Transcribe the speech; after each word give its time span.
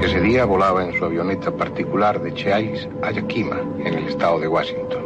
Ese 0.00 0.20
día 0.20 0.44
volaba 0.44 0.84
en 0.84 0.96
su 0.96 1.04
avioneta 1.04 1.50
particular 1.50 2.20
de 2.20 2.32
Cheais 2.32 2.88
a 3.02 3.10
Yakima, 3.10 3.60
en 3.78 3.94
el 3.94 4.06
estado 4.06 4.38
de 4.38 4.46
Washington. 4.46 5.04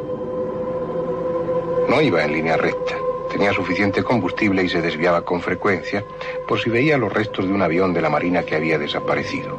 No 1.88 2.00
iba 2.00 2.22
en 2.22 2.32
línea 2.32 2.56
recta. 2.56 2.94
Tenía 3.30 3.54
suficiente 3.54 4.02
combustible 4.02 4.62
y 4.62 4.68
se 4.68 4.82
desviaba 4.82 5.24
con 5.24 5.40
frecuencia 5.40 6.04
por 6.46 6.60
si 6.60 6.68
veía 6.68 6.98
los 6.98 7.12
restos 7.12 7.46
de 7.46 7.52
un 7.52 7.62
avión 7.62 7.94
de 7.94 8.02
la 8.02 8.10
Marina 8.10 8.42
que 8.42 8.54
había 8.54 8.78
desaparecido. 8.78 9.58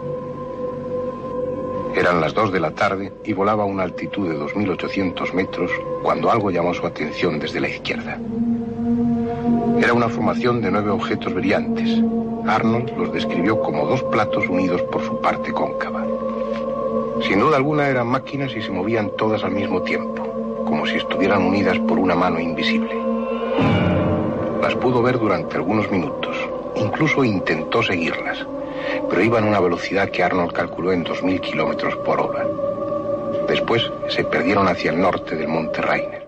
Eran 1.95 2.21
las 2.21 2.34
dos 2.34 2.52
de 2.52 2.59
la 2.59 2.71
tarde 2.71 3.11
y 3.23 3.34
volaba 3.34 3.63
a 3.63 3.68
una 3.68 3.84
altitud 3.84 4.29
de 4.29 4.38
2.800 4.38 5.34
metros 5.34 5.71
cuando 6.04 6.31
algo 6.31 6.52
llamó 6.52 6.73
su 6.73 6.86
atención 6.86 7.39
desde 7.39 7.59
la 7.59 7.70
izquierda. 7.70 8.20
Era 9.79 9.93
una 9.93 10.09
formación 10.09 10.61
de 10.61 10.71
nueve 10.71 10.91
objetos 10.91 11.34
brillantes. 11.34 12.02
Arnold 12.48 12.98
los 12.98 13.14
describió 13.14 13.60
como 13.60 13.86
dos 13.86 14.04
platos 14.04 14.48
unidos 14.50 14.82
por 14.84 15.02
su 15.04 15.20
parte 15.21 15.52
cóncava. 15.52 16.05
Sin 17.21 17.39
duda 17.39 17.57
alguna 17.57 17.88
eran 17.88 18.07
máquinas 18.07 18.54
y 18.56 18.61
se 18.61 18.71
movían 18.71 19.11
todas 19.11 19.43
al 19.43 19.52
mismo 19.52 19.82
tiempo, 19.82 20.24
como 20.66 20.86
si 20.86 20.96
estuvieran 20.96 21.43
unidas 21.43 21.79
por 21.79 21.97
una 21.97 22.16
mano 22.16 22.39
invisible. 22.39 22.93
Las 24.61 24.75
pudo 24.75 25.02
ver 25.02 25.19
durante 25.19 25.56
algunos 25.56 25.89
minutos. 25.89 26.36
Incluso 26.75 27.24
intentó 27.24 27.82
seguirlas, 27.82 28.46
pero 29.10 29.24
iban 29.24 29.46
a 29.46 29.47
una 29.47 29.60
velocidad 29.60 30.10
que 30.10 30.24
Arnold 30.24 30.52
calculó 30.52 30.91
en 30.91 31.05
2.000 31.05 31.39
kilómetros 31.39 31.96
por 31.97 32.19
hora. 32.19 32.45
Después 33.47 33.89
se 34.09 34.23
perdieron 34.23 34.67
hacia 34.67 34.91
el 34.91 35.00
norte 35.00 35.36
del 35.36 35.47
monte 35.47 35.81
Rainer. 35.81 36.22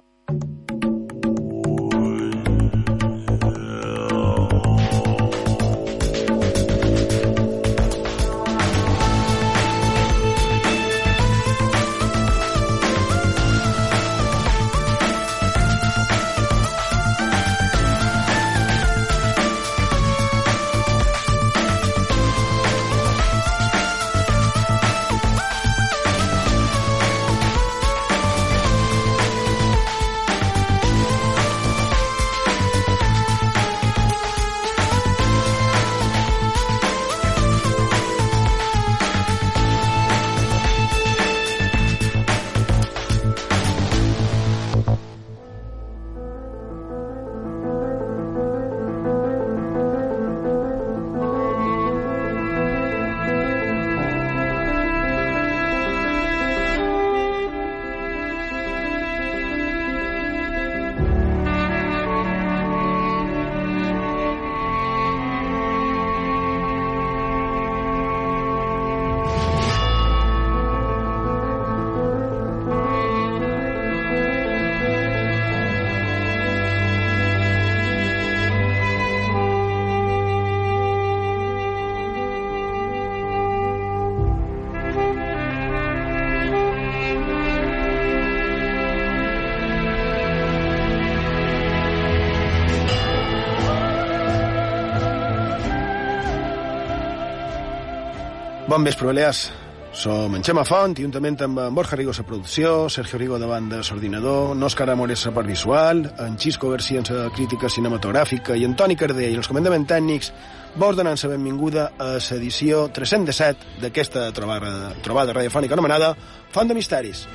Bon 98.76 98.84
vespre, 98.84 99.06
Balears. 99.08 99.54
Som 99.94 100.34
en 100.36 100.42
Xema 100.44 100.66
Font, 100.68 100.98
juntament 101.00 101.38
amb 101.46 101.62
en 101.64 101.76
Borja 101.78 101.96
Rigo 101.96 102.12
a 102.12 102.26
producció, 102.28 102.90
Sergio 102.90 103.18
Rigo 103.18 103.40
davant 103.40 103.70
de 103.72 103.78
l'ordinador, 103.78 104.52
Òscar 104.68 104.90
Amores 104.92 105.24
a 105.26 105.32
part 105.32 105.48
visual, 105.48 106.04
en 106.20 106.36
Xisco 106.38 106.70
García 106.70 107.00
la 107.08 107.30
crítica 107.32 107.70
cinematogràfica 107.70 108.58
i 108.58 108.66
en 108.66 108.76
Toni 108.76 108.98
Cardell 109.00 109.32
i 109.32 109.40
els 109.40 109.48
comandaments 109.48 109.88
tècnics 109.88 110.34
vos 110.76 110.98
donant 110.98 111.16
la 111.24 111.30
benvinguda 111.38 111.94
a 111.98 112.18
l'edició 112.20 112.90
307 112.92 113.80
d'aquesta 113.80 114.28
trobada, 114.34 114.92
trobada 115.02 115.32
radiofònica 115.32 115.80
anomenada 115.80 116.18
Font 116.52 116.68
de 116.68 116.76
Misteris. 116.76 117.30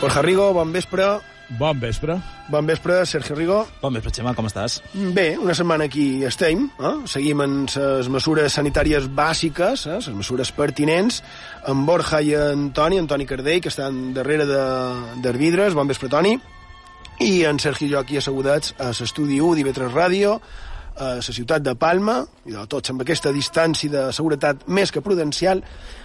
Borja 0.00 0.22
Rigo, 0.22 0.54
bon 0.54 0.72
vespre. 0.72 1.04
Bon 1.58 1.76
vespre. 1.78 2.14
Bon 2.48 2.64
vespre, 2.64 3.04
Sergio 3.04 3.34
Rigo. 3.36 3.58
Bon 3.82 3.92
vespre, 3.92 4.12
Xema, 4.16 4.32
com 4.32 4.46
estàs? 4.48 4.78
Bé, 5.12 5.34
una 5.36 5.52
setmana 5.52 5.84
aquí 5.90 6.24
estem, 6.24 6.62
eh? 6.80 6.92
seguim 7.10 7.42
amb 7.44 7.74
les 7.74 8.08
mesures 8.08 8.56
sanitàries 8.56 9.10
bàsiques, 9.12 9.84
eh? 9.90 9.98
les 9.98 10.16
mesures 10.16 10.54
pertinents, 10.56 11.20
amb 11.68 11.84
Borja 11.84 12.22
i 12.24 12.32
en 12.38 12.70
Toni, 12.72 12.96
en 12.96 13.10
Toni 13.10 13.28
Cardell, 13.28 13.60
que 13.60 13.68
estan 13.68 14.14
darrere 14.16 14.48
de, 14.48 14.64
de 15.20 15.34
vidres. 15.36 15.76
Bon 15.76 15.90
vespre, 15.90 16.08
Toni. 16.08 16.32
I 17.20 17.44
en 17.44 17.60
Sergi 17.60 17.90
i 17.90 17.92
jo 17.92 18.00
aquí 18.00 18.16
assegudats 18.16 18.72
a 18.80 18.94
l'estudi 18.96 19.42
1 19.44 19.58
d'IV3 19.58 19.92
Ràdio, 19.92 20.38
a 20.96 21.12
la 21.18 21.34
ciutat 21.34 21.64
de 21.64 21.74
Palma, 21.78 22.20
i 22.46 22.54
de 22.54 22.64
tots 22.70 22.92
amb 22.92 23.04
aquesta 23.04 23.32
distància 23.34 23.90
de 23.90 24.06
seguretat 24.16 24.66
més 24.68 24.92
que 24.92 25.02
prudencial, 25.04 25.62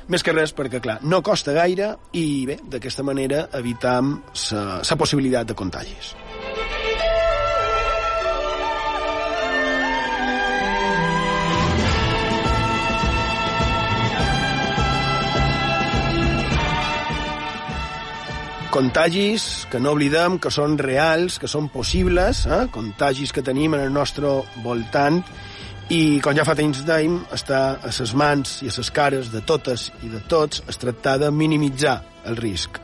més 0.07 0.23
que 0.23 0.35
res 0.35 0.53
perquè, 0.55 0.81
clar, 0.83 0.99
no 1.03 1.23
costa 1.25 1.55
gaire 1.55 1.95
i, 2.13 2.45
bé, 2.49 2.59
d'aquesta 2.69 3.03
manera 3.03 3.47
evitam 3.57 4.19
la 4.51 4.99
possibilitat 4.99 5.51
de 5.51 5.57
contagis. 5.57 6.15
Contagis 18.75 19.65
que 19.71 19.79
no 19.79 19.93
oblidem 19.95 20.33
que 20.43 20.49
són 20.51 20.73
reals, 20.75 21.37
que 21.39 21.47
són 21.47 21.69
possibles, 21.71 22.41
eh? 22.43 22.65
contagis 22.75 23.31
que 23.31 23.43
tenim 23.45 23.77
en 23.77 23.85
el 23.85 23.93
nostre 23.95 24.27
voltant 24.65 25.21
i, 25.87 26.19
com 26.19 26.35
ja 26.35 26.43
fa 26.43 26.57
temps 26.59 26.81
dèiem, 26.83 27.21
està 27.31 27.59
a 27.79 27.87
les 27.87 28.11
mans 28.19 28.57
i 28.65 28.67
a 28.67 28.73
les 28.75 28.89
cares 28.91 29.29
de 29.31 29.39
totes 29.47 29.85
i 30.03 30.09
de 30.11 30.19
tots 30.27 30.59
es 30.67 30.81
tractar 30.81 31.13
de 31.21 31.29
minimitzar 31.31 32.01
el 32.27 32.35
risc. 32.35 32.81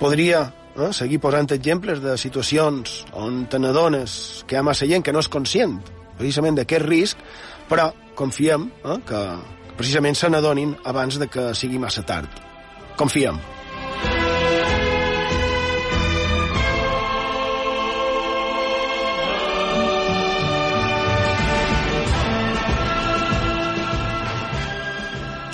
Podria 0.00 0.46
eh, 0.46 0.88
seguir 0.96 1.20
posant 1.20 1.50
exemples 1.52 2.00
de 2.00 2.16
situacions 2.16 3.02
on 3.12 3.42
te 3.52 3.60
n'adones 3.60 4.46
que 4.46 4.56
hi 4.56 4.62
ha 4.62 4.64
massa 4.64 4.88
gent 4.88 5.04
que 5.04 5.12
no 5.12 5.20
és 5.20 5.28
conscient 5.28 5.76
precisament 6.16 6.56
d'aquest 6.56 6.86
risc, 6.88 7.20
però 7.68 7.90
confiem 8.16 8.70
eh, 8.80 8.96
que 9.04 9.20
precisament 9.76 10.16
se 10.16 10.32
n'adonin 10.32 10.72
abans 10.88 11.20
de 11.20 11.28
que 11.28 11.50
sigui 11.52 11.76
massa 11.84 12.06
tard. 12.08 12.40
Confiem. 12.96 13.55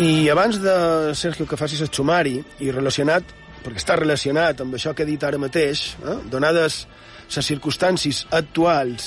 I 0.03 0.29
abans 0.31 0.57
de, 0.59 1.15
Sergio, 1.15 1.45
que 1.47 1.55
facis 1.55 1.83
el 1.85 1.91
sumari 1.95 2.41
i 2.65 2.73
relacionat, 2.75 3.29
perquè 3.63 3.79
està 3.79 3.95
relacionat 3.95 4.59
amb 4.65 4.75
això 4.75 4.91
que 4.99 5.05
he 5.05 5.07
dit 5.07 5.23
ara 5.23 5.39
mateix, 5.39 5.83
eh, 6.03 6.17
donades 6.33 6.79
les 7.31 7.47
circumstàncies 7.47 8.25
actuals 8.35 9.05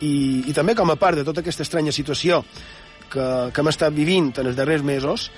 i, 0.00 0.46
i 0.48 0.54
també 0.56 0.72
com 0.78 0.88
a 0.88 0.96
part 0.96 1.20
de 1.20 1.26
tota 1.28 1.44
aquesta 1.44 1.66
estranya 1.66 1.92
situació 1.92 2.40
que, 3.10 3.26
que 3.52 3.60
hem 3.60 3.68
estat 3.68 3.92
vivint 3.92 4.32
en 4.40 4.48
els 4.48 4.56
darrers 4.56 4.86
mesos, 4.86 5.28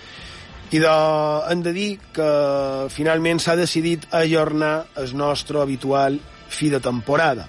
i 0.70 0.78
de, 0.78 0.94
hem 1.50 1.66
de 1.66 1.74
dir 1.74 1.90
que 2.14 2.30
finalment 2.94 3.42
s'ha 3.42 3.58
decidit 3.58 4.06
ajornar 4.14 4.86
el 5.02 5.16
nostre 5.18 5.64
habitual 5.66 6.20
fi 6.46 6.70
de 6.70 6.78
temporada. 6.84 7.48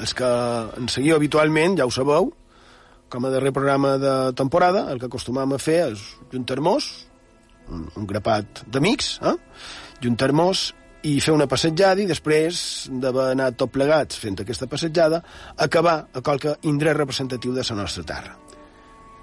Els 0.00 0.16
que 0.16 0.32
ens 0.80 0.96
seguiu 0.96 1.18
habitualment, 1.18 1.76
ja 1.76 1.84
ho 1.84 1.92
sabeu, 1.92 2.32
com 3.08 3.24
a 3.24 3.30
darrer 3.32 3.52
programa 3.52 3.96
de 3.98 4.14
temporada, 4.36 4.86
el 4.92 5.00
que 5.00 5.08
acostumam 5.08 5.54
a 5.54 5.60
fer 5.62 5.80
és 5.92 6.02
juntar-nos 6.32 6.88
un, 7.72 7.86
un 7.96 8.08
grapat 8.08 8.64
d'amics, 8.68 9.18
eh? 9.24 9.36
i 10.02 10.10
un 10.10 10.16
termós, 10.16 10.68
i 11.06 11.18
fer 11.22 11.32
una 11.34 11.46
passejada 11.50 12.02
i 12.02 12.08
després 12.08 12.88
d'haver 12.90 13.30
anat 13.32 13.58
tot 13.60 13.70
plegats 13.72 14.18
fent 14.18 14.40
aquesta 14.42 14.66
passejada, 14.70 15.22
acabar 15.56 15.98
a 16.12 16.22
qualque 16.24 16.56
indret 16.68 16.96
representatiu 16.98 17.54
de 17.54 17.64
la 17.68 17.76
nostra 17.82 18.04
terra. 18.04 18.34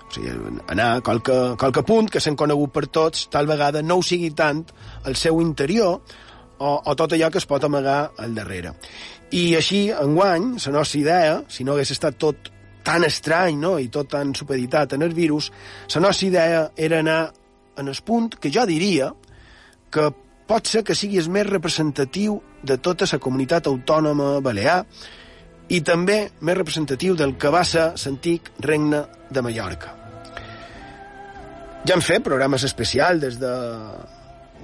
O 0.06 0.14
sigui, 0.14 0.32
anar 0.72 0.92
a 0.96 1.02
qualque, 1.02 1.56
qualque 1.60 1.84
punt 1.84 2.10
que 2.14 2.22
s'han 2.22 2.38
conegut 2.40 2.72
per 2.72 2.86
tots, 2.88 3.28
tal 3.34 3.50
vegada 3.50 3.82
no 3.82 4.00
ho 4.00 4.06
sigui 4.06 4.32
tant 4.32 4.64
el 5.06 5.18
seu 5.20 5.42
interior 5.42 6.00
o, 6.58 6.70
o 6.78 6.96
tot 6.96 7.14
allò 7.14 7.32
que 7.32 7.42
es 7.42 7.50
pot 7.50 7.64
amagar 7.66 8.14
al 8.18 8.36
darrere. 8.38 8.76
I 9.36 9.56
així, 9.58 9.90
enguany, 9.92 10.54
la 10.62 10.76
nostra 10.78 11.00
idea, 11.02 11.40
si 11.50 11.66
no 11.66 11.74
hagués 11.74 11.92
estat 11.92 12.16
tot 12.22 12.54
tan 12.86 13.04
estrany 13.08 13.58
no? 13.60 13.76
i 13.82 13.90
tot 13.92 14.12
tan 14.14 14.34
supeditat 14.38 14.94
en 14.94 15.06
el 15.06 15.14
virus, 15.18 15.52
la 15.96 16.06
nostra 16.08 16.28
idea 16.28 16.62
era 16.76 17.02
anar 17.02 17.34
en 17.78 17.90
el 17.92 17.98
punt 18.06 18.38
que 18.40 18.52
jo 18.54 18.66
diria 18.70 19.12
que 19.92 20.12
pot 20.46 20.70
ser 20.70 20.84
que 20.86 20.96
sigui 20.96 21.20
el 21.20 21.32
més 21.34 21.48
representatiu 21.50 22.38
de 22.64 22.78
tota 22.78 23.08
la 23.12 23.20
comunitat 23.22 23.68
autònoma 23.68 24.40
balear 24.46 24.84
i 25.74 25.82
també 25.82 26.20
més 26.42 26.58
representatiu 26.58 27.16
del 27.18 27.36
que 27.42 27.50
va 27.50 27.64
ser 27.66 27.92
l'antic 27.98 28.52
regne 28.62 29.02
de 29.30 29.42
Mallorca. 29.42 29.96
Ja 31.86 31.96
hem 31.96 32.02
fet 32.06 32.24
programes 32.26 32.66
especials 32.66 33.22
des 33.22 33.40
de 33.42 33.56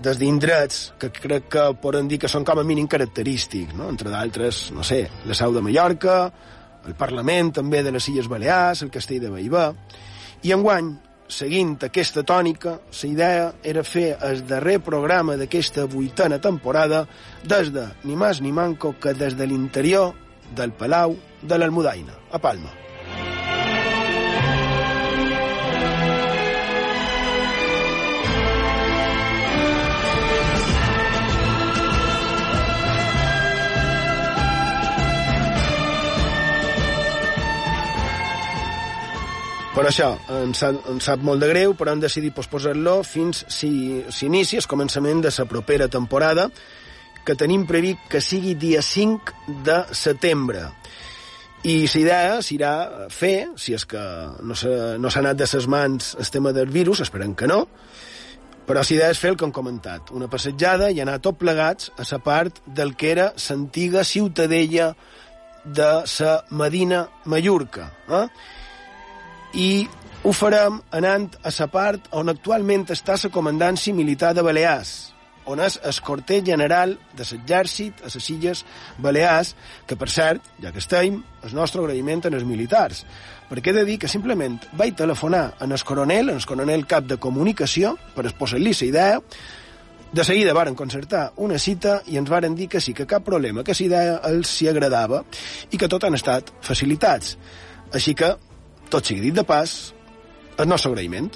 des 0.01 0.17
d'indrets 0.17 0.93
que 0.97 1.11
crec 1.13 1.49
que 1.53 1.63
poden 1.81 2.07
dir 2.09 2.17
que 2.21 2.29
són 2.31 2.45
com 2.45 2.57
a 2.57 2.65
mínim 2.65 2.87
característics, 2.89 3.75
no? 3.77 3.89
entre 3.89 4.09
d'altres, 4.09 4.71
no 4.73 4.85
sé, 4.87 5.03
la 5.29 5.37
Sau 5.37 5.53
de 5.53 5.61
Mallorca, 5.61 6.31
el 6.87 6.95
Parlament 6.97 7.51
també 7.59 7.83
de 7.83 7.93
les 7.93 8.07
Illes 8.09 8.29
Balears, 8.31 8.81
el 8.81 8.91
Castell 8.93 9.21
de 9.23 9.31
Baibà, 9.33 9.69
i 10.43 10.53
enguany, 10.55 10.91
seguint 11.31 11.77
aquesta 11.87 12.25
tònica, 12.27 12.75
la 12.91 13.09
idea 13.09 13.47
era 13.63 13.85
fer 13.87 14.17
el 14.27 14.43
darrer 14.47 14.79
programa 14.83 15.37
d'aquesta 15.39 15.85
vuitena 15.85 16.41
temporada 16.41 17.05
des 17.43 17.71
de, 17.71 17.87
ni 18.03 18.19
més 18.19 18.41
ni 18.41 18.51
manco, 18.51 18.95
que 18.99 19.13
des 19.13 19.37
de 19.37 19.47
l'interior 19.47 20.13
del 20.55 20.75
Palau 20.75 21.15
de 21.41 21.57
l'Almudaina, 21.57 22.17
a 22.31 22.39
Palma. 22.39 22.80
Per 39.71 39.85
això, 39.87 40.09
em 40.35 40.51
sap, 40.51 40.81
em 40.91 40.97
sap 40.99 41.21
molt 41.23 41.39
de 41.39 41.47
greu, 41.47 41.71
però 41.79 41.93
hem 41.93 42.01
decidit 42.03 42.35
posposar-lo 42.35 42.97
fins 43.07 43.45
si 43.47 44.01
s'inici 44.11 44.59
el 44.59 44.67
començament 44.67 45.21
de 45.23 45.31
la 45.31 45.45
propera 45.47 45.87
temporada, 45.87 46.49
que 47.23 47.37
tenim 47.39 47.63
previst 47.69 48.03
que 48.11 48.19
sigui 48.19 48.57
dia 48.59 48.81
5 48.83 49.61
de 49.63 49.77
setembre. 49.95 50.65
I 51.63 51.85
la 51.85 51.99
idea 52.01 52.37
serà 52.43 52.73
fer, 53.13 53.53
si 53.55 53.71
és 53.77 53.85
que 53.87 54.01
no 54.43 54.57
s'ha 54.59 54.97
no 54.99 55.11
anat 55.21 55.39
de 55.39 55.47
ses 55.47 55.67
mans 55.71 56.15
el 56.19 56.31
tema 56.33 56.51
del 56.51 56.67
virus, 56.73 57.05
esperem 57.05 57.35
que 57.37 57.47
no, 57.47 57.67
però 58.67 58.83
la 58.83 58.95
idea 58.95 59.11
és 59.13 59.19
fer 59.23 59.31
el 59.31 59.37
que 59.37 59.47
hem 59.47 59.53
comentat, 59.55 60.11
una 60.11 60.27
passejada 60.27 60.91
i 60.91 60.99
anar 60.99 61.21
tot 61.23 61.39
plegats 61.39 61.93
a 61.95 62.03
la 62.11 62.19
part 62.19 62.59
del 62.65 62.97
que 62.97 63.11
era 63.15 63.31
l'antiga 63.37 64.03
ciutadella 64.03 64.95
de 65.63 65.91
la 66.19 66.33
Medina 66.49 67.07
Mallorca. 67.23 67.93
Eh? 68.09 68.27
I 69.53 69.87
ho 70.23 70.31
farem 70.37 70.79
anant 70.93 71.31
a 71.43 71.51
la 71.57 71.67
part 71.67 72.11
on 72.15 72.29
actualment 72.29 72.85
està 72.93 73.17
la 73.17 73.31
comandància 73.33 73.93
militar 73.93 74.33
de 74.37 74.43
Balears, 74.45 75.11
on 75.45 75.59
és 75.59 75.79
el 75.83 75.97
quarter 76.05 76.41
general 76.45 76.93
de 77.17 77.25
l'exèrcit 77.25 78.03
a 78.05 78.11
les 78.13 78.29
Illes 78.29 78.63
Balears, 78.99 79.55
que, 79.87 79.95
per 79.95 80.09
cert, 80.09 80.45
ja 80.61 80.71
que 80.71 80.79
estem, 80.79 81.17
el 81.43 81.55
nostre 81.57 81.81
agraïment 81.81 82.21
als 82.29 82.45
militars, 82.45 83.05
perquè 83.49 83.71
he 83.71 83.79
de 83.79 83.85
dir 83.85 83.97
que 83.99 84.07
simplement 84.11 84.59
vaig 84.77 84.95
telefonar 84.95 85.55
en 85.59 85.71
el 85.71 85.83
coronel, 85.83 86.29
en 86.29 86.37
el 86.37 86.45
coronel 86.45 86.85
cap 86.87 87.09
de 87.09 87.17
comunicació, 87.17 87.97
per 88.15 88.27
exposar-li 88.29 88.71
la 88.77 88.87
idea, 88.87 89.17
de 90.11 90.23
seguida 90.27 90.53
varen 90.53 90.75
concertar 90.75 91.31
una 91.37 91.57
cita 91.57 92.01
i 92.11 92.17
ens 92.19 92.29
varen 92.29 92.55
dir 92.55 92.67
que 92.67 92.81
sí, 92.81 92.93
que 92.93 93.07
cap 93.07 93.23
problema, 93.23 93.63
que 93.63 93.73
la 93.73 93.85
idea 93.85 94.15
els 94.27 94.49
s'hi 94.51 94.67
agradava 94.67 95.23
i 95.71 95.77
que 95.79 95.87
tot 95.87 96.03
han 96.03 96.15
estat 96.19 96.51
facilitats. 96.61 97.37
Així 97.95 98.13
que 98.13 98.35
tot 98.91 99.07
sigui 99.07 99.29
dit 99.29 99.35
de 99.35 99.45
pas, 99.47 99.71
el 100.59 100.67
nostre 100.69 100.91
agraïment. 100.91 101.31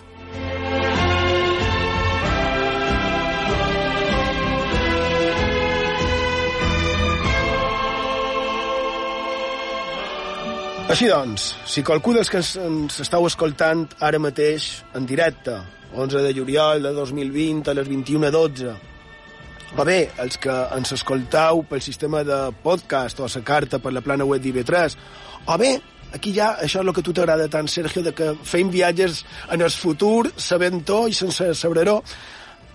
Així 10.86 11.08
doncs, 11.10 11.50
si 11.68 11.82
qualcú 11.84 12.14
dels 12.14 12.30
que 12.32 12.40
ens 12.40 13.00
estàu 13.04 13.26
escoltant 13.28 13.88
ara 14.06 14.20
mateix 14.22 14.68
en 14.96 15.08
directe, 15.10 15.56
11 15.96 16.22
de 16.24 16.34
juliol 16.38 16.86
de 16.86 16.92
2020 16.94 17.72
a 17.72 17.74
les 17.76 17.90
21.12, 17.90 18.76
o 19.76 19.84
bé 19.88 19.98
els 20.24 20.38
que 20.40 20.54
ens 20.78 20.94
escoltau 20.96 21.64
pel 21.68 21.82
sistema 21.84 22.22
de 22.24 22.38
podcast 22.64 23.20
o 23.20 23.26
a 23.26 23.32
la 23.34 23.44
carta 23.44 23.82
per 23.84 23.92
la 23.92 24.04
plana 24.06 24.30
web 24.30 24.44
d'IV3, 24.44 24.96
o 25.52 25.58
bé 25.60 25.74
aquí 26.16 26.34
ja, 26.36 26.56
això 26.56 26.82
és 26.82 26.88
el 26.88 26.94
que 26.96 27.04
tu 27.06 27.14
t'agrada 27.14 27.50
tant, 27.52 27.68
Sergio, 27.72 28.04
de 28.06 28.14
que 28.16 28.32
feim 28.48 28.72
viatges 28.74 29.24
en 29.52 29.62
el 29.66 29.72
futur, 29.72 30.32
sabent-ho 30.38 31.06
i 31.12 31.14
sense 31.18 31.52
saber-ho. 31.60 32.00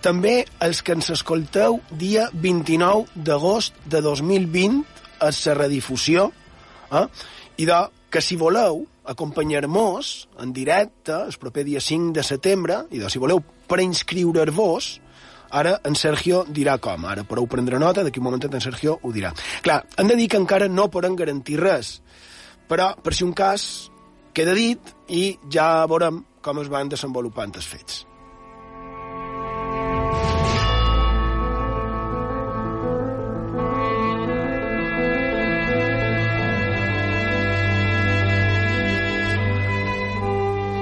També 0.01 0.41
els 0.65 0.81
que 0.81 0.95
ens 0.97 1.11
escolteu 1.13 1.79
dia 1.97 2.29
29 2.33 3.21
d'agost 3.27 3.75
de 3.85 4.01
2020 4.01 4.81
a 5.21 5.29
la 5.29 5.57
redifusió, 5.59 6.31
eh? 6.91 7.05
i 7.61 7.67
de 7.69 7.81
que 8.11 8.21
si 8.21 8.35
voleu 8.35 8.81
acompanyar-nos 9.11 10.09
en 10.41 10.53
directe 10.53 11.13
el 11.13 11.37
proper 11.39 11.63
dia 11.65 11.81
5 11.81 12.13
de 12.17 12.23
setembre, 12.23 12.83
i 12.91 12.99
de 12.99 13.09
si 13.09 13.21
voleu 13.21 13.41
preinscriure-vos, 13.69 14.89
ara 15.51 15.77
en 15.85 15.95
Sergio 15.95 16.45
dirà 16.47 16.77
com. 16.81 17.05
Ara 17.05 17.25
podeu 17.27 17.47
prendre 17.51 17.79
nota, 17.79 18.03
d'aquí 18.03 18.21
un 18.21 18.29
moment 18.29 18.47
en 18.49 18.63
Sergio 18.63 18.97
ho 19.01 19.11
dirà. 19.13 19.33
Clar, 19.61 19.83
hem 19.97 20.09
de 20.09 20.17
dir 20.17 20.29
que 20.31 20.39
encara 20.39 20.69
no 20.71 20.89
podem 20.89 21.15
garantir 21.19 21.59
res, 21.59 21.99
però, 22.71 22.93
per 23.03 23.11
si 23.11 23.25
un 23.27 23.33
cas, 23.35 23.91
queda 24.31 24.53
dit 24.55 24.93
i 25.11 25.25
ja 25.51 25.83
veurem 25.91 26.21
com 26.41 26.61
es 26.61 26.71
van 26.71 26.87
desenvolupant 26.91 27.51
els 27.59 27.67
fets. 27.67 28.05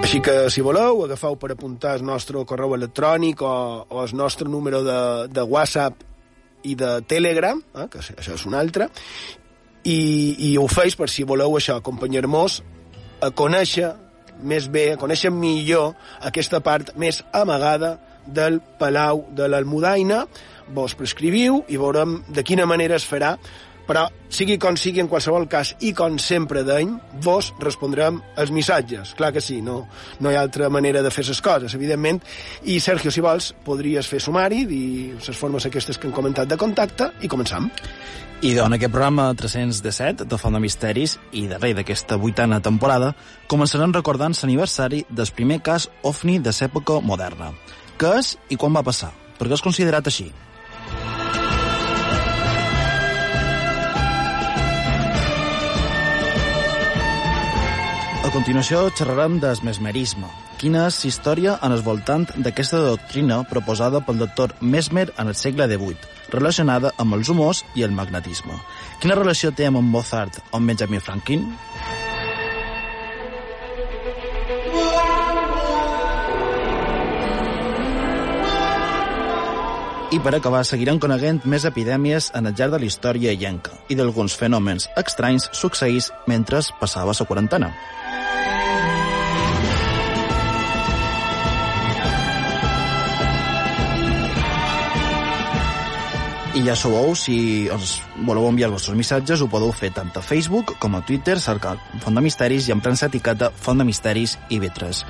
Així 0.10 0.22
que, 0.26 0.36
si 0.50 0.62
voleu, 0.66 1.04
agafeu 1.06 1.36
per 1.38 1.52
apuntar 1.54 1.98
el 1.98 2.06
nostre 2.06 2.42
correu 2.50 2.78
electrònic 2.78 3.42
o, 3.46 3.52
o 3.90 4.06
el 4.06 4.16
nostre 4.18 4.50
número 4.50 4.80
de, 4.86 5.02
de 5.30 5.42
WhatsApp 5.46 6.06
i 6.66 6.74
de 6.78 6.96
Telegram, 7.10 7.62
eh, 7.76 7.86
que 7.90 8.02
això 8.02 8.34
és 8.34 8.46
un 8.50 8.58
altre, 8.58 8.90
i, 9.84 10.52
i 10.52 10.58
ho 10.58 10.68
feis 10.72 10.98
per 11.00 11.10
si 11.12 11.26
voleu 11.28 11.58
això, 11.58 11.80
acompanyar-nos 11.80 12.62
a 13.24 13.32
conèixer 13.36 13.94
més 14.44 14.70
bé, 14.72 14.94
a 14.94 15.00
conèixer 15.00 15.32
millor 15.36 15.96
aquesta 16.26 16.62
part 16.64 16.94
més 16.96 17.24
amagada 17.36 17.98
del 18.26 18.60
Palau 18.80 19.26
de 19.36 19.50
l'Almudaina. 19.50 20.26
Vos 20.76 20.94
prescriviu 20.96 21.64
i 21.68 21.80
veurem 21.82 22.20
de 22.30 22.46
quina 22.46 22.68
manera 22.70 23.00
es 23.00 23.08
farà 23.08 23.36
però 23.90 24.04
sigui 24.30 24.60
com 24.62 24.76
sigui, 24.78 25.02
en 25.02 25.08
qualsevol 25.10 25.48
cas, 25.50 25.72
i 25.82 25.96
com 25.98 26.20
sempre 26.22 26.62
d'any, 26.62 26.92
vos 27.26 27.50
respondrem 27.58 28.20
els 28.38 28.52
missatges. 28.54 29.16
Clar 29.18 29.32
que 29.34 29.42
sí, 29.42 29.64
no, 29.66 29.80
no 30.22 30.30
hi 30.30 30.38
ha 30.38 30.44
altra 30.46 30.70
manera 30.70 31.02
de 31.02 31.10
fer 31.10 31.26
les 31.26 31.42
coses, 31.42 31.74
evidentment. 31.74 32.22
I, 32.70 32.78
Sergio, 32.86 33.10
si 33.10 33.26
vols, 33.26 33.50
podries 33.66 34.06
fer 34.06 34.22
sumari, 34.22 34.68
dir 34.70 35.16
les 35.18 35.42
formes 35.42 35.66
aquestes 35.66 35.98
que 35.98 36.06
hem 36.06 36.14
comentat 36.14 36.52
de 36.52 36.60
contacte, 36.62 37.10
i 37.26 37.32
començam. 37.32 37.72
I 38.40 38.54
en 38.56 38.72
aquest 38.72 38.94
programa 38.94 39.26
317 39.36 40.24
de 40.24 40.38
Font 40.40 40.56
de 40.56 40.62
Misteris 40.64 41.18
i 41.36 41.42
de 41.52 41.58
rei 41.60 41.74
d'aquesta 41.76 42.16
vuitena 42.16 42.62
temporada 42.64 43.10
començarem 43.52 43.92
recordant 43.92 44.32
l'aniversari 44.38 45.02
del 45.10 45.28
primer 45.36 45.58
cas 45.60 45.90
OVNI 46.08 46.38
de 46.46 46.54
l'època 46.56 47.02
moderna. 47.04 47.52
Què 48.00 48.14
és 48.22 48.38
i 48.48 48.56
quan 48.56 48.72
va 48.72 48.86
passar? 48.88 49.12
Per 49.36 49.50
què 49.50 49.60
és 49.60 49.66
considerat 49.66 50.08
així? 50.08 50.30
A 58.24 58.32
continuació 58.32 58.88
xerrarem 58.96 59.42
del 59.44 59.60
mesmerisme. 59.68 60.32
Quina 60.60 60.82
és 60.90 60.98
la 61.00 61.08
història 61.08 61.52
en 61.64 61.72
el 61.72 61.82
voltant 61.86 62.26
d'aquesta 62.36 62.82
doctrina 62.84 63.38
proposada 63.48 64.02
pel 64.04 64.18
doctor 64.20 64.52
Mesmer 64.60 65.06
en 65.16 65.30
el 65.32 65.36
segle 65.40 65.70
XVIII, 65.72 66.10
relacionada 66.34 66.92
amb 67.00 67.16
els 67.16 67.30
humors 67.32 67.62
i 67.80 67.86
el 67.88 67.96
magnetisme. 67.96 68.58
Quina 69.00 69.16
relació 69.16 69.54
té 69.56 69.70
amb 69.70 69.80
Mozart 69.80 70.42
o 70.50 70.60
amb 70.60 70.68
Benjamin 70.68 71.00
Franklin? 71.00 71.48
I 80.12 80.20
per 80.20 80.34
acabar, 80.36 80.66
seguirem 80.68 81.00
coneguent 81.00 81.40
més 81.46 81.64
epidèmies 81.70 82.34
en 82.36 82.52
el 82.52 82.58
llarg 82.60 82.76
de 82.76 82.82
la 82.84 82.90
història 82.92 83.32
llenca 83.32 83.80
i 83.88 83.96
d'alguns 83.96 84.36
fenòmens 84.36 84.90
estranys 85.00 85.48
succeïts 85.54 86.12
mentre 86.28 86.60
passava 86.82 87.16
la 87.16 87.30
quarantena. 87.32 87.72
I 96.60 96.64
ja 96.66 96.74
sabeu, 96.76 97.14
si 97.16 97.70
us 97.72 98.02
voleu 98.28 98.44
enviar 98.50 98.68
els 98.68 98.76
vostres 98.76 98.98
missatges, 99.00 99.40
ho 99.40 99.48
podeu 99.48 99.70
fer 99.72 99.94
tant 99.96 100.10
a 100.12 100.20
Facebook 100.20 100.74
com 100.84 100.98
a 100.98 101.00
Twitter, 101.08 101.38
cercant 101.40 101.80
Font 102.04 102.20
de 102.20 102.24
Misteris 102.26 102.68
i 102.68 102.74
emprant 102.76 103.00
l'etiqueta 103.00 103.48
Font 103.56 103.80
de 103.80 103.86
Misteris 103.88 104.36
i 104.52 104.60
Vetres. 104.60 105.06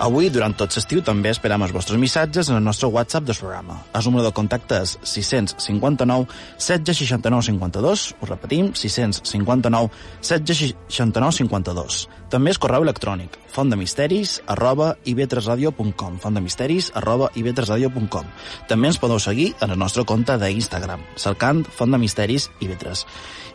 Avui, 0.00 0.30
durant 0.32 0.54
tot 0.56 0.72
l'estiu, 0.72 1.02
també 1.04 1.28
esperam 1.28 1.60
els 1.60 1.74
vostres 1.76 2.00
missatges 2.00 2.48
en 2.48 2.56
el 2.56 2.62
nostre 2.64 2.88
WhatsApp 2.88 3.26
del 3.28 3.36
programa. 3.36 3.74
El 3.92 4.06
número 4.08 4.24
de 4.24 4.32
contacte 4.32 4.78
és 4.80 4.94
659 5.04 6.24
769 6.56 7.44
52. 7.50 8.04
Ho 8.16 8.28
repetim, 8.30 8.70
659 8.72 9.90
769 10.24 11.36
52. 11.42 11.98
També 12.32 12.54
és 12.54 12.60
correu 12.62 12.86
electrònic, 12.86 13.36
fontdemisteris 13.52 14.38
arroba 14.48 14.94
ivetresradio.com 15.04 16.16
fontdemisteris 16.22 16.92
arroba 16.94 17.28
ivetresradio.com 17.34 18.28
També 18.70 18.88
ens 18.88 19.00
podeu 19.02 19.18
seguir 19.20 19.50
en 19.60 19.74
el 19.74 19.78
nostre 19.78 20.06
compte 20.08 20.38
d'Instagram, 20.40 21.04
cercant 21.16 21.64
Font 21.76 21.92
de 21.92 22.00
Misteris 22.00 22.48
i 22.60 22.70
Vetres. 22.70 23.04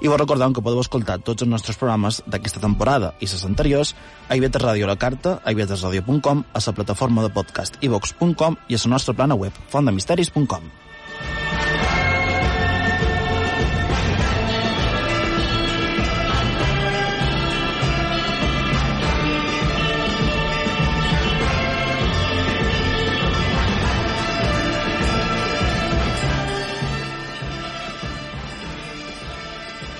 I 0.03 0.11
vos 0.11 0.19
recordem 0.19 0.53
que 0.53 0.61
podeu 0.61 0.83
escoltar 0.83 1.21
tots 1.23 1.41
els 1.41 1.49
nostres 1.49 1.79
programes 1.79 2.21
d'aquesta 2.27 2.61
temporada 2.61 3.13
i 3.19 3.29
les 3.31 3.45
anteriors 3.47 3.95
a 4.29 4.35
Ivetres 4.35 4.65
Ràdio 4.65 4.89
la 4.89 4.99
carta, 4.99 5.39
a 5.41 5.55
ivetresradio.com, 6.35 6.45
a 6.53 6.59
la 6.65 6.73
plataforma 6.73 7.23
de 7.23 7.29
podcast 7.29 7.77
ivox.com 7.81 8.57
i 8.67 8.75
a 8.75 8.79
la 8.83 8.89
nostra 8.89 9.13
plana 9.13 9.35
web, 9.35 9.53
fontdemisteris.com. 9.69 10.71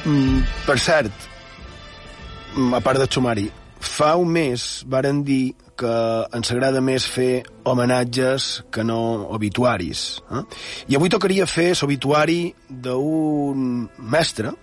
Mm, 0.05 0.43
per 0.67 0.77
cert, 0.77 1.11
mm, 2.55 2.73
a 2.75 2.79
part 2.79 2.99
de 2.99 3.07
sumari, 3.09 3.51
fa 3.79 4.15
un 4.15 4.29
mes 4.29 4.83
varen 4.85 5.23
dir 5.23 5.55
que 5.77 5.93
ens 6.35 6.51
agrada 6.53 6.81
més 6.81 7.05
fer 7.07 7.43
homenatges 7.67 8.63
que 8.71 8.83
no 8.83 8.99
obituaris. 9.35 10.05
Eh? 10.31 10.43
I 10.91 10.99
avui 10.99 11.11
tocaria 11.11 11.47
fer 11.49 11.73
l'obituari 11.75 12.53
d'un 12.69 13.89
mestre 13.99 14.53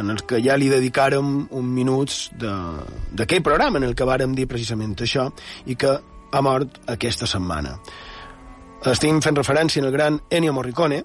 en 0.00 0.10
el 0.10 0.22
que 0.24 0.40
ja 0.44 0.56
li 0.56 0.70
dedicàrem 0.72 1.32
un 1.56 1.72
minuts 1.74 2.30
d'aquell 2.36 3.42
programa 3.44 3.80
en 3.80 3.88
el 3.88 3.96
que 3.96 4.08
vàrem 4.08 4.34
dir 4.36 4.48
precisament 4.48 4.96
això 5.00 5.28
i 5.66 5.76
que 5.76 5.96
ha 6.30 6.42
mort 6.44 6.80
aquesta 6.88 7.28
setmana. 7.28 7.76
Estem 8.88 9.20
fent 9.20 9.36
referència 9.36 9.82
al 9.84 9.92
gran 9.92 10.20
Ennio 10.30 10.54
Morricone, 10.56 11.02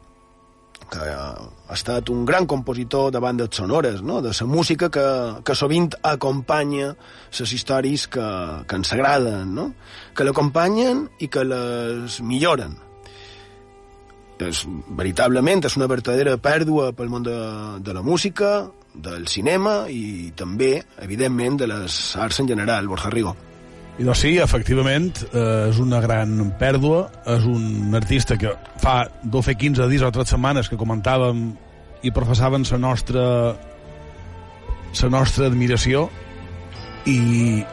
que 0.92 1.10
ha 1.10 1.74
estat 1.74 2.10
un 2.14 2.26
gran 2.26 2.46
compositor 2.46 3.12
de 3.12 3.20
bandes 3.20 3.50
sonores, 3.56 4.02
no? 4.02 4.22
de 4.22 4.32
la 4.32 4.48
música 4.48 4.90
que, 4.90 5.06
que 5.44 5.56
sovint 5.56 5.90
acompanya 6.04 6.96
les 7.40 7.54
històries 7.54 8.08
que, 8.08 8.26
que 8.68 8.76
ens 8.76 8.94
agraden, 8.94 9.54
no? 9.56 9.72
que 10.16 10.24
l'acompanyen 10.24 11.08
i 11.20 11.28
que 11.28 11.46
les 11.46 12.22
milloren. 12.22 12.78
És, 14.36 14.66
veritablement 15.00 15.64
és 15.64 15.78
una 15.80 15.88
verdadera 15.88 16.36
pèrdua 16.38 16.92
pel 16.94 17.10
món 17.10 17.24
de, 17.24 17.38
de 17.80 17.94
la 17.96 18.04
música, 18.04 18.68
del 18.96 19.28
cinema 19.28 19.86
i 19.92 20.32
també, 20.36 20.80
evidentment, 21.04 21.60
de 21.60 21.68
les 21.68 22.00
arts 22.16 22.40
en 22.44 22.48
general, 22.48 22.88
Borja 22.88 23.12
Rigo. 23.12 23.36
I 23.96 24.04
doncs 24.04 24.26
sí, 24.26 24.34
efectivament, 24.44 25.22
eh, 25.32 25.70
és 25.70 25.78
una 25.80 26.02
gran 26.04 26.52
pèrdua, 26.60 27.06
és 27.32 27.46
un 27.48 27.96
artista 27.96 28.36
que 28.36 28.52
fa 28.82 29.06
12, 29.24 29.56
15 29.56 29.88
dies 29.88 30.04
o 30.04 30.12
3 30.12 30.34
setmanes 30.36 30.68
que 30.68 30.80
comentàvem 30.80 31.46
i 32.04 32.12
professaven 32.12 32.68
la 32.72 32.78
nostra 32.78 33.24
la 34.96 35.10
nostra 35.12 35.48
admiració 35.48 36.06
i 37.08 37.64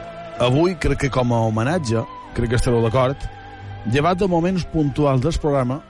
avui 0.43 0.75
crec 0.75 1.05
que 1.05 1.09
com 1.09 1.31
a 1.33 1.43
homenatge, 1.47 2.03
crec 2.35 2.49
que 2.51 2.59
estareu 2.59 2.81
d'acord, 2.83 3.19
llevat 3.91 4.19
de 4.19 4.27
moments 4.27 4.65
puntuals 4.71 5.21
del 5.21 5.35
programa, 5.41 5.81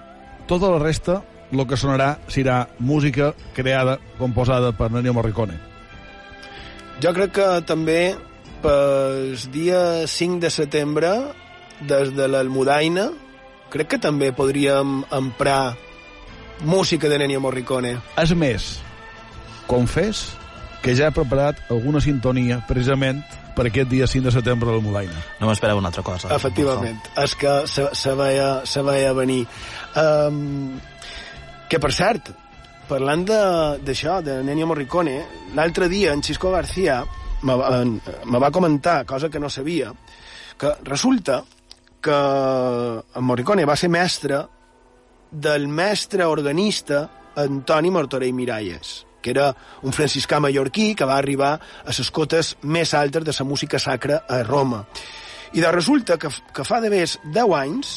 tota 0.48 0.70
la 0.74 0.82
resta, 0.82 1.22
el 1.52 1.66
que 1.70 1.78
sonarà 1.78 2.18
serà 2.28 2.68
música 2.80 3.34
creada, 3.54 4.00
composada 4.18 4.72
per 4.74 4.90
Ennio 4.90 5.14
Morricone. 5.14 5.58
Jo 7.02 7.14
crec 7.14 7.34
que 7.38 7.50
també 7.70 8.16
pel 8.64 9.36
dia 9.52 10.08
5 10.08 10.40
de 10.40 10.50
setembre, 10.50 11.12
des 11.84 12.14
de 12.16 12.28
l'Almudaina, 12.32 13.10
crec 13.74 13.96
que 13.96 14.00
també 14.02 14.32
podríem 14.36 15.02
emprar 15.12 15.76
música 16.64 17.10
de 17.12 17.20
Ennio 17.20 17.42
Morricone. 17.44 17.98
És 18.20 18.32
més, 18.38 18.68
confés 19.68 20.30
que 20.84 20.96
ja 20.96 21.10
he 21.10 21.16
preparat 21.16 21.60
alguna 21.72 22.02
sintonia 22.04 22.62
precisament 22.68 23.24
per 23.56 23.68
aquest 23.70 23.90
dia 23.92 24.08
5 24.10 24.30
de 24.30 24.34
setembre 24.36 24.70
a 24.70 24.76
l'Almudaina. 24.76 25.26
No 25.42 25.50
m'esperava 25.50 25.82
una 25.82 25.92
altra 25.92 26.04
cosa. 26.06 26.32
Efectivament, 26.36 27.02
és 27.20 27.36
que 27.40 27.58
se, 27.72 27.90
se, 28.00 28.16
veia, 28.20 28.54
se 28.70 28.84
veia 28.86 29.12
venir. 29.18 29.44
Um, 30.00 30.80
que, 31.70 31.80
per 31.84 31.92
cert, 31.96 32.32
parlant 32.90 33.28
d'això, 33.28 34.22
de, 34.24 34.40
de 34.40 34.56
Ennio 34.56 34.70
Morricone, 34.72 35.20
l'altre 35.58 35.92
dia 35.92 36.16
en 36.16 36.24
Xisco 36.24 36.52
García 36.54 37.04
me 37.44 37.56
va, 37.56 37.84
me 37.84 38.40
va 38.40 38.52
comentar, 38.52 39.06
cosa 39.06 39.30
que 39.30 39.40
no 39.40 39.50
sabia, 39.50 39.94
que 40.58 40.74
resulta 40.84 41.44
que 42.04 42.12
en 42.12 43.24
Morricone 43.24 43.66
va 43.66 43.78
ser 43.80 43.90
mestre 43.90 44.42
del 45.32 45.68
mestre 45.68 46.26
organista 46.26 47.04
Antoni 47.36 47.92
Martorell 47.92 48.34
Miralles, 48.34 49.06
que 49.22 49.32
era 49.32 49.54
un 49.82 49.96
franciscà 49.96 50.40
mallorquí 50.44 50.94
que 50.96 51.08
va 51.08 51.18
arribar 51.18 51.54
a 51.58 51.96
les 51.96 52.12
cotes 52.12 52.56
més 52.64 52.94
altes 52.94 53.24
de 53.24 53.36
la 53.40 53.48
música 53.48 53.80
sacra 53.80 54.24
a 54.28 54.44
Roma. 54.44 54.84
I 55.54 55.62
de 55.62 55.72
resulta 55.72 56.18
que, 56.18 56.30
que 56.54 56.66
fa 56.68 56.82
de 56.82 56.92
més 56.92 57.18
10 57.24 57.56
anys, 57.58 57.96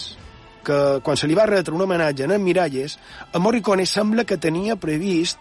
que 0.67 0.79
quan 1.03 1.19
se 1.19 1.29
li 1.29 1.37
va 1.39 1.47
retre 1.47 1.75
un 1.75 1.83
homenatge 1.83 2.27
a 2.27 2.33
en 2.35 2.43
Miralles, 2.43 2.99
a 3.33 3.39
Morricone 3.39 3.87
sembla 3.87 4.25
que 4.25 4.39
tenia 4.39 4.77
previst 4.77 5.39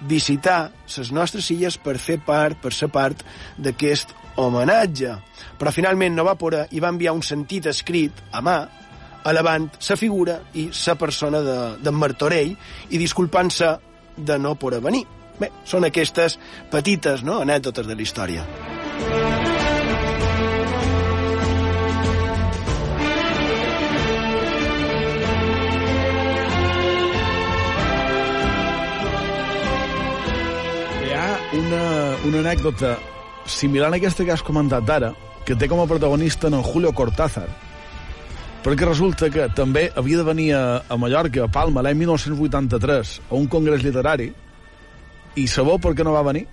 visitar 0.00 0.70
les 0.96 1.12
nostres 1.12 1.50
illes 1.50 1.78
per 1.82 1.96
fer 1.98 2.18
part, 2.24 2.58
per 2.60 2.72
ser 2.74 2.88
part 2.92 3.24
d'aquest 3.58 4.14
homenatge. 4.38 5.16
Però 5.58 5.72
finalment 5.74 6.14
no 6.14 6.26
va 6.28 6.38
poder 6.38 6.66
i 6.70 6.80
va 6.80 6.92
enviar 6.94 7.16
un 7.16 7.24
sentit 7.26 7.66
escrit 7.66 8.22
a 8.32 8.42
mà 8.44 8.58
elevant 9.28 9.68
sa 9.82 9.98
figura 9.98 10.38
i 10.54 10.68
sa 10.72 10.94
persona 10.96 11.42
d'en 11.42 11.82
de, 11.82 11.92
Martorell 11.92 12.54
i 12.88 13.00
disculpant-se 13.02 13.74
de 14.16 14.38
no 14.38 14.54
poder 14.54 14.80
venir. 14.84 15.04
Bé, 15.38 15.52
són 15.64 15.86
aquestes 15.86 16.38
petites 16.70 17.22
no, 17.22 17.40
anècdotes 17.44 17.86
de 17.86 17.94
la 17.94 18.02
història. 18.02 18.77
Una, 32.26 32.40
anècdota 32.40 32.96
similar 33.46 33.92
a 33.92 33.96
aquesta 33.96 34.24
que 34.24 34.32
has 34.32 34.42
comentat 34.42 34.88
ara, 34.90 35.12
que 35.46 35.56
té 35.56 35.68
com 35.70 35.80
a 35.80 35.86
protagonista 35.88 36.48
en 36.48 36.62
Julio 36.62 36.92
Cortázar, 36.92 37.46
perquè 38.64 38.88
resulta 38.88 39.30
que 39.30 39.46
també 39.54 39.88
havia 39.96 40.20
de 40.20 40.26
venir 40.26 40.48
a, 40.56 40.82
a 40.88 40.98
Mallorca, 40.98 41.44
a 41.46 41.52
Palma, 41.52 41.82
l'any 41.84 42.00
1983, 42.02 43.14
a 43.30 43.34
un 43.38 43.46
congrés 43.48 43.84
literari, 43.86 44.32
i 45.38 45.46
sabeu 45.46 45.78
per 45.78 45.94
què 45.94 46.04
no 46.04 46.16
va 46.16 46.24
venir? 46.26 46.44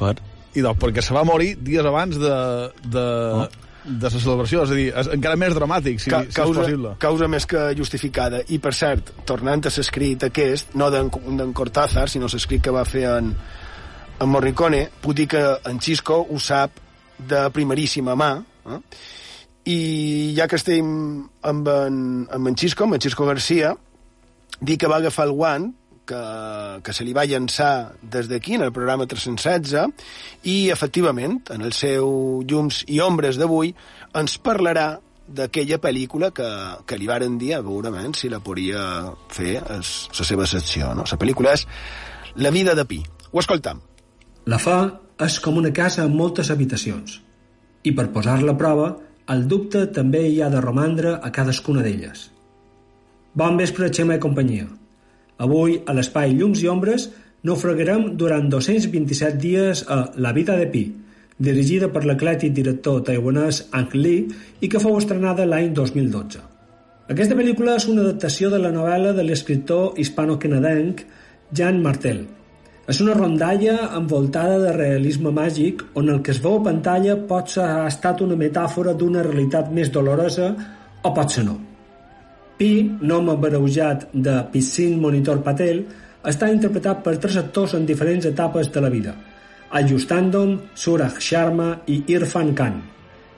Per? 0.00 0.14
I 0.54 0.62
doncs 0.66 0.82
perquè 0.82 1.02
se 1.04 1.16
va 1.16 1.24
morir 1.24 1.54
dies 1.62 1.86
abans 1.86 2.18
de, 2.20 2.36
de, 2.84 3.06
oh. 3.40 3.46
de 3.86 4.10
la 4.10 4.20
celebració, 4.20 4.66
és 4.66 4.74
a 4.74 4.78
dir, 4.78 4.88
és 5.02 5.10
encara 5.16 5.38
més 5.40 5.56
dramàtic, 5.56 6.02
si, 6.02 6.12
Ca 6.12 6.22
si 6.26 6.36
causa, 6.36 6.60
és 6.60 6.66
possible. 6.66 6.92
Causa 7.02 7.30
més 7.30 7.46
que 7.48 7.64
justificada. 7.78 8.42
I, 8.50 8.60
per 8.62 8.74
cert, 8.76 9.14
tornant 9.26 9.64
a 9.64 9.72
l'escrit 9.72 10.28
aquest, 10.28 10.76
no 10.76 10.90
d'en 10.92 11.56
Cortázar, 11.56 12.08
sinó 12.10 12.28
l'escrit 12.30 12.62
que 12.66 12.74
va 12.74 12.84
fer 12.88 13.06
en, 13.14 13.32
en 14.20 14.28
Morricone, 14.28 14.84
puc 15.00 15.16
dir 15.16 15.26
que 15.32 15.42
en 15.66 15.80
Xisco 15.80 16.20
ho 16.28 16.38
sap 16.38 16.76
de 17.18 17.46
primeríssima 17.54 18.16
mà, 18.18 18.30
eh? 18.68 18.80
i 19.70 19.80
ja 20.36 20.46
que 20.48 20.58
estem 20.60 20.88
amb 21.46 21.68
en, 21.72 22.00
amb 22.32 22.50
en 22.50 22.56
Xisco, 22.56 22.84
amb 22.84 22.96
en 22.96 23.04
Xisco 23.04 23.26
Garcia, 23.28 23.74
dir 24.60 24.76
que 24.80 24.88
va 24.90 25.00
agafar 25.00 25.28
el 25.28 25.36
guant 25.36 25.70
que, 26.10 26.22
que 26.84 26.94
se 26.96 27.04
li 27.06 27.14
va 27.16 27.26
llançar 27.28 27.92
des 28.02 28.28
d'aquí, 28.28 28.56
en 28.58 28.66
el 28.66 28.72
programa 28.76 29.06
316, 29.08 29.76
i, 30.42 30.56
efectivament, 30.74 31.38
en 31.54 31.64
el 31.66 31.72
seu 31.76 32.42
Llums 32.48 32.82
i 32.88 33.00
Ombres 33.04 33.38
d'avui, 33.40 33.72
ens 34.20 34.36
parlarà 34.42 34.90
d'aquella 35.30 35.78
pel·lícula 35.78 36.32
que, 36.34 36.48
que 36.86 36.98
li 36.98 37.06
varen 37.06 37.38
dir, 37.38 37.54
segurament, 37.60 38.16
si 38.18 38.32
la 38.32 38.42
podria 38.42 38.82
fer 39.30 39.60
a 39.62 39.78
la 39.78 40.26
seva 40.32 40.48
secció. 40.50 40.90
No? 40.98 41.06
La 41.06 41.20
pel·lícula 41.20 41.54
és 41.54 41.68
La 42.36 42.50
vida 42.50 42.74
de 42.74 42.84
Pi. 42.86 43.04
Ho 43.30 43.38
escoltam. 43.38 43.80
La 44.48 44.56
fa 44.56 44.78
és 45.20 45.36
com 45.44 45.58
una 45.60 45.72
casa 45.76 46.06
amb 46.06 46.16
moltes 46.16 46.50
habitacions. 46.50 47.18
I 47.84 47.92
per 47.96 48.08
posar-la 48.14 48.54
a 48.56 48.60
prova, 48.60 48.90
el 49.32 49.46
dubte 49.48 49.84
també 49.92 50.22
hi 50.28 50.40
ha 50.40 50.48
de 50.52 50.60
romandre 50.64 51.18
a 51.20 51.30
cadascuna 51.30 51.84
d'elles. 51.84 52.30
Bon 53.36 53.58
vespre, 53.60 53.90
Xema 53.92 54.16
i 54.16 54.22
companyia. 54.22 54.66
Avui, 55.44 55.76
a 55.86 55.92
l'espai 55.96 56.32
Llums 56.34 56.64
i 56.64 56.70
Ombres, 56.72 57.10
naufragarem 57.44 58.16
durant 58.20 58.48
227 58.52 59.38
dies 59.40 59.84
a 59.88 60.00
La 60.16 60.32
vida 60.32 60.56
de 60.56 60.66
Pi, 60.72 60.84
dirigida 61.38 61.88
per 61.92 62.04
l'eclètic 62.04 62.56
director 62.56 63.04
taiwanès 63.04 63.66
Ang 63.76 63.94
Lee 63.96 64.26
i 64.60 64.68
que 64.68 64.80
fou 64.80 64.98
estrenada 64.98 65.46
l'any 65.48 65.70
2012. 65.76 66.42
Aquesta 67.12 67.36
pel·lícula 67.36 67.76
és 67.76 67.88
una 67.92 68.04
adaptació 68.06 68.50
de 68.52 68.60
la 68.60 68.72
novel·la 68.74 69.14
de 69.16 69.24
l'escriptor 69.24 69.96
hispano-canadenc 69.98 71.06
Jan 71.56 71.80
Martel. 71.82 72.26
És 72.90 72.98
una 73.02 73.14
rondalla 73.14 73.76
envoltada 73.94 74.58
de 74.58 74.74
realisme 74.74 75.30
màgic 75.30 75.84
on 76.00 76.10
el 76.10 76.20
que 76.26 76.34
es 76.34 76.40
veu 76.42 76.58
a 76.58 76.64
pantalla 76.64 77.16
pot 77.32 77.52
ser 77.54 77.66
ha 77.68 77.86
estat 77.86 78.22
una 78.26 78.38
metàfora 78.38 78.96
d'una 78.98 79.22
realitat 79.26 79.70
més 79.70 79.92
dolorosa 79.94 80.50
o 81.02 81.12
pot 81.14 81.30
ser 81.30 81.44
no. 81.46 81.56
Pi, 82.58 82.72
nom 83.00 83.30
abareujat 83.32 84.08
de 84.12 84.40
Piscin 84.52 84.98
Monitor 85.00 85.38
Patel, 85.46 85.84
està 86.26 86.50
interpretat 86.52 87.04
per 87.04 87.16
tres 87.22 87.38
actors 87.40 87.76
en 87.78 87.86
diferents 87.88 88.26
etapes 88.28 88.72
de 88.74 88.82
la 88.84 88.90
vida– 88.92 89.14
Ajustandom, 89.70 90.56
Suraj 90.74 91.20
Sharma 91.22 91.68
i 91.86 92.00
Irfan 92.10 92.56
Khan. 92.58 92.80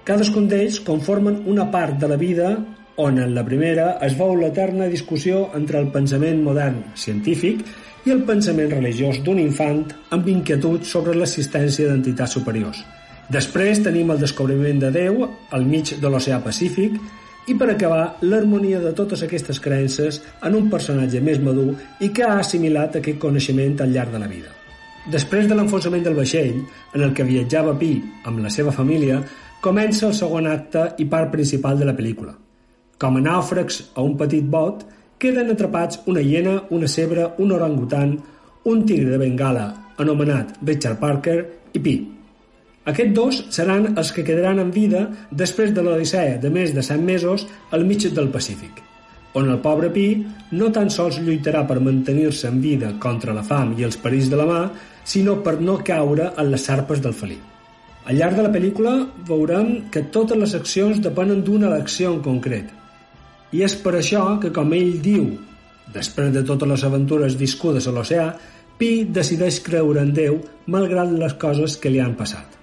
Cadascun 0.09 0.47
d'ells 0.49 0.79
conformen 0.87 1.43
una 1.45 1.67
part 1.71 1.99
de 2.01 2.09
la 2.09 2.17
vida 2.17 2.55
on 3.03 3.19
en 3.19 3.35
la 3.35 3.45
primera 3.45 3.97
es 4.07 4.15
veu 4.19 4.35
l'eterna 4.39 4.89
discussió 4.91 5.49
entre 5.59 5.81
el 5.83 5.91
pensament 5.95 6.43
modern 6.47 6.81
científic 6.95 7.65
i 8.07 8.13
el 8.15 8.23
pensament 8.27 8.71
religiós 8.73 9.21
d'un 9.27 9.39
infant 9.43 9.85
amb 10.15 10.29
inquietud 10.31 10.87
sobre 10.87 11.15
l'existència 11.19 11.89
d'entitats 11.89 12.39
superiors. 12.39 12.81
Després 13.33 13.83
tenim 13.85 14.11
el 14.13 14.21
descobriment 14.23 14.81
de 14.83 14.91
Déu 14.95 15.23
al 15.27 15.67
mig 15.67 15.95
de 16.01 16.11
l'oceà 16.11 16.41
Pacífic 16.45 16.99
i 17.51 17.55
per 17.59 17.71
acabar 17.73 18.19
l'harmonia 18.23 18.81
de 18.83 18.93
totes 18.99 19.23
aquestes 19.27 19.59
creences 19.63 20.21
en 20.43 20.59
un 20.59 20.69
personatge 20.71 21.23
més 21.23 21.41
madur 21.43 21.73
i 22.01 22.11
que 22.15 22.27
ha 22.27 22.39
assimilat 22.43 22.99
aquest 22.99 23.19
coneixement 23.23 23.81
al 23.83 23.95
llarg 23.95 24.15
de 24.15 24.23
la 24.23 24.31
vida. 24.31 24.53
Després 25.11 25.49
de 25.51 25.57
l'enfonsament 25.59 26.05
del 26.07 26.15
vaixell, 26.15 26.61
en 26.95 27.03
el 27.03 27.15
que 27.15 27.27
viatjava 27.27 27.75
Pi 27.79 27.97
amb 28.29 28.45
la 28.45 28.51
seva 28.55 28.71
família, 28.75 29.19
comença 29.63 30.07
el 30.09 30.15
segon 30.15 30.47
acte 30.47 30.93
i 31.03 31.09
part 31.11 31.33
principal 31.33 31.79
de 31.79 31.89
la 31.89 31.97
pel·lícula. 31.99 32.37
Com 33.03 33.19
a 33.19 33.23
nàufrags 33.25 33.81
a 33.99 34.05
un 34.07 34.15
petit 34.21 34.47
bot, 34.47 34.85
queden 35.19 35.51
atrapats 35.51 36.01
una 36.07 36.23
hiena, 36.23 36.61
una 36.71 36.89
cebra, 36.89 37.33
un 37.43 37.53
orangutan, 37.57 38.15
un 38.71 38.87
tigre 38.87 39.11
de 39.11 39.19
Bengala, 39.19 39.67
anomenat 39.99 40.55
Richard 40.63 41.01
Parker, 41.03 41.41
i 41.75 41.83
Pi. 41.83 41.97
Aquests 42.93 43.15
dos 43.17 43.43
seran 43.55 43.93
els 43.97 44.15
que 44.15 44.25
quedaran 44.27 44.63
en 44.63 44.71
vida 44.71 45.05
després 45.31 45.75
de 45.75 45.83
l'odissea 45.83 46.39
de 46.43 46.51
més 46.51 46.75
de 46.75 46.87
100 46.87 47.05
mesos 47.11 47.47
al 47.71 47.87
mig 47.91 48.07
del 48.15 48.31
Pacífic 48.31 48.83
on 49.35 49.49
el 49.49 49.61
pobre 49.65 49.89
Pi 49.91 50.07
no 50.59 50.69
tan 50.73 50.91
sols 50.93 51.19
lluitarà 51.25 51.63
per 51.69 51.81
mantenir-se 51.81 52.51
en 52.51 52.61
vida 52.61 52.93
contra 53.01 53.35
la 53.37 53.45
fam 53.47 53.73
i 53.79 53.87
els 53.87 53.97
perills 54.01 54.29
de 54.33 54.41
la 54.41 54.49
mà, 54.49 54.61
sinó 55.05 55.39
per 55.45 55.59
no 55.61 55.79
caure 55.85 56.33
en 56.37 56.51
les 56.53 56.69
sarpes 56.69 57.01
del 57.03 57.17
felí. 57.17 57.39
Al 58.05 58.19
llarg 58.19 58.37
de 58.37 58.45
la 58.45 58.53
pel·lícula 58.53 58.93
veurem 59.29 59.89
que 59.95 60.05
totes 60.15 60.39
les 60.39 60.55
accions 60.59 61.01
depenen 61.01 61.43
d'una 61.47 61.71
elecció 61.71 62.13
en 62.13 62.21
concret. 62.23 62.69
I 63.53 63.63
és 63.67 63.75
per 63.85 63.97
això 63.99 64.25
que, 64.41 64.51
com 64.55 64.73
ell 64.73 64.99
diu, 65.05 65.27
després 65.93 66.33
de 66.33 66.43
totes 66.49 66.69
les 66.69 66.85
aventures 66.89 67.37
viscudes 67.37 67.87
a 67.87 67.93
l'oceà, 67.93 68.27
Pi 68.79 69.05
decideix 69.05 69.61
creure 69.63 70.01
en 70.03 70.13
Déu 70.17 70.39
malgrat 70.73 71.13
les 71.13 71.35
coses 71.39 71.77
que 71.79 71.91
li 71.93 72.01
han 72.03 72.17
passat. 72.19 72.57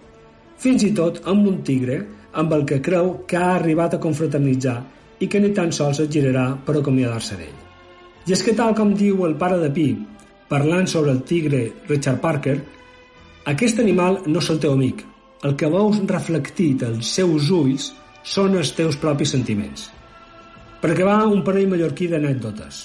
Fins 0.59 0.83
i 0.83 0.89
tot 0.97 1.21
amb 1.29 1.45
un 1.47 1.61
tigre 1.63 1.99
amb 2.41 2.53
el 2.57 2.65
que 2.67 2.81
creu 2.83 3.13
que 3.29 3.37
ha 3.37 3.53
arribat 3.55 3.95
a 3.95 3.99
confraternitzar 4.03 4.75
i 5.19 5.27
que 5.27 5.39
ni 5.39 5.53
tan 5.55 5.71
sols 5.75 6.01
es 6.03 6.09
girarà 6.11 6.49
per 6.65 6.75
acomiadar-se 6.79 7.37
d'ell. 7.39 7.59
I 8.27 8.35
és 8.35 8.43
que 8.43 8.55
tal 8.57 8.75
com 8.75 8.91
diu 8.97 9.23
el 9.27 9.37
pare 9.39 9.61
de 9.61 9.69
Pi, 9.73 9.87
parlant 10.49 10.89
sobre 10.89 11.13
el 11.15 11.21
tigre 11.29 11.61
Richard 11.87 12.19
Parker, 12.25 12.57
aquest 13.53 13.79
animal 13.79 14.19
no 14.27 14.41
és 14.43 14.49
el 14.51 14.59
teu 14.65 14.75
amic. 14.75 15.05
El 15.47 15.55
que 15.55 15.69
veus 15.71 16.01
reflectit 16.09 16.83
als 16.83 17.13
seus 17.15 17.47
ulls 17.55 17.93
són 18.27 18.57
els 18.59 18.73
teus 18.75 18.99
propis 18.99 19.31
sentiments. 19.37 19.87
Per 20.79 20.93
acabar, 20.93 21.25
un 21.27 21.41
parell 21.43 21.67
mallorquí 21.67 22.07
d'anècdotes. 22.07 22.77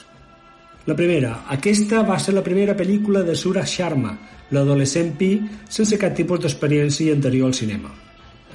La 0.91 0.97
primera, 0.99 1.45
aquesta 1.55 2.03
va 2.05 2.17
ser 2.19 2.35
la 2.35 2.43
primera 2.43 2.75
pel·lícula 2.77 3.23
de 3.23 3.37
Sura 3.39 3.63
Sharma, 3.65 4.17
l'adolescent 4.51 5.13
Pi, 5.21 5.29
sense 5.77 5.99
cap 6.01 6.17
tipus 6.19 6.43
d'experiència 6.43 7.15
anterior 7.15 7.53
al 7.53 7.55
cinema. 7.55 7.93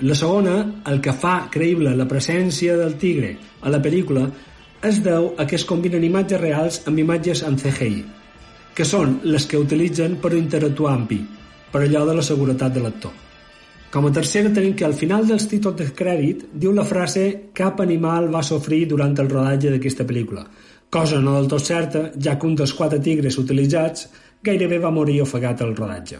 La 0.01 0.15
segona, 0.15 0.57
el 0.91 0.99
que 1.03 1.15
fa 1.23 1.47
creïble 1.51 1.95
la 1.95 2.07
presència 2.11 2.75
del 2.77 2.97
tigre 2.99 3.31
a 3.63 3.71
la 3.71 3.79
pel·lícula, 3.83 4.27
es 4.91 4.99
deu 5.07 5.31
a 5.39 5.47
que 5.47 5.55
es 5.55 5.65
combinen 5.71 6.03
imatges 6.03 6.43
reals 6.43 6.81
amb 6.91 6.99
imatges 6.99 7.45
en 7.47 7.55
CGI, 7.63 8.03
que 8.75 8.87
són 8.87 9.17
les 9.23 9.47
que 9.47 9.59
utilitzen 9.59 10.19
per 10.19 10.35
interactuar 10.35 10.93
amb 10.99 11.09
Pi, 11.09 11.23
per 11.71 11.85
allò 11.87 12.05
de 12.11 12.19
la 12.19 12.27
seguretat 12.27 12.75
de 12.75 12.83
l'actor. 12.83 13.28
Com 13.89 14.05
a 14.05 14.11
tercera 14.13 14.51
tenim 14.53 14.75
que 14.77 14.85
al 14.85 14.93
final 14.93 15.23
dels 15.25 15.47
títols 15.49 15.79
de 15.79 15.85
crèdit 15.97 16.43
diu 16.61 16.73
la 16.77 16.83
frase 16.85 17.23
«Cap 17.57 17.79
animal 17.81 18.27
va 18.29 18.43
sofrir 18.45 18.83
durant 18.91 19.15
el 19.17 19.29
rodatge 19.31 19.71
d'aquesta 19.73 20.05
pel·lícula», 20.05 20.43
cosa 20.93 21.17
no 21.23 21.33
del 21.39 21.47
tot 21.49 21.65
certa, 21.65 22.03
ja 22.13 22.35
que 22.37 22.45
un 22.45 22.53
dels 22.59 22.73
quatre 22.77 22.99
tigres 23.01 23.39
utilitzats 23.41 24.05
gairebé 24.45 24.77
va 24.83 24.93
morir 24.93 25.23
ofegat 25.23 25.63
al 25.65 25.73
rodatge. 25.73 26.19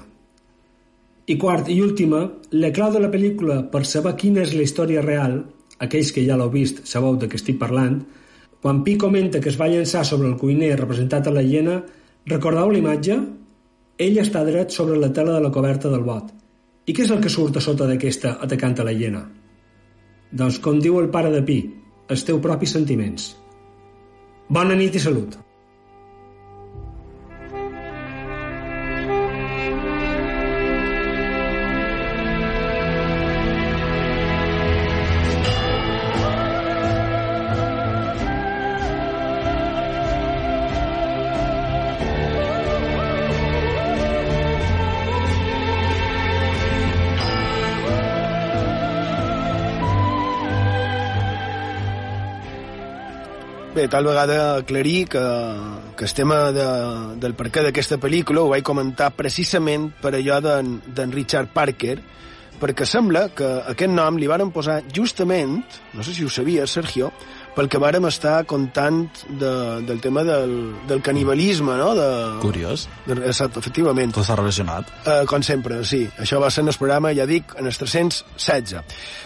I 1.29 1.35
quart 1.37 1.69
i 1.69 1.77
última, 1.85 2.23
la 2.57 2.73
clau 2.73 2.89
de 2.95 3.03
la 3.03 3.11
pel·lícula 3.13 3.59
per 3.69 3.83
saber 3.85 4.15
quina 4.17 4.41
és 4.41 4.55
la 4.57 4.65
història 4.65 5.05
real, 5.05 5.37
aquells 5.77 6.09
que 6.15 6.25
ja 6.25 6.39
l'heu 6.41 6.49
vist 6.49 6.81
sabeu 6.89 7.21
de 7.21 7.29
què 7.29 7.37
estic 7.37 7.61
parlant, 7.61 8.01
quan 8.65 8.81
Pi 8.83 8.97
comenta 8.97 9.39
que 9.39 9.53
es 9.53 9.61
va 9.61 9.69
llançar 9.69 10.01
sobre 10.09 10.27
el 10.27 10.39
cuiner 10.41 10.73
representat 10.73 11.29
a 11.29 11.37
la 11.37 11.45
hiena, 11.45 11.77
recordeu 12.25 12.73
la 12.73 12.81
imatge? 12.81 13.21
Ell 14.01 14.19
està 14.25 14.41
dret 14.49 14.73
sobre 14.73 14.97
la 14.97 15.13
tela 15.13 15.37
de 15.37 15.45
la 15.45 15.53
coberta 15.53 15.93
del 15.93 16.01
bot. 16.09 16.38
I 16.89 16.93
què 16.95 17.03
és 17.05 17.11
el 17.13 17.19
que 17.21 17.29
surt 17.29 17.59
a 17.59 17.61
sota 17.61 17.85
d'aquesta 17.85 18.37
atacant 18.45 18.79
a 18.81 18.85
la 18.87 18.95
hiena? 18.97 19.21
Doncs, 20.41 20.57
com 20.65 20.79
diu 20.81 20.97
el 21.01 21.11
pare 21.13 21.29
de 21.33 21.43
Pi, 21.45 21.59
els 22.09 22.25
teus 22.25 22.41
propis 22.41 22.73
sentiments. 22.73 23.27
Bona 24.49 24.77
nit 24.79 24.97
i 24.97 25.03
salut! 25.03 25.37
Tal 53.89 54.07
vegada 54.07 54.57
aclarir 54.57 55.07
que, 55.09 55.23
que 55.97 56.05
el 56.05 56.13
tema 56.13 56.51
de, 56.55 56.67
del 57.19 57.35
per 57.37 57.49
què 57.49 57.65
d'aquesta 57.65 57.99
pel·lícula 58.01 58.45
ho 58.45 58.53
vaig 58.53 58.63
comentar 58.65 59.11
precisament 59.17 59.89
per 60.01 60.13
allò 60.15 60.39
d'en 60.41 61.13
Richard 61.15 61.51
Parker, 61.53 61.97
perquè 62.59 62.85
sembla 62.87 63.29
que 63.35 63.47
aquest 63.71 63.91
nom 63.91 64.17
li 64.19 64.27
varen 64.29 64.51
posar 64.51 64.81
justament, 64.93 65.61
no 65.95 66.03
sé 66.03 66.13
si 66.15 66.25
ho 66.25 66.31
sabia, 66.31 66.67
Sergio, 66.67 67.11
pel 67.55 67.69
que 67.71 67.79
vàrem 67.81 68.05
estar 68.07 68.43
contant 68.47 69.01
de, 69.27 69.51
del 69.87 70.01
tema 70.03 70.23
del, 70.27 70.53
del 70.87 71.01
canibalisme, 71.03 71.75
no? 71.79 71.93
De, 71.97 72.09
Curiós. 72.43 72.87
De, 73.07 73.17
exacte, 73.31 73.63
efectivament. 73.63 74.13
Tot 74.15 74.25
està 74.25 74.37
relacionat. 74.39 74.91
Uh, 75.01 75.23
com 75.29 75.43
sempre, 75.45 75.81
sí. 75.87 76.05
Això 76.19 76.39
va 76.43 76.51
ser 76.53 76.65
en 76.65 76.73
el 76.73 76.79
programa, 76.79 77.15
ja 77.17 77.27
dic, 77.29 77.55
en 77.59 77.67
el 77.67 77.75
316. 77.75 78.77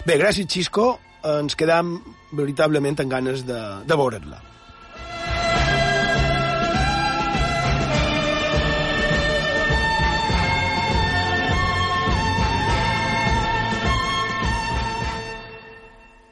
Bé, 0.06 0.18
gràcies, 0.18 0.48
Xisco 0.50 0.94
ens 1.24 1.56
quedam 1.56 1.96
veritablement 2.36 2.98
amb 3.00 3.14
ganes 3.16 3.46
de, 3.48 3.60
de 3.86 3.96
veure'l-la. 4.00 4.53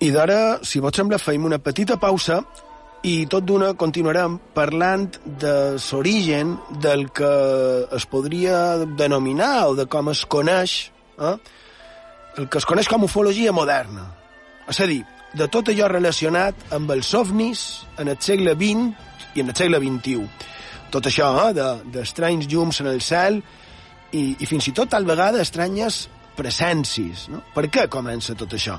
I 0.03 0.11
d'ara, 0.11 0.59
si 0.67 0.81
vos 0.83 0.97
sembla, 0.99 1.21
feim 1.23 1.45
una 1.47 1.61
petita 1.62 1.95
pausa 2.03 2.41
i 3.07 3.27
tot 3.31 3.45
d'una 3.47 3.73
continuarem 3.79 4.35
parlant 4.55 5.07
de 5.38 5.55
l'origen 5.79 6.57
del 6.83 7.09
que 7.15 7.31
es 7.95 8.07
podria 8.11 8.83
denominar 8.99 9.69
o 9.71 9.77
de 9.79 9.87
com 9.87 10.11
es 10.11 10.25
coneix 10.27 10.75
eh? 11.19 11.37
el 12.38 12.49
que 12.49 12.59
es 12.59 12.67
coneix 12.67 12.91
com 12.91 13.07
ufologia 13.07 13.55
moderna 13.55 14.09
és 14.71 14.81
a 14.83 14.87
dir, 14.91 15.03
de 15.35 15.49
tot 15.51 15.71
allò 15.71 15.88
relacionat 15.91 16.67
amb 16.75 16.91
els 16.95 17.12
ovnis 17.19 17.62
en 17.99 18.11
el 18.12 18.19
segle 18.23 18.55
XX 18.59 19.37
i 19.37 19.43
en 19.43 19.51
el 19.51 19.57
segle 19.57 19.81
XXI. 19.81 20.27
Tot 20.93 21.09
això, 21.09 21.31
eh, 21.49 21.71
d'estranys 21.95 22.47
de, 22.47 22.55
llums 22.55 22.81
en 22.83 22.91
el 22.91 23.01
cel 23.01 23.41
i, 24.12 24.37
i 24.38 24.47
fins 24.47 24.69
i 24.69 24.75
tot 24.77 24.91
tal 24.93 25.09
vegada 25.09 25.43
estranyes 25.43 26.07
presències. 26.38 27.29
No? 27.33 27.42
Per 27.55 27.68
què 27.73 27.88
comença 27.92 28.37
tot 28.38 28.57
això? 28.59 28.79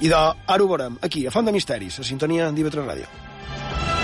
I 0.00 0.10
de, 0.12 0.22
ara 0.46 0.64
ho 0.64 0.70
veurem, 0.70 0.98
aquí, 1.04 1.26
a 1.26 1.34
Font 1.34 1.46
de 1.48 1.54
Misteris, 1.54 2.00
a 2.00 2.06
sintonia 2.06 2.50
d'IV3 2.54 2.90
Ràdio. 2.90 4.03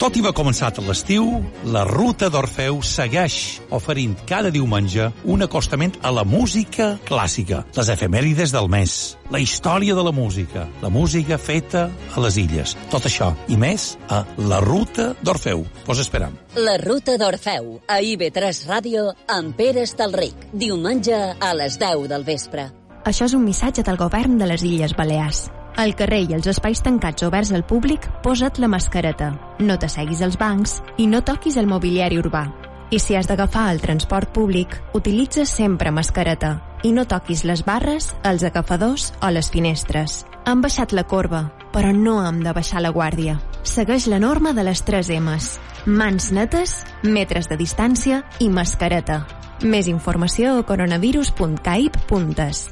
Tot 0.00 0.16
i 0.16 0.22
va 0.24 0.30
començat 0.32 0.78
l'estiu, 0.80 1.26
la 1.74 1.82
ruta 1.84 2.30
d'Orfeu 2.32 2.78
segueix 2.88 3.34
oferint 3.76 4.14
cada 4.24 4.48
diumenge 4.48 5.10
un 5.28 5.44
acostament 5.44 5.98
a 6.00 6.08
la 6.16 6.24
música 6.24 6.94
clàssica, 7.04 7.58
les 7.76 7.90
efemèrides 7.92 8.54
del 8.56 8.70
mes, 8.72 8.94
la 9.28 9.42
història 9.44 9.98
de 9.98 10.06
la 10.06 10.14
música, 10.16 10.64
la 10.80 10.88
música 10.88 11.36
feta 11.36 11.84
a 12.16 12.24
les 12.24 12.40
illes. 12.40 12.74
Tot 12.88 13.10
això 13.12 13.34
i 13.52 13.60
més 13.60 13.90
a 14.08 14.22
la 14.40 14.64
ruta 14.64 15.10
d'Orfeu. 15.20 15.66
Vos 15.84 16.00
esperam. 16.00 16.40
La 16.56 16.80
ruta 16.80 17.20
d'Orfeu, 17.20 17.82
a 17.84 18.00
IB3 18.00 18.64
Ràdio, 18.72 19.06
amb 19.28 19.52
Pere 19.52 19.84
Estalric, 19.84 20.48
diumenge 20.56 21.20
a 21.36 21.52
les 21.60 21.76
10 21.76 22.08
del 22.08 22.24
vespre. 22.24 22.70
Això 23.04 23.28
és 23.28 23.36
un 23.36 23.44
missatge 23.44 23.84
del 23.84 24.00
govern 24.00 24.40
de 24.40 24.48
les 24.48 24.64
Illes 24.64 24.96
Balears. 24.96 25.50
Al 25.76 25.94
carrer 25.96 26.24
i 26.28 26.34
als 26.34 26.46
espais 26.50 26.82
tancats 26.82 27.22
oberts 27.26 27.52
al 27.52 27.64
públic, 27.64 28.08
posa't 28.24 28.58
la 28.58 28.68
mascareta. 28.68 29.32
No 29.58 29.78
t'asseguis 29.78 30.22
als 30.22 30.36
bancs 30.40 30.80
i 30.98 31.06
no 31.06 31.22
toquis 31.22 31.56
el 31.56 31.70
mobiliari 31.70 32.18
urbà. 32.18 32.48
I 32.90 32.98
si 32.98 33.14
has 33.14 33.28
d'agafar 33.30 33.70
el 33.72 33.80
transport 33.80 34.32
públic, 34.34 34.74
utilitza 34.94 35.46
sempre 35.46 35.90
mascareta 35.94 36.58
i 36.82 36.92
no 36.92 37.04
toquis 37.04 37.44
les 37.44 37.64
barres, 37.64 38.14
els 38.24 38.42
agafadors 38.42 39.12
o 39.22 39.30
les 39.30 39.50
finestres. 39.52 40.24
Han 40.46 40.62
baixat 40.64 40.92
la 40.96 41.04
corba, 41.04 41.52
però 41.74 41.92
no 41.94 42.26
hem 42.26 42.42
de 42.42 42.52
baixar 42.56 42.80
la 42.82 42.90
guàrdia. 42.90 43.38
Segueix 43.62 44.06
la 44.08 44.18
norma 44.18 44.52
de 44.56 44.64
les 44.64 44.82
3 44.82 45.10
M's. 45.20 45.60
Mans 45.86 46.32
netes, 46.32 46.84
metres 47.02 47.48
de 47.48 47.56
distància 47.60 48.24
i 48.40 48.48
mascareta. 48.48 49.26
Més 49.62 49.86
informació 49.92 50.58
a 50.58 50.64
coronavirus.caip.es. 50.64 52.68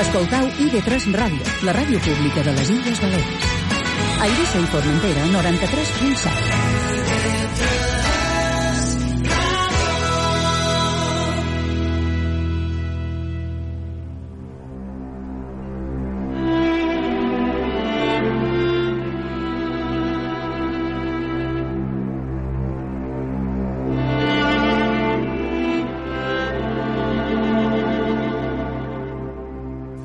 Escoltau 0.00 0.46
ID3 0.64 1.12
Ràdio, 1.12 1.50
la 1.68 1.74
ràdio 1.76 2.00
pública 2.00 2.44
de 2.46 2.54
les 2.56 2.70
Illes 2.72 3.02
Balears. 3.04 3.50
A 4.24 4.30
i 4.32 4.64
Formentera, 4.72 5.28
93.7. 5.36 6.99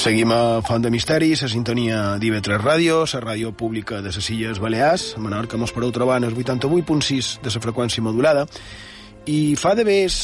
Seguim 0.00 0.30
a 0.32 0.62
Font 0.64 0.80
de 0.80 0.88
Misteris, 0.88 1.42
a 1.44 1.48
sintonia 1.52 2.14
d'IV3 2.16 2.56
Ràdio, 2.62 3.02
la 3.12 3.18
ràdio 3.20 3.50
pública 3.52 3.98
de 4.00 4.08
les 4.08 4.28
Illes 4.32 4.56
Balears, 4.56 5.02
a 5.12 5.20
Menorca 5.20 5.58
mos 5.60 5.74
podeu 5.76 5.90
trobar 5.92 6.16
en 6.16 6.24
el 6.24 6.32
88.6 6.32 7.28
de 7.44 7.52
la 7.52 7.60
freqüència 7.60 8.00
modulada, 8.00 8.46
i 9.28 9.56
fa 9.60 9.74
de 9.76 9.84
més, 9.84 10.14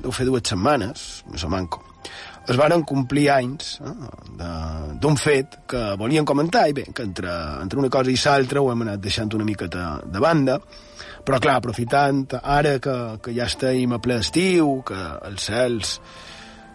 deu 0.00 0.14
fer 0.16 0.24
dues 0.24 0.48
setmanes, 0.48 1.02
més 1.28 1.44
o 1.44 1.50
manco, 1.52 1.82
es 2.48 2.56
varen 2.56 2.86
complir 2.88 3.26
anys 3.34 3.74
eh, 3.84 4.96
d'un 4.96 5.20
fet 5.20 5.58
que 5.68 5.84
volien 6.00 6.24
comentar, 6.24 6.64
i 6.72 6.78
bé, 6.80 6.86
que 6.88 7.04
entre, 7.04 7.34
entre 7.60 7.82
una 7.84 7.92
cosa 7.92 8.08
i 8.08 8.16
l'altra 8.16 8.64
ho 8.64 8.72
hem 8.72 8.86
anat 8.86 9.04
deixant 9.04 9.36
una 9.36 9.44
mica 9.44 9.68
de, 9.68 9.84
de 10.08 10.24
banda, 10.24 10.56
però 11.20 11.36
clar, 11.36 11.58
aprofitant 11.60 12.24
ara 12.40 12.78
que, 12.80 12.96
que 13.20 13.36
ja 13.36 13.44
estem 13.44 13.92
a 13.92 14.00
ple 14.00 14.22
estiu, 14.24 14.78
que 14.88 15.04
els 15.28 15.50
cels 15.52 15.98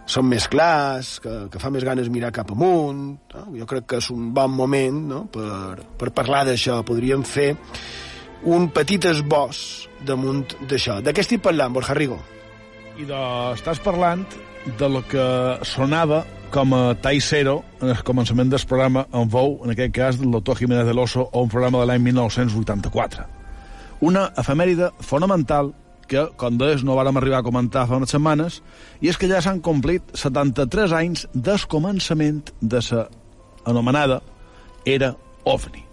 són 0.06 0.28
més 0.28 0.48
clars, 0.52 1.16
que, 1.24 1.34
que 1.52 1.62
fa 1.62 1.72
més 1.72 1.86
ganes 1.88 2.10
mirar 2.12 2.34
cap 2.36 2.52
amunt. 2.52 3.04
No? 3.34 3.46
Jo 3.56 3.68
crec 3.70 3.88
que 3.89 4.02
és 4.04 4.10
un 4.13 4.32
bon 4.36 4.52
moment 4.52 5.02
no? 5.10 5.24
per, 5.32 5.86
per 6.00 6.12
parlar 6.16 6.44
d'això. 6.50 6.82
Podríem 6.88 7.24
fer 7.28 7.54
un 8.52 8.70
petit 8.76 9.06
esbós 9.08 9.88
damunt 10.06 10.58
d'això. 10.68 11.00
De 11.04 11.13
què 11.16 11.24
estic 11.24 11.44
parlant, 11.44 11.74
Borja 11.76 11.96
Rigo? 11.98 12.20
I 13.00 13.08
de... 13.10 13.20
estàs 13.56 13.80
parlant 13.84 14.26
de 14.80 14.89
lo 14.89 15.02
que 15.08 15.24
sonava 15.68 16.24
com 16.54 16.76
a 16.78 16.94
Tai 17.02 17.20
Zero 17.24 17.63
en 17.82 17.89
el 17.96 18.04
començament 18.06 18.52
del 18.52 18.62
programa 18.70 19.08
en 19.12 19.32
veu, 19.32 19.58
en 19.66 19.74
aquest 19.74 19.96
cas, 19.96 20.20
del 20.20 20.32
doctor 20.32 20.60
Jiménez 20.60 20.86
de 20.86 20.94
l'Oso, 20.94 21.26
o 21.32 21.42
un 21.42 21.50
programa 21.50 21.82
de 21.82 21.89
l'any 21.89 22.04
1984. 22.12 23.26
Una 24.06 24.28
efemèride 24.38 24.92
fonamental 25.02 25.72
que, 26.10 26.26
com 26.39 26.58
deies, 26.60 26.84
no 26.84 26.98
vàrem 26.98 27.18
arribar 27.20 27.42
a 27.42 27.46
comentar 27.46 27.86
fa 27.89 27.98
unes 28.00 28.12
setmanes, 28.13 28.62
i 29.02 29.10
és 29.12 29.20
que 29.20 29.30
ja 29.32 29.42
s'han 29.44 29.62
complit 29.63 30.13
73 30.20 30.94
anys 31.00 31.28
del 31.34 31.63
començament 31.72 32.52
de 32.62 32.82
la 32.92 33.08
anomenada 33.66 34.22
era 34.86 35.13
OVNI. 35.48 35.84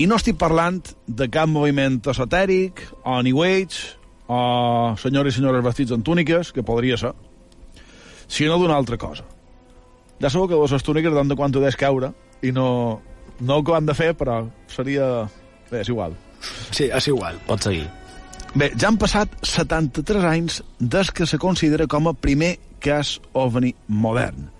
I 0.00 0.08
no 0.08 0.16
estic 0.16 0.38
parlant 0.40 0.80
de 1.06 1.28
cap 1.30 1.50
moviment 1.52 2.00
esotèric, 2.08 2.80
o 3.04 3.20
New 3.22 3.42
Age, 3.44 3.98
o 4.32 4.96
senyors 4.98 5.34
i 5.34 5.36
senyores 5.36 5.64
vestits 5.64 5.92
en 5.92 6.02
túniques, 6.02 6.52
que 6.52 6.64
podria 6.64 6.96
ser, 6.96 7.12
sinó 8.26 8.58
d'una 8.58 8.78
altra 8.80 8.96
cosa. 8.98 9.26
Ja 10.22 10.30
sabeu 10.30 10.48
que 10.48 10.74
les 10.74 10.86
túniques 10.86 11.12
d'on 11.12 11.28
de 11.28 11.36
quan 11.36 11.54
ho 11.54 11.70
caure, 11.78 12.12
i 12.42 12.52
no, 12.52 13.00
no 13.40 13.56
el 13.56 13.64
que 13.64 13.74
han 13.76 13.86
de 13.86 13.94
fer, 13.94 14.14
però 14.14 14.42
seria... 14.68 15.28
Bé, 15.70 15.80
és 15.80 15.88
igual. 15.88 16.16
Sí, 16.70 16.88
és 16.90 17.08
igual. 17.08 17.38
Pot 17.46 17.62
seguir. 17.68 17.86
Bé, 18.52 18.66
ja 18.76 18.90
han 18.90 18.98
passat 19.00 19.32
73 19.48 20.24
anys 20.28 20.58
des 20.76 21.08
que 21.16 21.24
se 21.24 21.38
considera 21.40 21.86
com 21.88 22.10
a 22.10 22.12
primer 22.12 22.58
cas 22.84 23.14
ovni 23.32 23.70
modern. 23.88 24.50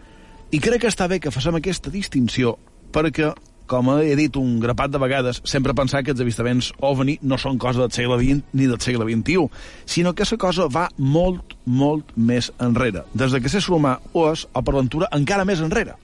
I 0.48 0.60
crec 0.64 0.80
que 0.80 0.88
està 0.88 1.04
bé 1.12 1.18
que 1.20 1.32
facem 1.34 1.58
aquesta 1.58 1.92
distinció 1.92 2.54
perquè, 2.94 3.34
com 3.68 3.90
he 3.98 4.16
dit 4.16 4.38
un 4.40 4.56
grapat 4.64 4.94
de 4.94 5.02
vegades, 5.02 5.42
sempre 5.44 5.76
pensar 5.76 6.00
que 6.00 6.14
els 6.16 6.24
avistaments 6.24 6.72
ovni 6.80 7.18
no 7.20 7.36
són 7.36 7.60
cosa 7.60 7.84
del 7.84 7.92
segle 7.92 8.16
XX 8.22 8.56
ni 8.56 8.70
del 8.70 8.80
segle 8.80 9.10
XXI, 9.12 9.46
sinó 9.84 10.16
que 10.16 10.24
aquesta 10.24 10.40
cosa 10.40 10.70
va 10.72 10.88
molt, 10.96 11.52
molt 11.66 12.16
més 12.16 12.48
enrere. 12.64 13.04
Des 13.12 13.36
de 13.36 13.44
que 13.44 13.52
s'és 13.52 13.68
humà 13.68 13.98
o 14.16 14.30
és, 14.32 14.48
o 14.56 14.64
per 14.64 14.78
ventura, 14.80 15.12
encara 15.12 15.44
més 15.44 15.60
enrere. 15.60 16.00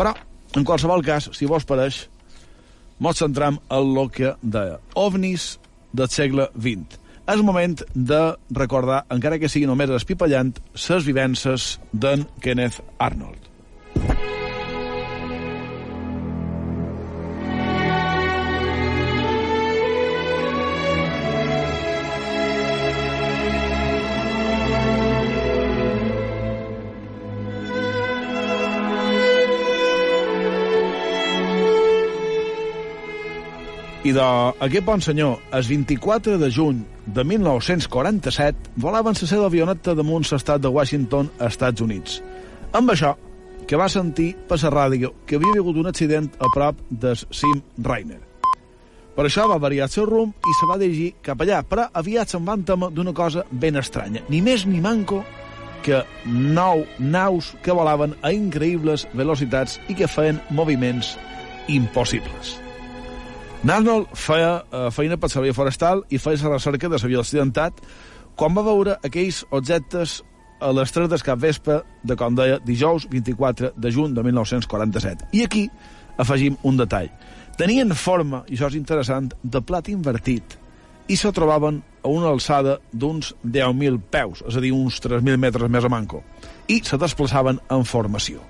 Però, 0.00 0.16
en 0.56 0.64
qualsevol 0.64 1.04
cas, 1.04 1.28
si 1.36 1.44
vos 1.44 1.68
pareix, 1.68 2.06
mos 2.96 3.20
centram 3.20 3.60
en 3.68 3.96
el 3.96 4.08
que 4.08 4.38
deia 4.40 4.80
ovnis 4.96 5.58
del 5.92 6.08
segle 6.08 6.48
XX 6.56 7.04
és 7.26 7.42
moment 7.42 7.74
de 7.94 8.20
recordar, 8.54 9.02
encara 9.10 9.40
que 9.42 9.50
sigui 9.50 9.66
només 9.66 9.90
espipallant, 9.90 10.54
ses 10.78 11.06
vivences 11.06 11.76
d'en 11.92 12.22
Kenneth 12.42 12.78
Arnold. 13.02 13.42
Idò, 34.06 34.54
aquest 34.62 34.84
bon 34.86 35.00
senyor, 35.02 35.40
el 35.50 35.64
24 35.66 36.36
de 36.38 36.50
juny 36.54 36.84
de 37.06 37.24
1947, 37.24 38.72
volaven 38.76 39.14
la 39.14 39.28
seva 39.28 39.46
avioneta 39.46 39.94
damunt 39.94 40.26
l'estat 40.26 40.60
de 40.60 40.68
Washington, 40.68 41.30
Estats 41.40 41.80
Units. 41.80 42.20
Amb 42.74 42.90
això, 42.90 43.14
que 43.66 43.78
va 43.78 43.88
sentir 43.90 44.34
per 44.48 44.58
la 44.62 44.70
ràdio 44.70 45.12
que 45.26 45.36
havia 45.36 45.60
hagut 45.60 45.76
un 45.76 45.90
accident 45.90 46.28
a 46.38 46.50
prop 46.54 46.78
del 46.90 47.16
Sim 47.16 47.62
Rainer. 47.82 48.20
Per 49.16 49.24
això 49.24 49.46
va 49.48 49.56
variar 49.58 49.86
el 49.88 49.94
seu 49.94 50.04
rumb 50.04 50.34
i 50.44 50.54
se 50.58 50.68
va 50.68 50.76
dirigir 50.78 51.14
cap 51.24 51.40
allà, 51.40 51.62
però 51.64 51.86
aviat 51.92 52.28
se'n 52.28 52.44
van 52.44 52.66
temer 52.68 52.90
d'una 52.92 53.14
cosa 53.16 53.46
ben 53.50 53.80
estranya. 53.80 54.22
Ni 54.28 54.42
més 54.44 54.66
ni 54.66 54.82
manco 54.84 55.22
que 55.86 56.02
nou 56.26 56.84
naus 56.98 57.54
que 57.62 57.72
volaven 57.72 58.14
a 58.20 58.34
increïbles 58.34 59.06
velocitats 59.14 59.80
i 59.88 59.96
que 59.96 60.10
feien 60.10 60.42
moviments 60.50 61.14
impossibles. 61.72 62.65
Narnold 63.66 64.12
feia 64.14 64.60
eh, 64.70 64.88
feina 64.94 65.16
per 65.18 65.26
servei 65.32 65.50
forestal 65.50 66.04
i 66.14 66.20
feia 66.22 66.38
la 66.44 66.52
recerca 66.54 66.86
de 66.86 67.00
l'avió 67.00 67.22
accidentat 67.24 67.80
quan 68.38 68.54
va 68.54 68.62
veure 68.62 68.94
aquells 69.02 69.40
objectes 69.50 70.20
a 70.62 70.70
les 70.76 70.92
3 70.94 71.08
del 71.10 71.24
cap 71.26 71.40
vespre 71.42 71.80
de, 72.04 72.14
com 72.14 72.36
deia, 72.38 72.60
dijous 72.62 73.08
24 73.10 73.72
de 73.74 73.90
juny 73.90 74.14
de 74.14 74.22
1947. 74.22 75.32
I 75.32 75.42
aquí 75.48 75.64
afegim 76.16 76.54
un 76.62 76.78
detall. 76.78 77.10
Tenien 77.58 77.90
forma, 77.98 78.44
i 78.46 78.54
això 78.54 78.70
és 78.70 78.78
interessant, 78.78 79.32
de 79.42 79.64
plat 79.66 79.90
invertit 79.90 80.56
i 81.08 81.18
se 81.18 81.34
trobaven 81.34 81.82
a 82.04 82.08
una 82.08 82.30
alçada 82.30 82.78
d'uns 82.92 83.34
10.000 83.42 83.98
peus, 84.10 84.46
és 84.46 84.54
a 84.54 84.62
dir, 84.62 84.72
uns 84.76 85.02
3.000 85.02 85.42
metres 85.42 85.70
més 85.70 85.84
a 85.84 85.90
manco, 85.90 86.22
i 86.70 86.84
se 86.86 86.98
desplaçaven 87.02 87.58
en 87.70 87.84
formació. 87.84 88.46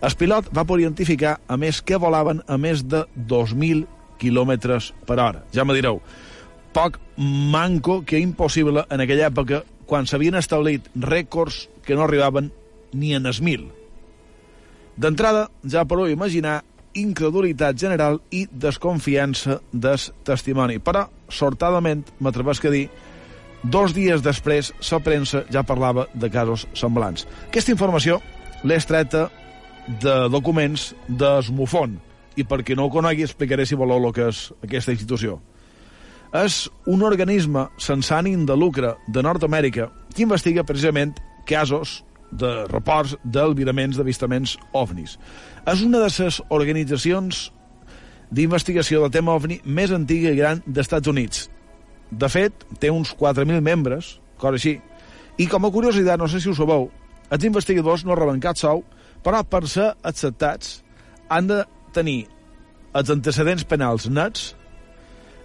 El 0.00 0.16
pilot 0.16 0.48
va 0.56 0.64
poder 0.64 0.86
identificar, 0.86 1.38
a 1.44 1.56
més, 1.60 1.84
que 1.84 2.00
volaven 2.00 2.40
a 2.48 2.56
més 2.56 2.88
de 2.88 3.04
2.000 3.28 3.99
quilòmetres 4.20 4.92
per 5.08 5.18
hora. 5.18 5.44
Ja 5.54 5.64
me 5.64 5.74
direu, 5.76 6.00
poc 6.76 7.00
manco 7.16 8.02
que 8.06 8.20
impossible 8.20 8.84
en 8.90 9.02
aquella 9.02 9.28
època 9.32 9.64
quan 9.90 10.06
s'havien 10.06 10.38
establit 10.38 10.86
rècords 10.94 11.66
que 11.82 11.96
no 11.98 12.04
arribaven 12.04 12.52
ni 12.92 13.14
en 13.16 13.26
es 13.26 13.40
mil. 13.42 13.68
D'entrada, 15.00 15.48
ja 15.64 15.86
podeu 15.88 16.12
imaginar 16.12 16.60
incredulitat 16.94 17.78
general 17.78 18.18
i 18.34 18.44
desconfiança 18.50 19.60
del 19.72 20.02
testimoni. 20.26 20.78
Però, 20.82 21.06
sortadament, 21.30 22.04
m'atrevesc 22.20 22.66
a 22.66 22.72
dir, 22.74 22.88
dos 23.62 23.94
dies 23.94 24.22
després, 24.22 24.72
la 24.90 25.00
premsa 25.04 25.44
ja 25.52 25.62
parlava 25.66 26.06
de 26.14 26.30
casos 26.30 26.66
semblants. 26.74 27.26
Aquesta 27.48 27.72
informació 27.72 28.20
l'he 28.64 28.76
estreta 28.76 29.28
de 30.02 30.16
documents 30.30 30.90
d'Esmofon, 31.08 31.98
i 32.36 32.44
perquè 32.46 32.76
no 32.76 32.86
ho 32.86 32.92
conegui 32.92 33.24
explicaré 33.26 33.66
si 33.66 33.78
voleu 33.78 34.02
el 34.06 34.14
que 34.14 34.28
és 34.30 34.50
aquesta 34.62 34.94
institució. 34.94 35.40
És 36.36 36.68
un 36.86 37.02
organisme 37.02 37.66
sense 37.82 38.14
ànim 38.14 38.44
de 38.46 38.54
lucre 38.54 38.94
de 39.08 39.22
Nord-Amèrica 39.22 39.88
que 40.14 40.22
investiga 40.22 40.66
precisament 40.66 41.16
casos 41.46 42.04
de 42.30 42.50
reports 42.70 43.16
d'albiraments 43.24 43.98
d'avistaments 43.98 44.54
ovnis. 44.72 45.16
És 45.66 45.82
una 45.82 45.98
de 45.98 46.10
les 46.10 46.42
organitzacions 46.48 47.48
d'investigació 48.30 49.02
del 49.02 49.10
tema 49.10 49.34
ovni 49.34 49.58
més 49.64 49.90
antiga 49.90 50.30
i 50.30 50.38
gran 50.38 50.62
dels 50.66 50.86
Estats 50.86 51.10
Units. 51.10 51.48
De 52.10 52.28
fet, 52.30 52.64
té 52.78 52.90
uns 52.90 53.10
4.000 53.18 53.60
membres, 53.62 54.18
cosa 54.38 54.58
així, 54.58 54.78
i 55.38 55.46
com 55.50 55.66
a 55.66 55.72
curiositat, 55.74 56.18
no 56.18 56.28
sé 56.28 56.40
si 56.40 56.50
ho 56.50 56.54
sabeu, 56.54 56.88
els 57.30 57.44
investigadors 57.46 58.04
no 58.06 58.16
reben 58.18 58.40
cap 58.42 58.58
sou, 58.58 58.84
però 59.24 59.42
per 59.46 59.66
ser 59.70 59.92
acceptats 60.06 60.80
han 61.30 61.50
de 61.50 61.60
tenir 61.94 62.24
els 62.96 63.10
antecedents 63.12 63.66
penals 63.68 64.08
nets 64.10 64.54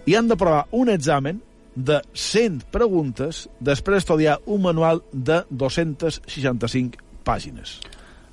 i 0.06 0.16
han 0.16 0.30
de 0.30 0.38
provar 0.38 0.66
un 0.74 0.90
examen 0.90 1.42
de 1.76 2.00
100 2.14 2.70
preguntes 2.72 3.44
després 3.60 4.00
d'estudiar 4.00 4.38
un 4.46 4.62
manual 4.64 5.02
de 5.12 5.42
265 5.50 7.02
pàgines. 7.26 7.80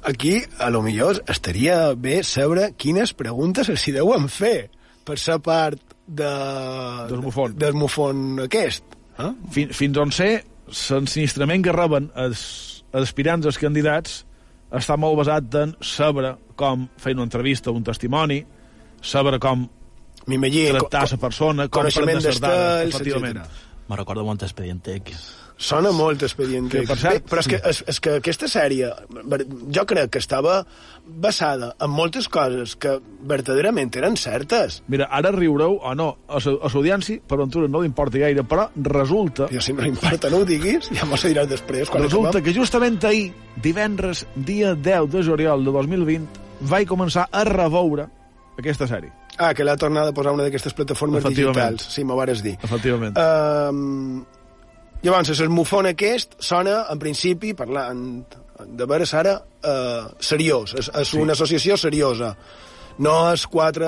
Aquí, 0.03 0.41
a 0.59 0.69
lo 0.69 0.81
millor, 0.83 1.21
estaria 1.31 1.93
bé 1.95 2.21
saber 2.27 2.73
quines 2.79 3.13
preguntes 3.15 3.69
els 3.71 3.83
hi 3.87 3.95
deuen 3.95 4.27
fer 4.31 4.69
per 5.07 5.17
ser 5.19 5.39
part 5.43 5.79
de... 6.07 6.31
Del 7.09 7.23
mufon. 7.23 7.55
Del 7.59 7.77
mufon 7.77 8.43
aquest. 8.45 8.83
Eh? 9.19 9.31
Fins, 9.55 9.75
fins 9.77 9.99
on 9.99 10.11
sé, 10.15 10.29
l'ensinistrament 10.67 11.63
que 11.63 11.75
reben 11.75 12.09
els, 12.19 12.43
els 12.91 13.07
aspirants, 13.07 13.47
els 13.47 13.59
candidats, 13.59 14.23
està 14.73 14.97
molt 14.97 15.19
basat 15.21 15.55
en 15.61 15.75
saber 15.85 16.33
com 16.59 16.87
fer 16.97 17.13
una 17.17 17.27
entrevista, 17.27 17.71
un 17.71 17.85
testimoni, 17.85 18.41
saber 19.01 19.39
com 19.43 19.67
M'imagino... 20.27 20.79
tractar 20.79 21.07
la 21.11 21.19
persona, 21.19 21.67
com 21.67 21.87
prendre 21.89 22.21
les 22.23 22.39
dades, 22.39 22.93
efectivament. 22.95 23.41
Me 23.89 23.97
recordo 23.99 24.23
molt 24.23 24.45
Expedient 24.47 24.79
X. 24.95 25.25
Sona 25.57 25.91
molt 25.95 26.23
Expedient 26.25 26.69
Que, 26.71 26.79
X. 26.81 26.87
per 26.89 26.97
cert, 26.97 27.13
Bé, 27.23 27.29
però 27.29 27.39
és 27.43 27.47
que, 27.47 27.59
és, 27.69 27.83
és 27.87 27.99
que 28.03 28.15
aquesta 28.19 28.47
sèrie, 28.49 28.89
jo 29.71 29.85
crec 29.85 30.09
que 30.11 30.19
estava 30.19 30.65
basada 31.05 31.75
en 31.79 31.91
moltes 31.93 32.27
coses 32.27 32.75
que 32.75 32.97
verdaderament 33.21 33.93
eren 33.95 34.17
certes. 34.17 34.81
Mira, 34.87 35.05
ara 35.11 35.31
riureu 35.31 35.77
o 35.81 35.93
no, 35.95 36.17
a 36.27 36.39
la- 36.41 36.57
a 36.61 36.69
l'audiència, 36.73 37.21
per 37.27 37.37
ventura 37.37 37.67
no 37.67 37.81
li 37.81 37.87
importa 37.87 38.17
gaire, 38.17 38.43
però 38.43 38.69
resulta, 38.75 39.47
Jo, 39.51 39.61
si 39.61 39.73
no 39.73 39.85
importa, 39.85 40.29
no 40.29 40.37
ho 40.37 40.45
diguis, 40.45 40.89
ja 40.91 41.05
m'ho 41.05 41.15
diràs 41.15 41.47
després. 41.47 41.89
Quan 41.89 42.03
resulta 42.03 42.29
acabem. 42.29 42.43
que 42.43 42.53
justament 42.59 43.03
ahir, 43.05 43.31
divendres, 43.61 44.25
dia 44.35 44.75
10 44.75 45.09
de 45.11 45.23
juliol 45.23 45.63
de 45.63 45.71
2020, 45.71 46.27
vaig 46.61 46.87
començar 46.87 47.27
a 47.31 47.43
reveure 47.43 48.07
aquesta 48.57 48.87
sèrie. 48.87 49.11
Ah, 49.37 49.53
que 49.53 49.63
l'ha 49.63 49.75
tornat 49.77 50.07
a 50.07 50.13
posar 50.13 50.31
una 50.33 50.43
d'aquestes 50.43 50.73
plataformes 50.77 51.23
digitals. 51.23 51.87
Sí, 51.89 52.03
m'ho 52.03 52.15
vares 52.15 52.43
dir. 52.43 52.57
Efectivament. 52.61 53.17
Um, 53.17 54.23
llavors, 55.03 55.29
el 55.39 55.49
mufon 55.49 55.85
aquest 55.89 56.37
sona, 56.39 56.85
en 56.91 56.99
principi, 56.99 57.53
parlant 57.53 58.23
de 58.63 58.85
veres 58.87 59.13
ara, 59.13 59.37
uh, 59.43 60.11
seriós. 60.19 60.73
És, 60.79 60.89
és 60.93 61.07
Sí. 61.09 61.17
una 61.17 61.33
associació 61.33 61.75
seriosa. 61.77 62.35
No 62.99 63.31
és 63.33 63.47
quatre 63.47 63.87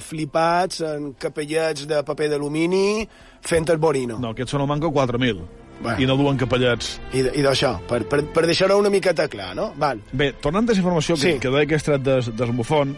flipats 0.00 0.80
en 0.80 1.12
capellets 1.20 1.86
de 1.86 2.02
paper 2.02 2.30
d'alumini 2.32 3.06
fent 3.44 3.68
el 3.70 3.78
borino. 3.82 4.18
No, 4.18 4.30
aquests 4.32 4.54
són 4.56 4.62
el 4.64 4.70
manco 4.70 4.90
4.000. 4.90 5.42
Bueno. 5.82 5.98
I 5.98 6.06
no 6.06 6.14
duen 6.16 6.36
capellets. 6.38 6.92
I, 7.12 7.24
i 7.40 7.42
d'això, 7.42 7.72
per, 7.90 8.04
per, 8.08 8.20
per 8.30 8.44
deixar-ho 8.46 8.76
una 8.78 8.90
miqueta 8.92 9.26
clar, 9.28 9.50
no? 9.58 9.72
Val. 9.76 9.98
Bé, 10.12 10.28
tornant 10.40 10.68
a 10.68 10.72
la 10.72 10.78
informació 10.78 11.16
que, 11.16 11.20
Sí. 11.32 11.38
que 11.42 11.50
deia 11.50 11.66
que 11.66 11.74
he 11.74 11.76
extret 11.80 12.02
des, 12.06 12.28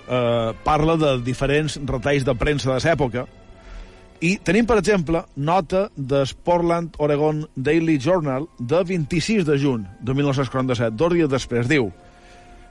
eh, 0.07 0.53
parla 0.65 0.97
de 1.01 1.15
diferents 1.25 1.79
retalls 1.87 2.25
de 2.25 2.35
premsa 2.35 2.75
de 2.75 2.81
l'època, 2.85 3.27
i 4.21 4.37
tenim, 4.39 4.67
per 4.67 4.79
exemple, 4.79 5.25
nota 5.37 5.89
del 5.97 6.27
Portland 6.45 6.95
Oregon 6.99 7.45
Daily 7.57 7.99
Journal 7.99 8.47
de 8.59 8.83
26 8.85 9.45
de 9.45 9.59
juny 9.59 9.85
de 10.01 10.15
1947, 10.15 10.97
dos 10.97 11.13
dies 11.13 11.29
després. 11.29 11.69
Diu, 11.69 11.91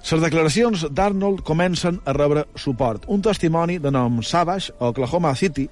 les 0.03 0.21
declaracions 0.23 0.85
d'Arnold 0.91 1.43
comencen 1.47 1.99
a 2.05 2.13
rebre 2.13 2.45
suport. 2.55 3.05
Un 3.07 3.21
testimoni 3.21 3.79
de 3.79 3.91
nom 3.91 4.21
Savage, 4.21 4.73
a 4.79 4.89
Oklahoma 4.91 5.35
City, 5.35 5.69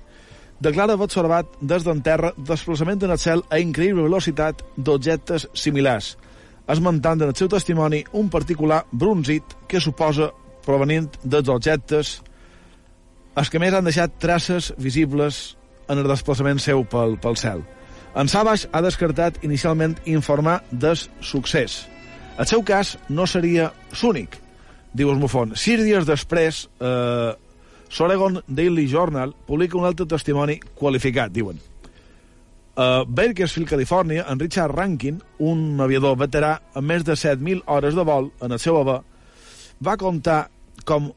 declara 0.62 0.94
haver 0.94 1.08
observat 1.10 1.56
des 1.62 1.84
d'en 1.84 2.02
terra 2.06 2.32
desplaçament 2.38 3.02
en 3.04 3.12
el 3.12 3.20
cel 3.20 3.42
a 3.50 3.60
increïble 3.60 4.06
velocitat 4.06 4.62
d'objectes 4.78 5.48
similars, 5.54 6.18
esmentant 6.68 7.22
en 7.22 7.32
el 7.32 7.36
seu 7.36 7.50
testimoni 7.50 8.04
un 8.14 8.30
particular 8.30 8.84
bronzit 8.92 9.58
que 9.68 9.82
suposa 9.82 10.30
provenint 10.66 11.10
dels 11.24 11.50
objectes 11.50 12.20
els 13.36 13.50
que 13.50 13.60
més 13.64 13.74
han 13.74 13.88
deixat 13.88 14.20
traces 14.20 14.74
visibles 14.78 15.58
en 15.92 16.00
el 16.00 16.08
desplaçament 16.10 16.62
seu 16.64 16.86
pel, 16.88 17.18
pel 17.22 17.38
cel. 17.40 17.64
En 18.16 18.28
Savage 18.32 18.68
ha 18.72 18.82
descartat 18.84 19.40
inicialment 19.44 19.96
informar 20.10 20.62
del 20.72 20.98
succés. 21.24 21.86
El 22.40 22.48
seu 22.48 22.64
cas 22.64 22.98
no 23.10 23.28
seria 23.28 23.70
l'únic, 24.02 24.38
diu 24.96 25.12
Esmofon. 25.14 25.56
Sis 25.56 25.84
dies 25.84 26.08
després, 26.08 26.66
eh, 26.80 27.32
l'Oregon 28.00 28.40
Daily 28.48 28.88
Journal 28.88 29.36
publica 29.48 29.78
un 29.78 29.86
altre 29.86 30.08
testimoni 30.08 30.60
qualificat, 30.76 31.32
diuen. 31.32 31.60
A 32.76 33.04
Bakersfield, 33.06 33.68
Califòrnia, 33.70 34.26
en 34.32 34.40
Richard 34.40 34.74
Rankin, 34.76 35.22
un 35.40 35.80
aviador 35.84 36.16
veterà 36.18 36.54
amb 36.74 36.88
més 36.88 37.04
de 37.04 37.18
7.000 37.20 37.64
hores 37.68 37.96
de 37.96 38.06
vol 38.08 38.32
en 38.42 38.56
el 38.56 38.60
seu 38.60 38.80
haver, 38.80 39.02
va 39.84 39.98
contar 40.00 40.46
com 40.86 41.12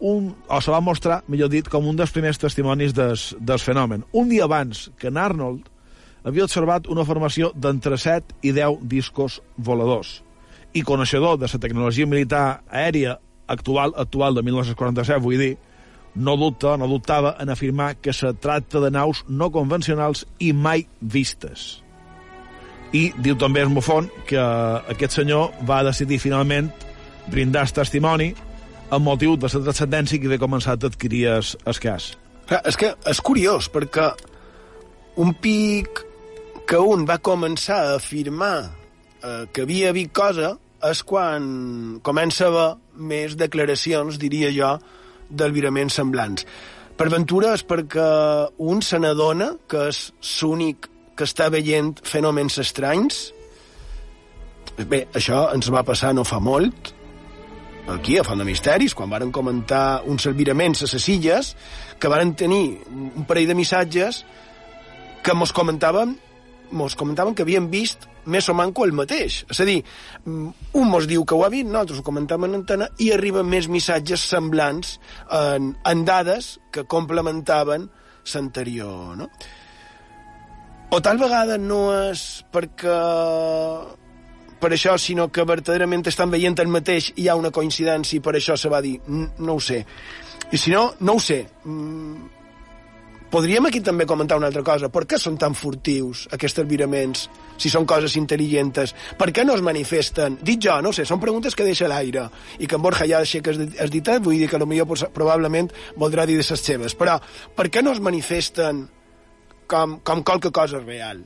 un, 0.00 0.34
o 0.48 0.60
se 0.60 0.70
va 0.70 0.80
mostrar, 0.80 1.22
millor 1.28 1.50
dit, 1.52 1.68
com 1.68 1.86
un 1.88 1.96
dels 1.96 2.12
primers 2.12 2.38
testimonis 2.38 2.94
des, 2.96 3.30
del 3.40 3.62
fenomen. 3.62 4.04
Un 4.12 4.28
dia 4.28 4.44
abans 4.44 4.90
que 4.98 5.08
en 5.08 5.16
Arnold 5.16 5.68
havia 6.26 6.44
observat 6.44 6.88
una 6.90 7.06
formació 7.06 7.52
d'entre 7.54 7.98
7 7.98 8.40
i 8.42 8.52
10 8.52 8.82
discos 8.90 9.40
voladors. 9.56 10.20
I 10.74 10.82
coneixedor 10.82 11.38
de 11.38 11.48
la 11.52 11.60
tecnologia 11.62 12.06
militar 12.06 12.62
aèria 12.68 13.16
actual, 13.46 13.94
actual 13.96 14.34
de 14.34 14.42
1947, 14.42 15.22
vull 15.22 15.38
dir, 15.40 15.54
no 16.16 16.36
dubta, 16.36 16.76
no 16.76 16.88
dubtava 16.88 17.36
en 17.40 17.50
afirmar 17.50 17.96
que 18.00 18.12
se 18.12 18.32
tracta 18.34 18.80
de 18.80 18.90
naus 18.90 19.22
no 19.28 19.50
convencionals 19.52 20.24
i 20.40 20.52
mai 20.52 20.86
vistes. 21.00 21.82
I 22.92 23.10
diu 23.20 23.36
també 23.36 23.62
Esmofon 23.64 24.08
que 24.26 24.40
aquest 24.40 25.18
senyor 25.18 25.52
va 25.68 25.82
decidir 25.84 26.20
finalment 26.22 26.70
brindar 27.28 27.66
el 27.66 27.74
testimoni 27.76 28.32
amb 28.90 29.04
motiu 29.04 29.36
de 29.36 29.48
la 29.48 29.62
transcendència 29.68 30.20
que 30.20 30.28
havia 30.30 30.42
començat 30.42 30.82
a 30.82 30.90
adquirir 30.90 31.26
es, 31.36 31.54
es 31.66 31.80
cas. 31.82 32.12
Clar, 32.46 32.62
és 32.70 32.78
que 32.78 32.92
és 33.10 33.20
curiós, 33.24 33.70
perquè 33.72 34.10
un 35.22 35.32
pic 35.42 36.04
que 36.66 36.78
un 36.78 37.06
va 37.08 37.18
començar 37.18 37.80
a 37.82 37.96
afirmar 37.96 38.56
eh, 39.22 39.44
que 39.52 39.66
havia 39.66 39.92
vist 39.96 40.14
cosa 40.14 40.54
és 40.86 41.02
quan 41.02 41.98
comença 42.06 42.46
a 42.46 42.48
haver 42.50 42.68
més 43.10 43.36
declaracions, 43.38 44.18
diria 44.22 44.52
jo, 44.54 44.76
d'albiraments 45.30 45.96
semblants. 45.98 46.46
Per 46.96 47.08
ventura 47.12 47.52
és 47.56 47.64
perquè 47.66 48.10
un 48.62 48.82
se 48.84 49.00
n'adona 49.02 49.50
que 49.68 49.88
és 49.90 50.10
l'únic 50.40 50.88
que 51.16 51.26
està 51.26 51.48
veient 51.52 51.96
fenòmens 52.04 52.60
estranys. 52.62 53.32
Bé, 54.76 55.06
això 55.16 55.46
ens 55.56 55.68
va 55.72 55.84
passar 55.88 56.12
no 56.14 56.24
fa 56.28 56.38
molt, 56.40 56.92
aquí 57.88 58.18
a 58.18 58.24
Font 58.24 58.38
de 58.42 58.46
Misteris, 58.48 58.94
quan 58.94 59.10
varen 59.10 59.32
comentar 59.32 60.02
uns 60.06 60.26
albiraments 60.26 60.82
a 60.82 60.90
les 60.90 61.08
illes, 61.08 61.54
que 61.98 62.10
varen 62.10 62.34
tenir 62.34 62.82
un 62.90 63.24
parell 63.26 63.48
de 63.48 63.58
missatges 63.58 64.24
que 65.22 65.34
mos 65.34 65.52
comentaven 65.52 66.16
mos 66.70 66.96
comentaven 66.96 67.34
que 67.34 67.44
havien 67.44 67.68
vist 67.70 68.06
més 68.26 68.48
o 68.50 68.54
manco 68.58 68.84
el 68.84 68.94
mateix. 68.96 69.44
És 69.50 69.60
a 69.62 69.66
dir, 69.68 69.76
un 70.26 70.88
mos 70.90 71.06
diu 71.06 71.24
que 71.24 71.36
ho 71.36 71.44
ha 71.46 71.50
vist, 71.52 71.68
nosaltres 71.68 72.00
ho 72.00 72.06
comentem 72.06 72.46
en 72.46 72.58
antena, 72.58 72.88
i 72.98 73.12
arriben 73.14 73.46
més 73.46 73.68
missatges 73.70 74.24
semblants 74.26 74.96
en, 75.30 75.74
en 75.86 76.02
dades 76.08 76.56
que 76.74 76.86
complementaven 76.90 77.86
l'anterior, 78.34 79.14
no? 79.20 79.30
O 80.90 80.98
tal 81.02 81.18
vegada 81.18 81.56
no 81.58 81.80
és 81.94 82.42
perquè 82.54 82.96
per 84.60 84.72
això, 84.72 84.96
sinó 84.98 85.28
que 85.28 85.44
verdaderament 85.44 86.06
estan 86.08 86.30
veient 86.32 86.56
el 86.62 86.70
mateix 86.72 87.10
i 87.16 87.26
hi 87.26 87.28
ha 87.28 87.36
una 87.36 87.52
coincidència 87.52 88.18
i 88.18 88.24
per 88.24 88.36
això 88.38 88.56
se 88.56 88.72
va 88.72 88.80
dir, 88.84 88.96
no 89.06 89.56
ho 89.56 89.60
sé. 89.60 89.82
I 90.52 90.56
si 90.56 90.72
no, 90.72 90.94
no 91.00 91.16
ho 91.16 91.20
sé. 91.20 91.42
Mm, 91.64 92.30
podríem 93.30 93.66
aquí 93.68 93.82
també 93.84 94.06
comentar 94.06 94.38
una 94.38 94.48
altra 94.48 94.62
cosa. 94.64 94.88
Per 94.92 95.04
què 95.04 95.18
són 95.20 95.36
tan 95.36 95.54
furtius 95.58 96.26
aquests 96.32 96.62
albiraments, 96.62 97.26
si 97.60 97.68
són 97.72 97.84
coses 97.88 98.16
intel·ligents? 98.16 98.94
Per 99.18 99.30
què 99.34 99.44
no 99.44 99.56
es 99.58 99.64
manifesten? 99.66 100.38
Dit 100.40 100.62
jo, 100.64 100.78
no 100.80 100.92
sé, 100.96 101.04
són 101.04 101.20
preguntes 101.20 101.54
que 101.54 101.66
deixa 101.66 101.90
l'aire 101.90 102.28
i 102.58 102.66
que 102.66 102.78
en 102.78 102.84
Borja 102.84 103.08
ja 103.10 103.20
aixeca 103.20 103.52
es 103.52 103.90
dit, 103.92 104.12
vull 104.24 104.38
dir 104.38 104.48
que 104.48 104.84
potser 104.88 105.12
probablement 105.12 105.72
voldrà 105.96 106.26
dir 106.26 106.38
de 106.40 106.46
les 106.48 106.60
seves. 106.60 106.94
Però 106.94 107.20
per 107.56 107.68
què 107.68 107.82
no 107.82 107.92
es 107.92 108.00
manifesten 108.00 108.86
com, 109.66 109.98
com 110.00 110.22
qualque 110.22 110.50
cosa 110.50 110.80
real? 110.80 111.24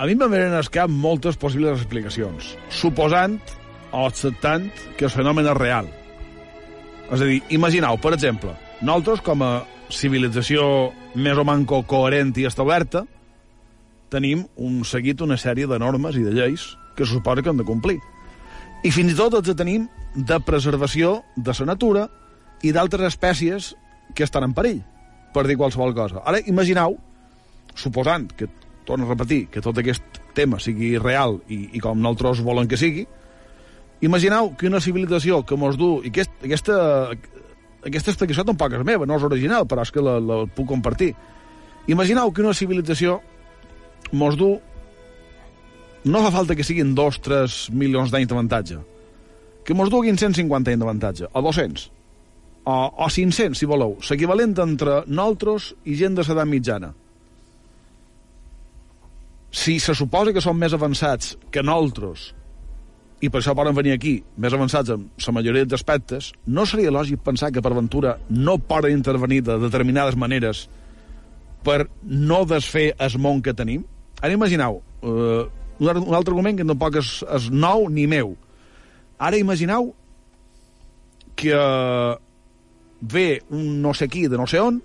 A 0.00 0.06
mi 0.06 0.14
em 0.16 0.30
venen 0.32 0.54
al 0.56 0.68
cap 0.72 0.88
moltes 0.88 1.36
possibles 1.36 1.76
explicacions, 1.76 2.54
suposant 2.72 3.34
o 3.92 4.06
acceptant 4.06 4.70
que 4.96 5.04
el 5.04 5.12
fenomen 5.12 5.44
és 5.44 5.56
real. 5.58 5.90
És 7.10 7.20
a 7.20 7.26
dir, 7.28 7.42
imagineu, 7.52 7.98
per 8.00 8.14
exemple, 8.16 8.54
nosaltres, 8.80 9.20
com 9.20 9.44
a 9.44 9.50
civilització 9.92 10.62
més 11.20 11.36
o 11.36 11.44
manco 11.44 11.82
coherent 11.84 12.32
i 12.40 12.46
establerta, 12.48 13.02
tenim 14.08 14.46
un 14.56 14.78
seguit 14.88 15.20
una 15.20 15.36
sèrie 15.36 15.68
de 15.68 15.78
normes 15.82 16.16
i 16.16 16.24
de 16.24 16.32
lleis 16.32 16.64
que 16.96 17.04
se 17.04 17.12
suposa 17.12 17.44
que 17.44 17.52
hem 17.52 17.60
de 17.60 17.68
complir. 17.68 17.98
I 18.80 18.94
fins 18.96 19.12
i 19.12 19.18
tot 19.18 19.36
els 19.36 19.52
tenim 19.52 19.84
de 20.16 20.40
preservació 20.40 21.18
de 21.36 21.52
la 21.60 21.68
natura 21.74 22.06
i 22.64 22.72
d'altres 22.72 23.12
espècies 23.12 23.74
que 24.16 24.24
estan 24.24 24.48
en 24.48 24.56
perill, 24.56 24.80
per 25.36 25.44
dir 25.44 25.60
qualsevol 25.60 25.92
cosa. 25.92 26.24
Ara, 26.24 26.40
imagineu, 26.48 26.96
suposant 27.76 28.30
que 28.32 28.48
torno 28.90 29.06
a 29.06 29.12
repetir, 29.12 29.44
que 29.46 29.62
tot 29.62 29.78
aquest 29.78 30.18
tema 30.34 30.58
sigui 30.58 30.96
real 30.98 31.38
i, 31.46 31.68
i 31.78 31.82
com 31.82 32.00
nosaltres 32.02 32.42
volen 32.42 32.66
que 32.70 32.78
sigui, 32.80 33.04
imagineu 34.02 34.50
que 34.58 34.66
una 34.66 34.80
civilització 34.82 35.44
que 35.46 35.58
mos 35.60 35.78
du... 35.78 36.00
I 36.02 36.10
aquest, 36.10 36.32
aquesta, 36.42 36.78
aquesta 37.86 38.10
explicació 38.10 38.44
tampoc 38.48 38.74
és 38.74 38.86
meva, 38.86 39.06
no 39.06 39.20
és 39.20 39.26
original, 39.28 39.68
però 39.70 39.84
és 39.86 39.94
que 39.94 40.02
la, 40.02 40.16
la 40.18 40.40
puc 40.50 40.66
compartir. 40.72 41.12
Imagineu 41.92 42.32
que 42.34 42.42
una 42.42 42.56
civilització 42.56 43.20
mos 44.10 44.38
du... 44.40 44.56
No 46.10 46.22
fa 46.24 46.32
falta 46.32 46.56
que 46.56 46.64
siguin 46.66 46.94
2-3 46.96 47.60
milions 47.76 48.10
d'anys 48.10 48.30
d'avantatge. 48.30 48.80
Que 49.68 49.76
mos 49.76 49.92
duguin 49.92 50.18
150 50.18 50.72
anys 50.72 50.82
d'avantatge, 50.82 51.28
o 51.30 51.42
200, 51.44 51.84
o, 52.64 52.74
o 53.04 53.08
500, 53.12 53.54
si 53.60 53.68
voleu, 53.68 53.98
l'equivalent 54.08 54.56
entre 54.64 55.02
nosaltres 55.06 55.74
i 55.84 55.98
gent 56.00 56.16
de 56.16 56.24
l'edat 56.24 56.48
mitjana 56.48 56.90
si 59.50 59.78
se 59.82 59.94
suposa 59.98 60.32
que 60.32 60.42
són 60.42 60.58
més 60.58 60.74
avançats 60.76 61.34
que 61.50 61.62
nosaltres 61.62 62.30
i 63.20 63.28
per 63.28 63.42
això 63.42 63.52
poden 63.56 63.76
venir 63.76 63.92
aquí 63.92 64.14
més 64.40 64.54
avançats 64.56 64.92
en 64.94 65.08
la 65.26 65.34
majoria 65.36 65.66
d'aspectes, 65.68 66.30
no 66.46 66.64
seria 66.64 66.92
lògic 66.94 67.20
pensar 67.24 67.50
que 67.52 67.60
per 67.60 67.74
ventura 67.76 68.16
no 68.30 68.56
poden 68.58 68.96
intervenir 68.96 69.42
de 69.44 69.58
determinades 69.60 70.16
maneres 70.16 70.68
per 71.64 71.84
no 72.02 72.46
desfer 72.48 72.94
el 72.96 73.18
món 73.20 73.42
que 73.44 73.52
tenim? 73.52 73.84
Ara 74.22 74.32
imagineu, 74.32 74.80
un, 75.02 75.50
un 75.84 76.14
altre 76.16 76.32
argument 76.32 76.56
que 76.56 76.64
tampoc 76.64 76.96
és, 77.02 77.12
és 77.28 77.50
nou 77.52 77.88
ni 77.92 78.06
meu. 78.08 78.34
Ara 79.20 79.36
imagineu 79.36 79.92
que 81.36 81.60
ve 83.00 83.28
un 83.50 83.80
no 83.82 83.92
sé 83.96 84.08
qui 84.08 84.26
de 84.28 84.40
no 84.40 84.46
sé 84.48 84.60
on 84.60 84.80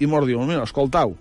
i 0.00 0.06
mos 0.06 0.26
diu, 0.26 0.40
mira, 0.46 0.62
escoltau, 0.66 1.16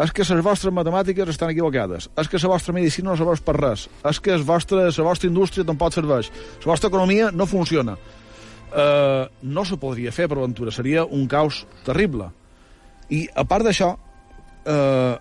és 0.00 0.12
que 0.12 0.24
les 0.24 0.44
vostres 0.44 0.72
matemàtiques 0.72 1.28
estan 1.28 1.50
equivocades, 1.52 2.08
és 2.16 2.28
que 2.28 2.40
la 2.40 2.52
vostra 2.54 2.74
medicina 2.74 3.10
no 3.10 3.16
serveix 3.18 3.42
per 3.44 3.56
res, 3.58 3.88
és 4.08 4.20
que 4.20 4.36
la 4.36 4.44
vostra, 4.46 4.88
la 4.88 5.06
vostra 5.06 5.28
indústria 5.28 5.66
tampoc 5.68 5.92
serveix, 5.92 6.30
la 6.64 6.70
vostra 6.72 6.88
economia 6.88 7.30
no 7.32 7.46
funciona. 7.46 7.96
Uh, 8.72 9.28
no 9.42 9.66
se 9.68 9.76
podria 9.76 10.12
fer 10.16 10.30
per 10.30 10.38
aventura, 10.38 10.72
seria 10.72 11.04
un 11.04 11.26
caos 11.28 11.66
terrible. 11.84 12.30
I, 13.12 13.26
a 13.36 13.44
part 13.44 13.68
d'això, 13.68 13.90
uh, 13.92 15.16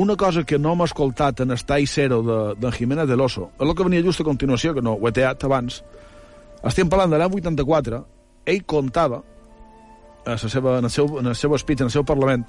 una 0.00 0.14
cosa 0.16 0.44
que 0.46 0.58
no 0.58 0.76
hem 0.76 0.84
escoltat 0.86 1.42
en 1.42 1.50
Estai 1.56 1.88
Cero 1.90 2.20
d'en 2.22 2.60
de, 2.62 2.70
Jiménez 2.76 3.10
de 3.10 3.18
l'Oso, 3.18 3.50
és 3.58 3.66
el 3.66 3.74
que 3.74 3.88
venia 3.88 4.06
just 4.06 4.22
a 4.22 4.28
continuació, 4.28 4.76
que 4.76 4.84
no 4.84 4.94
ho 4.94 5.08
he 5.08 5.12
teat 5.12 5.42
abans, 5.44 5.82
estem 6.62 6.88
parlant 6.88 7.10
de 7.10 7.18
l'any 7.18 7.34
84, 7.40 8.00
ell 8.46 8.64
contava, 8.68 9.24
a 10.24 10.36
la 10.36 10.38
seva, 10.38 10.78
en, 10.78 10.86
el 10.86 10.92
seu, 10.94 11.18
en 11.18 11.32
el 11.32 11.34
seu 11.34 11.56
speech, 11.58 11.82
en 11.82 11.90
el 11.90 11.94
seu 11.98 12.06
Parlament, 12.06 12.46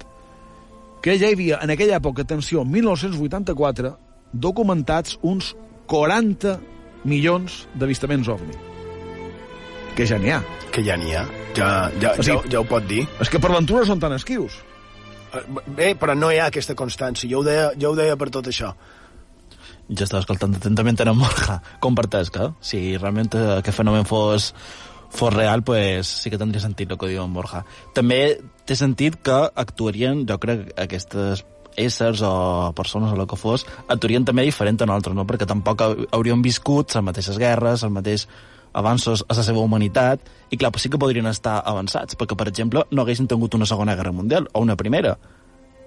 que 1.02 1.18
ja 1.18 1.28
hi 1.28 1.36
havia, 1.36 1.58
en 1.62 1.72
aquella 1.74 1.98
època, 1.98 2.22
atenció, 2.22 2.64
1984, 2.64 3.92
documentats 4.32 5.18
uns 5.22 5.52
40 5.90 6.58
milions 7.04 7.64
d'avistaments 7.74 8.30
ovni. 8.32 8.54
Que 9.96 10.06
ja 10.08 10.16
n'hi 10.18 10.30
ha. 10.32 10.40
Que 10.72 10.84
ja 10.86 10.96
n'hi 10.96 11.12
ha. 11.18 11.24
Ja, 11.56 11.68
ja, 12.00 12.14
o 12.16 12.22
sigui, 12.24 12.38
ja, 12.46 12.54
ja 12.54 12.62
ho 12.62 12.68
pot 12.68 12.86
dir. 12.88 13.02
És 13.20 13.28
que 13.28 13.40
per 13.42 13.50
ventura 13.52 13.84
són 13.88 14.00
tan 14.00 14.14
esquius. 14.16 14.56
Eh, 15.32 15.42
bé, 15.66 15.90
però 16.00 16.16
no 16.16 16.30
hi 16.32 16.38
ha 16.40 16.48
aquesta 16.48 16.76
constància. 16.78 17.28
Jo 17.28 17.42
ho 17.42 17.46
deia, 17.46 17.72
jo 17.76 17.92
ho 17.92 17.98
deia 17.98 18.16
per 18.16 18.30
tot 18.32 18.48
això. 18.48 18.72
Ja 19.92 20.06
estava 20.06 20.22
escoltant 20.22 20.54
atentament 20.56 21.02
en 21.02 21.12
Morja. 21.18 21.58
Comparteix 21.82 22.30
que, 22.32 22.48
si 22.64 22.96
realment 22.96 23.34
aquest 23.58 23.76
fenomen 23.76 24.08
fos 24.08 24.52
fos 25.12 25.34
real, 25.34 25.60
pues, 25.62 26.08
sí 26.08 26.30
que 26.32 26.38
tindria 26.40 26.62
sentit 26.62 26.90
el 26.90 26.96
que 26.96 27.10
diu 27.10 27.20
en 27.20 27.34
Borja. 27.36 27.66
També 27.92 28.38
té 28.66 28.76
sentit 28.78 29.18
que 29.24 29.38
actuarien, 29.54 30.24
jo 30.28 30.38
crec, 30.42 30.68
aquestes 30.78 31.44
éssers 31.76 32.20
o 32.26 32.72
persones 32.76 33.12
o 33.12 33.16
el 33.16 33.26
que 33.28 33.38
fos, 33.40 33.64
actuarien 33.88 34.26
també 34.28 34.44
diferent 34.44 34.80
a 34.82 34.88
nosaltres, 34.88 35.16
no? 35.16 35.26
perquè 35.28 35.48
tampoc 35.48 35.82
haurien 36.12 36.42
viscut 36.44 36.94
les 36.94 37.04
mateixes 37.04 37.38
guerres, 37.40 37.82
els 37.82 37.94
mateixos 37.94 38.28
avanços 38.72 39.24
a 39.28 39.36
la 39.36 39.44
seva 39.44 39.60
humanitat, 39.60 40.20
i 40.50 40.56
clar, 40.56 40.72
sí 40.80 40.88
que 40.88 41.00
podrien 41.00 41.28
estar 41.28 41.58
avançats, 41.64 42.16
perquè, 42.16 42.36
per 42.38 42.48
exemple, 42.48 42.84
no 42.90 43.02
haguessin 43.02 43.28
tingut 43.28 43.54
una 43.54 43.68
segona 43.68 43.96
guerra 43.96 44.12
mundial, 44.16 44.48
o 44.52 44.62
una 44.64 44.76
primera, 44.76 45.18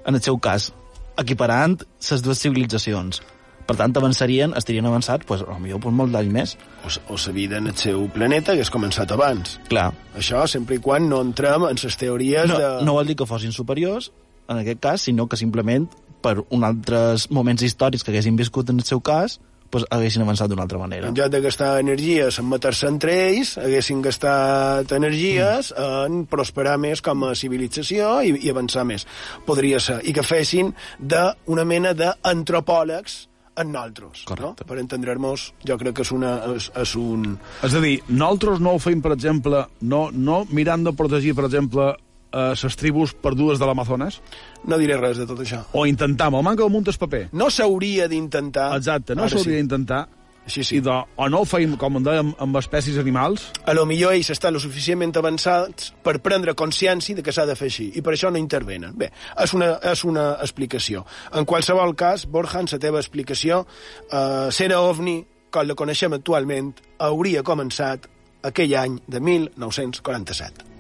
en 0.06 0.18
el 0.18 0.22
seu 0.22 0.38
cas, 0.38 0.72
equiparant 1.18 1.80
les 1.82 2.22
dues 2.22 2.42
civilitzacions. 2.44 3.22
Per 3.66 3.74
tant, 3.80 3.96
avançarien, 3.98 4.54
estarien 4.58 4.86
avançats, 4.86 5.26
pues, 5.26 5.42
potser 5.42 5.80
pues, 5.82 5.96
molt 5.98 6.14
d'anys 6.14 6.34
més. 6.34 6.54
O, 6.86 6.92
o 7.16 7.18
la 7.18 7.34
vida 7.34 7.58
en 7.58 7.72
el 7.72 7.78
seu 7.80 8.06
planeta 8.14 8.54
hagués 8.54 8.70
començat 8.70 9.12
abans. 9.16 9.58
Clar. 9.72 9.88
Això 10.18 10.46
sempre 10.52 10.78
i 10.78 10.84
quan 10.84 11.10
no 11.10 11.24
entrem 11.26 11.66
en 11.66 11.82
les 11.82 11.98
teories 11.98 12.52
no, 12.52 12.60
de... 12.62 12.70
No 12.86 12.98
vol 13.00 13.10
dir 13.10 13.18
que 13.18 13.26
fossin 13.26 13.56
superiors, 13.56 14.12
en 14.48 14.62
aquest 14.62 14.84
cas, 14.84 15.08
sinó 15.10 15.26
que 15.28 15.40
simplement 15.42 15.90
per 16.22 16.38
un 16.54 16.64
altres 16.66 17.30
moments 17.34 17.66
històrics 17.66 18.06
que 18.06 18.14
haguessin 18.14 18.38
viscut 18.38 18.70
en 18.70 18.82
el 18.82 18.86
seu 18.86 19.02
cas, 19.02 19.40
pues, 19.74 19.86
haguessin 19.90 20.24
avançat 20.24 20.50
d'una 20.50 20.64
altra 20.64 20.80
manera. 20.80 21.10
En 21.10 21.18
lloc 21.18 21.32
de 21.34 21.42
gastar 21.42 21.74
energies 21.82 22.40
en 22.40 22.46
matar-se 22.50 22.88
entre 22.88 23.18
ells, 23.26 23.58
haguessin 23.58 24.02
gastat 24.06 24.94
energies 24.96 25.74
mm. 25.74 26.06
en 26.06 26.26
prosperar 26.32 26.78
més 26.82 27.02
com 27.06 27.26
a 27.28 27.34
civilització 27.36 28.20
i, 28.22 28.36
i 28.46 28.54
avançar 28.54 28.86
més. 28.88 29.08
Podria 29.48 29.82
ser. 29.84 30.04
I 30.06 30.14
que 30.16 30.24
fessin 30.24 30.72
d'una 31.00 31.66
mena 31.68 31.98
d'antropòlegs 31.98 33.24
en 33.56 33.72
nosaltres. 33.72 34.26
No? 34.40 34.54
Per 34.60 34.80
entendre-nos, 34.82 35.50
jo 35.68 35.78
crec 35.82 35.98
que 36.00 36.06
és, 36.06 36.12
una, 36.16 36.34
és, 36.56 36.70
és 36.82 36.96
un... 37.00 37.36
És 37.66 37.76
a 37.76 37.84
dir, 37.84 37.98
nosaltres 38.10 38.64
no 38.64 38.76
ho 38.76 38.82
fem, 38.84 39.04
per 39.04 39.14
exemple, 39.16 39.66
no, 39.82 40.08
no 40.12 40.44
mirant 40.52 40.86
de 40.86 40.96
protegir, 40.98 41.36
per 41.38 41.48
exemple, 41.48 41.94
eh, 42.32 42.52
les 42.64 42.80
tribus 42.80 43.16
perdudes 43.22 43.62
de 43.62 43.70
l'Amazones? 43.70 44.20
No 44.68 44.80
diré 44.82 45.00
res 45.00 45.22
de 45.22 45.28
tot 45.30 45.42
això. 45.46 45.64
O 45.74 45.86
intentam, 45.90 46.36
o 46.36 46.44
manca 46.46 46.66
de 46.66 46.74
muntes 46.74 47.00
paper. 47.02 47.28
No 47.34 47.50
s'hauria 47.54 48.10
d'intentar... 48.12 48.72
Exacte, 48.78 49.16
no 49.18 49.30
s'hauria 49.30 49.56
sí. 49.56 49.62
d'intentar 49.62 50.06
Sí, 50.48 50.64
sí. 50.64 50.78
I 50.78 50.84
de, 50.86 50.94
o 50.94 51.28
no 51.30 51.42
ho 51.42 51.48
feim, 51.50 51.74
com 51.82 51.98
en 51.98 52.06
dèiem, 52.06 52.32
amb 52.42 52.60
espècies 52.60 53.00
animals, 53.02 53.48
A 53.66 53.74
lo 53.74 53.86
millor 53.90 54.14
ells 54.14 54.30
estan 54.30 54.54
lo 54.54 54.62
suficientment 54.62 55.16
avançats 55.18 55.92
per 56.06 56.20
prendre 56.22 56.54
consciència 56.54 57.16
de 57.18 57.24
que 57.26 57.34
s'ha 57.34 57.48
de 57.50 57.56
fer 57.58 57.72
així, 57.72 57.90
i 57.98 58.04
per 58.06 58.14
això 58.14 58.32
no 58.32 58.42
intervenen. 58.42 58.94
Bé, 58.98 59.10
és 59.42 59.54
una, 59.58 59.76
és 59.82 60.04
una 60.06 60.28
explicació. 60.46 61.06
En 61.34 61.46
qualsevol 61.46 61.96
cas, 61.96 62.28
Borja, 62.30 62.62
en 62.62 62.70
la 62.72 62.80
teva 62.80 63.02
explicació, 63.02 63.66
eh, 64.12 64.52
ser 64.52 64.70
ovni, 64.76 65.24
com 65.50 65.68
la 65.68 65.76
coneixem 65.76 66.14
actualment, 66.14 66.74
hauria 67.00 67.44
començat 67.44 68.10
aquell 68.44 68.78
any 68.78 69.02
de 69.08 69.20
1947. 69.20 70.75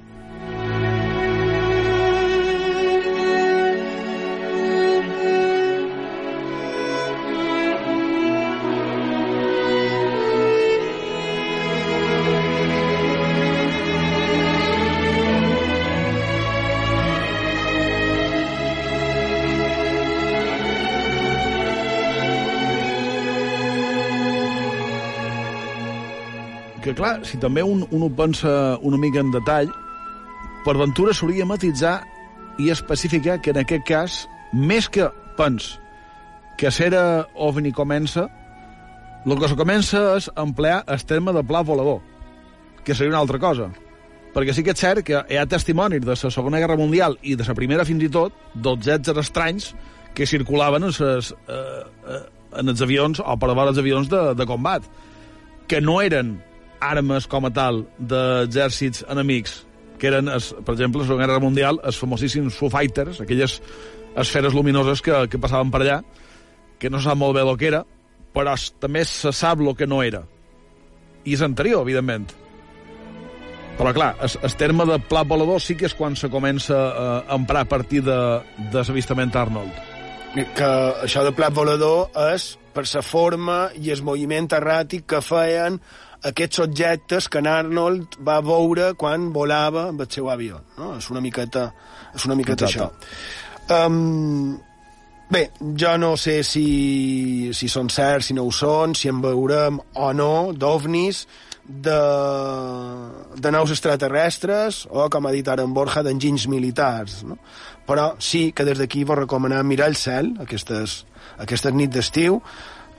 Clar, 27.06 27.26
si 27.26 27.38
també 27.38 27.64
un, 27.64 27.86
un 27.91 28.03
ho 28.03 28.10
pensa 28.10 28.78
una 28.82 28.97
mica 28.97 29.22
en 29.22 29.32
detall, 29.34 29.70
per 30.66 30.76
ventura 30.80 31.14
s'hauria 31.14 31.45
matitzar 31.45 31.99
i 32.58 32.72
especificar 32.74 33.39
que 33.41 33.53
en 33.53 33.62
aquest 33.62 33.86
cas, 33.86 34.18
més 34.53 34.89
que 34.89 35.10
pens 35.38 35.76
que 36.58 36.72
ser 36.72 36.91
ovni 37.36 37.74
comença, 37.76 38.30
el 39.26 39.39
que 39.39 39.49
se 39.49 39.58
comença 39.58 40.01
és 40.16 40.30
emplear 40.38 40.84
el 40.88 41.03
terme 41.06 41.34
de 41.34 41.43
pla 41.43 41.62
volador, 41.62 41.99
que 42.84 42.95
seria 42.95 43.12
una 43.12 43.20
altra 43.20 43.39
cosa. 43.39 43.70
Perquè 44.34 44.53
sí 44.53 44.64
que 44.64 44.74
és 44.76 44.80
cert 44.80 45.03
que 45.06 45.22
hi 45.30 45.38
ha 45.38 45.45
testimonis 45.45 46.03
de 46.03 46.16
la 46.16 46.32
Segona 46.32 46.60
Guerra 46.60 46.78
Mundial 46.78 47.18
i 47.22 47.36
de 47.36 47.45
la 47.47 47.56
Primera 47.56 47.86
fins 47.86 48.03
i 48.03 48.10
tot 48.12 48.34
d'objectes 48.56 49.18
estranys 49.22 49.74
que 50.16 50.28
circulaven 50.28 50.88
en, 50.88 50.95
ses, 50.95 51.34
eh, 51.47 51.84
eh, 52.08 52.24
en 52.60 52.72
els 52.72 52.82
avions 52.82 53.20
o 53.20 53.38
per 53.38 53.51
davant 53.51 53.72
els 53.72 53.80
avions 53.80 54.10
de, 54.12 54.22
de 54.36 54.47
combat, 54.47 54.84
que 55.68 55.82
no 55.82 55.99
eren 56.01 56.38
armes 56.84 57.28
com 57.32 57.48
a 57.48 57.52
tal 57.54 57.84
d'exèrcits 58.00 59.06
enemics, 59.12 59.64
que 60.00 60.10
eren, 60.12 60.30
es, 60.36 60.52
per 60.66 60.76
exemple, 60.76 61.04
a 61.04 61.10
la 61.14 61.20
Guerra 61.24 61.42
Mundial, 61.44 61.80
els 61.84 62.00
famosíssims 62.00 62.56
Foo 62.58 62.70
Fighters, 62.70 63.22
aquelles 63.24 63.60
esferes 64.16 64.56
luminoses 64.56 65.02
que, 65.02 65.26
que 65.32 65.42
passaven 65.42 65.72
per 65.72 65.84
allà, 65.84 66.00
que 66.80 66.92
no 66.92 67.02
sap 67.04 67.20
molt 67.20 67.36
bé 67.38 67.44
el 67.44 67.58
que 67.60 67.70
era, 67.72 67.84
però 68.36 68.56
es, 68.56 68.70
també 68.82 69.06
se 69.08 69.32
sap 69.36 69.62
el 69.64 69.76
que 69.76 69.88
no 69.88 70.02
era. 70.04 70.26
I 71.26 71.36
és 71.36 71.44
anterior, 71.46 71.86
evidentment. 71.86 72.28
Però, 73.76 73.92
clar, 73.96 74.14
el, 74.24 74.32
el 74.48 74.56
terme 74.56 74.86
de 74.88 75.00
pla 75.10 75.26
volador 75.28 75.60
sí 75.64 75.76
que 75.76 75.88
és 75.90 75.96
quan 75.96 76.16
se 76.16 76.30
comença 76.32 76.76
a 76.76 77.36
emprar 77.36 77.66
a 77.66 77.70
partir 77.72 78.04
de, 78.06 78.20
de 78.72 78.84
l'avistament 78.84 79.36
Arnold. 79.36 79.82
Que 80.36 80.70
això 81.08 81.24
de 81.24 81.32
plat 81.36 81.56
volador 81.56 82.12
és 82.34 82.54
per 82.76 82.84
la 82.88 83.04
forma 83.04 83.58
i 83.80 83.92
el 83.92 84.04
moviment 84.04 84.50
erràtic 84.52 85.06
que 85.08 85.22
feien 85.24 85.80
aquests 86.26 86.62
objectes 86.64 87.30
que 87.30 87.42
en 87.44 87.50
Arnold 87.50 88.20
va 88.26 88.40
veure 88.46 88.94
quan 89.00 89.32
volava 89.34 89.90
amb 89.92 90.06
el 90.06 90.12
seu 90.12 90.30
avió. 90.34 90.62
No? 90.80 90.96
És 91.00 91.10
una 91.14 91.22
miqueta, 91.22 91.70
és 92.16 92.26
una 92.26 92.38
miqueta 92.38 92.70
Exacte. 92.70 93.10
això. 93.68 93.88
Um, 93.88 94.58
bé, 95.30 95.48
jo 95.78 95.96
no 96.02 96.14
sé 96.22 96.40
si, 96.44 97.52
si 97.54 97.70
són 97.72 97.90
certs, 97.94 98.30
si 98.30 98.38
no 98.38 98.46
ho 98.46 98.54
són, 98.54 98.96
si 98.98 99.10
en 99.12 99.22
veurem 99.24 99.80
o 100.02 100.14
no 100.14 100.32
d'ovnis, 100.54 101.26
de, 101.66 102.00
de 103.42 103.52
naus 103.52 103.72
extraterrestres 103.74 104.84
o, 104.86 105.08
com 105.10 105.26
ha 105.26 105.34
dit 105.34 105.48
ara 105.50 105.66
en 105.66 105.74
Borja, 105.74 106.04
d'enginys 106.06 106.46
militars. 106.52 107.24
No? 107.26 107.40
Però 107.86 108.14
sí 108.22 108.52
que 108.54 108.66
des 108.68 108.78
d'aquí 108.82 109.04
vos 109.04 109.24
recomanem 109.24 109.66
mirar 109.68 109.90
el 109.90 109.98
cel 109.98 110.36
aquestes, 110.46 111.04
aquestes 111.42 111.74
nit 111.74 111.94
d'estiu 111.94 112.42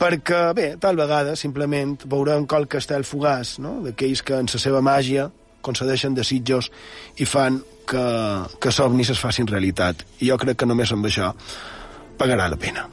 perquè, 0.00 0.42
bé, 0.56 0.66
tal 0.80 0.98
vegada 0.98 1.36
simplement 1.36 1.96
veurem 2.04 2.46
qual 2.48 2.68
castell 2.68 3.06
fugaç, 3.06 3.56
no? 3.62 3.78
d'aquells 3.84 4.22
que 4.26 4.38
en 4.38 4.50
la 4.52 4.60
seva 4.62 4.82
màgia 4.84 5.30
concedeixen 5.66 6.14
desitjos 6.14 6.70
i 7.18 7.26
fan 7.26 7.58
que, 7.88 8.04
que 8.60 8.74
somnis 8.74 9.10
es 9.14 9.22
facin 9.22 9.48
realitat. 9.50 10.06
I 10.20 10.30
jo 10.30 10.38
crec 10.42 10.62
que 10.62 10.68
només 10.68 10.92
amb 10.94 11.08
això 11.08 11.32
pagarà 12.18 12.48
la 12.50 12.60
pena. 12.60 12.86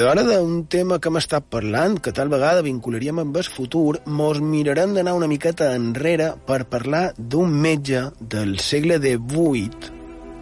D'hora 0.00 0.22
d'un 0.24 0.62
tema 0.64 0.96
que 0.96 1.10
hem 1.10 1.18
estat 1.20 1.44
parlant, 1.52 1.98
que 2.00 2.12
tal 2.16 2.30
vegada 2.32 2.62
vincularíem 2.64 3.18
amb 3.20 3.34
el 3.36 3.48
futur, 3.52 3.98
mos 4.08 4.38
mirarem 4.40 4.94
d'anar 4.96 5.12
una 5.12 5.26
miqueta 5.28 5.74
enrere 5.76 6.30
per 6.48 6.62
parlar 6.72 7.02
d'un 7.18 7.52
metge 7.66 8.06
del 8.34 8.54
segle 8.64 8.96
XVIII 9.02 9.90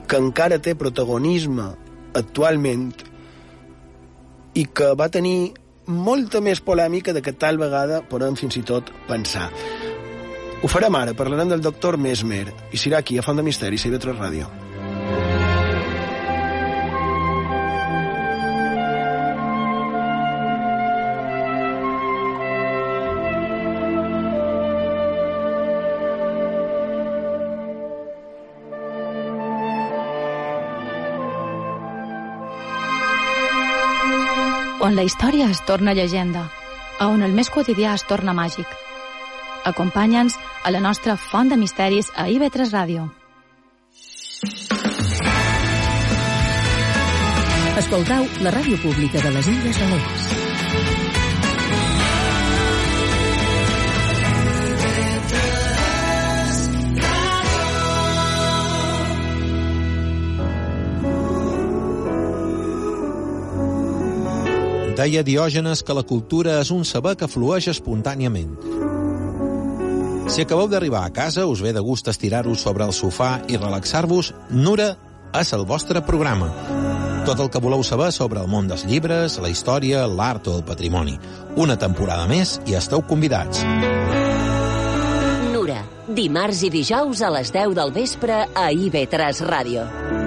que 0.07 0.21
encara 0.23 0.61
té 0.63 0.77
protagonisme 0.79 1.67
actualment 2.23 2.87
i 4.55 4.69
que 4.71 4.93
va 4.95 5.11
tenir 5.19 5.51
molta 5.91 6.39
més 6.39 6.63
polèmica 6.63 7.17
de 7.17 7.25
que 7.27 7.35
tal 7.35 7.59
vegada 7.59 8.05
podem 8.07 8.39
fins 8.39 8.63
i 8.63 8.65
tot 8.71 8.95
pensar. 9.11 9.51
Ho 10.63 10.71
farem 10.71 11.03
ara, 11.03 11.19
parlarem 11.19 11.51
del 11.51 11.67
doctor 11.67 11.99
Mesmer, 11.99 12.47
i 12.71 12.79
serà 12.79 13.03
aquí, 13.03 13.19
a 13.19 13.27
Font 13.27 13.43
de 13.43 13.49
Misteri, 13.51 13.75
a 13.75 14.07
3 14.07 14.23
Ràdio. 14.23 14.68
La 34.99 35.05
història 35.07 35.47
es 35.47 35.61
torna 35.63 35.93
llegenda, 35.95 36.41
a 36.99 37.07
on 37.07 37.23
el 37.23 37.35
més 37.37 37.53
quotidià 37.55 37.93
es 37.95 38.03
torna 38.11 38.33
màgic. 38.35 38.67
Acompanya'ns 39.71 40.35
a 40.67 40.73
la 40.75 40.81
nostra 40.83 41.15
font 41.15 41.53
de 41.53 41.59
misteris 41.61 42.11
a 42.17 42.27
IB3 42.27 42.73
Ràdio. 42.75 43.07
Escoltau 47.85 48.27
la 48.43 48.57
ràdio 48.59 48.83
pública 48.83 49.23
de 49.23 49.37
les 49.39 49.55
Illes 49.55 49.81
Balears. 49.85 50.38
Deia 64.99 65.23
Diògenes 65.23 65.85
que 65.87 65.95
la 65.95 66.03
cultura 66.03 66.57
és 66.59 66.73
un 66.75 66.81
saber 66.83 67.13
que 67.21 67.29
flueix 67.31 67.69
espontàniament. 67.71 68.57
Si 70.27 70.43
acabeu 70.43 70.67
d'arribar 70.67 71.05
a 71.07 71.13
casa, 71.15 71.45
us 71.47 71.63
ve 71.63 71.71
de 71.73 71.85
gust 71.87 72.11
estirar-vos 72.11 72.65
sobre 72.67 72.83
el 72.83 72.91
sofà 72.97 73.37
i 73.47 73.61
relaxar-vos, 73.61 74.33
Nura 74.51 74.89
és 75.39 75.55
el 75.55 75.63
vostre 75.71 76.03
programa. 76.03 76.51
Tot 77.29 77.39
el 77.39 77.47
que 77.47 77.63
voleu 77.63 77.87
saber 77.87 78.11
sobre 78.11 78.43
el 78.43 78.51
món 78.51 78.67
dels 78.67 78.89
llibres, 78.91 79.39
la 79.39 79.55
història, 79.55 80.03
l'art 80.11 80.51
o 80.51 80.59
el 80.59 80.67
patrimoni. 80.67 81.15
Una 81.55 81.79
temporada 81.79 82.27
més 82.27 82.59
i 82.67 82.75
esteu 82.75 83.07
convidats. 83.07 83.63
Nura, 85.55 85.85
dimarts 86.11 86.67
i 86.67 86.75
dijous 86.75 87.23
a 87.23 87.31
les 87.39 87.55
10 87.55 87.79
del 87.79 87.95
vespre 87.95 88.49
a 88.51 88.71
IB3 88.75 89.47
Ràdio. 89.47 90.18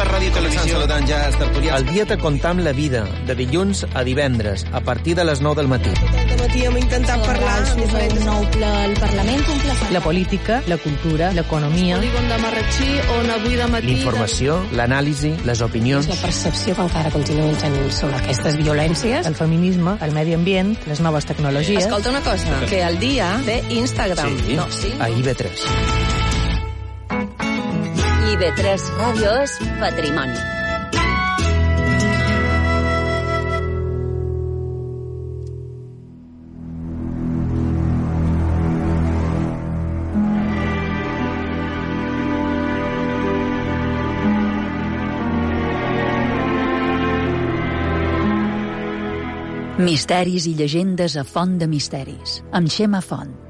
Per 0.00 0.08
Ràdio 0.08 0.32
Televisió 0.32 0.78
ja 1.08 1.18
els 1.28 1.36
tertulians. 1.36 1.76
El 1.76 1.86
dia 1.92 2.04
te 2.08 2.16
contam 2.16 2.60
la 2.64 2.72
vida, 2.72 3.02
de 3.28 3.34
dilluns 3.36 3.82
a 3.92 4.02
divendres, 4.04 4.64
a 4.72 4.80
partir 4.80 5.14
de 5.16 5.24
les 5.28 5.42
9 5.44 5.60
del 5.60 5.68
matí. 5.68 5.92
De 6.30 6.36
matí 6.40 6.64
hem 6.64 6.76
intentat 6.80 7.20
parlar 7.26 7.56
amb 7.58 7.82
diferents... 7.82 8.24
nou 8.24 8.46
ple 8.54 8.70
al 8.84 8.94
Parlament, 9.00 9.42
un 9.52 9.60
ple 9.64 9.76
La 9.92 10.00
política, 10.04 10.60
la 10.70 10.78
cultura, 10.80 11.32
l'economia... 11.36 11.98
Polígon 12.00 12.30
de 12.32 12.38
Marratxí, 12.44 12.88
on 13.18 13.32
avui 13.34 13.58
de 13.60 13.66
matí... 13.74 13.90
L'informació, 13.90 14.56
l'anàlisi, 14.78 15.34
les 15.48 15.64
opinions... 15.66 16.08
La 16.08 16.20
percepció 16.22 16.76
que 16.78 16.86
encara 16.86 17.12
continuen 17.12 17.58
tenint 17.60 17.90
sobre 17.96 18.22
aquestes 18.22 18.56
violències. 18.60 19.28
El 19.28 19.36
feminisme, 19.36 19.98
el 20.00 20.16
medi 20.16 20.38
ambient, 20.38 20.72
les 20.88 21.04
noves 21.04 21.28
tecnologies... 21.28 21.84
Escolta 21.84 22.14
una 22.14 22.24
cosa, 22.24 22.62
que 22.70 22.80
el 22.86 22.96
dia 23.02 23.34
té 23.44 23.60
Instagram. 23.82 24.40
Sí, 24.46 24.56
no, 24.56 24.70
sí? 24.72 24.94
a 24.96 25.10
IB3. 25.12 26.09
I 28.30 28.34
IB3 28.36 28.82
Ràdio 28.94 29.30
és 29.42 29.56
patrimoni. 29.80 30.36
Misteris 49.80 50.46
i 50.46 50.54
llegendes 50.54 51.18
a 51.18 51.26
Font 51.26 51.58
de 51.58 51.66
Misteris, 51.66 52.44
amb 52.54 52.70
Xema 52.70 53.02
Font. 53.02 53.49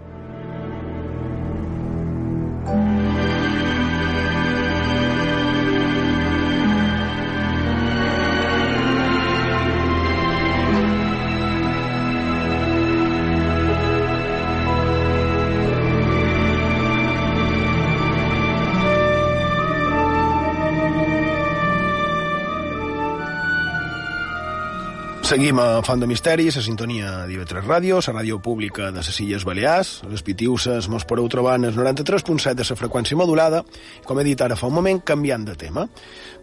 Seguim 25.31 25.61
a 25.63 25.79
Font 25.87 26.01
de 26.03 26.09
Misteris, 26.11 26.57
a 26.59 26.63
sintonia 26.65 27.11
d'IV3 27.29 27.63
Ràdio, 27.63 28.01
la 28.03 28.13
ràdio 28.17 28.41
pública 28.43 28.89
de 28.91 28.99
les 28.99 29.19
Illes 29.23 29.45
Balears. 29.47 29.91
A 30.03 30.09
les 30.11 30.25
Pitiuses 30.27 30.89
mos 30.91 31.05
podeu 31.07 31.29
trobar 31.31 31.53
en 31.61 31.69
el 31.69 31.77
93.7 31.77 32.57
de 32.59 32.65
la 32.67 32.77
freqüència 32.81 33.15
modulada, 33.15 33.61
com 34.03 34.19
he 34.19 34.25
dit 34.27 34.43
ara 34.43 34.57
fa 34.59 34.67
un 34.67 34.75
moment, 34.75 34.99
canviant 35.07 35.45
de 35.47 35.55
tema. 35.55 35.85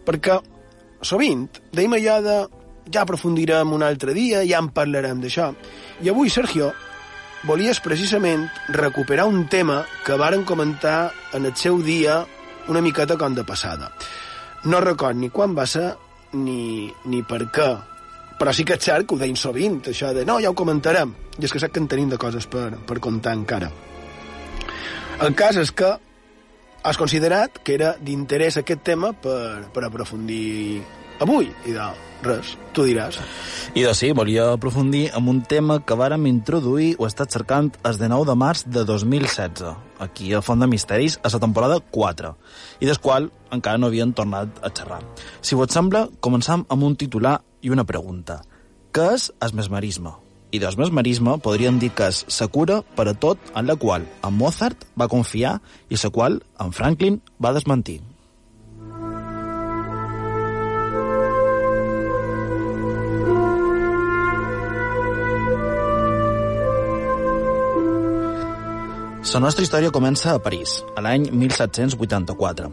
Perquè 0.06 0.38
sovint 1.04 1.42
deim 1.76 1.98
allò 1.98 2.14
de 2.24 2.38
ja 2.88 3.02
aprofundirem 3.02 3.74
un 3.76 3.84
altre 3.84 4.14
dia, 4.16 4.40
ja 4.48 4.62
en 4.64 4.72
parlarem 4.72 5.20
d'això. 5.20 5.50
I 6.00 6.08
avui, 6.08 6.32
Sergio, 6.32 6.70
volies 7.44 7.82
precisament 7.84 8.48
recuperar 8.72 9.28
un 9.28 9.44
tema 9.52 9.82
que 10.06 10.16
varen 10.16 10.48
comentar 10.48 11.12
en 11.36 11.44
el 11.44 11.52
seu 11.60 11.82
dia 11.84 12.22
una 12.72 12.80
miqueta 12.80 13.20
com 13.20 13.36
de 13.36 13.44
passada. 13.44 13.92
No 14.64 14.80
record 14.80 15.20
ni 15.20 15.28
quan 15.28 15.52
va 15.52 15.68
ser 15.68 15.90
ni, 16.32 16.88
ni 17.04 17.20
per 17.20 17.44
què, 17.52 17.68
però 18.38 18.54
sí 18.54 18.64
que 18.64 18.78
és 18.78 18.84
cert 18.84 19.08
que 19.08 19.16
ho 19.16 19.20
deim 19.20 19.36
sovint, 19.36 19.80
això 19.90 20.12
de 20.14 20.24
no, 20.28 20.38
ja 20.40 20.52
ho 20.52 20.56
comentarem, 20.56 21.14
i 21.38 21.44
és 21.44 21.52
que 21.52 21.60
sap 21.62 21.74
que 21.74 21.82
en 21.82 21.88
tenim 21.90 22.10
de 22.12 22.18
coses 22.20 22.46
per, 22.46 22.70
per 22.86 23.00
contar 23.02 23.34
encara. 23.36 23.70
El 25.18 25.34
cas 25.34 25.58
és 25.58 25.72
que 25.74 25.96
has 26.86 26.96
considerat 26.96 27.58
que 27.64 27.74
era 27.74 27.96
d'interès 28.00 28.60
aquest 28.60 28.84
tema 28.86 29.10
per, 29.12 29.66
per 29.74 29.82
aprofundir 29.88 30.80
avui, 31.18 31.50
i 31.66 31.74
de 31.74 31.88
res, 32.22 32.54
tu 32.74 32.84
diràs. 32.86 33.18
I 33.74 33.84
de 33.86 33.94
sí, 33.94 34.10
volia 34.14 34.48
aprofundir 34.52 35.08
en 35.16 35.28
un 35.30 35.40
tema 35.42 35.80
que 35.82 35.96
vàrem 35.98 36.26
introduir 36.30 36.94
o 36.98 37.06
estat 37.06 37.34
cercant 37.34 37.72
el 37.86 37.98
de 37.98 38.08
9 38.10 38.30
de 38.30 38.36
març 38.38 38.64
de 38.66 38.84
2016, 38.86 39.66
aquí 40.02 40.32
a 40.34 40.42
Font 40.42 40.62
de 40.62 40.70
Misteris, 40.70 41.18
a 41.22 41.30
la 41.34 41.42
temporada 41.42 41.80
4, 41.80 42.32
i 42.80 42.86
del 42.86 43.02
qual 43.02 43.30
encara 43.54 43.78
no 43.78 43.90
havien 43.90 44.14
tornat 44.14 44.62
a 44.62 44.70
xerrar. 44.70 45.02
Si 45.42 45.58
vos 45.58 45.74
sembla, 45.74 46.06
començam 46.20 46.66
amb 46.68 46.86
un 46.86 46.96
titular 46.96 47.40
i 47.62 47.70
una 47.74 47.84
pregunta. 47.84 48.42
Què 48.92 49.06
és 49.14 49.30
el 49.44 49.54
mesmerisme? 49.58 50.14
I 50.50 50.60
del 50.62 50.76
mesmerisme 50.80 51.36
podríem 51.44 51.78
dir 51.78 51.90
que 51.92 52.08
és 52.08 52.22
la 52.40 52.48
cura 52.48 52.80
per 52.96 53.08
a 53.10 53.14
tot 53.14 53.50
en 53.54 53.68
la 53.68 53.76
qual 53.76 54.06
en 54.24 54.38
Mozart 54.38 54.86
va 54.96 55.10
confiar 55.12 55.58
i 55.92 56.00
la 56.02 56.10
qual 56.10 56.40
en 56.64 56.72
Franklin 56.72 57.20
va 57.36 57.52
desmentir. 57.52 58.00
La 69.28 69.40
nostra 69.44 69.62
història 69.62 69.92
comença 69.92 70.32
a 70.32 70.40
París, 70.40 70.78
a 70.96 71.02
l'any 71.04 71.28
1784. 71.30 72.70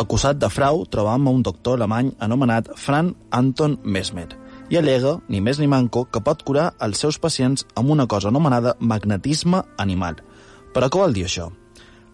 Acusat 0.00 0.38
de 0.40 0.48
frau, 0.48 0.86
trobam 0.88 1.26
a 1.28 1.32
un 1.36 1.42
doctor 1.44 1.76
alemany 1.76 2.14
anomenat 2.24 2.70
Fran 2.80 3.12
Anton 3.30 3.76
Mesmer 3.84 4.30
i 4.72 4.78
alega, 4.80 5.18
ni 5.28 5.42
més 5.44 5.58
ni 5.60 5.66
manco, 5.68 6.06
que 6.08 6.22
pot 6.24 6.40
curar 6.48 6.70
els 6.80 7.02
seus 7.02 7.18
pacients 7.20 7.66
amb 7.76 7.92
una 7.92 8.06
cosa 8.08 8.30
anomenada 8.32 8.72
magnetisme 8.80 9.60
animal. 9.76 10.22
Però 10.72 10.88
què 10.88 11.02
vol 11.02 11.12
dir 11.12 11.26
això? 11.28 11.50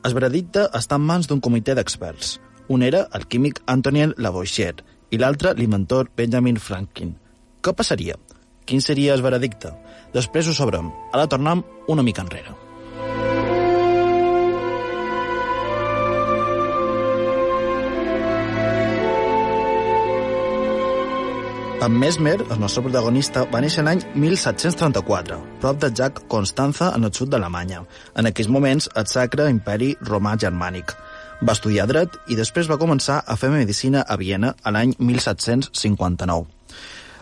El 0.02 0.14
veredicte 0.18 0.66
està 0.74 0.98
en 0.98 1.06
mans 1.06 1.30
d'un 1.30 1.38
comitè 1.38 1.76
d'experts. 1.78 2.38
Un 2.68 2.82
era 2.82 3.06
el 3.14 3.28
químic 3.30 3.62
Antonien 3.66 4.14
Lavoisier 4.18 4.74
i 5.14 5.22
l'altre 5.22 5.54
l'inventor 5.54 6.10
Benjamin 6.16 6.58
Franklin. 6.58 7.14
Què 7.62 7.74
passaria? 7.78 8.18
Quin 8.66 8.82
seria 8.82 9.14
el 9.14 9.22
veredicte? 9.22 9.70
Després 10.14 10.50
ho 10.50 10.56
sabrem. 10.56 10.90
Ara 11.14 11.30
tornem 11.30 11.62
una 11.86 12.02
mica 12.02 12.26
enrere. 12.26 12.67
En 21.80 21.92
Mesmer, 21.96 22.44
el 22.50 22.58
nostre 22.58 22.82
protagonista, 22.82 23.44
va 23.52 23.60
néixer 23.62 23.84
l'any 23.86 24.00
1734, 24.18 25.36
prop 25.62 25.76
de 25.78 25.90
Jac 25.94 26.16
Constanza, 26.26 26.88
en 26.96 27.06
el 27.06 27.12
sud 27.14 27.30
d'Alemanya. 27.30 27.84
En 28.18 28.26
aquells 28.26 28.50
moments, 28.50 28.88
el 28.98 29.06
sacre 29.06 29.46
imperi 29.52 29.92
romà 30.08 30.32
germànic. 30.42 30.90
Va 31.38 31.54
estudiar 31.54 31.86
dret 31.86 32.16
i 32.26 32.34
després 32.34 32.66
va 32.66 32.80
començar 32.82 33.20
a 33.22 33.36
fer 33.38 33.52
medicina 33.52 34.02
a 34.02 34.16
Viena 34.18 34.56
a 34.58 34.72
l'any 34.74 34.96
1759. 34.98 36.50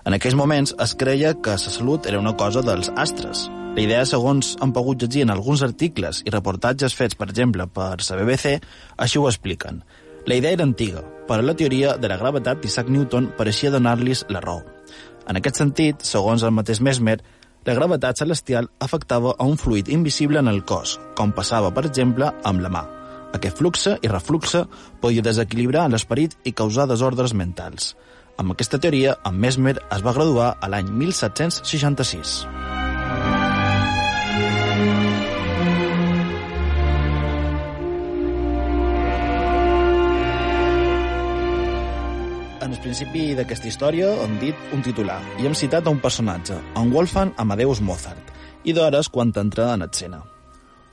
En 0.09 0.16
aquells 0.16 0.38
moments 0.40 0.72
es 0.80 0.96
creia 0.96 1.34
que 1.36 1.59
la 1.59 1.76
salut 1.76 2.09
era 2.09 2.22
una 2.24 2.32
cosa 2.40 2.64
dels 2.64 2.88
astres. 2.96 3.50
La 3.76 3.84
idea, 3.84 4.09
segons 4.09 4.54
han 4.64 4.72
pogut 4.72 5.04
llegir 5.04 5.26
en 5.26 5.36
alguns 5.36 5.61
articles 5.68 6.22
i 6.24 6.32
reportatges 6.32 6.96
fets, 6.96 7.14
per 7.14 7.28
exemple, 7.28 7.68
per 7.68 8.00
la 8.00 8.20
BBC, 8.22 8.57
així 8.96 9.20
ho 9.20 9.28
expliquen. 9.28 9.84
La 10.27 10.35
idea 10.35 10.51
era 10.57 10.64
antiga, 10.66 11.05
però 11.29 11.43
la 11.43 11.55
teoria 11.55 11.93
de 12.03 12.09
la 12.11 12.16
gravetat 12.18 12.59
d'Isaac 12.59 12.89
Newton 12.91 13.29
pareixia 13.39 13.70
donar-los 13.70 14.24
la 14.29 14.41
raó. 14.43 14.64
En 15.31 15.39
aquest 15.39 15.61
sentit, 15.62 16.03
segons 16.03 16.43
el 16.43 16.51
mateix 16.55 16.81
Mesmer, 16.83 17.20
la 17.66 17.74
gravetat 17.79 18.18
celestial 18.18 18.66
afectava 18.83 19.37
a 19.39 19.47
un 19.47 19.55
fluid 19.59 19.89
invisible 19.95 20.43
en 20.43 20.51
el 20.51 20.64
cos, 20.66 20.97
com 21.14 21.31
passava, 21.35 21.70
per 21.70 21.87
exemple, 21.87 22.33
amb 22.43 22.62
la 22.62 22.72
mà. 22.74 22.83
Aquest 23.39 23.62
fluxe 23.62 23.95
i 24.03 24.11
refluxe 24.11 24.64
podia 25.03 25.22
desequilibrar 25.22 25.87
l'esperit 25.91 26.35
i 26.43 26.55
causar 26.55 26.89
desordres 26.91 27.35
mentals. 27.35 27.95
Amb 28.37 28.55
aquesta 28.55 28.83
teoria, 28.83 29.14
en 29.27 29.39
Mesmer 29.39 29.79
es 29.79 30.03
va 30.03 30.14
graduar 30.18 30.57
a 30.61 30.70
l'any 30.74 30.91
1766. 30.91 32.86
Principi 42.87 43.32
d'aquesta 43.34 43.66
història 43.66 44.12
hem 44.22 44.37
dit 44.39 44.74
un 44.74 44.82
titular 44.84 45.18
i 45.41 45.49
hem 45.49 45.55
citat 45.59 45.89
un 45.91 45.99
personatge, 45.99 46.55
en 46.78 46.93
Wolfgang 46.95 47.32
Amadeus 47.43 47.80
Mozart, 47.82 48.30
i 48.62 48.74
d'hores 48.76 49.09
quan 49.11 49.32
entra 49.34 49.72
en 49.74 49.82
escena. 49.82 50.20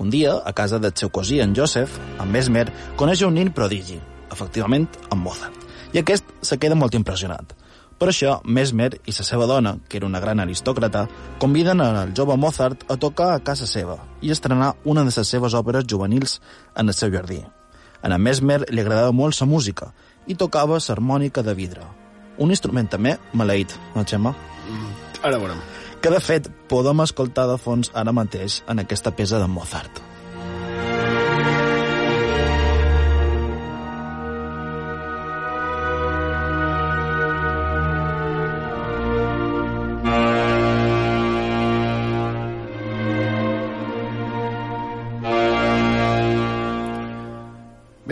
Un 0.02 0.10
dia, 0.10 0.34
a 0.42 0.54
casa 0.58 0.80
del 0.82 0.96
seu 0.98 1.12
cosí, 1.14 1.40
en 1.40 1.54
Joseph, 1.56 2.00
en 2.20 2.32
Mesmer, 2.34 2.66
coneix 2.98 3.22
un 3.22 3.38
nin 3.38 3.52
prodigi, 3.54 4.00
efectivament, 4.34 4.88
en 5.12 5.22
Mozart, 5.22 5.68
i 5.94 6.02
aquest 6.02 6.26
se 6.42 6.58
queda 6.58 6.76
molt 6.76 6.98
impressionat. 6.98 7.54
Per 8.02 8.10
això, 8.10 8.40
Mesmer 8.44 8.90
i 9.06 9.14
la 9.14 9.26
seva 9.28 9.46
dona, 9.46 9.78
que 9.88 10.00
era 10.02 10.10
una 10.10 10.20
gran 10.20 10.42
aristòcrata, 10.42 11.06
conviden 11.38 11.84
el 11.86 12.16
jove 12.18 12.38
Mozart 12.42 12.88
a 12.90 12.98
tocar 12.98 13.36
a 13.36 13.44
casa 13.46 13.70
seva 13.70 14.00
i 14.22 14.34
estrenar 14.34 14.74
una 14.84 15.06
de 15.06 15.14
les 15.14 15.30
seves 15.30 15.54
òperes 15.54 15.86
juvenils 15.86 16.42
en 16.76 16.90
el 16.90 16.98
seu 16.98 17.14
jardí. 17.14 17.44
A 18.02 18.18
Mesmer 18.18 18.66
li 18.70 18.82
agradava 18.82 19.14
molt 19.14 19.38
la 19.40 19.48
música 19.48 19.94
i 20.28 20.36
tocava 20.36 20.80
l'harmònica 20.80 21.44
de 21.44 21.54
vidre. 21.58 21.86
Un 22.38 22.50
instrument 22.50 22.90
també 22.90 23.18
maleït, 23.34 23.76
no, 23.96 24.04
Xema? 24.04 24.34
Mm, 24.70 24.94
ara 25.24 25.38
veurem. 25.38 25.60
Que, 26.02 26.12
de 26.12 26.20
fet, 26.20 26.50
podem 26.68 27.04
escoltar 27.04 27.46
de 27.48 27.60
fons 27.62 27.92
ara 27.94 28.12
mateix 28.12 28.62
en 28.68 28.82
aquesta 28.84 29.14
peça 29.16 29.40
de 29.40 29.48
Mozart. 29.48 30.02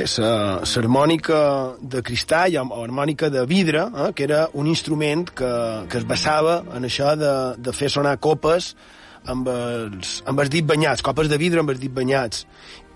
La 0.01 0.61
harmònica 0.79 1.41
de 1.81 2.01
cristall 2.01 2.57
o 2.61 2.81
harmònica 2.83 3.29
de 3.29 3.45
vidre, 3.45 3.83
eh, 3.85 4.09
que 4.15 4.23
era 4.23 4.47
un 4.53 4.67
instrument 4.67 5.29
que, 5.29 5.51
que 5.89 5.99
es 5.99 6.07
basava 6.07 6.61
en 6.75 6.87
això 6.87 7.13
de, 7.15 7.33
de 7.57 7.73
fer 7.73 7.89
sonar 7.89 8.17
copes 8.17 8.73
amb 9.29 9.47
els, 9.51 10.21
amb 10.25 10.41
els 10.41 10.49
dits 10.49 10.67
banyats, 10.67 11.03
copes 11.05 11.29
de 11.29 11.37
vidre 11.37 11.61
amb 11.61 11.69
els 11.69 11.79
dits 11.81 11.93
banyats, 11.93 12.45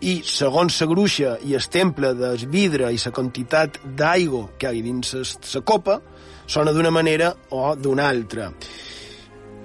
i 0.01 0.17
segons 0.25 0.79
la 0.81 0.87
gruixa 0.89 1.35
i 1.45 1.53
el 1.53 1.67
temple 1.69 2.13
del 2.17 2.47
vidre 2.49 2.89
i 2.91 2.97
la 2.97 3.13
quantitat 3.13 3.79
d'aigua 3.85 4.55
que 4.57 4.71
hi 4.73 4.81
ha 4.81 4.85
dins 4.85 5.37
la 5.53 5.61
copa, 5.61 5.99
sona 6.47 6.73
d'una 6.73 6.91
manera 6.91 7.33
o 7.51 7.75
d'una 7.75 8.09
altra. 8.09 8.49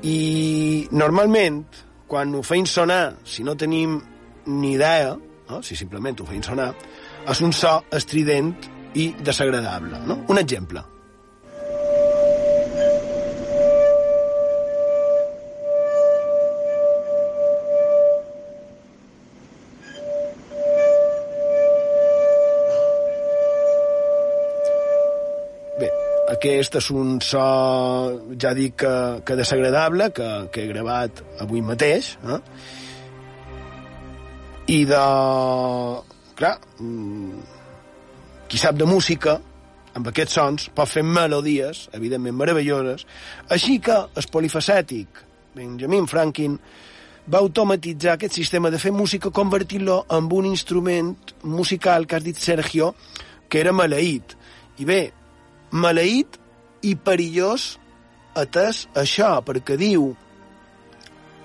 I 0.03 0.89
normalment, 0.93 1.65
quan 2.09 2.35
ho 2.35 2.43
feim 2.43 2.67
sonar, 2.67 3.17
si 3.25 3.45
no 3.45 3.57
tenim 3.57 4.01
ni 4.47 4.75
idea, 4.75 5.17
no? 5.51 5.63
si 5.63 5.77
simplement 5.77 6.21
ho 6.21 6.29
feim 6.29 6.43
sonar, 6.43 6.73
és 7.29 7.43
un 7.45 7.53
so 7.53 7.77
estrident 7.93 8.55
i 8.95 9.11
desagradable. 9.25 10.01
No? 10.07 10.23
Un 10.29 10.41
exemple. 10.41 10.83
Aquest 26.41 26.77
és 26.79 26.87
un 26.97 27.19
so, 27.21 27.41
ja 28.41 28.55
dic 28.57 28.79
que, 28.81 28.93
que 29.29 29.35
desagradable, 29.37 30.07
que, 30.17 30.29
que 30.55 30.63
he 30.63 30.71
gravat 30.71 31.21
avui 31.45 31.61
mateix. 31.61 32.15
Eh? 32.25 32.39
I 34.73 34.79
de... 34.89 35.03
Clar, 36.41 36.57
mm, 36.81 37.41
qui 38.49 38.57
sap 38.57 38.79
de 38.81 38.87
música, 38.89 39.35
amb 39.93 40.07
aquests 40.09 40.37
sons, 40.39 40.69
pot 40.73 40.89
fer 40.89 41.03
melodies, 41.05 41.89
evidentment 41.93 42.39
meravelloses, 42.39 43.05
així 43.53 43.77
que 43.85 43.93
el 43.93 44.29
polifacètic 44.33 45.21
Benjamin 45.55 46.07
Franklin 46.09 46.55
va 47.29 47.43
automatitzar 47.45 48.15
aquest 48.15 48.39
sistema 48.39 48.71
de 48.71 48.79
fer 48.81 48.93
música 48.93 49.31
convertint-lo 49.31 50.07
en 50.09 50.31
un 50.33 50.49
instrument 50.49 51.13
musical 51.43 52.07
que 52.07 52.17
has 52.17 52.25
dit 52.25 52.41
Sergio, 52.41 52.95
que 53.51 53.61
era 53.61 53.77
maleït. 53.77 54.33
I 54.81 54.89
bé, 54.89 55.01
maleït 55.71 56.41
i 56.89 56.95
perillós 56.97 57.75
atès 58.33 58.87
això, 58.95 59.37
perquè 59.45 59.77
diu... 59.77 60.15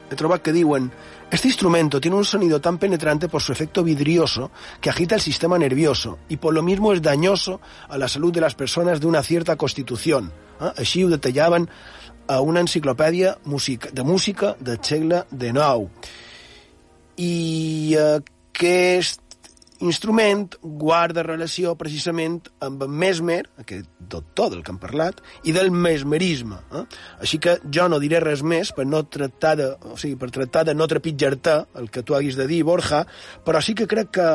He 0.05 0.15
trobat 0.15 0.43
que 0.45 0.53
diuen 0.53 0.91
Este 1.31 1.47
instrumento 1.47 1.99
tiene 1.99 2.17
un 2.17 2.23
sonido 2.23 2.61
tan 2.61 2.77
penetrante 2.77 3.27
por 3.27 3.41
su 3.41 3.51
efecto 3.51 3.83
vidrioso 3.83 4.51
que 4.79 4.89
agita 4.89 5.15
el 5.15 5.21
sistema 5.21 5.57
nervioso 5.57 6.19
y 6.29 6.37
por 6.37 6.53
lo 6.53 6.61
mismo 6.61 6.93
es 6.93 7.01
dañoso 7.01 7.59
a 7.89 7.97
la 7.97 8.07
salud 8.07 8.31
de 8.31 8.41
las 8.41 8.55
personas 8.55 9.01
de 9.01 9.07
una 9.07 9.23
cierta 9.23 9.55
constitución. 9.55 10.31
Eh? 10.61 10.71
Així 10.77 11.03
ho 11.03 11.09
detallaven 11.09 11.67
a 12.27 12.39
una 12.41 12.61
enciclopèdia 12.61 13.37
de 13.43 14.03
música 14.03 14.55
del 14.59 14.79
segle 14.81 15.25
XIX. 15.31 15.89
I 17.17 17.95
aquest 17.95 19.24
instrument 19.83 20.55
guarda 20.61 21.23
relació 21.25 21.73
precisament 21.75 22.39
amb 22.63 22.83
en 22.85 22.93
Mesmer, 22.95 23.41
aquest 23.59 23.89
doctor 23.99 24.51
del 24.53 24.63
que 24.63 24.71
hem 24.71 24.79
parlat, 24.79 25.21
i 25.43 25.53
del 25.55 25.71
mesmerisme. 25.71 26.59
Eh? 26.71 26.83
Així 27.25 27.39
que 27.43 27.57
jo 27.73 27.87
no 27.91 27.99
diré 27.99 28.21
res 28.23 28.43
més 28.45 28.71
per 28.75 28.85
no 28.87 29.03
tractar 29.11 29.55
de, 29.59 29.69
o 29.91 29.97
sigui, 29.99 30.15
per 30.21 30.31
tractar 30.31 30.65
de 30.69 30.75
no 30.77 30.87
trepitjar-te 30.87 31.57
el 31.81 31.89
que 31.91 32.03
tu 32.03 32.15
haguis 32.15 32.39
de 32.39 32.47
dir, 32.47 32.63
Borja, 32.63 33.03
però 33.45 33.61
sí 33.61 33.75
que 33.75 33.87
crec 33.87 34.13
que, 34.15 34.29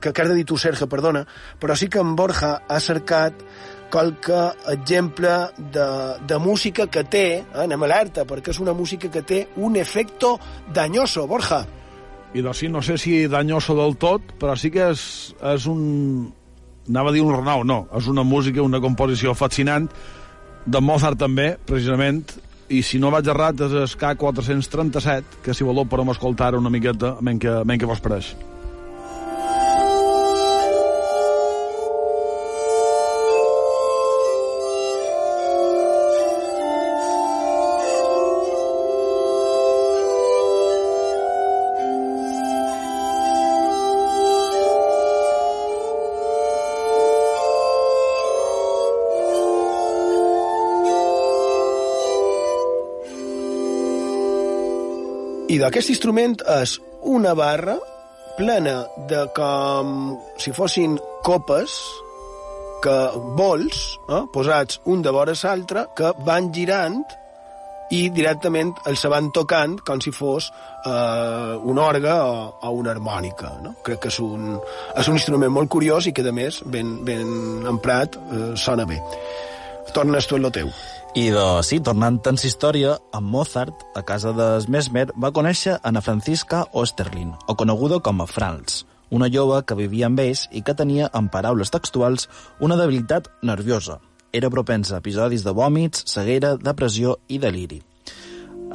que, 0.00 0.12
que 0.12 0.22
has 0.22 0.30
de 0.32 0.38
dir 0.38 0.46
tu, 0.48 0.58
Sergio, 0.58 0.88
perdona, 0.88 1.26
però 1.60 1.76
sí 1.76 1.90
que 1.92 2.00
en 2.00 2.14
Borja 2.16 2.54
ha 2.68 2.80
cercat 2.80 3.44
qualque 3.90 4.40
exemple 4.68 5.48
de, 5.56 5.88
de 6.28 6.38
música 6.38 6.86
que 6.86 7.04
té, 7.04 7.26
eh, 7.40 7.64
anem 7.64 7.84
alerta, 7.88 8.26
perquè 8.28 8.52
és 8.52 8.60
una 8.60 8.76
música 8.76 9.10
que 9.12 9.24
té 9.24 9.42
un 9.56 9.76
efecto 9.76 10.36
dañoso, 10.72 11.26
Borja 11.26 11.64
i 12.34 12.42
doncs 12.44 12.62
no 12.68 12.82
sé 12.82 12.98
si 13.00 13.26
danyoso 13.30 13.76
del 13.78 13.96
tot, 13.96 14.34
però 14.40 14.56
sí 14.56 14.70
que 14.70 14.90
és, 14.92 15.34
és 15.54 15.66
un... 15.70 16.28
anava 16.88 17.10
a 17.10 17.16
dir 17.16 17.22
un 17.24 17.34
renau, 17.34 17.64
no, 17.64 17.86
és 17.96 18.08
una 18.08 18.24
música, 18.24 18.62
una 18.62 18.80
composició 18.80 19.34
fascinant, 19.34 19.88
de 20.66 20.80
Mozart 20.84 21.18
també, 21.20 21.54
precisament, 21.66 22.24
i 22.68 22.82
si 22.84 23.00
no 23.00 23.10
vaig 23.10 23.28
errat 23.32 23.60
és 23.64 23.72
el 23.72 23.88
K437, 23.88 25.42
que 25.44 25.56
si 25.56 25.64
voleu 25.64 25.88
podem 25.88 26.12
escoltar 26.12 26.54
una 26.58 26.72
miqueta, 26.72 27.16
menys 27.24 27.46
que, 27.46 27.78
que 27.80 27.88
vos 27.88 28.04
pareix. 28.04 28.34
I 55.58 55.62
d'aquest 55.64 55.90
instrument 55.90 56.36
és 56.54 56.76
una 57.10 57.32
barra 57.34 57.72
plena 58.36 58.76
de 59.10 59.24
com 59.34 59.88
si 60.38 60.52
fossin 60.54 60.92
copes 61.26 61.72
que 62.84 62.94
bols, 63.40 63.80
eh, 64.06 64.20
posats 64.30 64.78
un 64.86 65.02
de 65.02 65.10
vora 65.10 65.34
l'altre, 65.34 65.82
que 65.98 66.12
van 66.28 66.52
girant 66.54 67.00
i 67.90 68.04
directament 68.14 68.70
els 68.86 69.02
van 69.10 69.32
tocant 69.34 69.74
com 69.82 69.98
si 69.98 70.12
fos 70.14 70.46
eh, 70.86 71.58
un 71.72 71.82
orga 71.82 72.14
o, 72.28 72.38
o 72.62 72.70
una 72.78 72.94
harmònica. 72.94 73.50
No? 73.64 73.74
Crec 73.82 74.04
que 74.04 74.14
és 74.14 74.20
un, 74.22 74.60
és 74.94 75.10
un 75.10 75.18
instrument 75.18 75.50
molt 75.50 75.74
curiós 75.74 76.06
i 76.06 76.14
que, 76.14 76.22
a 76.22 76.36
més, 76.38 76.62
ben, 76.70 77.00
ben 77.02 77.66
emprat, 77.66 78.14
eh, 78.14 78.54
sona 78.54 78.86
bé. 78.86 79.02
Tornes 79.90 80.30
tu 80.30 80.38
el 80.38 80.52
teu. 80.54 80.70
I 81.16 81.30
de, 81.32 81.44
sí, 81.64 81.78
tornant 81.80 82.18
tants 82.20 82.44
història, 82.44 82.98
en 83.16 83.24
Mozart, 83.24 83.86
a 83.96 84.02
casa 84.04 84.34
de 84.36 84.48
Mesmer, 84.68 85.06
va 85.16 85.32
conèixer 85.32 85.78
Ana 85.82 86.02
Francisca 86.04 86.66
Osterlin, 86.76 87.32
o 87.48 87.56
coneguda 87.56 87.98
com 88.04 88.20
a 88.20 88.26
Franz, 88.28 88.84
una 89.10 89.30
jove 89.32 89.62
que 89.64 89.78
vivia 89.78 90.06
amb 90.10 90.20
ells 90.20 90.44
i 90.52 90.60
que 90.62 90.76
tenia, 90.76 91.08
en 91.16 91.30
paraules 91.32 91.72
textuals, 91.72 92.28
una 92.60 92.76
debilitat 92.76 93.32
nerviosa. 93.42 93.98
Era 94.36 94.52
propensa 94.52 94.98
a 94.98 95.00
episodis 95.00 95.46
de 95.46 95.56
vòmits, 95.56 96.04
ceguera, 96.12 96.58
depressió 96.60 97.16
i 97.28 97.40
deliri. 97.40 97.80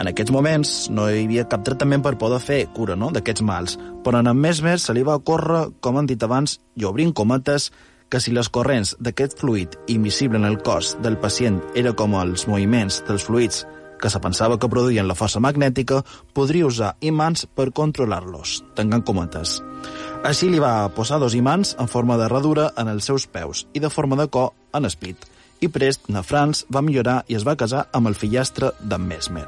En 0.02 0.10
aquests 0.10 0.34
moments 0.34 0.70
no 0.90 1.06
hi 1.06 1.28
havia 1.28 1.46
cap 1.46 1.62
tractament 1.62 2.02
per 2.02 2.18
poder 2.18 2.42
fer 2.42 2.64
cura 2.74 2.98
no, 2.98 3.12
d'aquests 3.14 3.46
mals, 3.46 3.78
però 4.04 4.24
en 4.26 4.34
Mesmer 4.34 4.80
se 4.82 4.98
li 4.98 5.06
va 5.06 5.20
ocórrer, 5.22 5.68
com 5.86 6.02
han 6.02 6.10
dit 6.10 6.24
abans, 6.26 6.58
i 6.74 6.90
obrint 6.90 7.14
cometes, 7.14 7.70
que 8.14 8.20
si 8.22 8.30
les 8.30 8.46
corrents 8.54 8.92
d'aquest 9.02 9.40
fluid 9.42 9.74
invisible 9.90 10.38
en 10.38 10.46
el 10.46 10.60
cos 10.62 10.92
del 11.02 11.16
pacient 11.18 11.56
era 11.74 11.96
com 11.98 12.14
els 12.20 12.46
moviments 12.46 13.00
dels 13.08 13.26
fluids 13.26 13.64
que 13.98 14.12
se 14.14 14.20
pensava 14.22 14.60
que 14.62 14.70
produïen 14.70 15.08
la 15.10 15.16
força 15.18 15.42
magnètica, 15.42 16.04
podria 16.38 16.68
usar 16.68 16.92
imants 17.02 17.48
per 17.58 17.72
controlar-los, 17.74 18.60
tancant 18.78 19.02
cometes. 19.08 19.56
Així 20.30 20.52
li 20.52 20.62
va 20.62 20.92
posar 20.94 21.18
dos 21.24 21.34
imants 21.34 21.74
en 21.82 21.90
forma 21.90 22.20
de 22.22 22.28
radura 22.30 22.68
en 22.78 22.92
els 22.92 23.10
seus 23.10 23.26
peus 23.26 23.66
i 23.74 23.82
de 23.82 23.90
forma 23.90 24.20
de 24.20 24.28
cor 24.30 24.52
en 24.78 24.86
espit, 24.86 25.26
i 25.64 25.72
prest 25.74 26.06
na 26.14 26.22
Franz 26.22 26.68
va 26.70 26.84
millorar 26.86 27.24
i 27.32 27.40
es 27.40 27.48
va 27.48 27.58
casar 27.58 27.88
amb 27.98 28.12
el 28.12 28.20
fillastre 28.20 28.74
d'en 28.84 29.08
Mesmer. 29.08 29.48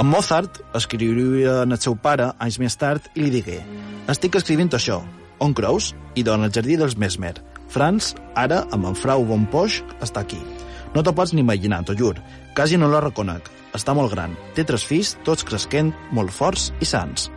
En 0.00 0.08
Mozart 0.08 0.62
escriuria 0.72 1.60
en 1.66 1.76
el 1.76 1.82
seu 1.82 1.98
pare 2.00 2.32
anys 2.38 2.56
més 2.62 2.78
tard 2.80 3.12
i 3.12 3.26
li 3.26 3.34
digué 3.34 3.60
«Estic 4.08 4.40
escrivint 4.40 4.72
això, 4.72 5.02
on 5.38 5.52
creus?» 5.52 5.92
I 6.14 6.22
dona 6.22 6.46
el 6.46 6.54
jardí 6.54 6.78
dels 6.78 6.96
Mesmer, 6.96 7.34
Franz, 7.68 8.14
ara, 8.34 8.64
amb 8.72 8.90
en 8.90 8.98
Frau 8.98 9.24
von 9.28 9.46
Posch, 9.50 9.82
està 10.04 10.24
aquí. 10.24 10.40
No 10.94 11.02
t'ho 11.02 11.14
pots 11.16 11.34
ni 11.34 11.42
imaginar, 11.42 11.82
t'ho 11.84 11.96
jur. 11.98 12.14
Quasi 12.54 12.78
no 12.78 12.90
la 12.90 13.02
reconec. 13.02 13.50
Està 13.74 13.94
molt 13.98 14.12
gran. 14.14 14.36
Té 14.54 14.62
tres 14.62 14.84
fills, 14.86 15.16
tots 15.26 15.42
cresquent, 15.46 15.90
molt 16.14 16.30
forts 16.30 16.70
i 16.78 16.86
sants. 16.86 17.30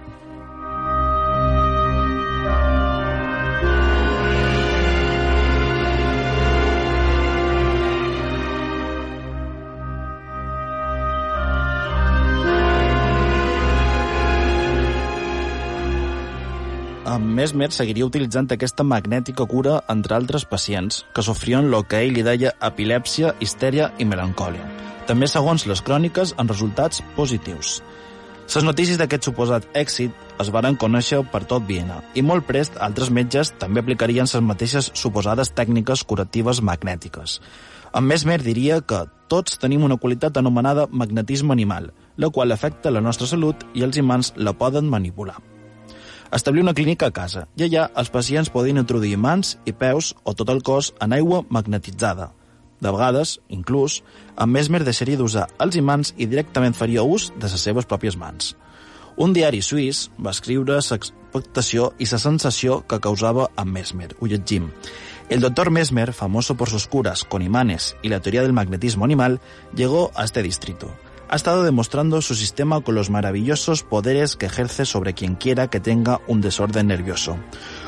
Mesmer 17.23 17.69
seguiria 17.71 18.05
utilitzant 18.05 18.49
aquesta 18.53 18.83
magnètica 18.83 19.45
cura 19.49 19.77
entre 19.93 20.15
altres 20.17 20.45
pacients 20.45 21.05
que 21.15 21.23
sofrien 21.25 21.69
el 21.73 21.85
que 21.87 22.01
ell 22.03 22.13
li 22.13 22.23
deia 22.25 22.51
epilèpsia, 22.69 23.33
histèria 23.39 23.91
i 23.97 24.05
melancòlia. 24.05 24.65
També, 25.07 25.29
segons 25.31 25.65
les 25.69 25.81
cròniques, 25.81 26.33
en 26.37 26.51
resultats 26.51 27.01
positius. 27.15 27.81
Les 28.47 28.63
notícies 28.63 28.99
d'aquest 28.99 29.27
suposat 29.27 29.65
èxit 29.75 30.11
es 30.39 30.49
varen 30.55 30.77
conèixer 30.79 31.19
per 31.31 31.43
tot 31.49 31.65
Viena 31.67 31.99
i 32.15 32.23
molt 32.23 32.45
prest 32.47 32.77
altres 32.79 33.09
metges 33.11 33.51
també 33.59 33.83
aplicarien 33.83 34.29
les 34.29 34.43
mateixes 34.43 34.91
suposades 34.93 35.51
tècniques 35.51 36.03
curatives 36.07 36.61
magnètiques. 36.61 37.41
En 37.93 38.07
Mesmer 38.07 38.39
diria 38.43 38.79
que 38.79 39.03
tots 39.27 39.59
tenim 39.59 39.83
una 39.83 39.97
qualitat 39.97 40.37
anomenada 40.37 40.87
magnetisme 40.91 41.53
animal. 41.53 41.91
la 42.17 42.29
qual 42.29 42.51
afecta 42.51 42.89
la 42.89 43.01
nostra 43.01 43.27
salut 43.27 43.55
i 43.75 43.83
els 43.83 43.97
imants 43.97 44.33
la 44.37 44.53
poden 44.53 44.89
manipular. 44.89 45.35
Establir 46.31 46.63
una 46.63 46.73
clínica 46.73 47.07
a 47.07 47.15
casa 47.15 47.45
i 47.55 47.67
allà 47.67 47.87
els 47.95 48.11
pacients 48.11 48.51
poden 48.51 48.79
introduir 48.81 49.15
mans 49.17 49.55
i 49.65 49.71
peus 49.71 50.13
o 50.23 50.33
tot 50.35 50.49
el 50.51 50.63
cos 50.63 50.93
en 50.99 51.15
aigua 51.15 51.43
magnetitzada. 51.49 52.31
De 52.79 52.91
vegades, 52.93 53.39
inclús, 53.49 54.01
en 54.37 54.51
Mesmer 54.53 54.83
deixaria 54.85 55.17
d'usar 55.17 55.47
els 55.63 55.77
imants 55.79 56.13
i 56.17 56.27
directament 56.27 56.75
faria 56.77 57.03
ús 57.03 57.31
de 57.35 57.47
les 57.49 57.63
seves 57.63 57.87
pròpies 57.89 58.19
mans. 58.19 58.53
Un 59.17 59.33
diari 59.33 59.63
suís 59.65 60.11
va 60.21 60.35
escriure 60.35 60.75
l'expectació 60.77 61.93
i 61.97 62.05
la 62.11 62.19
sensació 62.21 62.83
que 62.85 62.99
causava 63.01 63.47
a 63.55 63.65
Mesmer. 63.65 64.11
Ho 64.19 64.27
llegim. 64.27 64.69
El 65.29 65.41
doctor 65.41 65.71
Mesmer, 65.71 66.13
famoso 66.13 66.55
por 66.55 66.69
sus 66.69 66.87
curas 66.87 67.23
con 67.23 67.41
imanes 67.41 67.95
y 68.03 68.09
la 68.09 68.19
teoría 68.19 68.43
del 68.43 68.53
magnetismo 68.53 69.05
animal, 69.05 69.41
llegó 69.75 70.11
a 70.13 70.23
este 70.23 70.43
distrito. 70.43 70.93
Ha 71.29 71.35
estado 71.35 71.63
demostrando 71.63 72.21
su 72.21 72.35
sistema 72.35 72.79
con 72.79 72.95
los 72.95 73.09
maravillosos 73.09 73.83
poderes 73.83 74.37
que 74.37 74.45
ejerce 74.45 74.85
sobre 74.85 75.13
quien 75.13 75.35
quiera 75.35 75.69
que 75.69 75.81
tenga 75.81 76.21
un 76.27 76.39
desorden 76.39 76.87
nervioso. 76.87 77.37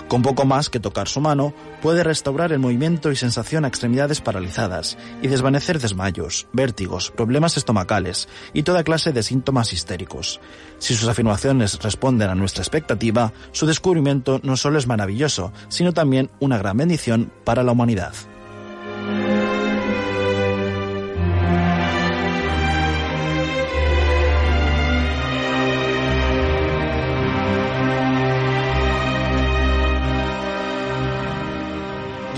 Con 0.10 0.24
poco 0.24 0.44
más 0.44 0.70
que 0.70 0.82
tocar 0.82 1.08
su 1.08 1.22
mano, 1.22 1.54
puede 1.82 2.04
restaurar 2.04 2.52
el 2.52 2.60
movimiento 2.60 3.12
y 3.12 3.16
sensación 3.16 3.64
a 3.64 3.70
extremidades 3.70 4.20
paralizadas 4.20 4.98
y 5.22 5.30
desvanecer 5.30 5.80
desmayos, 5.80 6.48
vértigos, 6.52 7.12
problemas 7.12 7.56
estomacales 7.56 8.28
y 8.54 8.64
toda 8.64 8.84
clase 8.84 9.14
de 9.14 9.24
síntomas 9.24 9.72
histéricos. 9.72 10.42
Si 10.80 10.94
sus 10.94 11.08
afirmaciones 11.08 11.80
responden 11.82 12.30
a 12.30 12.36
nuestra 12.36 12.64
expectativa, 12.64 13.32
su 13.54 13.66
descubrimiento 13.66 14.42
no 14.44 14.58
solo 14.58 14.80
es 14.80 14.88
maravilloso, 14.88 15.54
sino 15.70 15.94
también 15.94 16.30
una 16.42 16.58
gran 16.58 16.76
bendición 16.76 17.32
para 17.46 17.64
la 17.64 17.72
humanidad. 17.72 18.14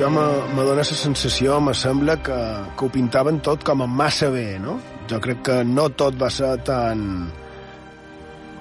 Jo 0.02 0.10
me 0.10 0.64
dóna 0.66 0.82
la 0.82 0.84
sensació, 0.84 1.60
me 1.62 1.76
sembla 1.78 2.16
que, 2.26 2.38
que 2.78 2.86
ho 2.86 2.90
pintaven 2.90 3.38
tot 3.46 3.62
com 3.62 3.84
a 3.84 3.88
massa 3.88 4.32
bé, 4.34 4.58
no? 4.58 4.80
Jo 5.10 5.20
crec 5.22 5.44
que 5.46 5.58
no 5.64 5.92
tot 5.94 6.18
va 6.18 6.30
ser 6.34 6.56
tan, 6.66 7.04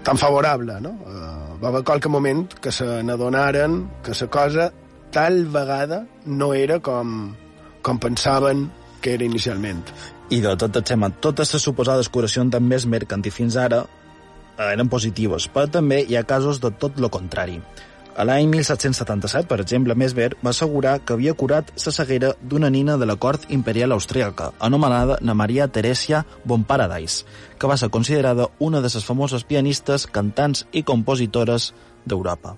tan 0.04 0.20
favorable, 0.20 0.76
no? 0.84 0.92
Uh, 1.00 1.56
va 1.62 1.70
haver 1.70 1.82
qualque 1.88 2.12
moment 2.12 2.44
que 2.60 2.72
se 2.72 2.84
n'adonaren 2.84 3.80
que 4.04 4.12
la 4.20 4.28
cosa 4.28 4.68
tal 5.10 5.46
vegada 5.46 6.02
no 6.26 6.52
era 6.52 6.78
com, 6.80 7.32
com 7.80 7.98
pensaven 7.98 8.68
que 9.00 9.14
era 9.14 9.24
inicialment. 9.24 9.86
I 10.28 10.42
de 10.44 10.56
tot, 10.60 10.76
Xema, 10.84 11.08
totes 11.24 11.54
les 11.54 11.62
suposades 11.62 12.12
curacions 12.12 12.52
d'en 12.52 12.68
Mesmer 12.68 13.06
que 13.06 13.32
fins 13.32 13.56
ara 13.56 13.86
eren 14.60 14.92
positives, 14.92 15.48
però 15.48 15.70
també 15.72 16.04
hi 16.04 16.16
ha 16.16 16.28
casos 16.28 16.60
de 16.60 16.70
tot 16.70 17.00
lo 17.00 17.08
contrari. 17.08 17.62
A 18.16 18.24
l'any 18.26 18.48
1777, 18.50 19.46
per 19.46 19.60
exemple, 19.62 19.94
Mesmer 19.94 20.32
va 20.42 20.50
assegurar 20.50 20.96
que 21.06 21.14
havia 21.14 21.34
curat 21.38 21.70
la 21.78 21.92
ceguera 21.94 22.32
d'una 22.42 22.70
nina 22.70 22.96
de 22.98 23.06
la 23.06 23.16
cort 23.16 23.46
imperial 23.54 23.92
austríaca, 23.92 24.50
anomenada 24.58 25.18
na 25.22 25.34
Maria 25.34 25.68
Teresia 25.68 26.24
von 26.44 26.64
Paradise, 26.64 27.24
que 27.58 27.70
va 27.70 27.76
ser 27.76 27.90
considerada 27.90 28.48
una 28.58 28.80
de 28.80 28.90
les 28.92 29.06
famoses 29.06 29.44
pianistes, 29.44 30.06
cantants 30.06 30.66
i 30.72 30.82
compositores 30.82 31.70
d'Europa. 32.04 32.56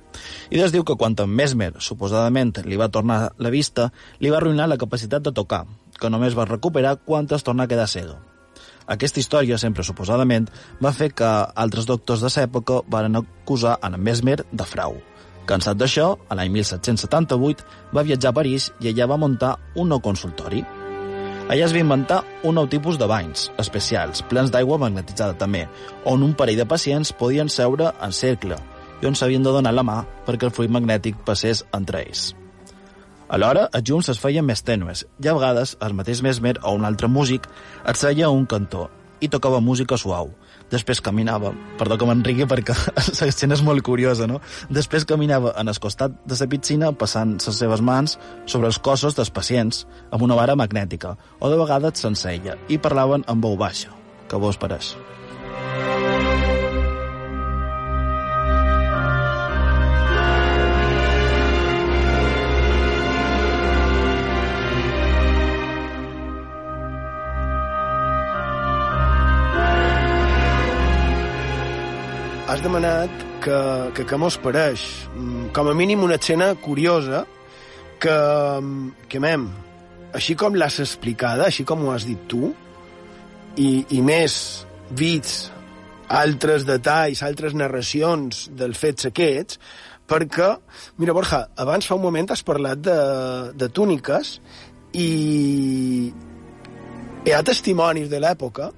I 0.50 0.64
es 0.64 0.72
diu 0.72 0.84
que 0.88 0.96
quan 0.96 1.14
en 1.20 1.30
Mesmer, 1.30 1.74
suposadament, 1.78 2.56
li 2.64 2.80
va 2.80 2.88
tornar 2.88 3.32
la 3.36 3.50
vista, 3.50 3.90
li 4.20 4.30
va 4.30 4.40
arruïnar 4.40 4.70
la 4.70 4.80
capacitat 4.80 5.22
de 5.22 5.36
tocar, 5.36 5.66
que 6.00 6.10
només 6.10 6.36
va 6.38 6.48
recuperar 6.48 6.96
quan 7.04 7.28
es 7.30 7.44
torna 7.44 7.64
a 7.64 7.68
quedar 7.68 7.88
cega. 7.88 8.18
Aquesta 8.86 9.20
història, 9.20 9.58
sempre 9.58 9.84
suposadament, 9.84 10.48
va 10.82 10.96
fer 10.96 11.12
que 11.14 11.28
altres 11.54 11.86
doctors 11.86 12.24
de 12.24 12.32
l'època 12.34 12.82
van 12.88 13.20
acusar 13.20 13.78
en 13.82 14.00
Mesmer 14.00 14.42
de 14.50 14.64
frau. 14.64 15.11
Cansat 15.46 15.78
d'això, 15.78 16.12
a 16.30 16.36
l'any 16.38 16.52
1778 16.54 17.64
va 17.94 18.04
viatjar 18.06 18.30
a 18.30 18.36
París 18.36 18.70
i 18.80 18.92
allà 18.92 19.08
va 19.10 19.18
muntar 19.18 19.56
un 19.74 19.90
nou 19.90 20.00
consultori. 20.04 20.62
Allà 21.50 21.64
es 21.66 21.74
va 21.74 21.82
inventar 21.82 22.20
un 22.46 22.54
nou 22.56 22.68
tipus 22.70 22.98
de 22.98 23.08
banys, 23.10 23.48
especials, 23.58 24.22
plens 24.30 24.52
d'aigua 24.54 24.78
magnetitzada 24.78 25.34
també, 25.38 25.66
on 26.06 26.22
un 26.22 26.36
parell 26.38 26.62
de 26.62 26.68
pacients 26.68 27.10
podien 27.18 27.50
seure 27.50 27.90
en 28.00 28.14
cercle 28.14 28.60
i 29.02 29.08
on 29.10 29.18
s'havien 29.18 29.42
de 29.42 29.50
donar 29.50 29.74
la 29.74 29.82
mà 29.82 29.98
perquè 30.26 30.46
el 30.46 30.54
fluid 30.54 30.70
magnètic 30.70 31.18
passés 31.26 31.64
entre 31.74 32.04
ells. 32.06 32.30
Alhora, 33.32 33.66
els 33.72 33.86
junts 33.88 34.10
es 34.12 34.20
feien 34.22 34.46
més 34.46 34.62
tènues 34.62 35.06
i 35.24 35.28
a 35.28 35.34
vegades 35.34 35.74
el 35.82 35.94
mateix 35.98 36.22
Mesmer 36.22 36.58
o 36.62 36.74
un 36.76 36.84
altre 36.84 37.08
músic 37.08 37.48
et 37.48 37.98
seia 37.98 38.30
un 38.30 38.46
cantó 38.46 38.90
i 39.20 39.30
tocava 39.32 39.60
música 39.60 39.98
suau, 39.98 40.30
després 40.72 41.02
caminava, 41.04 41.52
perdó 41.78 41.98
que 42.00 42.08
m'enriqui 42.08 42.48
perquè 42.48 42.76
l'escena 43.20 43.58
és 43.58 43.64
molt 43.64 43.84
curiosa, 43.86 44.26
no? 44.30 44.40
Després 44.72 45.06
caminava 45.08 45.54
en 45.60 45.70
el 45.70 45.80
costat 45.82 46.16
de 46.26 46.38
la 46.40 46.50
piscina 46.50 46.92
passant 46.96 47.36
les 47.38 47.62
seves 47.62 47.84
mans 47.84 48.18
sobre 48.46 48.72
els 48.72 48.80
cossos 48.80 49.18
dels 49.18 49.30
pacients 49.30 49.84
amb 50.10 50.24
una 50.26 50.38
vara 50.38 50.56
magnètica, 50.58 51.16
o 51.40 51.52
de 51.52 51.60
vegades 51.60 52.02
sense 52.02 52.28
ella, 52.32 52.56
i 52.68 52.80
parlaven 52.80 53.26
en 53.28 53.44
veu 53.44 53.58
baixa. 53.60 53.92
Què 54.28 54.40
vos 54.40 54.56
pareix? 54.56 54.94
Has 72.52 72.60
demanat 72.60 73.12
que, 73.40 73.58
que, 73.96 74.04
que 74.04 74.16
mos 74.20 74.36
pareix. 74.36 74.82
Mm, 75.16 75.46
Com 75.56 75.70
a 75.70 75.74
mínim 75.74 76.02
una 76.04 76.18
escena 76.20 76.50
curiosa 76.60 77.22
que, 78.02 78.16
que 79.08 79.20
mem, 79.24 79.46
així 80.12 80.36
com 80.36 80.58
l'has 80.60 80.76
explicada, 80.84 81.46
així 81.46 81.64
com 81.64 81.86
ho 81.86 81.94
has 81.94 82.04
dit 82.04 82.20
tu, 82.28 82.50
i, 83.56 83.70
i 83.96 84.02
més 84.04 84.36
vits 84.92 85.48
altres 86.12 86.68
detalls, 86.68 87.24
altres 87.24 87.56
narracions 87.56 88.44
dels 88.52 88.76
fets 88.76 89.08
aquests, 89.08 89.56
perquè, 90.12 90.52
mira, 91.00 91.16
Borja, 91.16 91.46
abans 91.56 91.88
fa 91.88 91.96
un 91.96 92.04
moment 92.04 92.34
has 92.36 92.44
parlat 92.44 92.84
de, 92.84 93.00
de 93.56 93.72
túniques 93.72 94.36
i 94.92 95.10
hi 97.24 97.32
ha 97.32 97.44
testimonis 97.48 98.12
de 98.12 98.20
l'època 98.20 98.74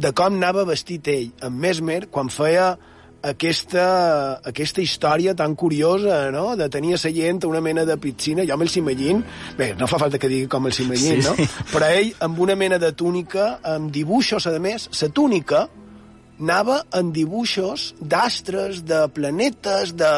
de 0.00 0.16
com 0.16 0.32
anava 0.32 0.64
vestit 0.64 1.12
ell 1.12 1.34
amb 1.44 1.60
Mesmer 1.60 2.06
quan 2.08 2.32
feia 2.32 2.78
aquesta, 3.22 4.38
aquesta 4.46 4.82
història 4.82 5.34
tan 5.34 5.54
curiosa, 5.58 6.30
no?, 6.30 6.54
de 6.56 6.68
tenir 6.70 6.94
a 6.94 7.00
la 7.02 7.12
gent 7.12 7.44
una 7.48 7.60
mena 7.60 7.84
de 7.84 7.96
piscina, 7.98 8.44
jo 8.46 8.56
me'ls 8.56 8.76
imagino, 8.78 9.24
bé, 9.58 9.74
no 9.78 9.88
fa 9.90 9.98
falta 9.98 10.18
que 10.18 10.30
digui 10.30 10.46
com 10.46 10.62
me'ls 10.62 10.78
imagino, 10.84 11.22
Sí, 11.22 11.26
no?, 11.26 11.34
sí. 11.34 11.66
però 11.72 11.90
ell 11.90 12.12
amb 12.20 12.38
una 12.38 12.54
mena 12.54 12.78
de 12.78 12.92
túnica, 12.92 13.58
amb 13.62 13.90
dibuixos, 13.90 14.46
a 14.46 14.58
més, 14.62 14.88
la 15.02 15.08
túnica 15.08 15.68
anava 16.38 16.84
en 16.94 17.10
dibuixos 17.12 17.94
d'astres, 17.98 18.84
de 18.86 19.00
planetes, 19.10 19.96
de, 19.98 20.12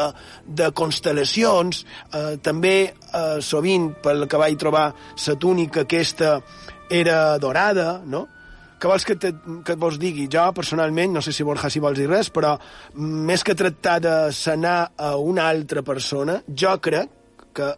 de 0.45 0.69
constel·lacions, 0.77 1.81
eh, 2.13 2.37
també 2.45 2.75
eh, 2.93 3.39
sovint, 3.41 3.89
pel 4.03 4.27
que 4.29 4.37
vaig 4.37 4.59
trobar, 4.61 4.91
la 5.25 5.35
túnica 5.41 5.87
aquesta 5.87 6.37
era 6.91 7.39
dorada, 7.41 8.01
no?, 8.05 8.27
què 8.81 8.89
vols 8.89 9.05
que, 9.05 9.15
te, 9.21 9.29
que 9.65 9.75
et 9.75 9.81
vols 9.81 9.99
digui? 10.01 10.25
Jo, 10.31 10.47
personalment, 10.57 11.13
no 11.13 11.21
sé 11.21 11.33
si 11.35 11.45
Borja 11.45 11.69
si 11.69 11.81
vols 11.83 11.99
dir 11.99 12.07
res, 12.09 12.31
però 12.33 12.55
més 12.97 13.45
que 13.45 13.53
tractar 13.57 13.99
de 14.01 14.15
sanar 14.33 14.91
a 14.97 15.13
una 15.21 15.45
altra 15.51 15.83
persona, 15.85 16.39
jo 16.49 16.73
crec 16.81 17.45
que, 17.53 17.69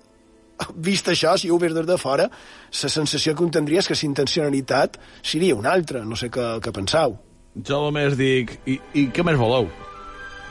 vist 0.85 1.09
això, 1.11 1.35
si 1.39 1.51
ho 1.51 1.59
veus 1.59 1.75
des 1.75 1.89
de 1.89 1.97
fora, 1.99 2.29
la 2.29 2.93
sensació 2.95 3.35
que 3.35 3.43
un 3.43 3.51
tindria 3.51 3.83
és 3.83 3.89
que 3.91 3.97
la 3.99 4.07
intencionalitat 4.07 4.95
seria 5.21 5.59
una 5.59 5.73
altra. 5.75 6.05
No 6.07 6.15
sé 6.19 6.31
què, 6.31 6.53
què 6.63 6.71
pensau. 6.75 7.17
Jo 7.53 7.83
només 7.83 8.15
dic, 8.17 8.55
i, 8.65 8.79
i 8.95 9.09
què 9.13 9.27
més 9.27 9.37
voleu 9.37 9.67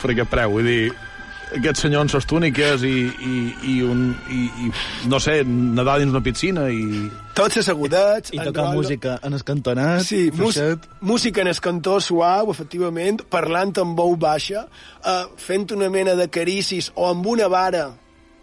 per 0.02 0.12
aquest 0.12 0.30
preu? 0.30 0.58
Vull 0.58 0.68
dir, 0.68 0.92
aquest 1.58 1.82
senyor 1.84 2.04
amb 2.04 2.14
les 2.14 2.26
túniques 2.28 2.82
i, 2.88 2.94
i, 3.08 3.34
i, 3.74 3.76
un, 3.86 4.02
i, 4.32 4.42
i, 4.66 4.70
no 5.10 5.20
sé, 5.22 5.40
nedar 5.46 5.98
dins 6.00 6.12
una 6.14 6.22
piscina 6.24 6.68
i... 6.72 7.08
Tots 7.36 7.62
assegudets... 7.62 8.32
I 8.34 8.40
en 8.40 8.50
tocar 8.50 8.66
rotllo- 8.66 8.82
música 8.82 9.16
en 9.24 9.32
el 9.38 9.44
cantonat. 9.48 10.02
Sí, 10.04 10.26
fluixet. 10.34 10.84
música 11.00 11.40
en 11.40 11.48
el 11.52 11.60
cantó 11.64 11.98
suau, 12.00 12.50
efectivament, 12.52 13.22
parlant 13.32 13.72
amb 13.80 13.96
veu 13.98 14.16
baixa, 14.20 14.66
eh, 15.00 15.24
fent 15.40 15.70
una 15.76 15.88
mena 15.92 16.14
de 16.18 16.28
caricis 16.28 16.90
o 16.94 17.08
amb 17.08 17.26
una 17.26 17.48
vara 17.52 17.88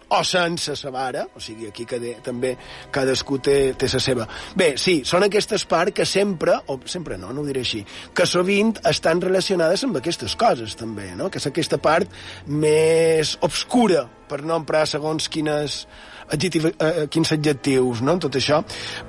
o 0.10 0.24
sense 0.24 0.76
sa 0.76 0.92
vara, 0.94 1.26
o 1.36 1.42
sigui, 1.44 1.68
aquí 1.70 1.86
cada, 1.90 2.16
també 2.26 2.56
cadascú 2.92 3.40
té, 3.46 3.58
té 3.78 3.90
la 3.94 4.02
seva. 4.04 4.28
Bé, 4.58 4.74
sí, 4.82 5.00
són 5.06 5.26
aquestes 5.28 5.66
parts 5.70 5.96
que 5.96 6.06
sempre, 6.10 6.58
o 6.68 6.80
sempre 6.90 7.18
no, 7.18 7.34
no 7.34 7.44
ho 7.44 7.48
diré 7.48 7.64
així, 7.66 7.84
que 8.14 8.26
sovint 8.30 8.76
estan 8.90 9.22
relacionades 9.22 9.86
amb 9.86 10.00
aquestes 10.02 10.36
coses, 10.40 10.76
també, 10.80 11.12
no? 11.18 11.30
Que 11.30 11.42
és 11.42 11.50
aquesta 11.50 11.78
part 11.82 12.10
més 12.48 13.38
obscura, 13.46 14.08
per 14.30 14.44
no 14.46 14.60
emprar 14.60 14.86
segons 14.86 15.26
quines 15.32 15.84
adjectiv, 16.30 16.70
eh, 16.78 17.08
quins 17.10 17.32
adjectius, 17.34 18.04
no?, 18.06 18.14
en 18.14 18.24
tot 18.26 18.38
això. 18.38 18.62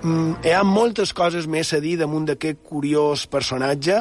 Mm, 0.02 0.40
hi 0.44 0.54
ha 0.56 0.64
moltes 0.64 1.12
coses 1.16 1.46
més 1.46 1.72
a 1.76 1.80
dir 1.84 1.98
damunt 2.00 2.30
d'aquest 2.30 2.62
curiós 2.64 3.26
personatge. 3.30 4.00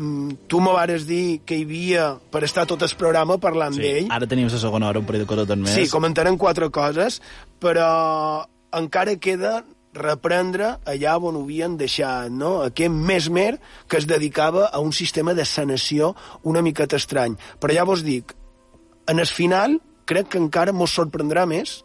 Mm, 0.00 0.46
tu 0.48 0.62
m'ho 0.64 0.72
vares 0.72 1.04
dir 1.04 1.42
que 1.44 1.58
hi 1.58 1.64
havia 1.66 2.04
per 2.32 2.40
estar 2.46 2.64
tot 2.64 2.80
el 2.86 2.92
programa 2.96 3.36
parlant 3.36 3.74
Sí, 3.76 3.82
d'ell. 3.84 4.06
ara 4.08 4.26
tenim 4.26 4.48
la 4.48 4.58
segona 4.62 4.88
hora, 4.88 4.98
un 5.02 5.04
parell 5.04 5.26
de 5.26 5.28
coses 5.28 5.50
més. 5.58 5.74
Sí, 5.76 5.90
comentarem 5.92 6.38
quatre 6.40 6.70
coses, 6.70 7.20
però 7.60 8.46
encara 8.72 9.16
queda 9.20 9.58
reprendre 9.92 10.78
allà 10.86 11.18
on 11.18 11.36
ho 11.36 11.42
havien 11.42 11.76
deixat, 11.76 12.30
no? 12.30 12.62
Aquest 12.62 12.90
mesmer 12.94 13.58
que 13.88 13.98
es 13.98 14.06
dedicava 14.06 14.70
a 14.72 14.78
un 14.80 14.92
sistema 14.92 15.34
de 15.34 15.44
sanació 15.44 16.14
una 16.44 16.62
miqueta 16.62 16.96
estrany. 16.96 17.36
Però 17.60 17.74
ja 17.74 17.84
vos 17.84 18.02
dic, 18.06 18.32
en 19.06 19.18
el 19.18 19.26
final 19.26 19.80
crec 20.06 20.28
que 20.32 20.38
encara 20.38 20.72
mos 20.72 20.94
sorprendrà 20.96 21.44
més 21.46 21.84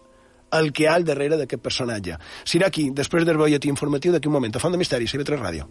el 0.53 0.71
que 0.71 0.83
hi 0.83 0.87
ha 0.87 0.93
al 0.95 1.03
darrere 1.03 1.35
d'aquest 1.35 1.61
personatge. 1.61 2.15
Serà 2.45 2.67
aquí, 2.67 2.91
després 2.95 3.25
del 3.25 3.35
bolletí 3.35 3.67
informatiu 3.67 4.13
d'aquí 4.13 4.29
un 4.29 4.37
moment, 4.37 4.55
a 4.55 4.59
Font 4.59 4.71
de 4.71 4.77
Misteri, 4.79 5.05
CB3 5.09 5.41
Ràdio. 5.41 5.67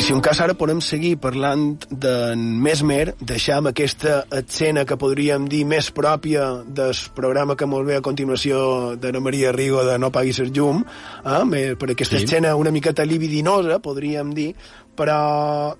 I 0.00 0.02
si 0.02 0.14
un 0.16 0.22
cas 0.24 0.38
ara 0.40 0.54
podem 0.56 0.78
seguir 0.80 1.18
parlant 1.20 1.74
d'en 1.92 2.40
Mesmer, 2.64 3.10
deixam 3.20 3.66
aquesta 3.68 4.22
escena 4.32 4.86
que 4.88 4.96
podríem 4.96 5.44
dir 5.52 5.66
més 5.68 5.90
pròpia 5.92 6.46
del 6.64 6.94
programa 7.12 7.52
que 7.52 7.68
molt 7.68 7.84
bé 7.84 7.98
a 7.98 8.04
continuació 8.06 8.94
d'Anna 8.96 9.20
Maria 9.20 9.52
Rigo 9.52 9.82
de 9.84 9.98
No 10.00 10.08
paguis 10.14 10.40
el 10.40 10.54
llum, 10.56 10.80
eh? 11.26 11.74
Per 11.76 11.90
aquesta 11.92 12.16
Sí. 12.16 12.24
escena 12.24 12.54
una 12.56 12.70
miqueta 12.70 13.04
libidinosa, 13.04 13.78
podríem 13.80 14.32
dir, 14.32 14.54
però 14.96 15.76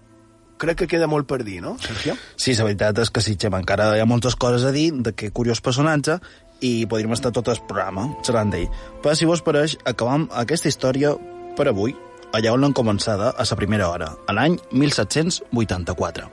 crec 0.58 0.82
que 0.82 0.86
queda 0.86 1.06
molt 1.06 1.26
per 1.26 1.42
dir, 1.42 1.62
no, 1.62 1.78
Sergio? 1.78 2.14
Sí, 2.36 2.52
la 2.54 2.64
veritat 2.64 2.98
és 2.98 3.10
que 3.10 3.22
sí, 3.22 3.38
Xema, 3.40 3.58
encara 3.58 3.96
hi 3.96 4.00
ha 4.00 4.04
moltes 4.04 4.36
coses 4.36 4.64
a 4.64 4.70
dir 4.70 4.92
d'aquest 4.92 5.32
curiós 5.32 5.62
personatge 5.62 6.20
i 6.60 6.84
podríem 6.84 7.12
estar 7.16 7.32
tot 7.32 7.48
el 7.48 7.56
programa 7.66 8.10
xerrant 8.22 8.52
d'ell. 8.52 8.68
Però 9.00 9.14
si 9.16 9.24
vos 9.24 9.40
pareix, 9.40 9.78
acabam 9.86 10.28
aquesta 10.30 10.68
història 10.68 11.16
per 11.56 11.68
avui, 11.68 11.96
allà 12.32 12.52
on 12.54 12.62
l'han 12.62 12.76
començada 12.76 13.32
a 13.32 13.46
la 13.48 13.56
primera 13.58 13.88
hora, 13.88 14.12
a 14.26 14.34
l'any 14.36 14.58
1784. 14.72 16.28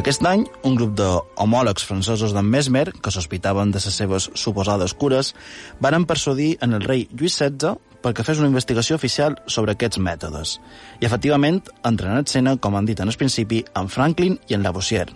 Aquest 0.00 0.24
any, 0.24 0.46
un 0.64 0.76
grup 0.78 0.94
d'homòlegs 0.96 1.84
francesos 1.84 2.32
d'en 2.32 2.48
Mesmer, 2.48 2.86
que 2.92 3.12
sospitaven 3.12 3.72
de 3.74 3.80
les 3.84 3.96
seves 4.00 4.30
suposades 4.34 4.94
cures, 4.94 5.34
varen 5.80 6.06
persuadir 6.08 6.56
en 6.64 6.72
el 6.72 6.86
rei 6.88 7.08
Lluís 7.12 7.36
XVI 7.36 7.76
perquè 8.02 8.24
fes 8.26 8.40
una 8.40 8.50
investigació 8.50 8.96
oficial 8.96 9.36
sobre 9.46 9.76
aquests 9.76 10.00
mètodes. 10.02 10.56
I, 11.00 11.06
efectivament, 11.06 11.60
entren 11.84 12.16
en 12.16 12.24
escena, 12.24 12.56
com 12.56 12.74
han 12.74 12.88
dit 12.88 13.00
en 13.00 13.12
el 13.12 13.20
principi, 13.20 13.62
en 13.76 13.92
Franklin 13.92 14.40
i 14.48 14.58
en 14.58 14.64
Lavoisier. 14.66 15.06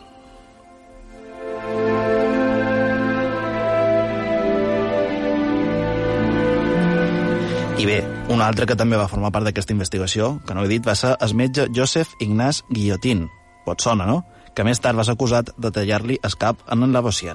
I 7.76 7.84
bé, 7.84 7.98
un 8.32 8.40
altre 8.40 8.64
que 8.64 8.74
també 8.78 8.96
va 8.96 9.08
formar 9.08 9.28
part 9.34 9.44
d'aquesta 9.44 9.74
investigació, 9.74 10.38
que 10.48 10.54
no 10.56 10.62
he 10.64 10.68
dit, 10.70 10.80
va 10.80 10.94
ser 10.96 11.10
el 11.20 11.34
metge 11.36 11.66
Joseph 11.76 12.14
Ignaz 12.24 12.62
Guillotin. 12.70 13.26
Pot 13.66 13.84
sona, 13.84 14.06
no? 14.08 14.22
Que 14.56 14.64
més 14.64 14.80
tard 14.80 14.96
va 14.96 15.04
ser 15.04 15.12
acusat 15.12 15.50
de 15.60 15.70
tallar-li 15.74 16.16
el 16.24 16.36
cap 16.40 16.62
en 16.72 16.86
en 16.86 16.94
Lavoisier. 16.96 17.34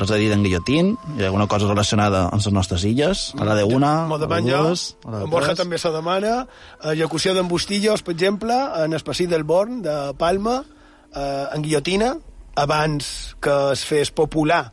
Res 0.00 0.12
a 0.12 0.20
dir 0.20 0.30
d'en 0.32 0.44
Guillotin? 0.46 0.94
Hi 1.18 1.24
ha 1.24 1.28
alguna 1.28 1.46
cosa 1.52 1.68
relacionada 1.68 2.24
amb 2.30 2.40
les 2.40 2.56
nostres 2.56 2.86
illes? 2.88 3.26
A 3.36 3.44
la 3.44 3.56
de 3.58 3.64
una, 3.64 4.06
a 4.06 4.08
la 4.08 4.18
de 4.24 4.40
dues, 4.48 4.86
a 5.04 5.10
la 5.10 5.18
de 5.18 5.28
en 5.28 5.34
Borja 5.34 5.52
tres? 5.52 5.60
també 5.60 5.78
se 5.78 5.92
demana, 5.92 6.46
execució 6.80 7.34
d'embustillos, 7.36 8.00
per 8.00 8.16
exemple, 8.16 8.56
en 8.84 8.96
el 8.96 9.04
passeig 9.04 9.28
del 9.28 9.44
Born, 9.44 9.82
de 9.84 10.14
Palma, 10.16 10.62
eh, 11.12 11.44
en 11.52 11.62
guillotina, 11.62 12.14
abans 12.56 13.36
que 13.40 13.58
es 13.72 13.84
fes 13.84 14.10
popular 14.10 14.70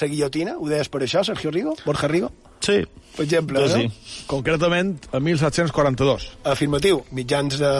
la 0.00 0.06
guillotina, 0.10 0.56
ho 0.58 0.68
deies 0.68 0.88
per 0.90 1.02
això, 1.02 1.22
Sergio 1.24 1.50
Rigo? 1.50 1.74
Borja 1.84 2.08
Rigo? 2.10 2.30
Sí. 2.60 2.82
Per 3.14 3.24
exemple, 3.24 3.62
Jo 3.62 3.68
no? 3.68 3.82
sí. 3.82 4.24
Concretament, 4.26 4.96
a 5.12 5.20
1742. 5.20 6.30
Afirmatiu, 6.50 7.04
mitjans 7.14 7.58
de, 7.60 7.72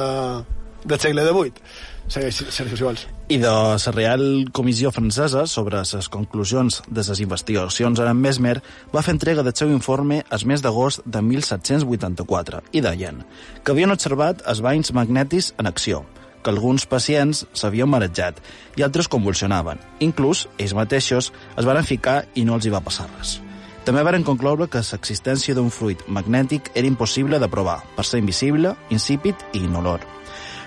del 0.84 1.00
segle 1.00 1.26
XVIII. 1.26 1.68
Segueix, 2.08 2.38
Sergio, 2.52 2.76
si 2.76 2.84
vols. 2.84 3.06
I 3.32 3.38
de 3.40 3.48
la 3.48 3.92
Real 3.94 4.24
Comissió 4.52 4.90
Francesa 4.92 5.46
sobre 5.48 5.80
les 5.80 6.08
conclusions 6.12 6.82
de 6.86 7.04
les 7.08 7.20
investigacions 7.24 8.00
en 8.04 8.18
Mesmer 8.20 8.58
va 8.92 9.02
fer 9.02 9.14
entrega 9.16 9.42
del 9.42 9.56
seu 9.56 9.72
informe 9.72 10.20
el 10.28 10.44
mes 10.44 10.60
d'agost 10.60 11.00
de 11.06 11.22
1784 11.24 12.60
i 12.72 12.84
deien 12.84 13.22
que 13.64 13.72
havien 13.72 13.94
observat 13.94 14.44
els 14.44 14.60
banys 14.60 14.92
magnètics 14.92 15.54
en 15.56 15.70
acció, 15.70 16.04
que 16.44 16.52
alguns 16.52 16.84
pacients 16.84 17.46
s'havien 17.56 17.88
marejat 17.88 18.44
i 18.76 18.84
altres 18.84 19.08
convulsionaven. 19.08 19.80
Inclús 20.04 20.44
ells 20.58 20.76
mateixos 20.76 21.32
es 21.32 21.64
van 21.64 21.80
ficar 21.82 22.26
i 22.34 22.44
no 22.44 22.60
els 22.60 22.68
hi 22.68 22.76
va 22.76 22.84
passar 22.84 23.08
res. 23.16 23.38
També 23.84 24.00
varen 24.00 24.22
concloure 24.24 24.64
que 24.72 24.80
l'existència 24.80 25.52
d'un 25.52 25.68
fluid 25.68 26.06
magnètic 26.08 26.70
era 26.74 26.88
impossible 26.88 27.36
de 27.36 27.48
provar, 27.52 27.82
per 27.96 28.06
ser 28.08 28.22
invisible, 28.22 28.70
insípid 28.88 29.42
i 29.52 29.60
inolor. 29.66 30.00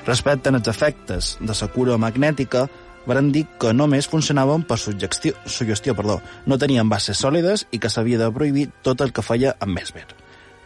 Respecte 0.05 0.53
als 0.53 0.69
efectes 0.69 1.31
de 1.41 1.55
la 1.59 1.67
cura 1.73 1.97
magnètica, 1.97 2.67
varen 3.07 3.31
dir 3.31 3.47
que 3.57 3.73
només 3.73 4.07
funcionaven 4.07 4.67
per 4.69 4.77
suggestió, 4.77 5.33
suggestió 5.47 5.95
perdó, 5.95 6.19
no 6.45 6.59
tenien 6.61 6.89
bases 6.89 7.17
sòlides 7.17 7.65
i 7.71 7.79
que 7.79 7.89
s'havia 7.89 8.21
de 8.21 8.29
prohibir 8.31 8.69
tot 8.83 9.01
el 9.01 9.11
que 9.11 9.25
feia 9.25 9.55
amb 9.59 9.73
Mesmer. 9.73 10.05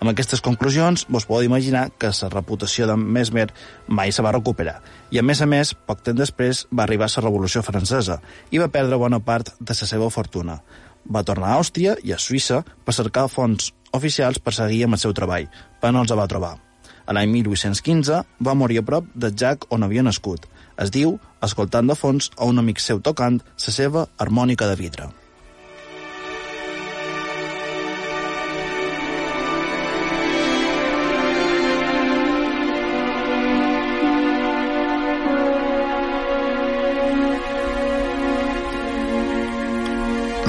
Amb 0.01 0.11
aquestes 0.11 0.41
conclusions, 0.41 1.05
vos 1.07 1.27
podeu 1.29 1.45
imaginar 1.45 1.87
que 1.97 2.09
la 2.09 2.29
reputació 2.33 2.87
de 2.89 2.97
Mesmer 2.97 3.47
mai 3.87 4.11
se 4.11 4.23
va 4.25 4.35
recuperar. 4.35 4.81
I, 5.11 5.21
a 5.21 5.23
més 5.23 5.39
a 5.39 5.47
més, 5.47 5.71
poc 5.73 6.01
temps 6.03 6.19
després 6.19 6.65
va 6.73 6.83
arribar 6.83 7.07
la 7.15 7.23
Revolució 7.23 7.61
Francesa 7.63 8.19
i 8.49 8.57
va 8.57 8.71
perdre 8.73 8.97
bona 8.97 9.21
part 9.23 9.53
de 9.59 9.77
la 9.77 9.87
seva 9.87 10.09
fortuna. 10.09 10.59
Va 11.05 11.23
tornar 11.27 11.53
a 11.53 11.61
Àustria 11.61 11.95
i 12.03 12.13
a 12.13 12.19
Suïssa 12.19 12.61
per 12.85 12.95
cercar 12.97 13.27
fons 13.31 13.71
oficials 13.93 14.39
per 14.39 14.53
seguir 14.55 14.83
amb 14.85 14.97
el 14.97 15.01
seu 15.03 15.13
treball, 15.13 15.47
però 15.81 15.93
no 15.95 16.03
els 16.05 16.13
va 16.15 16.27
trobar. 16.27 16.57
A 17.05 17.15
l'any 17.17 17.31
1815 17.33 18.21
va 18.47 18.57
morir 18.57 18.79
a 18.79 18.85
prop 18.87 19.07
de 19.15 19.31
Jack 19.35 19.65
on 19.69 19.83
havia 19.83 20.03
nascut. 20.05 20.45
Es 20.77 20.93
diu, 20.93 21.17
escoltant 21.43 21.89
de 21.89 21.97
fons 21.97 22.31
a 22.37 22.47
un 22.47 22.61
amic 22.61 22.79
seu 22.79 23.01
tocant 23.01 23.41
la 23.41 23.75
seva 23.79 24.07
harmònica 24.17 24.69
de 24.69 24.77
vidre. 24.79 25.09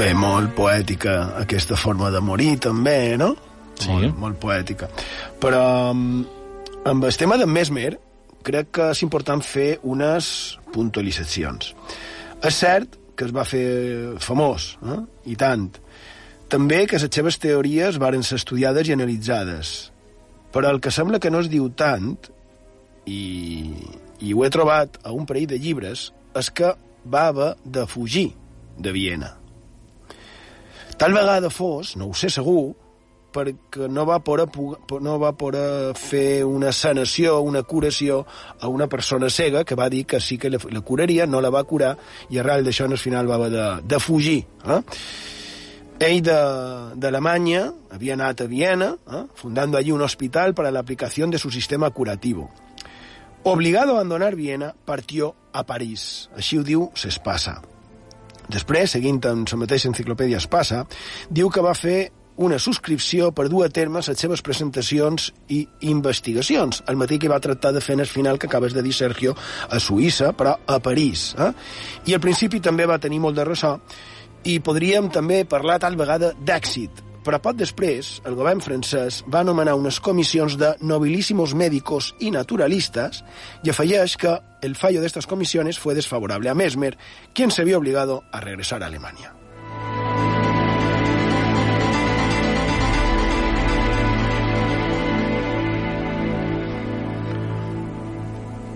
Bé, 0.02 0.14
molt 0.18 0.50
poètica 0.58 1.12
aquesta 1.38 1.76
forma 1.78 2.08
de 2.10 2.18
morir, 2.24 2.56
també, 2.58 3.14
no? 3.20 3.36
Sí. 3.78 3.86
Molt, 3.86 4.16
molt 4.18 4.38
poètica. 4.42 4.88
Però 5.38 5.60
mm, 5.94 6.40
amb 6.90 7.04
el 7.06 7.18
tema 7.20 7.36
de 7.38 7.46
Mesmer, 7.46 7.92
crec 8.42 8.72
que 8.74 8.88
és 8.90 9.02
important 9.06 9.44
fer 9.46 9.76
unes 9.86 10.26
puntualitzacions. 10.74 11.68
És 12.42 12.58
cert 12.58 12.96
que 13.14 13.28
es 13.28 13.34
va 13.36 13.44
fer 13.46 14.18
famós, 14.18 14.72
eh? 14.82 14.96
i 15.30 15.36
tant. 15.38 15.68
També 16.50 16.80
que 16.90 16.98
les 16.98 17.06
seves 17.06 17.38
teories 17.38 18.00
varen 18.02 18.26
ser 18.26 18.40
estudiades 18.40 18.90
i 18.90 18.96
analitzades. 18.96 19.70
Però 20.50 20.72
el 20.74 20.82
que 20.82 20.90
sembla 20.90 21.20
que 21.22 21.30
no 21.30 21.44
es 21.44 21.50
diu 21.52 21.68
tant, 21.78 22.16
i, 23.06 23.22
i 24.18 24.34
ho 24.34 24.42
he 24.42 24.50
trobat 24.50 24.98
a 25.06 25.14
un 25.14 25.30
parell 25.30 25.46
de 25.54 25.60
llibres, 25.62 26.08
és 26.34 26.50
que 26.50 26.74
va 27.06 27.28
haver 27.30 27.52
de 27.62 27.86
fugir 27.86 28.32
de 28.82 28.96
Viena. 28.98 29.36
Tal 30.98 31.12
vegada 31.12 31.50
fos, 31.50 31.96
no 31.96 32.10
ho 32.10 32.14
sé 32.14 32.30
segur, 32.30 32.74
perquè 33.32 33.88
no 33.88 34.04
va 34.06 34.20
poder, 34.22 34.46
no 35.00 35.16
va 35.18 35.32
poder 35.36 35.96
fer 35.98 36.44
una 36.44 36.72
sanació, 36.72 37.40
una 37.40 37.62
curació 37.62 38.22
a 38.60 38.68
una 38.68 38.86
persona 38.92 39.30
cega 39.30 39.64
que 39.64 39.74
va 39.78 39.88
dir 39.90 40.04
que 40.06 40.20
sí 40.20 40.38
que 40.38 40.50
la, 40.50 40.60
la 40.70 40.80
curaria, 40.82 41.26
no 41.26 41.40
la 41.40 41.50
va 41.50 41.64
curar, 41.64 41.96
i 42.30 42.38
arrel 42.38 42.64
d'això 42.68 42.86
al 42.86 42.98
final 43.00 43.30
va 43.30 43.40
haver 43.40 43.50
de, 43.54 43.68
de 43.88 44.00
fugir. 44.00 44.40
Eh? 44.66 44.80
Ell 46.02 46.22
d'Alemanya 46.22 47.66
havia 47.94 48.16
anat 48.18 48.42
a 48.42 48.48
Viena, 48.50 48.92
eh? 48.92 49.24
fundando 49.34 49.78
allí 49.78 49.92
un 49.92 50.02
hospital 50.02 50.54
para 50.54 50.70
la 50.70 50.80
aplicación 50.80 51.30
de 51.30 51.38
su 51.38 51.50
sistema 51.50 51.90
curativo. 51.90 52.50
Obligado 53.44 53.92
a 53.92 53.94
abandonar 53.96 54.36
Viena, 54.36 54.74
partió 54.84 55.34
a 55.52 55.64
París. 55.66 56.28
Així 56.36 56.58
ho 56.58 56.66
diu 56.66 56.90
S'Espasa. 56.94 57.60
Després, 58.48 58.96
seguint 58.96 59.20
amb 59.28 59.48
la 59.52 59.60
mateixa 59.64 59.88
enciclopèdia 59.90 60.40
Espasa, 60.42 60.82
diu 61.30 61.50
que 61.50 61.62
va 61.62 61.74
fer 61.78 62.10
una 62.42 62.58
subscripció 62.58 63.30
per 63.36 63.48
dur 63.52 63.66
a 63.66 63.68
terme 63.68 64.00
les 64.00 64.18
seves 64.18 64.42
presentacions 64.42 65.28
i 65.52 65.60
investigacions, 65.92 66.82
el 66.88 66.96
mateix 66.96 67.20
que 67.20 67.30
va 67.30 67.40
tractar 67.44 67.72
de 67.76 67.82
fer 67.84 67.94
en 67.98 68.06
el 68.06 68.10
final 68.10 68.38
que 68.38 68.48
acabes 68.48 68.72
de 68.72 68.82
dir, 68.82 68.94
Sergio, 68.96 69.36
a 69.68 69.78
Suïssa, 69.78 70.32
però 70.32 70.56
a 70.66 70.80
París. 70.80 71.34
Eh? 71.38 71.52
I 72.08 72.16
al 72.16 72.24
principi 72.24 72.60
també 72.60 72.88
va 72.88 72.98
tenir 72.98 73.20
molt 73.20 73.36
de 73.36 73.44
ressò 73.44 73.78
I 74.44 74.58
podríem 74.58 75.08
també 75.12 75.44
parlar 75.44 75.78
tal 75.78 75.94
vegada 75.94 76.32
d'èxit, 76.34 77.11
però 77.24 77.38
poc 77.42 77.58
després 77.58 78.16
el 78.28 78.36
govern 78.38 78.60
francès 78.62 79.22
va 79.30 79.42
anomenar 79.42 79.76
unes 79.78 80.00
comissions 80.02 80.58
de 80.58 80.74
nobilísimos 80.80 81.54
médicos 81.54 82.14
y 82.18 82.30
naturalistas 82.30 83.24
y 83.62 83.70
afegeix 83.70 84.16
que 84.16 84.38
el 84.62 84.76
fallo 84.76 85.00
de 85.00 85.06
estas 85.06 85.26
comisiones 85.26 85.78
fue 85.78 85.94
desfavorable 85.94 86.50
a 86.50 86.54
Mesmer, 86.54 86.98
quien 87.32 87.50
se 87.50 87.64
vio 87.64 87.78
obligado 87.78 88.24
a 88.32 88.40
regresar 88.40 88.82
a 88.82 88.86
Alemania. 88.86 89.34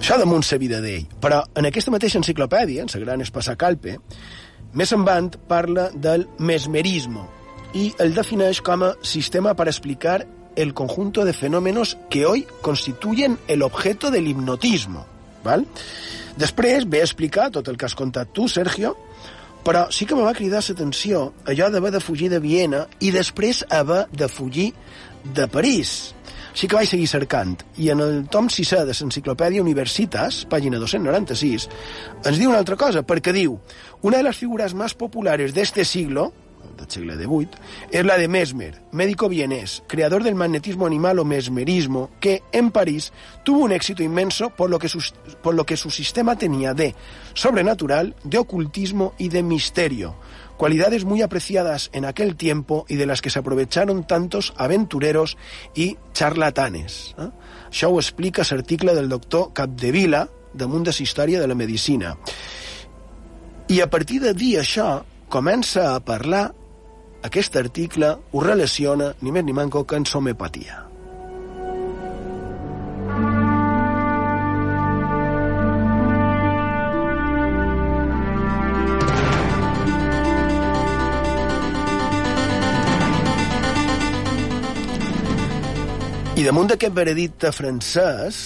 Això 0.06 0.20
damunt 0.22 0.44
la 0.46 0.58
vida 0.62 0.78
d'ell. 0.78 1.08
Però 1.18 1.40
en 1.58 1.66
aquesta 1.66 1.90
mateixa 1.90 2.20
enciclopèdia, 2.20 2.84
en 2.84 2.92
la 2.92 3.00
gran 3.02 3.24
Espasacalpe, 3.24 3.96
més 4.78 4.92
endavant 4.94 5.32
parla 5.48 5.88
del 5.90 6.28
mesmerismo 6.38 7.35
i 7.76 7.90
el 8.00 8.14
defineix 8.16 8.62
com 8.64 8.86
a 8.86 8.94
sistema 9.04 9.52
per 9.54 9.68
explicar 9.68 10.22
el 10.56 10.72
conjunto 10.72 11.26
de 11.26 11.34
fenómenos 11.36 11.98
que 12.08 12.24
hoy 12.24 12.46
constituyen 12.62 13.38
el 13.46 13.62
objeto 13.62 14.10
del 14.10 14.26
hipnotismo. 14.26 15.04
¿val? 15.44 15.66
Després 16.40 16.88
ve 16.88 17.02
a 17.02 17.08
explicar 17.08 17.50
tot 17.52 17.68
el 17.68 17.76
que 17.76 17.86
has 17.86 17.96
contat 17.96 18.32
tu, 18.32 18.48
Sergio, 18.48 18.96
però 19.66 19.86
sí 19.90 20.06
que 20.06 20.16
me 20.16 20.24
va 20.24 20.34
cridar 20.36 20.62
l'atenció 20.62 21.32
allò 21.44 21.70
d'haver 21.70 21.92
de 21.94 22.00
fugir 22.00 22.30
de 22.32 22.40
Viena 22.40 22.86
i 23.00 23.12
després 23.12 23.64
haver 23.68 24.06
de 24.12 24.28
fugir 24.28 24.72
de 25.34 25.48
París. 25.48 26.14
Sí 26.56 26.68
que 26.68 26.78
vaig 26.78 26.88
seguir 26.88 27.08
cercant, 27.10 27.58
i 27.76 27.90
en 27.92 28.00
el 28.00 28.14
tom 28.32 28.48
6 28.48 28.70
de 28.88 28.94
l'Enciclopèdia 28.94 29.60
Universitas, 29.60 30.46
pàgina 30.48 30.80
296, 30.80 31.68
ens 32.24 32.38
diu 32.40 32.48
una 32.48 32.62
altra 32.62 32.78
cosa, 32.80 33.02
perquè 33.04 33.34
diu 33.36 33.58
una 34.00 34.16
de 34.16 34.24
les 34.24 34.38
figures 34.38 34.72
més 34.72 34.94
populares 34.96 35.52
d'este 35.52 35.84
siglo, 35.84 36.30
del 36.76 36.90
siglo 36.90 37.14
XVIII, 37.14 37.48
es 37.90 38.04
la 38.04 38.18
de 38.18 38.28
Mesmer, 38.28 38.82
médico 38.92 39.28
vienés, 39.28 39.82
creador 39.86 40.22
del 40.22 40.34
magnetismo 40.34 40.86
animal 40.86 41.18
o 41.18 41.24
mesmerismo, 41.24 42.10
que 42.20 42.42
en 42.52 42.70
París 42.70 43.12
tuvo 43.44 43.64
un 43.64 43.72
éxito 43.72 44.02
inmenso 44.02 44.50
por 44.50 44.70
lo 44.70 44.78
que 44.78 44.88
su, 44.88 45.02
por 45.42 45.54
lo 45.54 45.64
que 45.64 45.76
su 45.76 45.90
sistema 45.90 46.36
tenía 46.36 46.74
de 46.74 46.94
sobrenatural, 47.34 48.14
de 48.24 48.38
ocultismo 48.38 49.14
y 49.18 49.28
de 49.28 49.42
misterio, 49.42 50.16
cualidades 50.56 51.04
muy 51.04 51.22
apreciadas 51.22 51.90
en 51.92 52.04
aquel 52.04 52.36
tiempo 52.36 52.86
y 52.88 52.96
de 52.96 53.06
las 53.06 53.20
que 53.22 53.30
se 53.30 53.38
aprovecharon 53.38 54.06
tantos 54.06 54.54
aventureros 54.56 55.36
y 55.74 55.96
charlatanes. 56.12 57.14
Eh? 57.18 57.30
Això 57.66 57.90
ho 57.90 57.98
explica 58.00 58.44
l'article 58.46 58.94
del 58.94 59.10
doctor 59.10 59.50
Capdevila 59.52 60.26
damunt 60.56 60.86
de 60.86 60.94
la 60.94 61.02
història 61.02 61.40
de 61.40 61.46
la 61.46 61.54
medicina. 61.54 62.16
I 63.68 63.80
a 63.82 63.90
partir 63.90 64.20
de 64.22 64.32
dir 64.32 64.56
això, 64.60 65.02
comença 65.28 65.94
a 65.94 66.00
parlar 66.00 66.54
aquest 67.22 67.56
article 67.56 68.10
ho 68.32 68.42
relaciona 68.44 69.14
ni 69.22 69.32
més 69.32 69.44
ni 69.44 69.54
manco 69.56 69.84
que 69.84 69.96
en 69.96 70.04
somepatia. 70.04 70.82
I 86.36 86.42
damunt 86.44 86.68
d'aquest 86.68 86.92
veredicte 86.92 87.48
francès, 87.48 88.36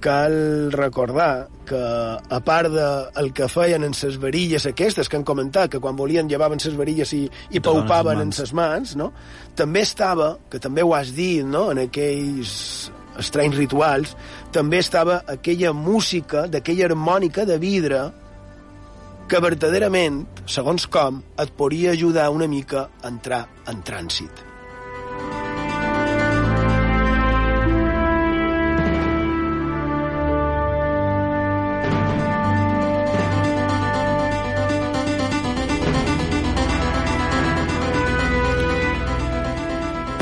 cal 0.00 0.70
recordar 0.72 1.48
que, 1.66 1.78
a 1.78 2.40
part 2.44 2.70
del 2.72 3.28
de 3.28 3.32
que 3.34 3.48
feien 3.50 3.84
en 3.84 3.94
ses 3.94 4.18
varilles 4.20 4.66
aquestes 4.66 5.08
que 5.08 5.18
han 5.18 5.26
comentat, 5.26 5.70
que 5.70 5.80
quan 5.82 5.96
volien 5.96 6.28
llevaven 6.30 6.62
ses 6.62 6.76
varilles 6.78 7.12
i, 7.16 7.24
i 7.50 7.60
paupaven 7.64 8.22
en 8.22 8.32
ses 8.32 8.54
mans, 8.56 8.94
no? 8.96 9.12
també 9.58 9.82
estava, 9.86 10.36
que 10.50 10.62
també 10.62 10.84
ho 10.86 10.94
has 10.96 11.12
dit, 11.16 11.44
no? 11.44 11.68
en 11.74 11.84
aquells 11.86 12.92
estranys 13.18 13.58
rituals, 13.58 14.14
també 14.54 14.80
estava 14.80 15.22
aquella 15.26 15.74
música, 15.74 16.46
d'aquella 16.46 16.88
harmònica 16.92 17.44
de 17.48 17.58
vidre, 17.58 18.02
que 19.28 19.40
verdaderament, 19.44 20.22
segons 20.48 20.88
com, 20.88 21.22
et 21.36 21.56
podria 21.58 21.92
ajudar 21.92 22.30
una 22.32 22.48
mica 22.48 22.88
a 23.02 23.10
entrar 23.12 23.44
en 23.68 23.82
trànsit. 23.84 24.47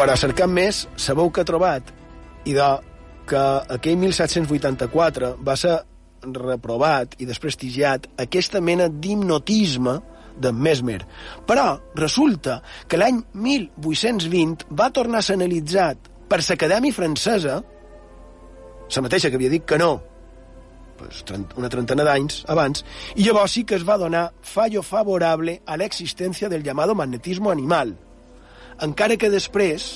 Per 0.06 0.12
a 0.14 0.20
cercar 0.22 0.46
més, 0.46 0.84
sabeu 1.02 1.32
que 1.34 1.42
ha 1.42 1.46
trobat 1.48 1.88
i 2.46 2.52
de 2.54 2.66
que 3.26 3.40
aquell 3.74 3.96
1784 3.98 5.32
va 5.42 5.56
ser 5.58 5.72
reprovat 6.22 7.16
i 7.18 7.26
desprestigiat 7.26 8.06
aquesta 8.22 8.60
mena 8.62 8.86
d'hipnotisme 8.86 9.96
de 10.38 10.54
Mesmer. 10.54 11.00
Però 11.50 11.66
resulta 11.98 12.60
que 12.86 13.02
l'any 13.02 13.18
1820 13.34 14.70
va 14.78 14.92
tornar 14.94 15.24
a 15.24 15.26
ser 15.26 15.40
analitzat 15.40 16.06
per 16.30 16.38
l'Acadèmia 16.38 16.94
Francesa, 16.94 17.58
la 18.94 19.06
mateixa 19.10 19.26
que 19.26 19.42
havia 19.42 19.56
dit 19.58 19.66
que 19.66 19.82
no, 19.82 19.90
pues, 21.02 21.24
una 21.58 21.72
trentena 21.72 22.06
d'anys 22.06 22.44
abans, 22.46 22.86
i 23.18 23.26
llavors 23.26 23.58
sí 23.58 23.66
que 23.66 23.74
es 23.74 23.82
va 23.82 23.98
donar 23.98 24.28
fallo 24.54 24.86
favorable 24.86 25.64
a 25.66 25.74
l'existència 25.74 26.46
del 26.46 26.62
llamado 26.62 26.94
magnetismo 26.94 27.50
animal, 27.50 27.96
encara 28.82 29.16
que 29.16 29.30
després, 29.32 29.86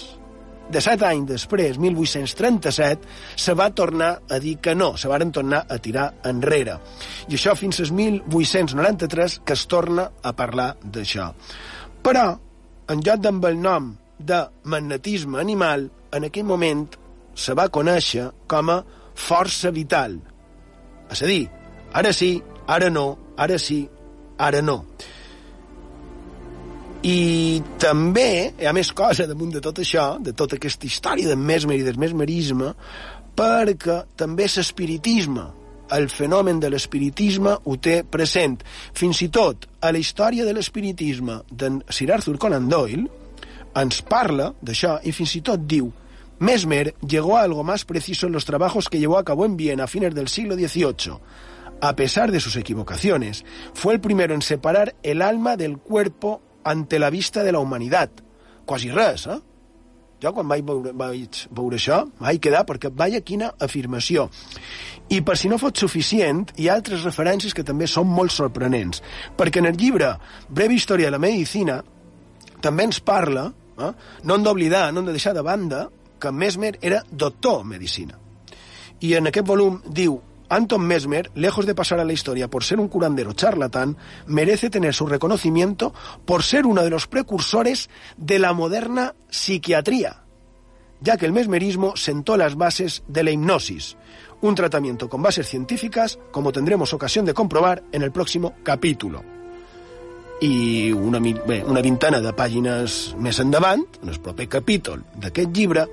de 0.70 0.80
set 0.82 1.02
anys 1.02 1.26
després, 1.32 1.78
1837, 1.82 3.08
se 3.36 3.54
va 3.58 3.70
tornar 3.74 4.10
a 4.30 4.38
dir 4.42 4.56
que 4.62 4.74
no, 4.74 4.92
se 4.96 5.10
varen 5.10 5.32
tornar 5.34 5.64
a 5.68 5.78
tirar 5.82 6.06
enrere. 6.30 6.78
I 7.28 7.36
això 7.36 7.56
fins 7.58 7.82
al 7.82 7.92
1893 7.96 9.40
que 9.44 9.56
es 9.58 9.66
torna 9.70 10.10
a 10.22 10.32
parlar 10.36 10.72
d'això. 10.84 11.32
Però, 12.02 12.26
en 12.90 13.02
lloc 13.04 13.20
d'amb 13.22 13.44
el 13.50 13.60
nom 13.60 13.92
de 14.18 14.40
magnetisme 14.64 15.40
animal, 15.40 15.88
en 16.12 16.26
aquell 16.26 16.46
moment 16.46 16.86
se 17.34 17.54
va 17.54 17.70
conèixer 17.72 18.30
com 18.50 18.70
a 18.70 18.80
força 19.14 19.70
vital. 19.74 20.18
És 21.10 21.22
a 21.22 21.30
dir, 21.30 21.44
ara 21.92 22.12
sí, 22.14 22.36
ara 22.70 22.90
no, 22.90 23.34
ara 23.36 23.58
sí, 23.58 23.82
ara 24.38 24.62
no. 24.62 24.84
I 27.00 27.62
també 27.80 28.52
hi 28.60 28.66
ha 28.68 28.74
més 28.76 28.90
cosa 28.92 29.24
damunt 29.28 29.54
de 29.54 29.62
tot 29.64 29.78
això, 29.80 30.18
de 30.20 30.34
tota 30.36 30.58
aquesta 30.58 30.84
història 30.84 31.30
del 31.30 31.40
mesmer 31.40 31.78
i 31.80 31.86
del 31.86 31.96
mesmerisme, 32.00 32.74
perquè 33.36 34.02
també 34.20 34.44
l'espiritisme, 34.50 35.46
el 35.96 36.10
fenomen 36.12 36.60
de 36.60 36.68
l'espiritisme 36.70 37.56
ho 37.64 37.76
té 37.82 38.02
present. 38.04 38.60
Fins 38.94 39.22
i 39.24 39.30
tot 39.32 39.64
a 39.80 39.90
la 39.90 39.98
història 39.98 40.44
de 40.44 40.52
l'espiritisme 40.54 41.40
d'en 41.50 41.80
Sir 41.88 42.12
Arthur 42.12 42.36
Conan 42.38 42.68
Doyle 42.68 43.08
ens 43.80 44.02
parla 44.02 44.50
d'això 44.60 44.98
i 45.06 45.14
fins 45.14 45.34
i 45.38 45.42
tot 45.46 45.64
diu 45.66 45.90
Mesmer 46.40 46.94
llegó 47.06 47.36
a 47.36 47.42
algo 47.42 47.62
más 47.64 47.84
preciso 47.84 48.26
en 48.26 48.32
los 48.32 48.46
trabajos 48.46 48.88
que 48.88 48.98
llevó 48.98 49.18
a 49.18 49.24
cabo 49.24 49.44
en 49.44 49.58
Viena 49.58 49.84
a 49.84 49.86
fines 49.86 50.14
del 50.14 50.28
siglo 50.28 50.54
XVIII. 50.54 51.18
A 51.82 51.96
pesar 51.96 52.32
de 52.32 52.40
sus 52.40 52.56
equivocaciones, 52.56 53.44
fue 53.74 53.92
el 53.92 54.00
primero 54.00 54.34
en 54.34 54.40
separar 54.40 54.94
el 55.02 55.20
alma 55.20 55.56
del 55.56 55.76
cuerpo 55.76 56.40
ante 56.70 56.98
la 56.98 57.10
vista 57.10 57.44
de 57.44 57.52
la 57.52 57.60
humanitat. 57.60 58.22
Quasi 58.66 58.90
res, 58.94 59.26
eh? 59.26 59.40
Jo 60.20 60.34
quan 60.36 60.48
vaig 60.50 60.64
veure, 60.68 60.92
vaig 60.92 61.38
veure 61.56 61.78
això 61.78 62.02
vaig 62.20 62.40
quedar 62.44 62.66
perquè 62.68 62.90
vaia 62.92 63.22
quina 63.24 63.54
afirmació. 63.58 64.28
I 65.10 65.22
per 65.26 65.36
si 65.40 65.48
no 65.48 65.58
fos 65.58 65.80
suficient, 65.80 66.52
hi 66.60 66.68
ha 66.68 66.76
altres 66.76 67.06
referències 67.06 67.56
que 67.56 67.64
també 67.66 67.88
són 67.88 68.10
molt 68.10 68.34
sorprenents. 68.34 69.00
Perquè 69.36 69.62
en 69.62 69.70
el 69.72 69.78
llibre 69.80 70.12
Breve 70.48 70.76
història 70.76 71.08
de 71.08 71.16
la 71.16 71.22
medicina 71.22 71.80
també 72.60 72.84
ens 72.84 73.00
parla, 73.00 73.48
eh? 73.80 73.92
no 74.24 74.36
hem 74.36 74.44
d'oblidar, 74.44 74.90
no 74.92 75.00
hem 75.00 75.08
de 75.08 75.16
deixar 75.16 75.32
de 75.34 75.42
banda, 75.42 75.86
que 76.20 76.30
Mesmer 76.30 76.76
era 76.82 77.00
doctor 77.10 77.62
en 77.62 77.70
medicina. 77.72 78.18
I 79.00 79.14
en 79.16 79.30
aquest 79.30 79.48
volum 79.48 79.80
diu 79.88 80.18
Anton 80.50 80.82
Mesmer, 80.82 81.30
lejos 81.34 81.64
de 81.64 81.74
pasar 81.74 82.00
a 82.00 82.04
la 82.04 82.12
historia 82.12 82.50
por 82.50 82.64
ser 82.64 82.80
un 82.80 82.88
curandero 82.88 83.32
charlatán, 83.32 83.96
merece 84.26 84.68
tener 84.68 84.92
su 84.92 85.06
reconocimiento 85.06 85.94
por 86.26 86.42
ser 86.42 86.66
uno 86.66 86.82
de 86.82 86.90
los 86.90 87.06
precursores 87.06 87.88
de 88.16 88.40
la 88.40 88.52
moderna 88.52 89.14
psiquiatría, 89.30 90.24
ya 91.00 91.16
que 91.16 91.26
el 91.26 91.32
mesmerismo 91.32 91.96
sentó 91.96 92.36
las 92.36 92.56
bases 92.56 93.04
de 93.06 93.22
la 93.22 93.30
hipnosis, 93.30 93.96
un 94.40 94.56
tratamiento 94.56 95.08
con 95.08 95.22
bases 95.22 95.48
científicas, 95.48 96.18
como 96.32 96.50
tendremos 96.50 96.92
ocasión 96.92 97.24
de 97.24 97.34
comprobar 97.34 97.84
en 97.92 98.02
el 98.02 98.10
próximo 98.10 98.54
capítulo. 98.64 99.39
I 100.40 100.90
una, 100.92 101.18
bé, 101.20 101.62
una 101.64 101.82
vintena 101.84 102.20
de 102.24 102.32
pàgines 102.32 103.14
més 103.20 103.38
endavant, 103.42 103.82
en 104.02 104.08
el 104.08 104.20
proper 104.24 104.46
capítol 104.48 105.02
d'aquest 105.20 105.50
llibre, 105.52 105.84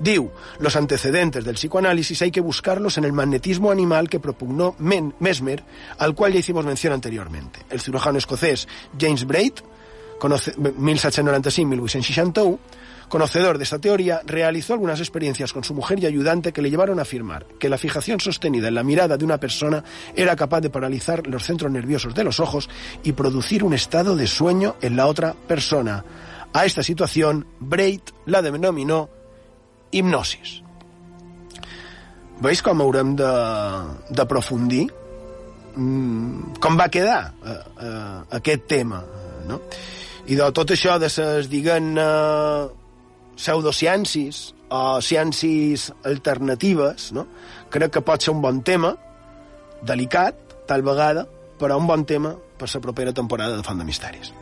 diu 0.00 0.30
los 0.58 0.76
antecedentes 0.76 1.44
del 1.44 1.54
psicoanálisis 1.58 2.22
hay 2.22 2.30
que 2.30 2.40
buscarlos 2.40 2.96
en 2.96 3.04
el 3.04 3.12
magnetismo 3.12 3.70
animal 3.70 4.08
que 4.08 4.20
propugnó 4.20 4.74
Men 4.78 5.12
Mesmer, 5.20 5.62
al 5.98 6.14
cual 6.14 6.32
ya 6.32 6.38
hicimos 6.40 6.64
mención 6.64 6.94
anteriormente. 6.94 7.60
El 7.68 7.80
cirujano 7.80 8.16
escocés 8.18 8.66
James 8.98 9.26
Braid 9.26 9.52
conoce- 10.18 10.54
1795-1861, 10.56 12.58
conocedor 13.10 13.58
de 13.58 13.64
esta 13.64 13.78
teoría, 13.78 14.22
realizó 14.24 14.72
algunas 14.72 15.00
experiencias 15.00 15.52
con 15.52 15.64
su 15.64 15.74
mujer 15.74 15.98
y 15.98 16.06
ayudante 16.06 16.52
que 16.52 16.62
le 16.62 16.70
llevaron 16.70 16.98
a 16.98 17.02
afirmar 17.02 17.44
que 17.58 17.68
la 17.68 17.76
fijación 17.76 18.20
sostenida 18.20 18.68
en 18.68 18.76
la 18.76 18.84
mirada 18.84 19.18
de 19.18 19.24
una 19.24 19.38
persona 19.38 19.84
era 20.16 20.36
capaz 20.36 20.62
de 20.62 20.70
paralizar 20.70 21.26
los 21.26 21.44
centros 21.44 21.70
nerviosos 21.70 22.14
de 22.14 22.24
los 22.24 22.40
ojos 22.40 22.70
y 23.02 23.12
producir 23.12 23.64
un 23.64 23.74
estado 23.74 24.16
de 24.16 24.26
sueño 24.26 24.76
en 24.80 24.96
la 24.96 25.06
otra 25.08 25.34
persona. 25.34 26.04
A 26.54 26.64
esta 26.64 26.82
situación, 26.82 27.46
Braid 27.58 28.00
la 28.26 28.40
denominó 28.40 29.10
hipnosis. 29.90 30.62
Veus 32.40 32.62
com 32.62 32.80
mm, 35.76 36.54
com 36.58 36.78
va 36.78 36.88
quedar 36.88 37.34
eh, 37.44 38.40
eh, 38.40 38.56
tema, 38.66 39.04
eh, 39.04 39.44
no? 39.46 39.60
De 40.26 40.52
tot 40.54 40.70
això 40.70 40.98
de 40.98 41.08
diguem-ne, 41.50 42.06
pseudociències 43.40 44.50
o 44.70 45.00
ciències 45.02 45.88
alternatives, 46.06 47.10
no? 47.16 47.26
crec 47.72 47.96
que 47.96 48.04
pot 48.06 48.22
ser 48.22 48.34
un 48.34 48.42
bon 48.44 48.60
tema, 48.66 48.94
delicat, 49.82 50.36
tal 50.70 50.84
vegada, 50.86 51.26
però 51.60 51.80
un 51.80 51.88
bon 51.88 52.04
tema 52.04 52.36
per 52.60 52.68
la 52.72 52.84
propera 52.84 53.16
temporada 53.16 53.56
de 53.56 53.64
Font 53.66 53.80
de 53.80 53.88
Misteris. 53.88 54.34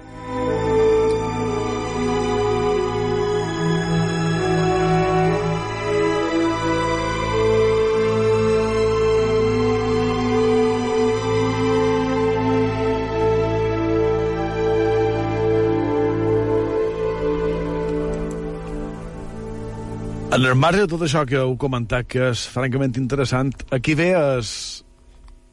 En 20.39 20.45
el 20.45 20.55
marge 20.55 20.85
de 20.85 20.87
tot 20.87 21.01
això 21.03 21.25
que 21.27 21.35
heu 21.35 21.57
comentat, 21.59 22.07
que 22.07 22.29
és 22.29 22.45
francament 22.47 22.93
interessant, 23.01 23.49
aquí 23.75 23.97
ve 23.99 24.13
es, 24.15 24.51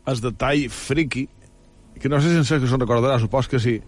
es 0.05 0.19
detall 0.21 0.67
friqui, 0.69 1.23
que 1.97 2.11
no 2.11 2.19
sé 2.21 2.29
si 2.29 2.37
en 2.37 2.45
Sergio 2.45 2.69
se'n 2.69 2.83
recordarà, 2.83 3.15
supos 3.17 3.49
que 3.49 3.57
sí. 3.57 3.79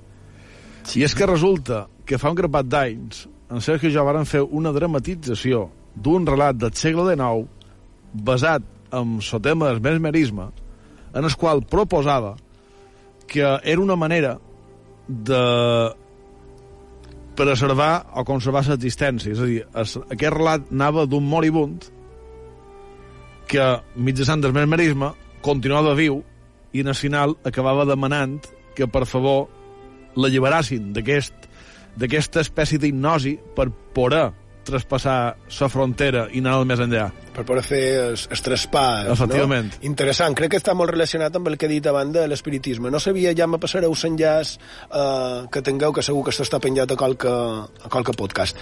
sí. 0.81 1.03
I 1.03 1.05
és 1.05 1.13
que 1.13 1.27
resulta 1.29 1.83
que 2.01 2.17
fa 2.17 2.31
un 2.33 2.39
grapat 2.39 2.71
d'anys, 2.73 3.27
en 3.53 3.61
Sergio 3.61 3.91
i 3.91 3.93
jo 3.93 4.07
varen 4.07 4.25
fer 4.25 4.41
una 4.41 4.73
dramatització 4.73 5.67
d'un 5.93 6.25
relat 6.25 6.57
del 6.57 6.73
segle 6.73 7.05
XIX 7.11 7.45
basat 8.31 8.65
en 8.89 9.19
el 9.21 9.45
tema 9.45 9.69
del 9.69 9.83
mesmerisme, 9.85 10.49
en 11.13 11.29
el 11.29 11.37
qual 11.37 11.61
proposava 11.61 12.33
que 13.29 13.45
era 13.45 13.85
una 13.85 13.99
manera 14.01 14.39
de 15.05 15.45
preservar 17.37 18.07
o 18.17 18.23
conservar 18.27 18.65
l'existència. 18.67 19.33
És 19.33 19.41
a 19.41 19.47
dir, 19.49 19.61
es, 19.83 19.95
aquest 20.07 20.33
relat 20.33 20.71
anava 20.73 21.05
d'un 21.09 21.25
moribund 21.25 21.87
que, 23.47 23.67
mitjançant 23.95 24.43
del 24.43 24.55
mesmerisme, 24.55 25.13
continuava 25.45 25.95
viu 25.95 26.21
i 26.75 26.83
en 26.83 26.91
el 26.91 26.97
final 26.97 27.37
acabava 27.47 27.85
demanant 27.87 28.41
que, 28.75 28.89
per 28.89 29.05
favor, 29.09 29.47
l'alliberassin 30.17 30.91
d'aquest 30.95 31.45
d'aquesta 31.97 32.43
espècie 32.43 32.77
d'hipnosi 32.77 33.31
per 33.57 33.71
poder 33.95 34.27
traspassar 34.67 35.17
la 35.59 35.69
frontera 35.71 36.27
i 36.31 36.41
anar 36.43 36.59
més 36.67 36.81
enllà. 36.83 37.07
per 37.37 37.45
poder 37.45 37.63
fer 37.63 37.81
el, 38.01 38.15
el 38.17 38.43
traspàs. 38.43 39.09
Efectivament. 39.13 39.71
No? 39.75 39.85
Interessant. 39.91 40.35
Crec 40.37 40.55
que 40.55 40.59
està 40.61 40.73
molt 40.73 40.89
relacionat 40.91 41.35
amb 41.37 41.47
el 41.51 41.57
que 41.57 41.67
he 41.67 41.69
dit 41.69 41.87
abans 41.87 42.13
de 42.13 42.25
l'espiritisme. 42.27 42.89
No 42.91 42.99
sabia, 42.99 43.33
ja 43.37 43.47
me 43.47 43.59
passareu 43.61 43.93
l'enllaç 43.93 44.57
eh, 44.57 45.45
que 45.53 45.61
tingueu, 45.61 45.93
que 45.93 46.05
segur 46.05 46.23
que 46.25 46.33
això 46.33 46.47
està 46.47 46.59
penjat 46.63 46.91
a 46.91 46.97
qualque, 46.97 47.29
a 47.29 47.91
qualque 47.93 48.15
podcast. 48.17 48.57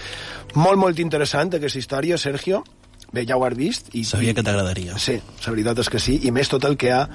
Molt, 0.55 0.77
molt 0.81 0.99
interessant 0.99 1.55
aquesta 1.55 1.79
història, 1.79 2.17
Sergio. 2.19 2.63
Bé, 3.15 3.23
ja 3.23 3.37
ho 3.37 3.45
has 3.45 3.55
vist. 3.55 3.93
I, 3.95 4.03
Sabia 4.03 4.33
que 4.35 4.43
t'agradaria. 4.43 4.97
Sí, 4.99 5.19
la 5.45 5.53
veritat 5.53 5.79
és 5.85 5.89
que 5.93 6.01
sí, 6.03 6.19
i 6.27 6.35
més 6.35 6.51
tot 6.51 6.65
el 6.67 6.75
que 6.75 6.89
hi 6.89 6.95
ha 6.97 7.05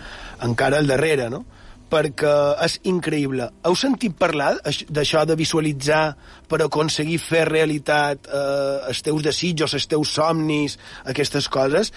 encara 0.47 0.81
al 0.81 0.89
darrere, 0.89 1.29
no? 1.29 1.45
Perquè 1.91 2.35
és 2.65 2.79
increïble. 2.91 3.49
Heu 3.67 3.77
sentit 3.79 4.15
parlar 4.19 4.55
aix- 4.67 4.87
d'això 4.89 5.25
de 5.27 5.37
visualitzar 5.39 6.15
per 6.49 6.63
aconseguir 6.65 7.19
fer 7.23 7.45
realitat 7.49 8.31
eh, 8.31 8.89
els 8.91 9.03
teus 9.07 9.23
desitjos, 9.27 9.75
els 9.75 9.89
teus 9.91 10.15
somnis, 10.17 10.79
aquestes 11.11 11.49
coses, 11.51 11.93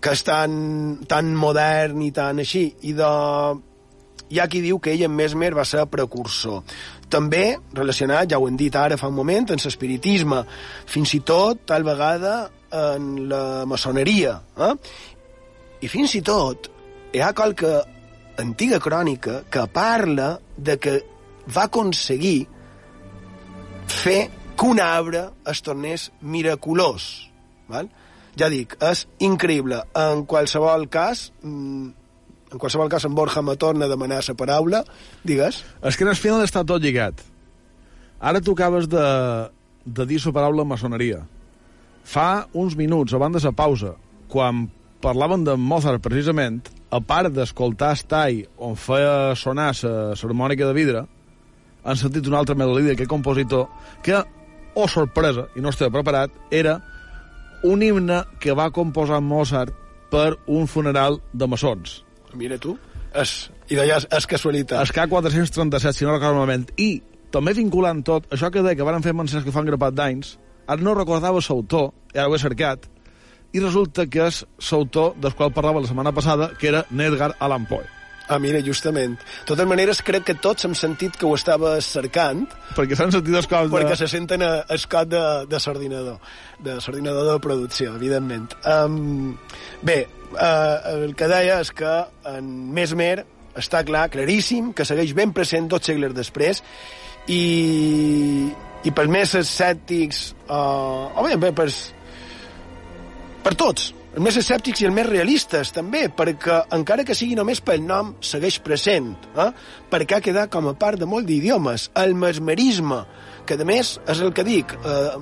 que 0.00 0.14
és 0.16 0.22
tan, 0.24 0.52
tan 1.08 1.34
modern 1.36 2.00
i 2.02 2.12
tan 2.16 2.42
així, 2.42 2.70
i 2.88 2.94
de... 2.96 3.10
Hi 4.30 4.38
ha 4.38 4.46
qui 4.46 4.60
diu 4.62 4.76
que 4.78 4.92
ell 4.94 5.08
en 5.08 5.14
Mesmer 5.18 5.48
va 5.56 5.64
ser 5.66 5.82
precursor. 5.90 6.60
També 7.10 7.56
relacionat, 7.74 8.28
ja 8.30 8.38
ho 8.38 8.46
hem 8.46 8.54
dit 8.54 8.76
ara 8.78 8.94
fa 8.96 9.08
un 9.10 9.16
moment, 9.16 9.50
en 9.50 9.58
l'espiritisme, 9.58 10.44
fins 10.86 11.14
i 11.18 11.20
tot, 11.26 11.64
tal 11.66 11.82
vegada, 11.82 12.34
en 12.70 13.08
la 13.28 13.64
maçoneria. 13.66 14.36
Eh? 14.54 14.74
I 15.82 15.90
fins 15.90 16.14
i 16.14 16.22
tot 16.22 16.70
hi 17.10 17.22
ha 17.24 17.32
qualque 17.34 17.72
antiga 18.42 18.80
crònica 18.82 19.42
que 19.50 19.66
parla 19.72 20.34
de 20.56 20.76
que 20.80 20.98
va 21.50 21.66
aconseguir 21.68 22.46
fer 23.90 24.30
que 24.56 24.66
un 24.66 24.80
arbre 24.80 25.28
es 25.48 25.62
tornés 25.64 26.10
miraculós. 26.20 27.30
Val? 27.70 27.88
Ja 28.38 28.50
dic, 28.52 28.76
és 28.84 29.06
increïble. 29.24 29.80
En 29.96 30.24
qualsevol 30.28 30.86
cas, 30.92 31.30
mm, 31.42 31.88
en 32.52 32.58
qualsevol 32.58 32.90
cas 32.90 33.04
en 33.04 33.14
Borja 33.14 33.42
me 33.42 33.56
torna 33.56 33.86
a 33.86 33.88
demanar 33.88 34.22
la 34.26 34.34
paraula, 34.34 34.84
digues. 35.24 35.64
És 35.82 35.96
que 35.96 36.04
en 36.04 36.10
el 36.10 36.16
final 36.16 36.42
està 36.42 36.64
tot 36.64 36.82
lligat. 36.82 37.22
Ara 38.20 38.40
tu 38.40 38.52
acabes 38.52 38.88
de, 38.88 39.50
de 39.84 40.06
dir 40.06 40.20
la 40.24 40.32
paraula 40.32 40.64
maçoneria. 40.64 41.24
Fa 42.04 42.46
uns 42.52 42.76
minuts, 42.76 43.14
abans 43.14 43.36
de 43.36 43.44
la 43.44 43.52
pausa, 43.52 43.94
quan 44.28 44.68
parlaven 45.00 45.44
de 45.44 45.56
Mozart, 45.56 46.02
precisament, 46.02 46.68
a 46.90 47.00
part 47.00 47.30
d'escoltar 47.34 47.94
Stai, 47.98 48.44
on 48.58 48.76
feia 48.76 49.34
sonar 49.38 49.70
la 49.82 50.14
harmònica 50.14 50.66
de 50.66 50.74
vidre, 50.74 51.04
han 51.84 51.96
sentit 51.96 52.26
una 52.28 52.40
altra 52.42 52.56
melodia 52.58 52.92
d'aquest 52.92 53.10
compositor 53.10 53.68
que, 54.04 54.18
oh 54.74 54.88
sorpresa, 54.88 55.46
i 55.56 55.62
no 55.62 55.70
estava 55.70 56.00
preparat, 56.00 56.34
era 56.50 56.80
un 57.64 57.82
himne 57.82 58.24
que 58.40 58.56
va 58.56 58.70
composar 58.74 59.20
Mozart 59.20 59.74
per 60.10 60.34
un 60.46 60.66
funeral 60.66 61.20
de 61.32 61.46
maçons. 61.46 62.00
Mira 62.34 62.58
tu, 62.58 62.76
és, 63.14 63.50
i 63.70 63.78
d'allà 63.78 64.00
és, 64.00 64.06
és 64.16 64.26
casualitat. 64.26 64.82
Es 64.82 64.94
K437, 64.94 65.94
si 65.94 66.06
no 66.06 66.16
recordo 66.16 66.40
malament. 66.40 66.68
I, 66.78 67.00
també 67.30 67.54
vinculant 67.54 68.02
tot, 68.06 68.26
això 68.34 68.50
que 68.50 68.64
deia 68.66 68.78
que 68.78 68.86
van 68.86 69.04
fer 69.04 69.14
mencions 69.14 69.46
que 69.46 69.54
fan 69.54 69.68
grapat 69.68 69.94
d'anys, 69.94 70.36
ara 70.66 70.82
no 70.82 70.94
recordava 70.98 71.42
l'autor, 71.42 71.92
i 72.14 72.18
ara 72.18 72.30
ho 72.30 72.34
he 72.34 72.42
cercat, 72.42 72.90
i 73.52 73.62
resulta 73.62 74.06
que 74.06 74.26
és 74.28 74.44
l'autor 74.70 75.16
del 75.20 75.34
qual 75.38 75.54
parlava 75.54 75.82
la 75.82 75.90
setmana 75.90 76.12
passada, 76.14 76.52
que 76.58 76.70
era 76.70 76.84
Nedgar 76.90 77.34
Allan 77.38 77.66
Poe. 77.70 77.86
Ah, 78.30 78.38
mira, 78.38 78.60
justament. 78.62 79.16
De 79.18 79.48
totes 79.48 79.66
maneres, 79.66 79.98
crec 80.06 80.22
que 80.28 80.36
tots 80.38 80.62
hem 80.68 80.74
sentit 80.78 81.16
que 81.18 81.26
ho 81.26 81.32
estaves 81.34 81.88
cercant. 81.96 82.44
Perquè 82.76 82.94
s'han 82.94 83.10
sentit 83.10 83.34
els 83.40 83.48
cops 83.50 83.72
Perquè 83.72 83.96
de... 83.96 83.98
se 83.98 84.06
senten 84.12 84.44
a 84.46 84.52
escot 84.76 85.10
de, 85.10 85.22
de 85.50 85.58
l'ordinador, 85.64 86.20
de 86.62 86.76
l'ordinador 86.78 87.26
de 87.32 87.34
producció, 87.42 87.96
evidentment. 87.98 88.54
Um, 88.62 89.34
bé, 89.82 90.04
uh, 90.30 90.94
el 90.94 91.18
que 91.18 91.26
deia 91.32 91.58
és 91.64 91.74
que 91.74 91.96
en 92.30 92.54
Mesmer 92.76 93.24
està 93.58 93.82
clar, 93.82 94.06
claríssim, 94.14 94.70
que 94.78 94.86
segueix 94.86 95.10
ben 95.18 95.34
present 95.34 95.66
dos 95.72 95.82
segles 95.90 96.14
després 96.14 96.62
i, 97.26 97.42
i 98.86 98.92
per 98.94 99.08
més 99.10 99.34
escèptics, 99.42 100.22
uh, 100.46 101.10
o 101.18 101.26
bé, 101.26 101.34
bé, 101.34 101.50
per, 101.50 101.66
per 103.44 103.54
tots, 103.56 103.90
els 104.10 104.24
més 104.24 104.36
escèptics 104.40 104.82
i 104.82 104.86
els 104.88 104.94
més 104.94 105.06
realistes, 105.06 105.70
també, 105.70 106.08
perquè 106.10 106.56
encara 106.74 107.04
que 107.06 107.14
sigui 107.14 107.36
només 107.38 107.62
pel 107.62 107.84
nom, 107.86 108.14
segueix 108.26 108.58
present, 108.64 109.12
eh? 109.38 109.50
perquè 109.90 110.18
ha 110.18 110.24
quedat 110.24 110.50
com 110.50 110.66
a 110.66 110.74
part 110.78 110.98
de 110.98 111.06
molt 111.06 111.28
d'idiomes. 111.28 111.88
El 112.02 112.16
mesmerisme, 112.18 113.04
que 113.46 113.54
a 113.54 113.68
més 113.68 113.94
és 114.10 114.20
el 114.26 114.34
que 114.34 114.44
dic, 114.46 114.74
eh, 114.82 115.14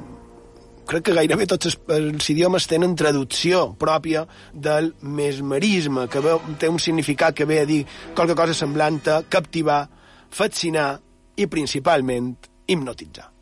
crec 0.89 1.05
que 1.05 1.16
gairebé 1.20 1.47
tots 1.53 1.69
els, 1.69 1.78
els 1.99 2.31
idiomes 2.32 2.66
tenen 2.70 2.97
traducció 2.97 3.66
pròpia 3.78 4.24
del 4.55 4.95
mesmerisme, 5.03 6.09
que 6.09 6.24
ve, 6.24 6.39
té 6.59 6.73
un 6.73 6.81
significat 6.81 7.36
que 7.36 7.47
ve 7.49 7.61
a 7.61 7.69
dir 7.69 7.82
qualque 8.16 8.39
cosa 8.39 8.57
semblant 8.57 9.03
a 9.12 9.20
captivar, 9.28 9.82
fascinar 10.32 10.95
i 11.36 11.47
principalment 11.47 12.32
hipnotitzar. 12.66 13.38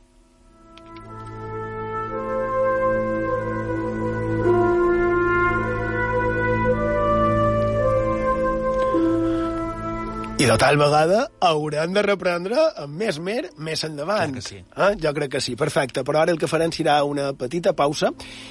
I 10.37 10.45
de 10.45 10.55
tal 10.61 10.77
vegada 10.77 11.23
haurem 11.41 11.95
de 11.97 12.03
reprendre 12.05 12.61
amb 12.83 12.99
més 13.01 13.17
mer 13.25 13.47
més 13.57 13.81
endavant. 13.87 14.35
Que 14.37 14.43
sí. 14.45 14.59
Eh? 14.61 14.89
Jo 15.01 15.15
crec 15.17 15.31
que 15.33 15.41
sí, 15.41 15.55
perfecte. 15.57 16.03
Però 16.05 16.21
ara 16.21 16.35
el 16.35 16.37
que 16.37 16.51
farem 16.51 16.75
serà 16.77 16.99
una 17.09 17.31
petita 17.33 17.73
pausa 17.73 18.11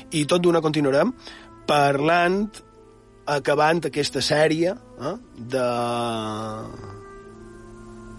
i 0.10 0.24
tot 0.26 0.42
d'una 0.42 0.64
continuarem 0.66 1.12
parlant, 1.70 2.40
acabant 3.30 3.84
aquesta 3.86 4.24
sèrie 4.26 4.74
eh? 4.74 5.14
de 5.54 5.68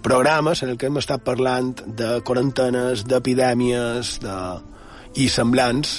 programes 0.06 0.62
en 0.62 0.70
el 0.70 0.78
que 0.78 0.86
hem 0.86 1.02
estat 1.02 1.26
parlant 1.26 1.74
de 1.98 2.20
quarantenes, 2.22 3.02
d'epidèmies, 3.10 4.14
de... 4.22 4.38
i 5.18 5.26
semblants. 5.26 5.98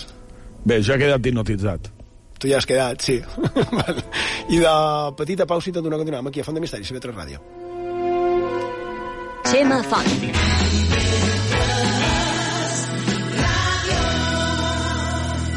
Bé, 0.64 0.80
jo 0.80 0.95
he 0.95 1.02
quedat 1.03 1.27
hipnotitzat. 1.27 1.97
Tu 2.38 2.52
ja 2.52 2.58
has 2.58 2.68
quedat, 2.70 3.02
sí. 3.02 3.18
I 4.54 4.60
de 4.62 4.74
petita 5.18 5.48
pausa 5.50 5.72
i 5.72 5.74
d'una 5.74 5.98
continuem 5.98 6.30
aquí 6.30 6.42
a 6.42 6.46
Font 6.48 6.58
de 6.58 6.62
Misteri, 6.62 6.86
a 6.86 7.02
3 7.02 7.16
Ràdio. 7.18 7.42
Xema 9.48 9.82
Font. 9.84 10.12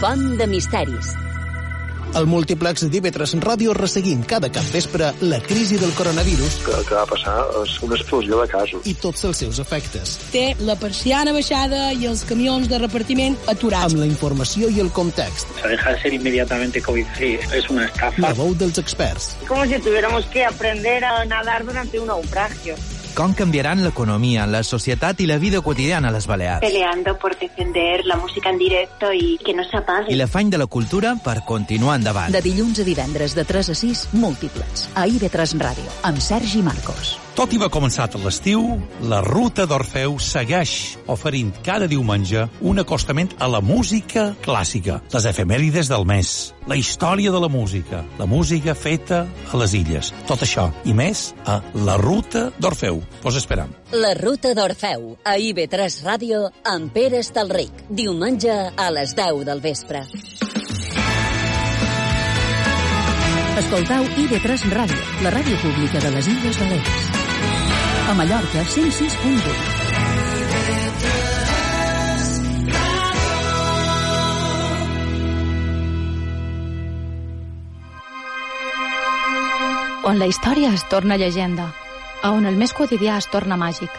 Font 0.01 0.39
de 0.39 0.47
misteris. 0.47 1.30
Al 2.10 2.26
múltiplex 2.26 2.88
d'IV3 2.90 3.36
Ràdio 3.44 3.70
resseguim 3.76 4.24
cada 4.26 4.48
cap 4.50 4.66
vespre 4.74 5.12
la 5.22 5.38
crisi 5.44 5.76
del 5.78 5.92
coronavirus 5.94 6.56
que, 6.64 6.78
que 6.88 6.96
va 6.96 7.04
passar 7.06 7.36
és 7.60 7.76
una 7.86 7.94
explosió 7.94 8.40
de 8.40 8.48
casos. 8.50 8.82
i 8.90 8.94
tots 8.98 9.22
els 9.28 9.38
seus 9.44 9.60
efectes. 9.62 10.16
Té 10.32 10.56
la 10.66 10.74
persiana 10.80 11.32
baixada 11.36 11.92
i 11.94 12.08
els 12.10 12.24
camions 12.26 12.66
de 12.68 12.80
repartiment 12.82 13.38
aturats. 13.46 13.94
Amb 13.94 14.02
la 14.02 14.10
informació 14.10 14.68
i 14.74 14.82
el 14.82 14.90
context. 14.90 15.46
O 15.54 15.60
sea, 15.60 15.70
deja 15.70 15.94
de 15.94 16.02
ser 16.02 16.12
inmediatamente 16.18 16.82
COVID-free. 16.82 17.38
Es 17.54 17.70
una 17.70 17.86
estafa. 17.86 18.20
La 18.26 18.34
veu 18.34 18.56
dels 18.58 18.82
experts. 18.82 19.36
Como 19.46 19.64
si 19.66 19.78
tuviéramos 19.78 20.26
que 20.34 20.44
aprender 20.44 21.04
a 21.04 21.24
nadar 21.26 21.64
durante 21.64 22.00
un 22.00 22.08
naufragio. 22.10 22.74
Com 23.14 23.34
canviaran 23.34 23.82
l'economia, 23.84 24.46
la 24.46 24.62
societat 24.62 25.20
i 25.20 25.26
la 25.26 25.38
vida 25.42 25.60
quotidiana 25.60 26.08
a 26.08 26.14
les 26.14 26.26
Balears. 26.30 26.60
Peleando 26.62 27.16
por 27.18 27.36
defender 27.38 28.06
la 28.06 28.16
música 28.16 28.50
en 28.50 28.58
directo 28.58 29.12
y 29.12 29.38
que 29.44 29.52
no 29.52 29.64
se 29.64 29.76
apague. 29.76 30.12
I 30.12 30.16
l'afany 30.16 30.50
de 30.50 30.58
la 30.58 30.66
cultura 30.66 31.16
per 31.24 31.42
continuar 31.44 31.98
endavant. 31.98 32.32
De 32.32 32.42
dilluns 32.42 32.80
a 32.80 32.86
divendres 32.86 33.34
de 33.34 33.44
3 33.44 33.70
a 33.70 33.74
6, 33.74 34.08
múltiples. 34.12 34.88
A 34.94 35.06
IB3 35.06 35.58
Ràdio, 35.58 35.90
amb 36.02 36.22
Sergi 36.22 36.62
Marcos. 36.62 37.18
Tot 37.40 37.54
i 37.54 37.56
haver 37.56 37.70
començat 37.72 38.12
l'estiu, 38.20 38.60
la 39.08 39.22
Ruta 39.24 39.64
d'Orfeu 39.64 40.18
segueix 40.20 40.98
oferint 41.08 41.54
cada 41.64 41.86
diumenge 41.88 42.42
un 42.68 42.82
acostament 42.82 43.30
a 43.40 43.46
la 43.48 43.62
música 43.64 44.26
clàssica, 44.44 44.98
les 45.14 45.24
efemèrides 45.30 45.88
del 45.88 46.04
mes, 46.04 46.32
la 46.68 46.76
història 46.76 47.32
de 47.32 47.40
la 47.40 47.48
música, 47.48 48.02
la 48.18 48.26
música 48.28 48.74
feta 48.76 49.22
a 49.24 49.60
les 49.62 49.72
illes. 49.78 50.10
Tot 50.28 50.44
això 50.44 50.66
i 50.84 50.92
més 50.92 51.30
a 51.48 51.62
la 51.88 51.96
Ruta 51.96 52.50
d'Orfeu. 52.60 53.00
Vos 53.24 53.38
esperam. 53.40 53.72
La 53.96 54.12
Ruta 54.20 54.52
d'Orfeu, 54.52 55.14
a 55.24 55.38
IB3 55.40 55.96
Ràdio, 56.04 56.42
amb 56.68 56.92
Pere 56.92 57.22
Estalric. 57.24 57.86
Diumenge 57.88 58.58
a 58.76 58.90
les 58.92 59.16
10 59.16 59.46
del 59.48 59.64
vespre. 59.64 60.04
Escoltau 63.64 64.04
IB3 64.26 64.68
Ràdio, 64.76 65.00
la 65.24 65.32
ràdio 65.38 65.56
pública 65.64 66.04
de 66.04 66.12
les 66.18 66.28
Illes 66.36 66.60
Balears. 66.60 67.09
A 68.09 68.14
Mallorca, 68.14 68.64
106.1. 68.64 69.90
on 80.10 80.18
la 80.18 80.27
història 80.27 80.72
es 80.74 80.82
torna 80.90 81.16
llegenda, 81.16 81.68
a 82.22 82.32
on 82.35 82.48
el 82.51 82.56
més 82.59 82.72
quotidià 82.74 83.14
es 83.22 83.28
torna 83.31 83.59
màgic. 83.60 83.94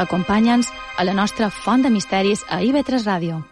Acompanya'ns 0.00 0.72
a 0.96 1.04
la 1.04 1.12
nostra 1.12 1.50
font 1.52 1.84
de 1.84 1.92
misteris 1.92 2.46
a 2.48 2.62
IB3 2.64 3.04
Ràdio. 3.04 3.42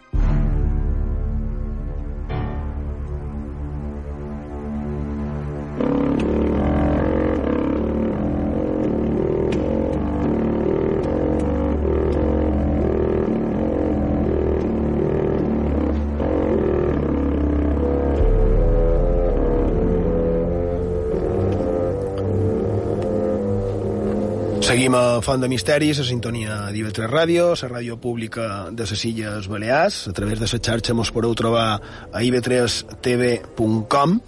Seguim 24.69 24.93
a 24.93 25.17
Font 25.25 25.41
de 25.41 25.47
Misteris, 25.49 25.97
a 25.97 26.03
sintonia 26.05 26.69
d'IV3 26.69 27.07
Ràdio, 27.09 27.57
la 27.57 27.69
ràdio 27.71 27.95
pública 27.97 28.69
de 28.69 28.85
les 28.85 29.01
Illes 29.09 29.47
Balears. 29.49 30.07
A 30.11 30.13
través 30.13 30.37
de 30.37 30.45
la 30.45 30.59
xarxa 30.61 30.93
mos 30.93 31.09
podeu 31.09 31.33
trobar 31.33 31.81
a 32.13 32.21
ib3tv.com 32.21 34.19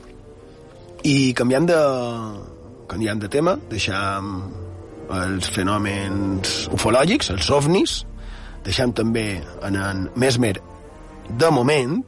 i 1.05 1.33
canviant 1.37 1.69
de, 1.69 1.77
canviant 2.89 3.21
de 3.21 3.29
tema, 3.29 3.53
deixam 3.69 4.49
els 5.13 5.45
fenòmens 5.53 6.73
ufològics, 6.73 7.29
els 7.37 7.53
ovnis, 7.53 8.01
deixam 8.65 8.97
també 8.97 9.45
en 9.61 9.77
en 9.77 10.09
Mesmer 10.15 10.57
de 11.37 11.49
moment. 11.53 12.01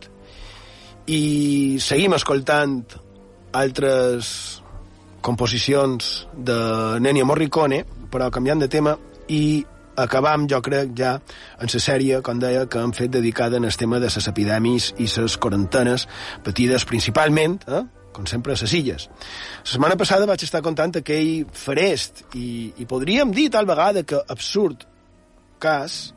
I 1.06 1.78
seguim 1.78 2.18
escoltant 2.18 2.82
altres 3.54 4.64
composicions 5.22 6.28
de 6.34 6.98
Ennio 6.98 7.30
Morricone, 7.30 7.86
però 8.14 8.30
canviant 8.34 8.62
de 8.62 8.70
tema, 8.70 8.94
i 9.34 9.64
acabam, 9.96 10.48
jo 10.50 10.62
crec, 10.62 10.94
ja 10.98 11.16
en 11.62 11.74
la 11.74 11.82
sèrie, 11.82 12.22
com 12.26 12.40
deia, 12.42 12.68
que 12.70 12.82
hem 12.82 12.94
fet 12.94 13.12
dedicada 13.14 13.58
en 13.58 13.66
el 13.70 13.76
tema 13.78 14.00
de 14.02 14.10
les 14.10 14.30
epidèmies 14.30 14.94
i 14.98 15.10
les 15.10 15.38
quarantenes 15.38 16.08
patides 16.46 16.86
principalment, 16.90 17.60
eh? 17.68 17.84
com 18.14 18.26
sempre, 18.30 18.54
a 18.54 18.62
les 18.62 18.74
illes. 18.78 19.08
La 19.64 19.70
setmana 19.76 19.98
passada 19.98 20.30
vaig 20.30 20.44
estar 20.46 20.62
contant 20.66 21.00
aquell 21.00 21.46
farest 21.58 22.26
i, 22.38 22.74
i 22.78 22.90
podríem 22.90 23.34
dir 23.34 23.50
tal 23.54 23.70
vegada 23.70 24.06
que 24.06 24.22
absurd 24.30 24.86
cas 25.62 26.14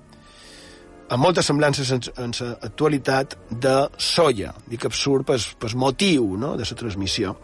amb 1.06 1.22
moltes 1.22 1.46
semblances 1.46 1.90
en, 1.94 2.02
en 2.18 2.34
l'actualitat 2.34 3.36
de 3.50 3.74
Soia. 3.96 4.52
Dic 4.66 4.88
absurd 4.88 5.26
per, 5.28 5.38
per 5.60 5.70
motiu 5.78 6.32
no? 6.40 6.54
de 6.58 6.66
la 6.66 6.78
transmissió. 6.78 7.36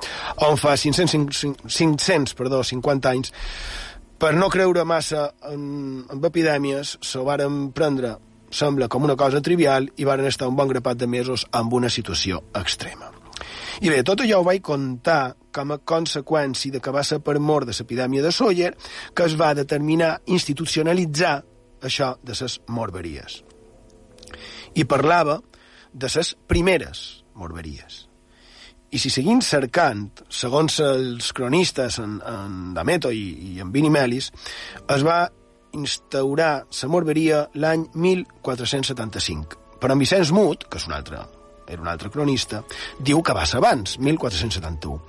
On 0.49 0.59
fa 0.59 0.75
500, 0.77 1.45
500 1.69 2.35
perdó, 2.39 2.63
50 2.67 3.13
anys, 3.13 3.33
per 4.23 4.37
no 4.39 4.47
creure 4.55 4.85
massa 4.87 5.33
en, 5.51 5.63
en 6.07 6.21
epidèmies, 6.23 6.93
se 7.03 7.23
varen 7.27 7.73
prendre, 7.75 8.13
sembla, 8.55 8.87
com 8.87 9.03
una 9.03 9.17
cosa 9.19 9.41
trivial 9.43 9.89
i 9.99 10.07
varen 10.07 10.29
estar 10.31 10.47
un 10.47 10.55
bon 10.55 10.71
grapat 10.71 11.01
de 11.01 11.09
mesos 11.11 11.43
amb 11.51 11.75
una 11.75 11.91
situació 11.91 12.39
extrema. 12.55 13.11
I 13.83 13.91
bé, 13.91 14.05
tot 14.07 14.23
allò 14.23 14.39
ho 14.39 14.47
vaig 14.47 14.63
contar 14.63 15.35
com 15.51 15.75
a 15.75 15.81
conseqüència 15.83 16.77
de 16.77 16.81
que 16.85 16.95
va 16.95 17.03
ser 17.03 17.19
per 17.19 17.41
mort 17.43 17.67
de 17.67 17.75
l'epidèmia 17.75 18.23
de 18.23 18.31
Sawyer 18.31 18.71
que 19.11 19.27
es 19.27 19.35
va 19.41 19.57
determinar 19.59 20.13
institucionalitzar 20.31 21.35
això 21.83 22.15
de 22.23 22.39
les 22.39 22.61
morberies 22.71 23.43
i 24.79 24.87
parlava 24.87 25.41
de 25.93 26.15
les 26.15 26.35
primeres 26.47 27.25
morberies. 27.35 28.12
I 28.93 29.01
si 29.01 29.09
seguim 29.09 29.41
cercant, 29.41 30.09
segons 30.29 30.75
els 30.85 31.31
cronistes 31.33 31.97
en, 32.03 32.19
en 32.29 32.59
Dameto 32.77 33.09
i, 33.09 33.55
i 33.55 33.63
en 33.65 33.71
Vini 33.73 33.89
Melis, 33.93 34.29
es 34.85 35.05
va 35.07 35.23
instaurar 35.73 36.53
la 36.69 36.91
morberia 36.93 37.47
l'any 37.57 37.87
1475. 37.95 39.57
Però 39.81 39.97
en 39.97 40.03
Vicenç 40.03 40.33
Mut, 40.37 40.69
que 40.69 40.77
és 40.77 40.85
un 40.91 40.93
altre, 40.99 41.23
era 41.67 41.81
un 41.81 41.89
altre 41.89 42.11
cronista, 42.13 42.61
diu 43.01 43.23
que 43.25 43.35
va 43.35 43.47
ser 43.49 43.63
abans, 43.63 43.97
1471. 43.97 45.01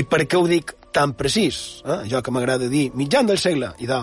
I 0.00 0.06
per 0.08 0.24
què 0.24 0.40
ho 0.40 0.48
dic 0.48 0.72
tan 0.96 1.12
precís? 1.18 1.82
Eh? 1.84 2.00
Jo 2.08 2.24
que 2.24 2.32
m'agrada 2.32 2.70
dir 2.72 2.88
mitjan 2.96 3.28
del 3.28 3.42
segle, 3.42 3.74
i 3.84 3.90
de 3.90 4.00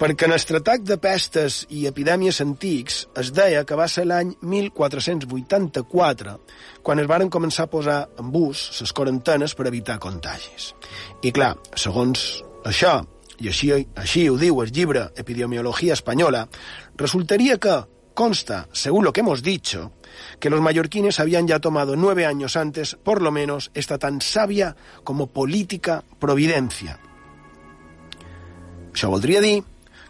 perquè 0.00 0.26
tractat 0.28 0.82
de 0.82 0.96
pestes 0.98 1.66
i 1.70 1.86
epidèmies 1.86 2.40
antics 2.40 3.08
es 3.18 3.32
deia 3.32 3.64
que 3.64 3.76
va 3.78 3.88
ser 3.88 4.04
l'any 4.06 4.34
1484 4.40 6.36
quan 6.82 6.98
es 6.98 7.06
varen 7.06 7.30
començar 7.30 7.64
a 7.64 7.70
posar 7.70 8.08
en 8.18 8.32
bus 8.32 8.80
les 8.80 8.92
quarantenes 8.92 9.54
per 9.54 9.66
evitar 9.66 9.98
contagis. 9.98 10.74
I 11.22 11.30
clar, 11.30 11.56
segons 11.76 12.42
això, 12.64 13.04
i 13.38 13.48
així, 13.48 13.72
així 13.96 14.28
ho 14.28 14.36
diu 14.38 14.62
el 14.62 14.72
llibre 14.72 15.10
Epidemiologia 15.16 15.94
Espanyola, 15.94 16.48
resultaría 16.96 17.58
que 17.58 17.82
consta, 18.14 18.68
según 18.72 19.04
lo 19.04 19.12
que 19.12 19.20
hemos 19.20 19.42
dicho, 19.42 19.92
que 20.38 20.50
los 20.50 20.60
mallorquines 20.60 21.20
habían 21.20 21.48
ya 21.48 21.60
tomado 21.60 21.96
nueve 21.96 22.26
años 22.26 22.56
antes, 22.56 22.96
por 23.02 23.22
lo 23.22 23.30
menos, 23.32 23.70
esta 23.74 23.98
tan 23.98 24.20
sabia 24.20 24.76
como 25.04 25.28
política 25.28 26.04
providencia. 26.18 26.98
Això 28.92 29.08
voldria 29.08 29.40
dir 29.40 29.62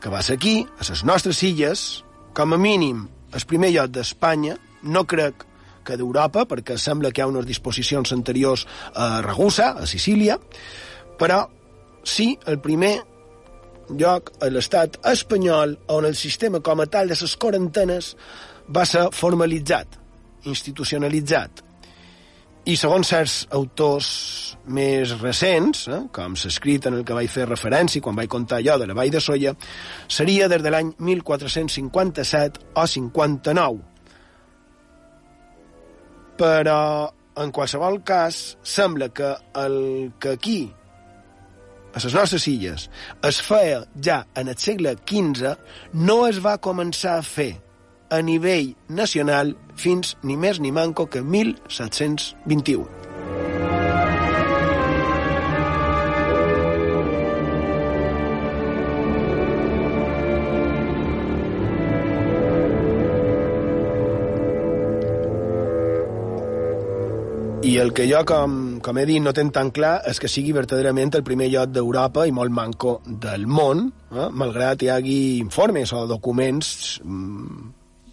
que 0.02 0.10
va 0.10 0.22
ser 0.22 0.36
aquí, 0.36 0.66
a 0.78 0.84
les 0.88 1.04
nostres 1.06 1.40
illes, 1.46 2.02
com 2.34 2.52
a 2.52 2.58
mínim 2.58 3.06
el 3.32 3.46
primer 3.48 3.70
lloc 3.72 3.92
d'Espanya, 3.94 4.58
no 4.82 5.04
crec 5.08 5.46
que 5.86 5.96
d'Europa, 5.96 6.44
perquè 6.50 6.76
sembla 6.78 7.10
que 7.10 7.22
hi 7.22 7.24
ha 7.24 7.30
unes 7.30 7.46
disposicions 7.48 8.12
anteriors 8.14 8.66
a 8.94 9.22
Ragusa, 9.24 9.72
a 9.78 9.86
Sicília, 9.86 10.38
però 11.18 11.46
sí 12.04 12.32
el 12.50 12.58
primer 12.60 12.96
lloc 13.98 14.32
a 14.42 14.50
l'estat 14.50 14.98
espanyol 15.10 15.76
on 15.92 16.06
el 16.08 16.16
sistema 16.18 16.60
com 16.60 16.82
a 16.82 16.86
tal 16.86 17.10
de 17.10 17.18
les 17.18 17.36
quarantenes 17.36 18.14
va 18.72 18.84
ser 18.86 19.08
formalitzat, 19.14 19.98
institucionalitzat. 20.44 21.62
I 22.62 22.76
segons 22.78 23.08
certs 23.10 23.32
autors 23.58 24.08
més 24.70 25.10
recents, 25.18 25.88
eh, 25.90 25.96
com 26.14 26.36
s'escrit 26.38 26.84
en 26.86 26.94
el 26.94 27.00
que 27.02 27.16
vaig 27.16 27.30
fer 27.30 27.48
referència 27.48 28.02
quan 28.04 28.14
vaig 28.14 28.28
contar 28.30 28.60
allò 28.60 28.76
de 28.78 28.86
la 28.86 28.94
Vall 28.94 29.10
de 29.10 29.18
Soia, 29.20 29.50
seria 30.06 30.46
des 30.46 30.62
de 30.62 30.70
l'any 30.70 30.92
1457 30.98 32.62
o 32.78 32.84
59. 32.86 33.82
Però, 36.38 37.10
en 37.42 37.50
qualsevol 37.50 37.98
cas, 38.06 38.56
sembla 38.62 39.10
que 39.10 39.34
el 39.58 40.12
que 40.20 40.36
aquí, 40.38 40.60
a 41.92 41.98
les 41.98 42.14
nostres 42.14 42.46
illes, 42.46 42.86
es 43.26 43.42
feia 43.42 43.82
ja 43.98 44.22
en 44.38 44.54
el 44.54 44.56
segle 44.56 44.94
XV, 45.02 45.56
no 45.94 46.28
es 46.28 46.38
va 46.38 46.60
començar 46.62 47.18
a 47.18 47.26
fer 47.26 47.56
a 48.12 48.20
nivell 48.20 48.74
nacional 48.92 49.56
fins 49.74 50.16
ni 50.22 50.36
més 50.36 50.60
ni 50.60 50.70
manco 50.70 51.08
que 51.08 51.22
1721. 51.24 53.02
I 67.62 67.78
el 67.78 67.92
que 67.94 68.04
jo, 68.10 68.18
com, 68.28 68.80
com 68.84 68.98
he 68.98 69.04
dit, 69.08 69.22
no 69.22 69.32
tenc 69.32 69.52
tan 69.54 69.70
clar 69.72 70.00
és 70.10 70.18
que 70.20 70.28
sigui 70.28 70.52
verdaderament 70.52 71.14
el 71.16 71.22
primer 71.24 71.46
lloc 71.48 71.70
d'Europa 71.72 72.26
i 72.28 72.32
molt 72.34 72.52
manco 72.52 72.98
del 73.06 73.46
món, 73.46 73.86
eh? 74.12 74.26
malgrat 74.28 74.82
hi 74.82 74.90
hagi 74.92 75.20
informes 75.38 75.94
o 75.94 76.02
documents 76.10 76.72
mm, 77.00 77.70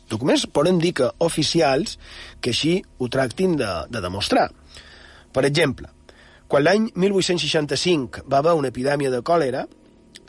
documents 0.09 0.47
podem 0.49 0.79
dir 0.81 0.93
que 0.97 1.11
oficials 1.23 1.97
que 2.41 2.53
així 2.53 2.79
ho 2.97 3.09
tractin 3.11 3.55
de, 3.59 3.69
de 3.89 4.01
demostrar. 4.03 4.49
Per 5.33 5.45
exemple, 5.45 5.89
quan 6.49 6.65
l'any 6.65 6.89
1865 6.97 8.25
va 8.29 8.41
haver 8.41 8.55
una 8.57 8.71
epidèmia 8.73 9.11
de 9.13 9.21
còlera, 9.21 9.67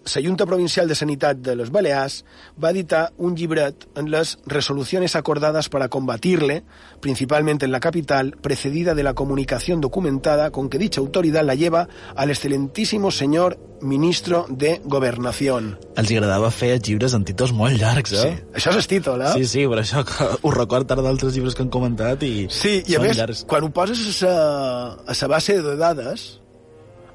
la 0.04 0.22
Junta 0.22 0.46
Provincial 0.46 0.88
de 0.88 0.94
Sanitat 0.94 1.36
de 1.38 1.54
les 1.56 1.70
Balears 1.70 2.24
va 2.62 2.70
editar 2.70 3.12
un 3.18 3.34
llibret 3.36 3.86
en 3.96 4.10
les 4.10 4.38
resoluciones 4.46 5.14
acordadas 5.16 5.68
para 5.68 5.88
combatirle, 5.88 6.64
principalmente 7.00 7.64
en 7.66 7.72
la 7.72 7.80
capital, 7.80 8.32
precedida 8.40 8.94
de 8.94 9.02
la 9.02 9.14
comunicación 9.14 9.80
documentada 9.80 10.50
con 10.50 10.68
que 10.70 10.78
dicha 10.78 11.00
autoridad 11.00 11.44
la 11.44 11.54
lleva 11.54 11.88
al 12.16 12.30
excelentísimo 12.30 13.10
señor 13.10 13.58
ministro 13.82 14.46
de 14.48 14.80
Gobernación. 14.84 15.78
Els 15.96 16.10
agradava 16.12 16.50
fer 16.52 16.74
llibres 16.80 17.14
amb 17.16 17.24
títols 17.28 17.52
molt 17.56 17.78
llargs, 17.80 18.12
eh? 18.12 18.24
Sí, 18.36 18.44
això 18.60 18.74
és 18.74 18.80
el 18.82 18.86
títol, 18.90 19.22
eh? 19.24 19.30
Sí, 19.38 19.46
sí, 19.48 19.64
per 19.68 19.78
això 19.80 20.02
que 20.04 20.28
ho 20.42 20.50
record 20.52 20.90
ara 20.92 21.04
d'altres 21.06 21.32
llibres 21.36 21.56
que 21.56 21.64
han 21.64 21.72
comentat 21.72 22.22
i 22.28 22.46
Sí, 22.52 22.82
i 22.86 22.96
a 22.96 23.00
més, 23.00 23.16
llargs. 23.16 23.44
quan 23.48 23.64
ho 23.64 23.70
poses 23.72 24.22
a 24.28 24.96
a 25.06 25.14
sa 25.14 25.28
base 25.28 25.60
de 25.62 25.76
dades, 25.80 26.40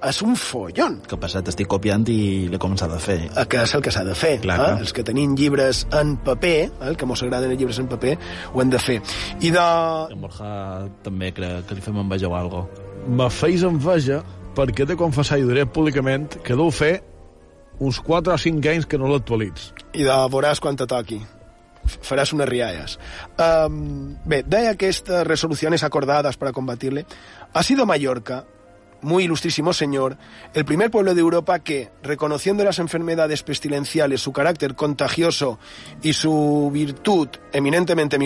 és 0.04 0.22
un 0.26 0.36
follon. 0.36 0.98
Que 1.08 1.18
passa, 1.22 1.42
t'estic 1.46 1.68
copiant 1.72 2.04
i 2.12 2.48
l'he 2.52 2.60
començat 2.62 2.92
a 2.92 3.00
fer. 3.00 3.18
Eh, 3.32 3.46
Que 3.50 3.64
és 3.64 3.74
el 3.76 3.82
que 3.86 3.92
s'ha 3.94 4.04
de 4.04 4.16
fer. 4.16 4.40
Clar, 4.44 4.56
eh? 4.56 4.64
clar. 4.64 4.80
Els 4.84 4.94
que 4.94 5.04
tenim 5.08 5.36
llibres 5.38 5.86
en 5.96 6.16
paper, 6.18 6.56
eh? 6.66 6.70
el 6.90 6.98
que 6.98 7.06
mos 7.06 7.24
agraden 7.24 7.52
els 7.52 7.60
llibres 7.60 7.80
en 7.80 7.88
paper, 7.92 8.18
ho 8.54 8.62
hem 8.62 8.70
de 8.74 8.80
fer. 8.80 9.02
I 9.42 9.52
de... 9.56 9.66
En 10.12 10.22
Borja 10.22 10.52
també 11.04 11.32
crec 11.36 11.68
que 11.70 11.76
li 11.78 11.82
fem 11.86 11.98
enveja 12.04 12.28
o 12.32 12.36
algo. 12.36 12.66
Me 13.08 13.30
feis 13.30 13.64
enveja 13.64 14.22
perquè 14.56 14.84
he 14.86 14.90
de 14.94 14.96
confessar 15.00 15.38
i 15.40 15.44
ho 15.44 15.50
diré 15.52 15.66
públicament 15.68 16.40
que 16.44 16.56
deu 16.56 16.72
fer 16.72 17.02
uns 17.84 17.98
4 18.00 18.32
o 18.34 18.38
5 18.40 18.70
anys 18.72 18.86
que 18.88 18.98
no 18.98 19.10
l'actualitz. 19.12 19.74
i 19.94 20.04
de 20.04 20.16
veuràs 20.32 20.60
quan 20.64 20.76
te 20.80 20.86
toqui. 20.88 21.20
Faràs 22.02 22.32
unes 22.34 22.48
rialles. 22.50 22.96
Um, 23.38 24.16
bé, 24.26 24.40
deia 24.48 24.74
que 24.76 24.88
estas 24.90 25.28
resoluciones 25.28 25.84
acordadas 25.84 26.36
para 26.38 26.52
combatirle 26.52 27.06
ha 27.54 27.62
sido 27.64 27.86
Mallorca, 27.86 28.46
muy 29.06 29.26
ilustrísimo 29.26 29.72
señor, 29.72 30.18
el 30.54 30.66
primer 30.66 30.92
pueblo 30.92 31.14
de 31.14 31.22
Europa 31.22 31.60
que, 31.60 31.92
reconociendo 32.04 32.64
las 32.64 32.80
enfermedades 32.80 33.44
pestilenciales, 33.44 34.22
su 34.22 34.34
carácter 34.34 34.76
contagioso 34.76 35.60
y 36.02 36.14
su 36.14 36.70
virtud 36.74 37.30
eminentemente 37.54 38.18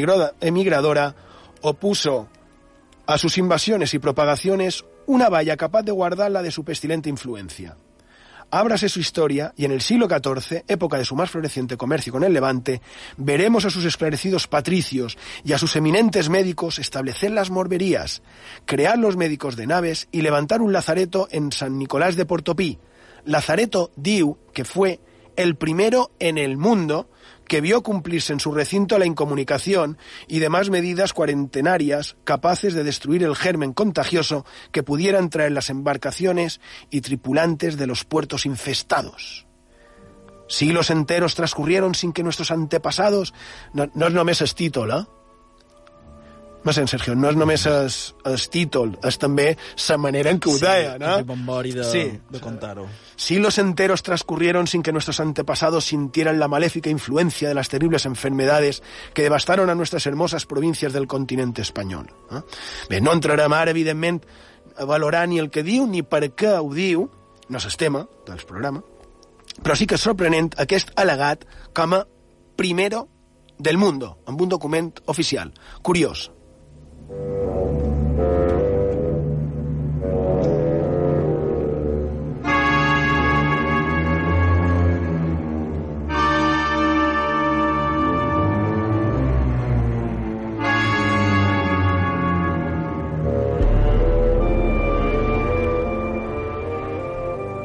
emigradora, 0.42 1.16
opuso 1.62 2.30
a 3.06 3.18
sus 3.18 3.38
invasiones 3.38 3.94
y 3.94 4.00
propagaciones 4.00 4.86
una 5.06 5.30
valla 5.30 5.58
capaz 5.58 5.84
de 5.84 5.92
guardarla 5.92 6.42
de 6.42 6.52
su 6.52 6.64
pestilente 6.64 7.10
influencia. 7.10 7.76
Ábrase 8.52 8.90
su 8.90 9.00
historia 9.00 9.54
y 9.56 9.66
en 9.66 9.72
el 9.72 9.82
siglo 9.82 10.08
XIV, 10.08 10.64
época 10.68 10.98
de 10.98 11.06
su 11.06 11.16
más 11.16 11.30
floreciente 11.30 11.78
comercio 11.78 12.12
con 12.12 12.24
el 12.24 12.34
Levante, 12.34 12.82
veremos 13.16 13.66
a 13.66 13.70
sus 13.70 13.86
esclarecidos 13.86 14.48
patricios 14.48 15.20
y 15.44 15.54
a 15.54 15.60
sus 15.60 15.76
eminentes 15.76 16.30
médicos 16.30 16.80
establecer 16.80 17.30
las 17.30 17.52
morberías, 17.52 18.24
crear 18.66 18.98
los 18.98 19.18
médicos 19.18 19.56
de 19.56 19.68
naves 19.68 20.08
y 20.12 20.24
levantar 20.24 20.62
un 20.62 20.74
lazareto 20.74 21.28
en 21.30 21.52
San 21.52 21.78
Nicolás 21.78 22.16
de 22.16 22.26
Portopí. 22.26 22.80
Lazareto 23.24 23.92
Diu, 23.96 24.38
que 24.52 24.66
fue 24.66 25.00
el 25.36 25.56
primero 25.56 26.12
en 26.18 26.40
el 26.40 26.58
mundo 26.58 27.08
que 27.50 27.60
vio 27.60 27.84
cumplirse 27.84 28.32
en 28.32 28.40
su 28.40 28.54
recinto 28.54 28.98
la 29.00 29.08
incomunicación 29.08 29.98
y 30.28 30.40
demás 30.40 30.70
medidas 30.70 31.12
cuarentenarias 31.12 32.16
capaces 32.24 32.74
de 32.74 32.86
destruir 32.86 33.24
el 33.24 33.36
germen 33.36 33.74
contagioso 33.74 34.46
que 34.72 34.84
pudieran 34.84 35.30
traer 35.30 35.52
las 35.52 35.70
embarcaciones 35.70 36.62
y 36.90 37.02
tripulantes 37.02 37.76
de 37.76 37.88
los 37.88 38.06
puertos 38.06 38.46
infestados. 38.46 39.48
Siglos 40.48 40.90
enteros 40.92 41.36
transcurrieron 41.36 41.96
sin 41.96 42.14
que 42.14 42.24
nuestros 42.24 42.52
antepasados... 42.52 43.34
No, 43.74 43.90
no 43.94 44.08
és 44.10 44.14
només 44.14 44.42
el 44.42 44.50
sé, 46.74 46.86
Sergio, 46.88 47.16
no 47.16 47.30
és 47.32 47.38
només 47.40 47.64
el, 47.70 47.90
títol, 48.52 48.98
és 49.08 49.18
també 49.18 49.54
la 49.88 49.98
manera 49.98 50.32
en 50.34 50.42
què 50.44 50.52
ho 50.52 50.58
deia, 50.60 50.98
no? 51.00 51.14
Té 51.22 51.28
memòria 51.30 51.76
de, 51.80 51.86
Sí. 51.88 52.20
de 52.30 52.42
contar-ho. 52.44 52.86
Siglos 53.16 53.58
enteros 53.60 54.04
transcurrieron 54.04 54.68
sin 54.68 54.84
que 54.84 54.92
nuestros 54.92 55.20
antepasados 55.20 55.86
sintieran 55.86 56.40
la 56.40 56.48
maléfica 56.48 56.90
influencia 56.90 57.48
de 57.48 57.56
las 57.56 57.70
terribles 57.70 58.06
enfermedades 58.06 58.84
que 59.14 59.24
devastaron 59.24 59.70
a 59.70 59.76
nuestras 59.76 60.06
hermosas 60.06 60.46
provincias 60.46 60.92
del 60.94 61.08
continente 61.08 61.62
espanyol. 61.62 62.08
Eh? 62.32 62.42
Bé, 62.90 63.02
no 63.02 63.14
entrarem 63.14 63.54
ara, 63.54 63.72
evidentment, 63.72 64.26
a 64.78 64.86
valorar 64.86 65.28
ni 65.28 65.40
el 65.40 65.50
que 65.50 65.64
diu 65.64 65.88
ni 65.88 66.04
per 66.04 66.24
què 66.36 66.58
ho 66.60 66.74
diu, 66.74 67.10
no 67.50 67.58
és 67.58 67.66
el 67.66 67.78
tema 67.78 68.06
del 68.28 68.44
programa, 68.48 68.84
però 69.64 69.76
sí 69.76 69.88
que 69.88 69.96
és 69.96 70.04
sorprenent 70.04 70.52
aquest 70.58 70.92
al·legat 70.96 71.48
com 71.76 71.96
a 71.96 72.04
primero 72.56 73.08
del 73.58 73.78
mundo, 73.78 74.20
amb 74.26 74.42
un 74.42 74.50
document 74.50 74.94
oficial. 75.08 75.54
Curiós. 75.82 76.32
Thank 77.10 78.20
you. 78.20 78.59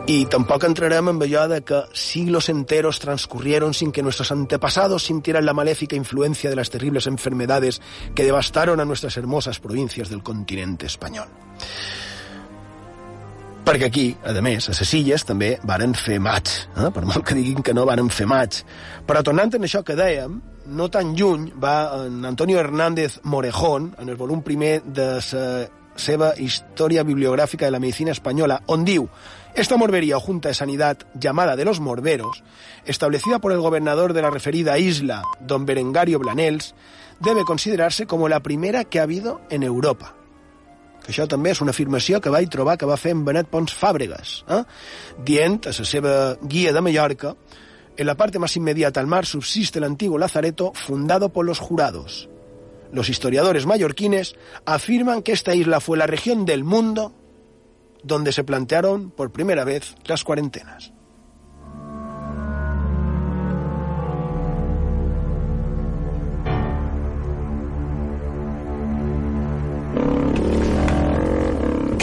Y 0.07 0.27
tampoco 0.27 0.67
entraremos 0.67 1.15
en 1.15 1.23
allò 1.23 1.49
de 1.49 1.63
que 1.63 1.85
siglos 1.95 2.51
enteros 2.51 2.99
transcurrieron 2.99 3.73
sin 3.73 3.91
que 3.91 4.03
nuestros 4.03 4.31
antepasados 4.31 5.03
sintieran 5.03 5.47
la 5.47 5.55
maléfica 5.55 5.97
influencia 5.97 6.51
de 6.51 6.57
las 6.57 6.69
terribles 6.69 7.07
enfermedades 7.07 7.81
que 8.15 8.25
devastaron 8.25 8.81
a 8.81 8.85
nuestras 8.85 9.17
hermosas 9.17 9.61
provincias 9.61 10.11
del 10.11 10.23
continente 10.23 10.87
espanyol. 10.87 11.29
Perquè 13.65 13.87
aquí, 13.89 14.11
a 14.21 14.35
més, 14.45 14.67
a 14.69 14.75
les 14.77 14.91
illes 14.93 15.23
també 15.25 15.55
varen 15.65 15.95
fer 15.97 16.19
maig, 16.21 16.51
eh? 16.77 16.91
per 16.93 17.07
molt 17.09 17.25
que 17.25 17.37
diguin 17.39 17.65
que 17.65 17.73
no 17.73 17.87
varen 17.89 18.11
fer 18.13 18.27
maig. 18.29 18.59
Però 19.09 19.23
tornant 19.25 19.57
en 19.57 19.65
això 19.65 19.81
que 19.81 19.97
dèiem, 19.97 20.35
no 20.77 20.91
tan 20.93 21.15
lluny 21.17 21.47
va 21.57 22.05
en 22.05 22.27
Antonio 22.29 22.61
Hernández 22.61 23.23
Morejón, 23.23 23.95
en 23.97 24.13
el 24.13 24.21
volum 24.21 24.43
primer 24.45 24.83
de 24.85 25.07
la 25.15 25.71
seva 25.97 26.35
Història 26.37 27.07
Bibliográfica 27.09 27.65
de 27.65 27.73
la 27.73 27.81
Medicina 27.81 28.13
Española, 28.13 28.61
on 28.69 28.85
diu 28.85 29.09
Esta 29.55 29.77
morbería 29.77 30.17
o 30.17 30.21
Junta 30.21 30.49
de 30.49 30.55
Sanidad, 30.55 30.99
llamada 31.15 31.55
de 31.55 31.65
los 31.65 31.79
Morberos, 31.79 32.43
establecida 32.87 33.39
por 33.39 33.53
el 33.53 33.61
gobernador 33.61 34.13
de 34.13 34.23
la 34.23 34.31
referida 34.31 34.79
isla, 34.79 35.23
don 35.41 35.65
Berengario 35.65 36.19
Blanels, 36.19 36.75
debe 37.21 37.45
considerarse 37.45 38.07
como 38.07 38.29
la 38.29 38.41
primera 38.41 38.83
que 38.83 38.99
ha 38.99 39.05
habido 39.05 39.41
en 39.51 39.63
Europa 39.63 40.17
que 41.05 41.13
això 41.13 41.27
també 41.29 41.53
és 41.53 41.61
una 41.61 41.75
afirmació 41.75 42.17
que 42.25 42.33
vaig 42.33 42.49
trobar 42.49 42.79
que 42.81 42.89
va 42.89 42.97
fer 42.97 43.13
en 43.13 43.27
Benet 43.27 43.51
Pons 43.53 43.75
Fàbregas, 43.77 44.39
eh? 44.49 44.63
dient 45.29 45.59
a 45.69 45.75
la 45.77 45.85
seva 45.85 46.15
guia 46.41 46.73
de 46.73 46.81
Mallorca 46.81 47.35
en 47.97 48.07
la 48.07 48.17
parte 48.17 48.39
más 48.39 48.57
inmediata 48.57 49.01
al 49.01 49.07
mar 49.07 49.27
subsiste 49.27 49.79
el 49.79 49.85
antiguo 49.85 50.17
lazareto 50.19 50.73
fundado 50.75 51.29
por 51.29 51.45
los 51.45 51.59
jurados. 51.59 52.29
Los 52.91 53.09
historiadores 53.09 53.67
mallorquines 53.67 54.35
afirman 54.65 55.23
que 55.23 55.33
esta 55.33 55.55
isla 55.55 55.81
fue 55.81 55.99
la 55.99 56.07
región 56.07 56.45
del 56.45 56.65
mundo 56.65 57.13
donde 58.05 58.33
se 58.33 58.45
plantearon 58.45 59.11
por 59.11 59.33
primera 59.33 59.65
vez 59.65 59.95
las 60.07 60.25
cuarentenas. 60.25 60.95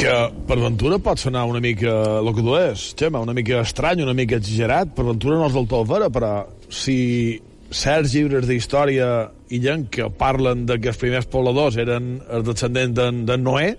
Perquè 0.01 0.31
per 0.49 0.55
ventura 0.57 0.97
pot 0.97 1.19
sonar 1.21 1.43
una 1.45 1.59
mica 1.61 1.91
el 2.17 2.29
que 2.33 2.41
tu 2.41 2.55
és, 2.57 2.87
Xema, 2.97 3.19
una 3.21 3.35
mica 3.37 3.59
estrany, 3.61 4.01
una 4.01 4.15
mica 4.17 4.39
exagerat. 4.39 4.95
Per 4.97 5.05
ventura 5.05 5.37
no 5.37 5.45
és 5.45 5.53
del 5.53 5.67
tot 5.69 5.85
vera, 5.85 6.07
però 6.09 6.31
si 6.73 7.37
certs 7.69 8.15
llibres 8.15 8.49
d'història 8.49 9.11
i 9.53 9.61
gent 9.61 9.85
que 9.93 10.09
parlen 10.09 10.65
de 10.65 10.79
que 10.81 10.89
els 10.89 10.97
primers 10.97 11.29
pobladors 11.29 11.77
eren 11.77 12.15
els 12.33 12.49
descendents 12.49 12.97
d'en 12.97 13.21
de 13.29 13.37
Noé, 13.37 13.69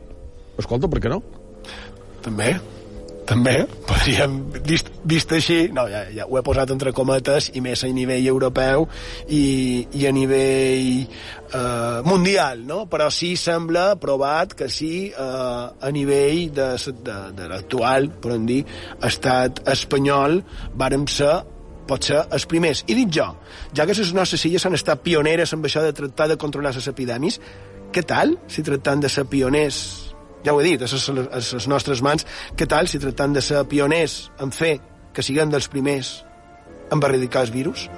escolta, 0.63 0.87
per 0.87 1.03
què 1.03 1.11
no? 1.11 1.19
També, 2.23 2.53
també, 3.27 3.55
podríem, 3.87 4.35
vist, 4.67 4.89
vist 5.07 5.31
així, 5.37 5.69
no, 5.75 5.85
ja, 5.91 6.03
ja 6.11 6.27
ho 6.27 6.39
he 6.39 6.43
posat 6.45 6.73
entre 6.75 6.93
cometes, 6.97 7.51
i 7.55 7.63
més 7.65 7.85
a 7.87 7.91
nivell 7.95 8.27
europeu 8.33 8.89
i, 9.31 9.87
i 9.95 10.07
a 10.09 10.13
nivell 10.15 10.89
eh, 11.05 12.01
mundial, 12.09 12.65
no? 12.67 12.83
Però 12.91 13.09
sí 13.15 13.33
sembla 13.39 13.93
provat 14.03 14.57
que 14.59 14.69
sí 14.73 14.93
eh, 15.11 15.23
a 15.23 15.95
nivell 15.95 16.51
de, 16.55 16.69
de, 16.99 17.19
de 17.39 17.49
l'actual, 17.55 18.11
podem 18.23 18.47
dir, 18.51 18.61
estat 19.07 19.63
espanyol, 19.71 20.41
vàrem 20.75 21.07
ser 21.07 21.37
potser 21.87 22.25
els 22.27 22.47
primers. 22.51 22.85
I 22.91 22.99
dic 22.99 23.17
jo, 23.21 23.29
ja 23.75 23.87
que 23.87 23.95
les 23.99 24.15
nostres 24.17 24.49
illes 24.51 24.67
han 24.67 24.79
estat 24.79 25.03
pioneres 25.07 25.55
amb 25.55 25.67
això 25.71 25.85
de 25.85 25.95
tractar 25.95 26.33
de 26.33 26.41
controlar 26.41 26.75
les 26.75 26.91
epidèmies, 26.91 27.39
què 27.93 28.03
tal 28.09 28.39
si 28.51 28.65
tractant 28.67 29.03
de 29.05 29.11
ser 29.13 29.29
pioners 29.31 30.12
ja 30.45 30.55
ho 30.55 30.61
he 30.61 30.71
dit, 30.73 30.83
a 30.83 31.17
les, 31.19 31.69
nostres 31.71 32.03
mans, 32.03 32.27
què 32.57 32.69
tal 32.69 32.89
si 32.89 33.01
tractant 33.03 33.37
de 33.37 33.43
ser 33.45 33.65
pioners 33.71 34.31
en 34.43 34.55
fer 34.55 34.79
que 35.13 35.25
siguem 35.25 35.53
dels 35.53 35.69
primers 35.69 36.17
en 36.93 37.03
erradicar 37.03 37.47
el 37.47 37.55
virus? 37.55 37.89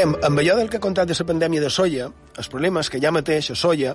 Bé, 0.00 0.06
amb 0.24 0.38
allò 0.40 0.54
del 0.56 0.70
que 0.72 0.78
he 0.78 0.80
contat 0.80 1.10
de 1.10 1.12
la 1.12 1.24
pandèmia 1.28 1.60
de 1.60 1.68
soia, 1.68 2.06
el 2.08 2.46
problema 2.48 2.80
és 2.80 2.88
que 2.88 2.96
ja 3.02 3.10
mateix 3.12 3.50
a 3.52 3.54
soia, 3.58 3.90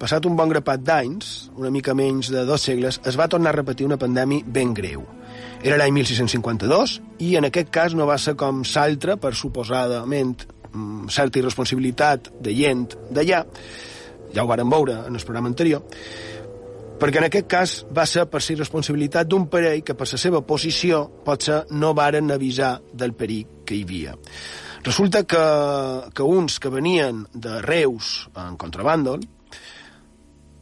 passat 0.00 0.24
un 0.24 0.36
bon 0.38 0.48
grapat 0.48 0.80
d'anys, 0.80 1.50
una 1.60 1.68
mica 1.68 1.92
menys 1.92 2.30
de 2.32 2.46
dos 2.48 2.62
segles, 2.64 2.96
es 3.04 3.18
va 3.20 3.26
tornar 3.28 3.50
a 3.52 3.58
repetir 3.58 3.84
una 3.84 3.98
pandèmia 4.00 4.46
ben 4.46 4.72
greu. 4.72 5.02
Era 5.60 5.76
l'any 5.76 5.92
1652 5.98 6.94
i 7.26 7.34
en 7.36 7.44
aquest 7.50 7.68
cas 7.68 7.92
no 7.92 8.06
va 8.08 8.16
ser 8.16 8.38
com 8.40 8.62
s'altre 8.64 9.18
per 9.20 9.34
suposadament 9.36 10.46
mm, 10.70 11.12
certa 11.12 11.42
irresponsabilitat 11.42 12.32
de 12.40 12.56
gent 12.56 12.86
d'allà, 13.10 13.42
ja 14.32 14.46
ho 14.46 14.48
vàrem 14.48 14.72
veure 14.72 14.96
en 15.10 15.20
el 15.20 15.28
programa 15.28 15.52
anterior, 15.52 15.84
perquè 17.04 17.20
en 17.20 17.28
aquest 17.28 17.52
cas 17.52 17.76
va 17.92 18.08
ser 18.08 18.24
per 18.32 18.40
la 18.48 18.58
responsabilitat 18.62 19.28
d'un 19.28 19.44
parell 19.52 19.84
que 19.84 19.92
per 19.92 20.08
la 20.08 20.24
seva 20.24 20.40
posició 20.40 21.04
potser 21.28 21.66
no 21.76 21.92
varen 21.92 22.32
avisar 22.32 22.78
del 22.94 23.12
perill 23.12 23.60
que 23.66 23.76
hi 23.76 23.84
havia. 23.84 24.16
Resulta 24.82 25.24
que, 25.24 25.42
que 26.14 26.22
uns 26.22 26.58
que 26.58 26.72
venien 26.72 27.26
de 27.34 27.60
Reus 27.60 28.30
en 28.34 28.56
contrabàndol, 28.60 29.20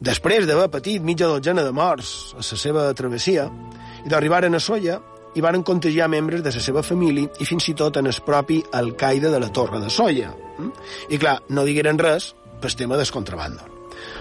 després 0.02 0.46
d'haver 0.46 0.70
patit 0.72 1.04
mitja 1.04 1.30
dotzena 1.30 1.62
de 1.66 1.74
morts 1.74 2.34
a 2.34 2.42
la 2.42 2.58
seva 2.64 2.88
travessia, 2.98 3.46
i 4.04 4.10
d'arribaren 4.10 4.54
a 4.54 4.60
Solla 4.62 4.98
i 5.36 5.42
varen 5.44 5.62
contagiar 5.62 6.08
membres 6.10 6.42
de 6.42 6.52
la 6.54 6.62
seva 6.62 6.82
família 6.82 7.30
i 7.38 7.46
fins 7.46 7.68
i 7.70 7.74
tot 7.78 7.98
en 8.00 8.10
el 8.10 8.20
propi 8.26 8.58
alcaide 8.72 9.30
de 9.30 9.40
la 9.40 9.52
Torre 9.54 9.80
de 9.82 9.90
Solla. 9.90 10.32
Mm? 10.58 10.70
I 11.14 11.18
clar, 11.18 11.38
no 11.54 11.66
digueren 11.66 11.98
res 11.98 12.32
pel 12.58 12.74
tema 12.74 12.98
del 12.98 13.10
contrabàndol. 13.14 13.74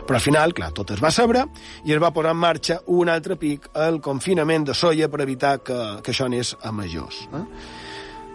Però 0.07 0.17
al 0.17 0.23
final, 0.23 0.53
clar, 0.57 0.71
tot 0.73 0.91
es 0.95 1.01
va 1.03 1.11
saber 1.13 1.43
i 1.85 1.93
es 1.93 2.01
va 2.01 2.13
posar 2.13 2.33
en 2.33 2.41
marxa 2.41 2.79
un 2.93 3.09
altre 3.09 3.37
pic 3.37 3.69
al 3.77 3.99
confinament 4.01 4.65
de 4.67 4.77
Solla 4.77 5.09
per 5.09 5.21
evitar 5.25 5.57
que, 5.65 5.77
que 6.03 6.13
això 6.13 6.25
anés 6.29 6.55
a 6.61 6.71
majors. 6.71 7.25
Eh? 7.33 7.43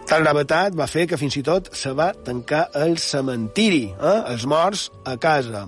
Tal 0.03 0.25
gravetat 0.25 0.75
va 0.75 0.85
fer 0.89 1.05
que 1.07 1.17
fins 1.17 1.37
i 1.39 1.43
tot 1.45 1.69
se 1.79 1.93
va 1.95 2.09
tancar 2.25 2.65
el 2.75 2.97
cementiri, 2.99 3.85
eh? 3.93 4.17
els 4.33 4.43
morts 4.49 4.89
a 5.07 5.15
casa. 5.21 5.63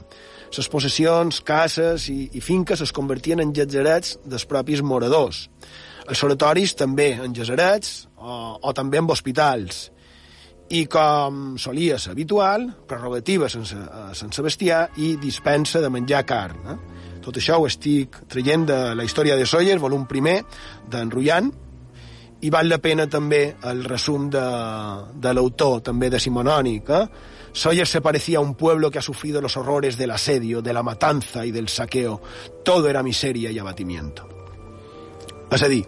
Les 0.56 0.70
possessions, 0.72 1.40
cases 1.44 2.06
i, 2.12 2.30
i 2.36 2.44
finques 2.44 2.84
es 2.84 2.94
convertien 2.96 3.42
en 3.44 3.52
llatzerets 3.56 4.18
dels 4.24 4.46
propis 4.48 4.84
moradors. 4.84 5.46
Els 6.06 6.22
oratoris 6.28 6.76
també 6.78 7.14
en 7.16 7.34
llatzerets 7.36 8.06
o, 8.20 8.60
o 8.62 8.76
també 8.76 9.02
en 9.02 9.10
hospitals. 9.12 9.90
I 10.76 10.86
com 10.92 11.58
solia 11.62 11.98
ser 12.02 12.14
habitual, 12.16 12.70
prerrogativa 12.90 13.50
sense, 13.52 13.78
sense 14.20 14.44
bestiar 14.46 14.88
i 15.00 15.16
dispensa 15.22 15.82
de 15.82 15.92
menjar 15.94 16.26
carn. 16.28 16.64
Eh? 16.72 16.78
Tot 17.26 17.40
això 17.40 17.60
ho 17.60 17.68
estic 17.70 18.20
traient 18.30 18.68
de 18.68 18.80
la 18.98 19.06
història 19.08 19.38
de 19.40 19.48
Sawyer, 19.50 19.80
volum 19.82 20.08
primer, 20.10 20.42
d'en 20.92 21.12
Rullant, 21.14 21.54
i 22.42 22.50
val 22.52 22.68
la 22.70 22.82
pena 22.84 23.08
també 23.08 23.56
el 23.64 23.84
resum 23.88 24.30
de, 24.30 24.44
de 25.16 25.34
l'autor, 25.34 25.82
també 25.82 26.10
de 26.10 26.20
Simonònic. 26.20 26.90
Eh? 26.90 27.06
Sawyer 27.56 27.88
se 27.88 28.02
parecía 28.02 28.40
a 28.40 28.42
un 28.42 28.56
pueblo 28.56 28.92
que 28.92 29.00
ha 29.00 29.02
sufrido 29.02 29.42
los 29.42 29.56
horrores 29.56 29.98
del 29.98 30.12
asedio, 30.12 30.62
de 30.62 30.74
la 30.74 30.84
matanza 30.84 31.46
y 31.46 31.52
del 31.52 31.70
saqueo. 31.70 32.22
Todo 32.64 32.90
era 32.90 33.02
miseria 33.02 33.52
y 33.52 33.60
abatimiento. 33.60 34.28
És 35.56 35.62
a 35.62 35.68
dir, 35.70 35.86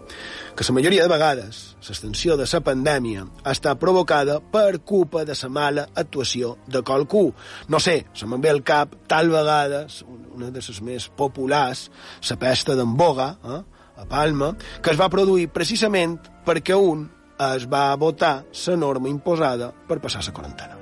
que 0.56 0.64
la 0.64 0.74
majoria 0.74 1.02
de 1.02 1.10
vegades 1.10 1.56
l'extensió 1.86 2.36
de 2.38 2.46
la 2.50 2.60
pandèmia 2.64 3.24
estat 3.50 3.78
provocada 3.78 4.38
per 4.40 4.80
culpa 4.86 5.24
de 5.24 5.34
la 5.34 5.48
mala 5.48 5.88
actuació 5.94 6.56
de 6.66 6.82
qualcú. 6.82 7.32
No 7.68 7.80
sé, 7.80 8.06
se 8.14 8.26
me'n 8.26 8.40
ve 8.40 8.50
al 8.50 8.62
cap 8.62 8.94
tal 9.06 9.30
vegada, 9.30 9.86
una 10.34 10.50
de 10.50 10.62
les 10.62 10.80
més 10.80 11.08
populars, 11.08 11.90
la 12.30 12.36
pesta 12.38 12.74
d'en 12.78 12.96
Boga, 12.96 13.28
eh? 13.44 13.62
A 13.98 14.06
Palma, 14.06 14.54
que 14.82 14.94
es 14.94 15.00
va 15.00 15.10
produir 15.12 15.50
precisament 15.52 16.18
perquè 16.46 16.78
un 16.78 17.06
es 17.38 17.68
va 17.70 17.94
votar 17.96 18.42
la 18.66 18.76
norma 18.76 19.10
imposada 19.10 19.70
per 19.86 20.00
passar 20.02 20.24
la 20.26 20.34
quarantena. 20.34 20.78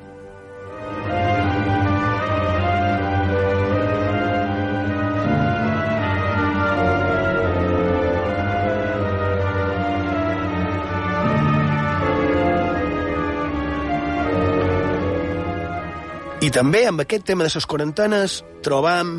I 16.46 16.50
també 16.54 16.84
amb 16.86 17.00
aquest 17.02 17.24
tema 17.26 17.42
de 17.42 17.50
les 17.50 17.66
quarantenes 17.66 18.36
trobam 18.62 19.16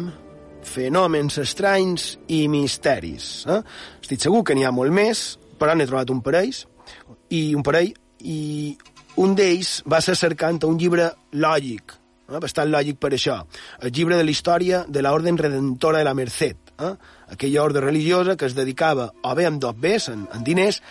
fenòmens 0.68 1.40
estranys 1.42 2.14
i 2.34 2.46
misteris. 2.52 3.46
Eh? 3.50 3.62
Estic 4.04 4.24
segur 4.24 4.44
que 4.46 4.56
n'hi 4.58 4.68
ha 4.68 4.74
molt 4.76 4.94
més, 4.94 5.38
però 5.60 5.76
n'he 5.76 5.88
trobat 5.90 6.12
un 6.14 6.22
parell, 6.26 6.54
i 7.34 7.42
un 7.58 7.64
parell, 7.66 7.94
i 8.24 8.76
un 9.24 9.34
d'ells 9.38 9.82
va 9.90 10.02
ser 10.04 10.16
cercant 10.20 10.62
un 10.68 10.78
llibre 10.80 11.10
lògic, 11.34 11.96
eh? 12.30 12.40
bastant 12.44 12.72
lògic 12.72 13.00
per 13.02 13.14
això, 13.16 13.42
el 13.82 13.94
llibre 13.94 14.20
de 14.20 14.26
la 14.28 14.34
història 14.34 14.84
de 14.88 15.04
l'Orden 15.04 15.40
Redentora 15.40 16.04
de 16.04 16.08
la 16.08 16.16
Merced, 16.18 16.74
eh? 16.78 16.94
aquella 17.34 17.64
ordre 17.64 17.84
religiosa 17.84 18.38
que 18.38 18.48
es 18.48 18.56
dedicava, 18.58 19.10
o 19.24 19.36
bé 19.36 19.48
amb 19.50 19.62
dos 19.64 19.78
bés, 19.80 20.10
en, 20.14 20.28
en 20.34 20.44
diners, 20.46 20.82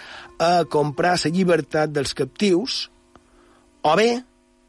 a 0.43 0.65
comprar 0.69 1.16
la 1.23 1.32
llibertat 1.32 1.93
dels 1.94 2.16
captius, 2.19 2.86
o 3.86 3.94
bé 3.97 4.11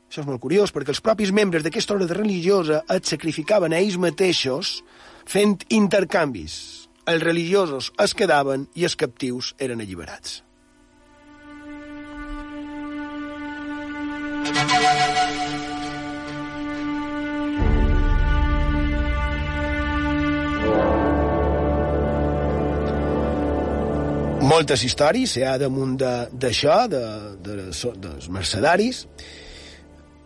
això 0.07 0.21
és 0.23 0.27
molt 0.27 0.39
curiós, 0.39 0.71
perquè 0.71 0.93
els 0.93 1.03
propis 1.03 1.34
membres 1.35 1.65
d'aquesta 1.65 1.97
ordre 1.97 2.15
religiosa 2.15 2.79
es 2.93 3.09
sacrificaven 3.11 3.73
a 3.75 3.81
ells 3.81 3.97
mateixos 3.99 4.77
fent 5.27 5.63
intercanvis. 5.75 6.87
Els 7.07 7.23
religiosos 7.23 7.91
es 8.03 8.13
quedaven 8.15 8.67
i 8.75 8.87
els 8.87 8.95
captius 8.99 9.53
eren 9.63 9.83
alliberats. 9.83 10.41
Moltes 24.47 24.83
històries 24.87 25.33
hi 25.35 25.43
ha 25.43 25.57
damunt 25.59 25.97
d'això, 25.99 26.85
de, 26.87 27.01
de, 27.43 27.55
de, 27.67 27.91
dels 27.99 28.29
mercedaris, 28.31 29.01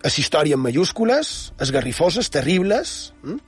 és 0.06 0.18
història 0.22 0.58
en 0.58 0.62
majúscules, 0.62 1.52
esgarrifoses, 1.62 2.30
terribles. 2.34 3.14
Hm? 3.26 3.40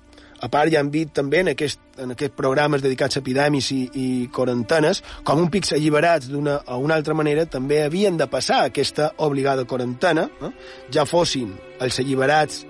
A 0.43 0.49
part, 0.51 0.71
ja 0.73 0.81
han 0.83 0.89
vist 0.91 1.13
també 1.15 1.39
en 1.39 1.53
aquest, 1.53 1.79
en 2.03 2.11
aquest 2.15 2.35
programes 2.35 2.83
dedicats 2.83 3.15
a 3.15 3.21
epidèmies 3.23 3.69
i, 3.71 3.79
i 3.95 4.07
quarantenes, 4.33 4.99
com 5.23 5.39
un 5.39 5.47
pics 5.53 5.71
alliberats 5.77 6.27
d'una 6.31 6.57
o 6.67 6.81
una 6.83 6.97
altra 6.99 7.15
manera 7.15 7.45
també 7.47 7.79
havien 7.85 8.19
de 8.19 8.27
passar 8.27 8.65
aquesta 8.65 9.13
obligada 9.23 9.63
quarantena, 9.69 10.27
eh? 10.43 10.51
ja 10.91 11.07
fossin 11.07 11.53
els 11.79 11.99
alliberats 12.03 12.65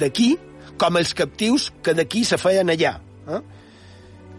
d'aquí, 0.00 0.32
com 0.80 0.96
els 0.96 1.12
captius 1.12 1.68
que 1.84 1.92
d'aquí 1.98 2.24
se 2.24 2.40
feien 2.40 2.72
allà. 2.72 2.96
Eh? 3.28 3.44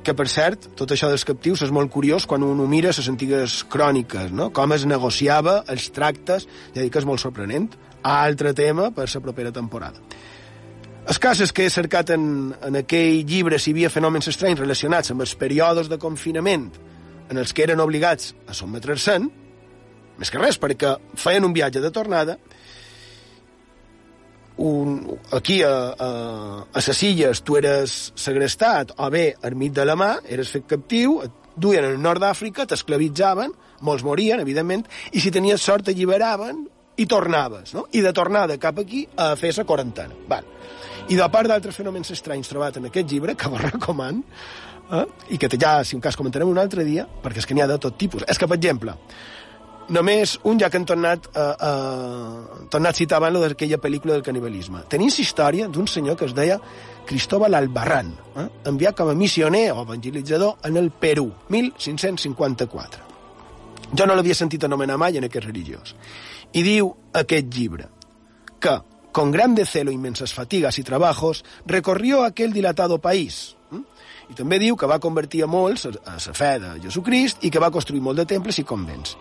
que 0.04 0.16
per 0.16 0.30
cert, 0.32 0.70
tot 0.80 0.90
això 0.96 1.10
dels 1.12 1.26
captius 1.28 1.66
és 1.66 1.74
molt 1.76 1.92
curiós 1.92 2.26
quan 2.26 2.42
un 2.48 2.62
ho 2.64 2.68
mira 2.72 2.90
a 2.90 2.96
les 2.96 3.10
antigues 3.12 3.60
cròniques, 3.70 4.32
no? 4.32 4.50
com 4.56 4.74
es 4.74 4.88
negociava 4.88 5.60
els 5.70 5.90
tractes, 5.94 6.48
ja 6.74 6.82
dic 6.82 6.94
que 6.96 7.04
és 7.04 7.06
molt 7.06 7.22
sorprenent, 7.22 7.68
altre 8.02 8.56
tema 8.56 8.90
per 8.96 9.10
la 9.12 9.22
propera 9.22 9.52
temporada. 9.52 10.00
El 11.08 11.18
cas 11.20 11.40
és 11.42 11.52
que 11.56 11.66
he 11.66 11.72
cercat 11.74 12.12
en, 12.14 12.54
en 12.66 12.78
aquell 12.82 13.24
llibre 13.28 13.58
si 13.60 13.72
hi 13.72 13.76
havia 13.78 13.92
fenòmens 13.94 14.30
estranys 14.30 14.60
relacionats 14.60 15.14
amb 15.14 15.24
els 15.26 15.36
períodes 15.40 15.90
de 15.90 15.98
confinament 16.02 16.70
en 17.30 17.38
els 17.38 17.54
que 17.54 17.64
eren 17.66 17.82
obligats 17.82 18.34
a 18.50 18.56
sotmetre's-se'n, 18.58 19.30
més 20.20 20.32
que 20.34 20.42
res, 20.42 20.58
perquè 20.60 20.96
feien 21.16 21.46
un 21.48 21.54
viatge 21.56 21.82
de 21.82 21.92
tornada, 21.96 22.36
un, 24.60 25.18
aquí 25.32 25.62
a, 25.64 25.72
a, 25.96 26.10
a 26.68 26.84
les 26.86 27.04
illes 27.08 27.42
tu 27.48 27.56
eres 27.56 28.12
segrestat 28.20 28.92
o 28.98 29.08
bé 29.14 29.30
ermit 29.48 29.78
de 29.78 29.86
la 29.88 29.96
mà, 29.96 30.18
eres 30.28 30.52
fet 30.52 30.68
captiu, 30.68 31.22
et 31.24 31.56
duien 31.56 31.88
al 31.88 31.98
nord 32.02 32.22
d'Àfrica, 32.24 32.68
t'esclavitzaven, 32.68 33.56
molts 33.88 34.04
morien, 34.04 34.44
evidentment, 34.44 34.84
i 35.16 35.24
si 35.24 35.32
tenies 35.32 35.64
sort 35.64 35.88
t'alliberaven 35.88 36.66
i 37.00 37.08
tornaves, 37.08 37.74
no? 37.78 37.88
I 37.96 38.04
de 38.04 38.12
tornada 38.16 38.60
cap 38.60 38.80
aquí 38.84 39.06
a 39.16 39.32
fer 39.40 39.54
la 39.56 39.68
quarantena. 39.68 40.18
Val. 40.28 40.59
I 41.10 41.18
de 41.18 41.26
part 41.34 41.50
d'altres 41.50 41.78
fenòmens 41.80 42.12
estranys 42.14 42.52
trobat 42.52 42.78
en 42.78 42.86
aquest 42.90 43.10
llibre, 43.10 43.34
que 43.36 43.50
vos 43.50 43.62
recomano, 43.66 44.22
eh? 44.94 45.06
i 45.34 45.40
que 45.42 45.50
ja, 45.56 45.80
si 45.84 45.98
un 45.98 46.02
cas, 46.02 46.18
comentarem 46.18 46.50
un 46.50 46.60
altre 46.62 46.86
dia, 46.86 47.08
perquè 47.24 47.42
és 47.42 47.50
que 47.50 47.58
n'hi 47.58 47.64
ha 47.66 47.70
de 47.72 47.80
tot 47.82 47.98
tipus. 47.98 48.26
És 48.30 48.38
que, 48.38 48.48
per 48.50 48.60
exemple, 48.60 48.94
només 49.90 50.36
un, 50.44 50.60
ja 50.62 50.70
que 50.70 50.78
han 50.78 50.86
tornat, 50.86 51.26
eh, 51.34 51.42
eh, 51.42 52.66
tornat 52.70 53.02
a 53.02 53.18
abans 53.18 53.40
d'aquella 53.42 53.82
pel·lícula 53.82 54.14
del 54.14 54.24
canibalisme. 54.24 54.84
Tenim 54.88 55.10
història 55.10 55.68
d'un 55.68 55.88
senyor 55.88 56.16
que 56.18 56.26
es 56.26 56.36
deia 56.36 56.60
Cristóbal 57.06 57.56
Albarrán, 57.56 58.14
eh, 58.36 58.48
enviat 58.66 58.96
com 58.96 59.10
a 59.10 59.16
missioner 59.16 59.72
o 59.72 59.82
evangelitzador 59.82 60.58
en 60.64 60.78
el 60.78 60.92
Perú, 60.92 61.32
1554. 61.50 63.04
Jo 63.98 64.06
no 64.06 64.14
l'havia 64.14 64.36
sentit 64.36 64.64
anomenar 64.64 64.98
mai 64.98 65.18
en 65.18 65.24
aquest 65.26 65.46
religiós. 65.46 65.96
I 66.54 66.62
diu 66.62 66.94
aquest 67.14 67.50
llibre 67.50 67.90
que, 68.60 68.78
con 69.12 69.32
grande 69.32 69.66
celo, 69.66 69.92
inmensas 69.92 70.34
fatigas 70.34 70.80
y 70.80 70.84
trabajos, 70.84 71.46
recorrió 71.66 72.24
aquel 72.24 72.54
dilatado 72.54 73.00
país, 73.00 73.56
i 74.30 74.38
també 74.38 74.60
diu 74.62 74.78
que 74.78 74.88
va 74.90 75.00
convertir 75.02 75.42
a 75.44 75.50
molts 75.50 75.88
a 75.90 75.92
la 76.16 76.34
fe 76.38 76.52
de 76.62 76.76
Jesucrist 76.84 77.44
i 77.46 77.50
que 77.50 77.62
va 77.62 77.72
construir 77.74 78.02
molt 78.06 78.22
de 78.22 78.28
temples 78.30 78.60
i 78.62 78.66
convents. 78.68 79.16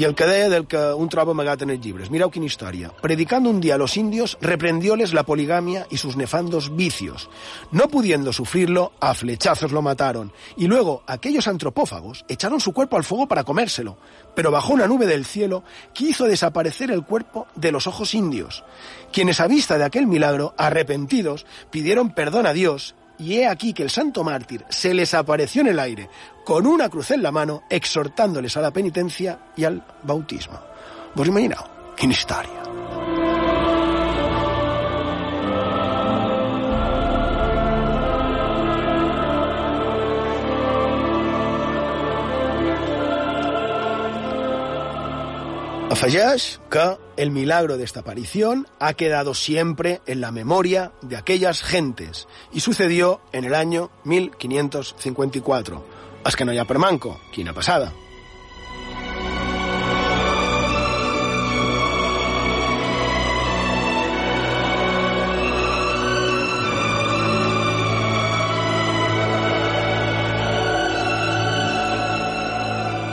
I 0.00 0.06
el 0.08 0.14
que 0.16 0.28
deia 0.28 0.48
del 0.48 0.66
que 0.66 0.80
un 0.96 1.10
troba 1.12 1.34
amagat 1.36 1.62
en 1.62 1.74
els 1.74 1.82
llibres. 1.84 2.10
Mireu 2.10 2.32
quina 2.32 2.48
història. 2.48 2.90
Predicando 3.02 3.50
un 3.50 3.60
día 3.60 3.74
a 3.74 3.78
los 3.78 3.96
indios, 3.96 4.38
reprendióles 4.40 5.12
la 5.12 5.24
poligamia 5.24 5.86
y 5.90 5.98
sus 5.98 6.16
nefandos 6.16 6.74
vicios. 6.74 7.28
No 7.72 7.88
pudiendo 7.88 8.32
sufrirlo, 8.32 8.92
a 9.00 9.14
flechazos 9.14 9.72
lo 9.72 9.82
mataron. 9.82 10.32
Y 10.56 10.66
luego, 10.66 11.02
aquellos 11.06 11.46
antropófagos 11.46 12.24
echaron 12.28 12.60
su 12.60 12.72
cuerpo 12.72 12.96
al 12.96 13.04
fuego 13.04 13.28
para 13.28 13.44
comérselo. 13.44 13.98
Pero 14.34 14.50
bajó 14.50 14.72
una 14.72 14.86
nube 14.86 15.06
del 15.06 15.26
cielo 15.26 15.62
que 15.92 16.04
hizo 16.04 16.24
desaparecer 16.24 16.90
el 16.90 17.04
cuerpo 17.04 17.46
de 17.54 17.70
los 17.70 17.86
ojos 17.86 18.14
indios, 18.14 18.64
quienes 19.12 19.40
a 19.40 19.46
vista 19.46 19.78
de 19.78 19.84
aquel 19.84 20.06
milagro, 20.06 20.54
arrepentidos, 20.56 21.46
pidieron 21.70 22.10
perdón 22.10 22.46
a 22.46 22.52
Dios 22.52 22.94
y 23.18 23.36
he 23.36 23.46
aquí 23.46 23.72
que 23.72 23.82
el 23.82 23.90
santo 23.90 24.24
mártir 24.24 24.64
se 24.68 24.94
les 24.94 25.14
apareció 25.14 25.60
en 25.62 25.68
el 25.68 25.78
aire 25.78 26.08
con 26.44 26.66
una 26.66 26.88
cruz 26.88 27.10
en 27.10 27.22
la 27.22 27.32
mano, 27.32 27.62
exhortándoles 27.70 28.56
a 28.56 28.60
la 28.60 28.70
penitencia 28.70 29.38
y 29.56 29.64
al 29.64 29.84
bautismo. 30.02 30.58
¿Vos 31.14 31.28
imagineu? 31.28 31.62
Quina 31.94 32.12
història. 32.12 32.64
Afegeix 45.94 46.58
que 46.68 47.03
el 47.16 47.30
milagro 47.30 47.76
de 47.76 47.84
esta 47.84 48.00
aparición 48.00 48.66
ha 48.78 48.94
quedado 48.94 49.34
siempre 49.34 50.00
en 50.06 50.20
la 50.20 50.32
memoria 50.32 50.92
de 51.02 51.16
aquellas 51.16 51.62
gentes 51.62 52.28
y 52.52 52.60
sucedió 52.60 53.20
en 53.32 53.44
el 53.44 53.54
año 53.54 53.90
1554. 54.04 55.84
Es 56.26 56.36
que 56.36 56.44
no 56.44 56.52
hi 56.52 56.58
ha 56.58 56.64
per 56.64 56.78
manco. 56.78 57.20
Quina 57.32 57.52
passada. 57.52 57.92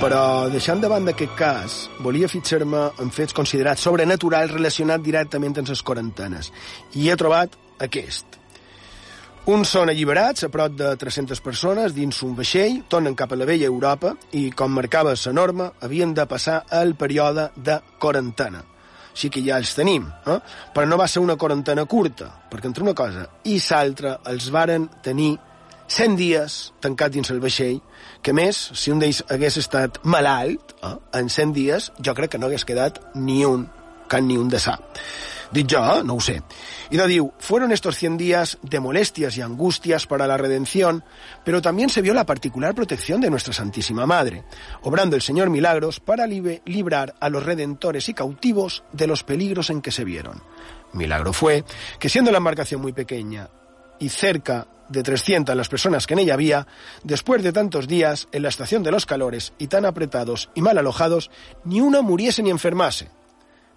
Però, 0.02 0.49
deixant 0.49 0.80
de 0.82 0.90
banda 0.90 1.11
aquest 1.14 1.34
cas, 1.38 1.73
volia 2.02 2.26
fixar-me 2.26 2.88
en 3.03 3.11
fets 3.14 3.36
considerats 3.38 3.84
sobrenaturals 3.86 4.49
relacionats 4.49 5.06
directament 5.06 5.60
amb 5.61 5.69
les 5.69 5.84
quarantenes. 5.86 6.49
I 6.98 7.11
he 7.11 7.18
trobat 7.22 7.53
aquest. 7.86 8.40
Uns 9.53 9.76
són 9.76 9.91
alliberats, 9.94 10.48
a 10.48 10.49
prop 10.49 10.73
de 10.73 10.95
300 10.98 11.44
persones, 11.45 11.94
dins 11.94 12.23
un 12.26 12.34
vaixell, 12.34 12.80
tornen 12.90 13.14
cap 13.14 13.36
a 13.36 13.38
la 13.38 13.45
vella 13.45 13.69
Europa 13.69 14.15
i, 14.32 14.48
com 14.49 14.73
marcava 14.73 15.14
la 15.14 15.36
norma, 15.38 15.69
havien 15.86 16.18
de 16.18 16.26
passar 16.26 16.64
el 16.82 16.95
període 16.98 17.52
de 17.56 17.78
quarantena. 18.02 18.65
Així 19.14 19.30
que 19.30 19.45
ja 19.45 19.61
els 19.61 19.76
tenim, 19.78 20.10
eh? 20.26 20.40
però 20.73 20.90
no 20.90 20.98
va 20.98 21.06
ser 21.06 21.22
una 21.22 21.38
quarantena 21.38 21.86
curta, 21.86 22.32
perquè 22.49 22.73
entre 22.73 22.90
una 22.90 22.98
cosa 22.98 23.28
i 23.45 23.61
l'altra 23.69 24.18
els 24.34 24.49
varen 24.49 24.90
tenir 25.06 25.36
100 25.92 26.16
dies 26.16 26.54
tancat 26.80 27.12
dins 27.12 27.34
el 27.34 27.42
vaixell, 27.44 27.82
que 28.24 28.32
més, 28.32 28.56
si 28.80 28.94
un 28.94 29.02
d'ells 29.02 29.26
hagués 29.34 29.58
estat 29.60 30.00
malalt, 30.08 30.72
eh, 30.80 30.96
en 31.20 31.28
100 31.28 31.52
dies, 31.58 31.92
jo 32.00 32.16
crec 32.16 32.32
que 32.32 32.40
no 32.40 32.48
hagués 32.48 32.64
quedat 32.66 33.02
ni 33.16 33.44
un, 33.44 33.68
can 34.08 34.28
ni 34.28 34.38
un 34.40 34.48
de 34.48 34.62
sa. 34.64 34.78
Dic 35.52 35.68
jo, 35.68 35.82
eh? 35.84 36.04
no 36.08 36.16
ho 36.16 36.22
sé. 36.24 36.38
Y 36.92 36.96
no 36.96 37.10
diu, 37.12 37.34
fueron 37.40 37.74
estos 37.74 37.98
100 37.98 38.16
días 38.16 38.58
de 38.62 38.80
molestias 38.80 39.36
y 39.36 39.42
angustias 39.42 40.08
para 40.08 40.28
la 40.28 40.38
redención, 40.38 41.04
pero 41.44 41.62
también 41.62 41.90
se 41.90 42.02
vio 42.02 42.14
la 42.14 42.26
particular 42.26 42.74
protección 42.74 43.20
de 43.20 43.30
nuestra 43.30 43.52
Santísima 43.52 44.06
Madre, 44.06 44.46
obrando 44.84 45.18
el 45.18 45.22
Señor 45.22 45.50
milagros 45.50 46.00
para 46.00 46.26
librar 46.26 47.16
a 47.20 47.28
los 47.28 47.44
redentores 47.44 48.08
y 48.08 48.14
cautivos 48.14 48.86
de 48.94 49.08
los 49.08 49.26
peligros 49.26 49.70
en 49.70 49.82
que 49.82 49.92
se 49.92 50.06
vieron. 50.06 50.42
Milagro 50.94 51.34
fue 51.34 51.66
que 52.00 52.08
siendo 52.08 52.32
la 52.32 52.38
embarcación 52.38 52.82
muy 52.82 52.94
pequeña 52.94 53.50
y 54.02 54.10
cerca 54.10 54.68
de 54.90 55.03
300 55.03 55.56
las 55.56 55.69
personas 55.69 56.06
que 56.06 56.15
en 56.15 56.19
ella 56.19 56.34
había, 56.34 56.68
después 57.03 57.41
de 57.44 57.53
tantos 57.53 57.88
días 57.88 58.28
en 58.34 58.41
la 58.41 58.49
estación 58.49 58.84
de 58.84 58.91
los 58.91 59.06
calores 59.06 59.53
y 59.57 59.68
tan 59.68 59.86
apretados 59.86 60.49
y 60.53 60.61
mal 60.61 60.78
alojados, 60.78 61.32
ni 61.64 61.80
una 61.80 62.02
muriese 62.02 62.44
ni 62.44 62.49
enfermase. 62.49 63.10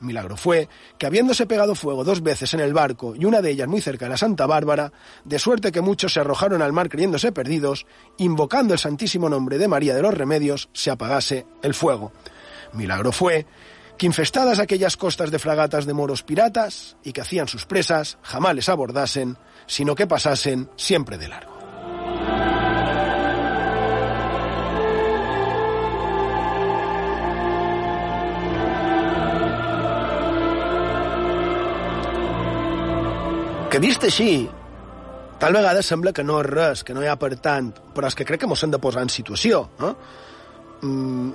Milagro 0.00 0.36
fue 0.36 0.68
que 0.98 1.06
habiéndose 1.06 1.46
pegado 1.46 1.74
fuego 1.74 2.02
dos 2.02 2.22
veces 2.22 2.52
en 2.54 2.60
el 2.60 2.74
barco 2.74 3.14
y 3.14 3.26
una 3.26 3.42
de 3.42 3.50
ellas 3.50 3.68
muy 3.68 3.80
cerca 3.80 4.06
de 4.06 4.10
la 4.10 4.16
Santa 4.16 4.46
Bárbara, 4.46 4.92
de 5.24 5.38
suerte 5.38 5.70
que 5.70 5.80
muchos 5.80 6.14
se 6.14 6.20
arrojaron 6.20 6.62
al 6.62 6.72
mar 6.72 6.88
creyéndose 6.88 7.30
perdidos, 7.30 7.86
invocando 8.18 8.72
el 8.72 8.80
santísimo 8.80 9.28
nombre 9.28 9.58
de 9.58 9.68
María 9.68 9.94
de 9.94 10.02
los 10.02 10.14
Remedios, 10.14 10.68
se 10.72 10.90
apagase 10.90 11.46
el 11.62 11.74
fuego. 11.74 12.12
Milagro 12.72 13.12
fue 13.12 13.46
que 13.96 14.06
infestadas 14.06 14.58
aquellas 14.58 14.96
costas 14.96 15.30
de 15.30 15.38
fragatas 15.38 15.86
de 15.86 15.94
moros 15.94 16.22
piratas 16.22 16.96
y 17.04 17.12
que 17.12 17.20
hacían 17.20 17.46
sus 17.46 17.66
presas, 17.66 18.18
jamás 18.22 18.54
les 18.56 18.68
abordasen, 18.68 19.36
sino 19.66 19.94
que 19.94 20.06
pasasen 20.06 20.68
siempre 20.76 21.18
de 21.18 21.28
largo. 21.28 21.52
Que 33.70 33.80
vist 33.82 34.04
així, 34.06 34.46
tal 35.42 35.56
vegada 35.56 35.80
sembla 35.82 36.12
que 36.14 36.22
no 36.22 36.36
és 36.38 36.46
res, 36.46 36.84
que 36.86 36.94
no 36.94 37.02
hi 37.02 37.08
ha 37.10 37.16
per 37.18 37.32
tant, 37.42 37.72
però 37.90 38.06
és 38.06 38.14
que 38.14 38.26
crec 38.28 38.44
que 38.44 38.46
mos 38.46 38.62
hem 38.62 38.70
de 38.70 38.78
posar 38.78 39.02
en 39.02 39.10
situació. 39.10 39.64
Eh? 39.82 39.90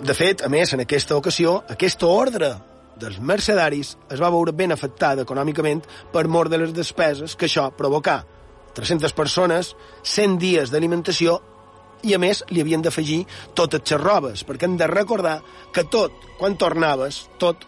De 0.07 0.15
fet, 0.15 0.45
a 0.45 0.49
més, 0.53 0.71
en 0.71 0.85
aquesta 0.85 1.17
ocasió, 1.19 1.57
aquesta 1.67 2.07
ordre 2.07 2.53
dels 2.99 3.19
mercedaris 3.19 3.95
es 4.11 4.19
va 4.21 4.31
veure 4.33 4.53
ben 4.55 4.73
afectada 4.75 5.25
econòmicament 5.25 5.83
per 6.13 6.27
mort 6.27 6.51
de 6.51 6.59
les 6.61 6.75
despeses 6.75 7.35
que 7.35 7.47
això 7.49 7.69
provocà. 7.75 8.21
300 8.75 9.15
persones, 9.17 9.73
100 10.03 10.37
dies 10.39 10.71
d'alimentació 10.71 11.39
i, 12.03 12.13
a 12.15 12.21
més, 12.21 12.43
li 12.53 12.61
havien 12.63 12.83
d'afegir 12.85 13.25
totes 13.57 13.91
les 13.91 14.01
robes, 14.01 14.45
perquè 14.47 14.69
hem 14.69 14.77
de 14.79 14.87
recordar 14.87 15.39
que 15.75 15.83
tot, 15.83 16.15
quan 16.39 16.55
tornaves, 16.55 17.25
tot 17.41 17.67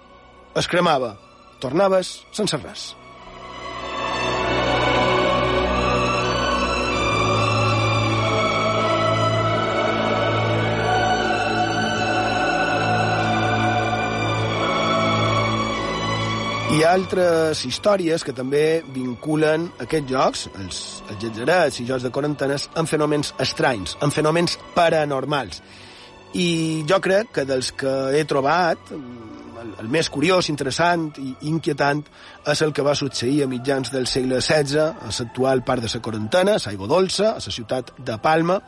es 0.55 0.71
cremava. 0.71 1.15
Tornaves 1.61 2.19
sense 2.35 2.57
res. 2.63 2.91
Hi 16.71 16.85
ha 16.87 16.93
altres 16.95 17.65
històries 17.67 18.23
que 18.23 18.31
també 18.31 18.79
vinculen 18.95 19.65
aquests 19.83 20.07
jocs, 20.07 20.43
els, 20.55 20.77
els 21.11 21.17
getzerets 21.19 21.81
i 21.81 21.85
jocs 21.89 22.05
de 22.07 22.11
quarantenes, 22.15 22.69
amb 22.79 22.87
fenòmens 22.87 23.33
estranys, 23.43 23.97
amb 23.99 24.15
fenòmens 24.15 24.53
paranormals. 24.71 25.59
I 26.39 26.85
jo 26.87 27.01
crec 27.03 27.33
que 27.35 27.43
dels 27.49 27.73
que 27.75 27.91
he 28.15 28.21
trobat, 28.23 28.93
el, 28.95 29.73
el 29.83 29.89
més 29.91 30.07
curiós, 30.13 30.47
interessant 30.53 31.09
i 31.19 31.33
inquietant 31.51 32.05
és 32.53 32.61
el 32.63 32.71
que 32.71 32.85
va 32.87 32.95
succeir 32.95 33.41
a 33.43 33.49
mitjans 33.51 33.91
del 33.91 34.07
segle 34.07 34.39
XVI 34.39 34.79
a 34.85 35.11
l'actual 35.11 35.65
part 35.67 35.83
de 35.83 35.91
la 35.91 36.01
quarantena, 36.07 36.55
a 36.55 36.71
Aigua 36.71 36.87
Dolça, 36.87 37.33
a 37.33 37.43
la 37.43 37.55
ciutat 37.57 37.91
de 37.99 38.15
Palma, 38.23 38.61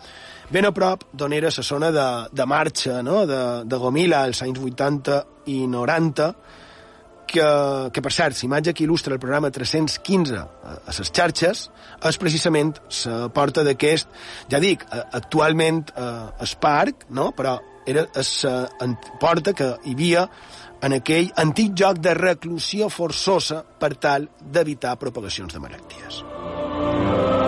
ben 0.51 0.67
a 0.67 0.73
prop 0.75 1.07
d'on 1.13 1.38
era 1.39 1.53
la 1.55 1.63
zona 1.63 1.93
de, 1.95 2.09
de 2.35 2.45
marxa 2.51 2.99
no? 3.01 3.23
de, 3.25 3.39
de 3.63 3.80
Gomila 3.80 4.25
als 4.27 4.43
anys 4.43 4.59
80 4.59 5.21
i 5.55 5.61
90, 5.71 6.30
que, 7.27 7.45
que 7.93 8.03
per 8.03 8.11
cert, 8.13 8.37
l'imatge 8.41 8.73
que 8.75 8.85
il·lustra 8.85 9.15
el 9.15 9.21
programa 9.21 9.51
315 9.53 10.39
a, 10.39 10.45
a 10.73 10.95
les 10.97 11.11
xarxes 11.11 11.67
és 12.09 12.19
precisament 12.21 12.73
la 13.03 13.29
porta 13.33 13.63
d'aquest, 13.65 14.09
ja 14.51 14.59
dic, 14.63 14.85
actualment 14.91 15.85
eh, 15.95 16.09
es 16.43 16.55
parc, 16.55 17.07
no? 17.09 17.31
però 17.37 17.57
era 17.85 18.05
la 18.15 18.91
porta 19.19 19.53
que 19.53 19.73
hi 19.83 19.95
havia 19.95 20.27
en 20.83 20.97
aquell 20.99 21.31
antic 21.39 21.75
joc 21.79 21.99
de 22.03 22.13
reclusió 22.17 22.89
forçosa 22.91 23.63
per 23.63 23.95
tal 23.95 24.27
d'evitar 24.41 24.97
propagacions 24.99 25.55
de 25.55 25.63
malalties. 25.63 27.43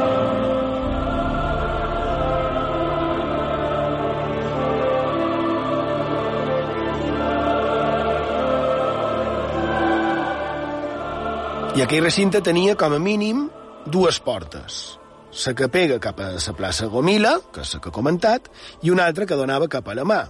I 11.76 11.82
aquell 11.84 12.06
recinte 12.06 12.40
tenia 12.40 12.78
com 12.80 12.94
a 12.96 12.98
mínim 13.04 13.50
dues 13.92 14.16
portes. 14.24 14.96
La 15.44 15.52
que 15.60 15.68
pega 15.68 15.98
cap 16.00 16.22
a 16.24 16.30
la 16.32 16.54
plaça 16.56 16.88
Gomila, 16.88 17.34
que 17.52 17.66
és 17.66 17.74
la 17.76 17.82
que 17.84 17.92
he 17.92 17.96
comentat, 17.98 18.48
i 18.88 18.94
una 18.94 19.04
altra 19.04 19.26
que 19.28 19.36
donava 19.36 19.68
cap 19.68 19.90
a 19.92 19.96
la 19.98 20.06
mà. 20.08 20.22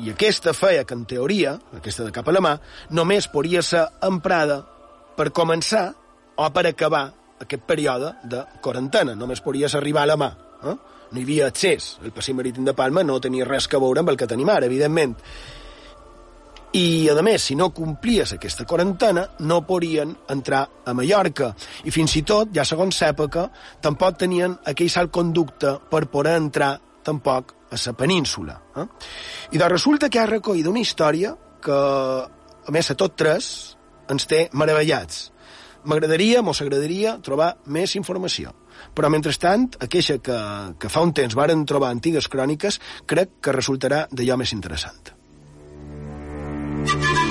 I 0.00 0.08
aquesta 0.14 0.54
feia 0.56 0.86
que, 0.88 0.96
en 0.96 1.04
teoria, 1.04 1.58
aquesta 1.76 2.06
de 2.06 2.14
cap 2.16 2.30
a 2.30 2.32
la 2.32 2.40
mà, 2.40 2.54
només 2.96 3.28
podria 3.28 3.60
ser 3.60 3.82
emprada 4.08 4.62
per 5.18 5.28
començar 5.36 5.90
o 6.40 6.48
per 6.48 6.64
acabar 6.70 7.04
aquest 7.44 7.68
període 7.68 8.14
de 8.24 8.40
quarantena. 8.64 9.12
Només 9.12 9.44
podries 9.44 9.76
arribar 9.76 10.06
a 10.08 10.12
la 10.14 10.16
mà. 10.16 10.30
Eh? 10.64 10.78
No 11.12 11.20
hi 11.20 11.26
havia 11.28 11.50
accés. 11.52 11.98
El 12.00 12.16
passeig 12.16 12.40
marítim 12.40 12.64
de 12.64 12.72
Palma 12.72 13.04
no 13.04 13.20
tenia 13.20 13.44
res 13.44 13.68
a 13.68 13.84
veure 13.84 14.00
amb 14.00 14.14
el 14.14 14.16
que 14.16 14.32
tenim 14.32 14.48
ara, 14.48 14.64
evidentment. 14.64 15.12
I, 16.74 17.06
a 17.06 17.22
més, 17.22 17.44
si 17.46 17.54
no 17.54 17.68
complies 17.70 18.32
aquesta 18.34 18.64
quarantena, 18.66 19.28
no 19.46 19.60
podien 19.62 20.10
entrar 20.32 20.64
a 20.82 20.94
Mallorca. 20.98 21.52
I 21.86 21.92
fins 21.94 22.16
i 22.18 22.24
tot, 22.26 22.50
ja 22.56 22.64
segons 22.66 22.98
l'època, 22.98 23.44
tampoc 23.84 24.18
tenien 24.18 24.56
aquell 24.66 24.90
salt 24.90 25.12
conducte 25.14 25.76
per 25.92 26.08
poder 26.10 26.34
entrar 26.40 26.72
tampoc 27.06 27.54
a 27.70 27.78
la 27.78 27.94
península. 27.94 28.58
Eh? 28.74 28.86
I 29.54 29.62
de 29.62 29.70
resulta 29.70 30.10
que 30.10 30.18
ha 30.18 30.26
recollit 30.26 30.66
una 30.66 30.82
història 30.82 31.36
que, 31.62 31.78
a 32.66 32.74
més, 32.74 32.90
a 32.90 32.98
tot 32.98 33.14
tres, 33.22 33.46
ens 34.10 34.26
té 34.26 34.48
meravellats. 34.52 35.28
M'agradaria, 35.86 36.42
mos 36.42 36.58
agradaria, 36.64 37.18
trobar 37.22 37.54
més 37.70 37.94
informació. 37.94 38.50
Però, 38.98 39.06
mentrestant, 39.14 39.76
aquella 39.78 40.18
que, 40.18 40.44
que 40.80 40.90
fa 40.90 41.06
un 41.06 41.14
temps 41.14 41.38
varen 41.38 41.62
trobar 41.70 41.94
antigues 41.94 42.26
cròniques, 42.26 42.82
crec 43.06 43.38
que 43.38 43.54
resultarà 43.54 44.08
d'allò 44.10 44.42
més 44.42 44.58
interessant. 44.58 45.14
Thank 46.86 47.18
you. 47.18 47.23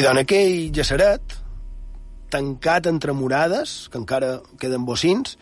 I 0.00 0.04
en 0.08 0.16
aquell 0.16 0.70
llaceret, 0.72 1.34
tancat 2.32 2.86
entre 2.88 3.12
murades, 3.12 3.90
que 3.92 3.98
encara 4.00 4.38
queden 4.56 4.86
bocins, 4.88 5.34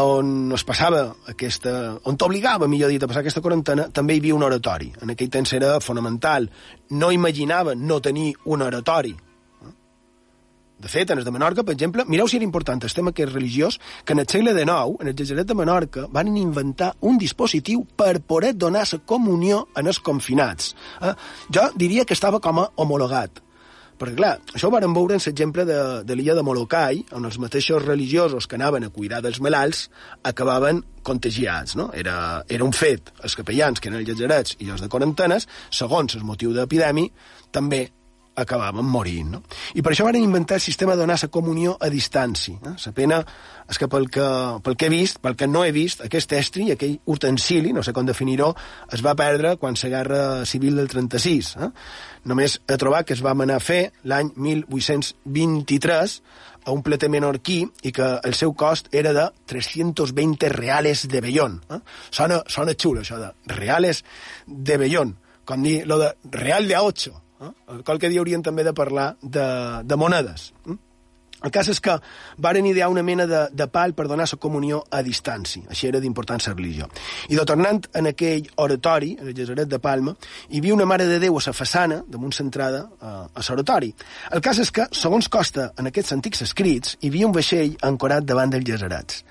on 0.00 0.50
es 0.56 0.64
passava 0.66 1.04
aquesta... 1.30 1.74
on 2.10 2.16
t'obligava, 2.18 2.66
millor 2.66 2.90
dit, 2.90 3.04
a 3.04 3.06
passar 3.06 3.20
aquesta 3.22 3.42
quarantena, 3.44 3.84
també 3.94 4.16
hi 4.16 4.22
havia 4.24 4.34
un 4.34 4.42
oratori. 4.42 4.88
En 5.04 5.12
aquell 5.14 5.30
temps 5.30 5.52
era 5.54 5.76
fonamental. 5.78 6.48
No 6.98 7.12
imaginava 7.14 7.76
no 7.76 8.00
tenir 8.02 8.32
un 8.50 8.64
oratori. 8.66 9.12
De 10.82 10.90
fet, 10.90 11.14
en 11.14 11.22
el 11.22 11.28
de 11.28 11.36
Menorca, 11.36 11.62
per 11.62 11.76
exemple, 11.76 12.08
mireu 12.10 12.26
si 12.26 12.40
era 12.40 12.48
important 12.48 12.82
el 12.82 12.96
tema 12.98 13.14
que 13.14 13.22
és 13.22 13.30
religiós, 13.30 13.78
que 14.02 14.16
en 14.16 14.24
el 14.24 14.26
segle 14.26 14.56
XIX, 14.56 14.98
en 14.98 15.12
el 15.12 15.16
Geseret 15.22 15.46
de 15.46 15.58
Menorca, 15.60 16.08
van 16.10 16.34
inventar 16.34 16.90
un 17.06 17.22
dispositiu 17.22 17.86
per 17.86 18.16
poder 18.18 18.56
donar 18.58 18.82
la 18.90 19.02
comunió 19.06 19.68
en 19.76 19.86
els 19.86 20.02
confinats. 20.02 20.74
Eh? 21.06 21.14
Jo 21.54 21.70
diria 21.78 22.04
que 22.04 22.18
estava 22.18 22.42
com 22.42 22.64
a 22.64 22.68
homologat 22.74 23.44
perquè, 24.02 24.16
clar, 24.18 24.32
això 24.56 24.68
ho 24.68 24.74
vam 24.74 24.96
veure 24.96 25.16
en 25.16 25.22
l'exemple 25.22 25.64
de, 25.68 25.78
de 26.06 26.16
l'illa 26.18 26.34
de 26.34 26.42
Molokai, 26.46 27.04
on 27.14 27.28
els 27.28 27.38
mateixos 27.42 27.84
religiosos 27.84 28.48
que 28.50 28.58
anaven 28.58 28.88
a 28.88 28.90
cuidar 28.90 29.22
dels 29.22 29.40
malalts 29.44 29.86
acabaven 30.26 30.82
contagiats, 31.06 31.76
no? 31.78 31.90
Era, 31.94 32.42
era 32.48 32.66
un 32.66 32.74
fet. 32.74 33.14
Els 33.22 33.38
capellans, 33.38 33.80
que 33.80 33.90
eren 33.90 34.00
els 34.00 34.08
lletgerets 34.08 34.58
i 34.58 34.70
els 34.74 34.82
de 34.82 34.90
quarantenes, 34.90 35.46
segons 35.70 36.18
el 36.18 36.26
motiu 36.26 36.54
d'epidèmia, 36.56 37.14
també 37.54 37.86
acabaven 38.34 38.84
morint. 38.84 39.32
No? 39.36 39.42
I 39.74 39.82
per 39.84 39.92
això 39.92 40.06
van 40.06 40.16
inventar 40.18 40.58
el 40.58 40.64
sistema 40.64 40.94
de 40.94 41.02
donar 41.02 41.18
la 41.20 41.28
comunió 41.28 41.76
a 41.80 41.88
distància. 41.92 42.56
Eh? 42.56 42.74
La 42.86 42.92
pena 42.96 43.20
és 43.68 43.78
que 43.78 43.88
pel, 43.88 44.08
que 44.12 44.26
pel 44.64 44.76
que 44.76 44.88
he 44.88 44.92
vist, 44.92 45.20
pel 45.22 45.36
que 45.36 45.48
no 45.48 45.64
he 45.64 45.72
vist, 45.72 46.02
aquest 46.04 46.32
estri, 46.36 46.70
aquell 46.72 46.98
utensili, 47.06 47.72
no 47.72 47.82
sé 47.82 47.92
com 47.92 48.06
definir-ho, 48.08 48.52
es 48.92 49.04
va 49.04 49.16
perdre 49.18 49.56
quan 49.56 49.76
la 49.82 49.92
Guerra 49.96 50.22
Civil 50.46 50.76
del 50.76 50.88
36. 50.88 51.56
Eh? 51.56 51.70
Només 52.28 52.60
he 52.66 52.78
trobat 52.80 53.06
que 53.06 53.16
es 53.16 53.24
va 53.24 53.34
anar 53.36 53.58
a 53.58 53.64
fer 53.64 53.82
l'any 54.04 54.32
1823 54.36 56.20
a 56.64 56.70
un 56.70 56.82
pleter 56.86 57.08
menorquí 57.10 57.64
i 57.82 57.90
que 57.94 58.08
el 58.22 58.36
seu 58.38 58.54
cost 58.54 58.88
era 58.94 59.12
de 59.16 59.26
320 59.50 60.48
reales 60.54 61.08
de 61.08 61.20
vellón. 61.20 61.60
Eh? 61.70 61.80
Sona, 62.10 62.42
sona 62.46 62.76
xulo, 62.78 63.02
això 63.02 63.18
de 63.18 63.32
reales 63.56 64.04
de 64.46 64.78
vellón. 64.78 65.16
Com 65.44 65.64
dir, 65.66 65.82
lo 65.90 65.98
de 65.98 66.12
real 66.30 66.68
de 66.68 66.78
a 66.78 66.82
8 66.86 67.18
Eh? 67.42 67.82
Qualque 67.84 68.10
dia 68.12 68.22
haurien 68.22 68.42
també 68.42 68.64
de 68.64 68.74
parlar 68.76 69.12
de, 69.22 69.44
de 69.84 70.00
monedes. 70.00 70.52
Eh? 70.66 70.78
El 71.42 71.50
cas 71.50 71.66
és 71.72 71.80
que 71.82 71.96
varen 72.38 72.66
idear 72.70 72.88
una 72.90 73.02
mena 73.02 73.26
de, 73.26 73.40
de 73.50 73.66
pal 73.66 73.94
per 73.98 74.06
donar 74.06 74.28
la 74.30 74.38
comunió 74.38 74.82
a 74.90 75.02
distància. 75.02 75.64
Així 75.74 75.88
era 75.88 76.00
d'important 76.00 76.42
la 76.46 76.54
religió. 76.54 76.86
I 77.28 77.38
de 77.38 77.46
tornant 77.48 77.82
en 77.98 78.06
aquell 78.12 78.46
oratori, 78.62 79.16
en 79.18 79.32
el 79.32 79.34
Geseret 79.36 79.68
de 79.68 79.80
Palma, 79.82 80.14
hi 80.50 80.62
havia 80.62 80.76
una 80.76 80.86
Mare 80.86 81.08
de 81.10 81.18
Déu 81.18 81.38
a 81.38 81.44
la 81.46 81.56
façana, 81.56 82.02
damunt 82.06 82.32
centrada, 82.38 82.86
a, 83.00 83.12
a 83.26 83.46
l'oratori. 83.48 83.92
El 84.30 84.40
cas 84.40 84.62
és 84.62 84.70
que, 84.70 84.86
segons 84.94 85.28
costa 85.28 85.72
en 85.78 85.90
aquests 85.90 86.14
antics 86.14 86.46
escrits, 86.46 86.96
hi 87.00 87.10
havia 87.10 87.26
un 87.26 87.34
vaixell 87.34 87.74
ancorat 87.82 88.24
davant 88.24 88.54
dels 88.54 88.68
Geserets, 88.68 89.24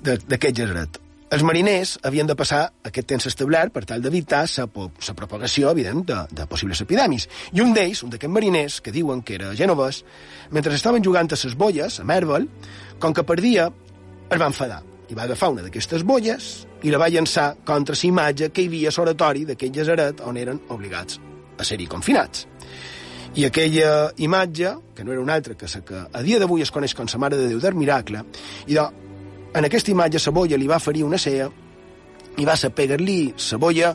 d'aquest 0.00 0.56
Geseret. 0.56 1.03
Els 1.34 1.42
mariners 1.42 1.96
havien 2.06 2.28
de 2.30 2.34
passar 2.38 2.60
aquest 2.86 3.08
temps 3.10 3.24
establert 3.26 3.72
per 3.74 3.80
tal 3.90 4.02
d'evitar 4.04 4.44
la 4.54 5.14
propagació, 5.18 5.72
evident, 5.74 6.04
de, 6.06 6.18
de 6.30 6.46
possibles 6.46 6.78
epidèmies. 6.84 7.26
I 7.58 7.62
un 7.64 7.72
d'ells, 7.74 8.04
un 8.06 8.12
d'aquests 8.12 8.30
mariners, 8.30 8.76
que 8.84 8.92
diuen 8.94 9.24
que 9.26 9.34
era 9.34 9.50
genovès, 9.58 10.04
mentre 10.54 10.76
estaven 10.78 11.02
jugant 11.02 11.26
a 11.26 11.40
les 11.42 11.56
bolles, 11.58 11.98
a 11.98 12.04
Mervel, 12.06 12.46
com 13.02 13.12
que 13.12 13.26
perdia, 13.26 13.66
es 14.30 14.38
va 14.38 14.46
enfadar 14.46 14.84
i 15.10 15.18
va 15.18 15.26
agafar 15.26 15.50
una 15.56 15.66
d'aquestes 15.66 16.06
bolles 16.06 16.52
i 16.86 16.94
la 16.94 17.02
va 17.02 17.10
llançar 17.10 17.56
contra 17.66 17.98
la 17.98 18.08
imatge 18.08 18.52
que 18.54 18.62
hi 18.62 18.70
havia 18.70 18.94
a 18.94 18.96
l'oratori 18.96 19.44
d'aquell 19.48 19.74
llaçeret 19.74 20.22
on 20.22 20.38
eren 20.38 20.62
obligats 20.70 21.18
a 21.58 21.66
ser-hi 21.66 21.90
confinats. 21.90 22.46
I 23.34 23.48
aquella 23.48 24.12
imatge, 24.22 24.76
que 24.94 25.02
no 25.02 25.10
era 25.10 25.20
una 25.20 25.34
altra 25.34 25.56
que 25.58 25.66
la 25.66 25.80
que 25.82 26.06
a 26.06 26.22
dia 26.22 26.38
d'avui 26.38 26.62
es 26.62 26.70
coneix 26.70 26.94
com 26.94 27.10
la 27.10 27.18
Mare 27.18 27.36
de 27.36 27.48
Déu 27.50 27.58
del 27.58 27.74
Miracle, 27.74 28.22
i 28.70 28.78
en 29.54 29.64
aquesta 29.64 29.92
imatge 29.92 30.18
Sabolla 30.18 30.58
li 30.58 30.68
va 30.70 30.82
ferir 30.82 31.04
una 31.06 31.18
cea 31.18 31.46
i 32.36 32.46
va 32.46 32.56
saber-li 32.58 33.34
Sabolla 33.38 33.94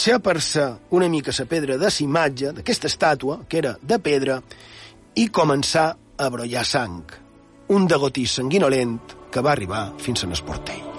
xapar-se 0.00 0.66
una 0.96 1.08
mica 1.08 1.32
la 1.38 1.46
pedra 1.46 1.76
de 1.76 1.88
la 1.88 1.96
imatge, 2.00 2.52
d'aquesta 2.52 2.88
estàtua, 2.88 3.40
que 3.48 3.58
era 3.58 3.76
de 3.82 3.98
pedra, 3.98 4.40
i 5.16 5.28
començar 5.28 5.96
a 6.16 6.28
brollar 6.30 6.64
sang. 6.64 7.02
Un 7.68 7.86
degotí 7.86 8.26
sanguinolent 8.26 8.98
que 9.30 9.42
va 9.42 9.52
arribar 9.52 9.92
fins 9.98 10.24
a 10.24 10.30
l'esportell. 10.30 10.89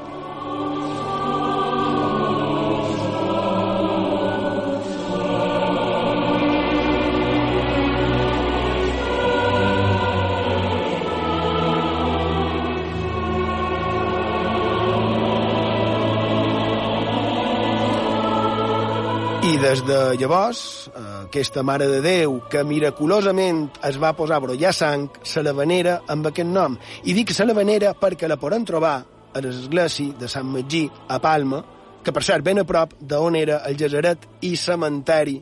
Des 19.71 19.85
de 19.87 20.17
llavors, 20.19 20.89
eh, 20.93 20.99
aquesta 21.27 21.63
Mare 21.63 21.87
de 21.87 22.01
Déu, 22.01 22.41
que 22.49 22.63
miraculosament 22.67 23.69
es 23.87 23.95
va 24.01 24.11
posar 24.17 24.35
a 24.35 24.43
brollar 24.43 24.73
sang, 24.75 25.05
se 25.23 25.39
la 25.43 25.53
venera 25.53 26.01
amb 26.11 26.27
aquest 26.27 26.49
nom. 26.49 26.75
I 27.07 27.13
dic 27.13 27.31
se 27.31 27.45
la 27.45 27.53
venera 27.53 27.93
perquè 27.95 28.27
la 28.27 28.35
podem 28.35 28.65
trobar 28.65 29.05
a 29.33 29.39
l'església 29.39 30.11
de 30.19 30.27
Sant 30.27 30.49
Magí, 30.51 30.89
a 31.07 31.19
Palma, 31.23 31.63
que 32.03 32.11
per 32.11 32.23
cert 32.23 32.43
ben 32.43 32.59
a 32.59 32.65
prop 32.65 32.97
d'on 32.99 33.37
era 33.39 33.61
el 33.69 33.77
Geseret 33.79 34.27
i 34.41 34.57
cementeri 34.57 35.41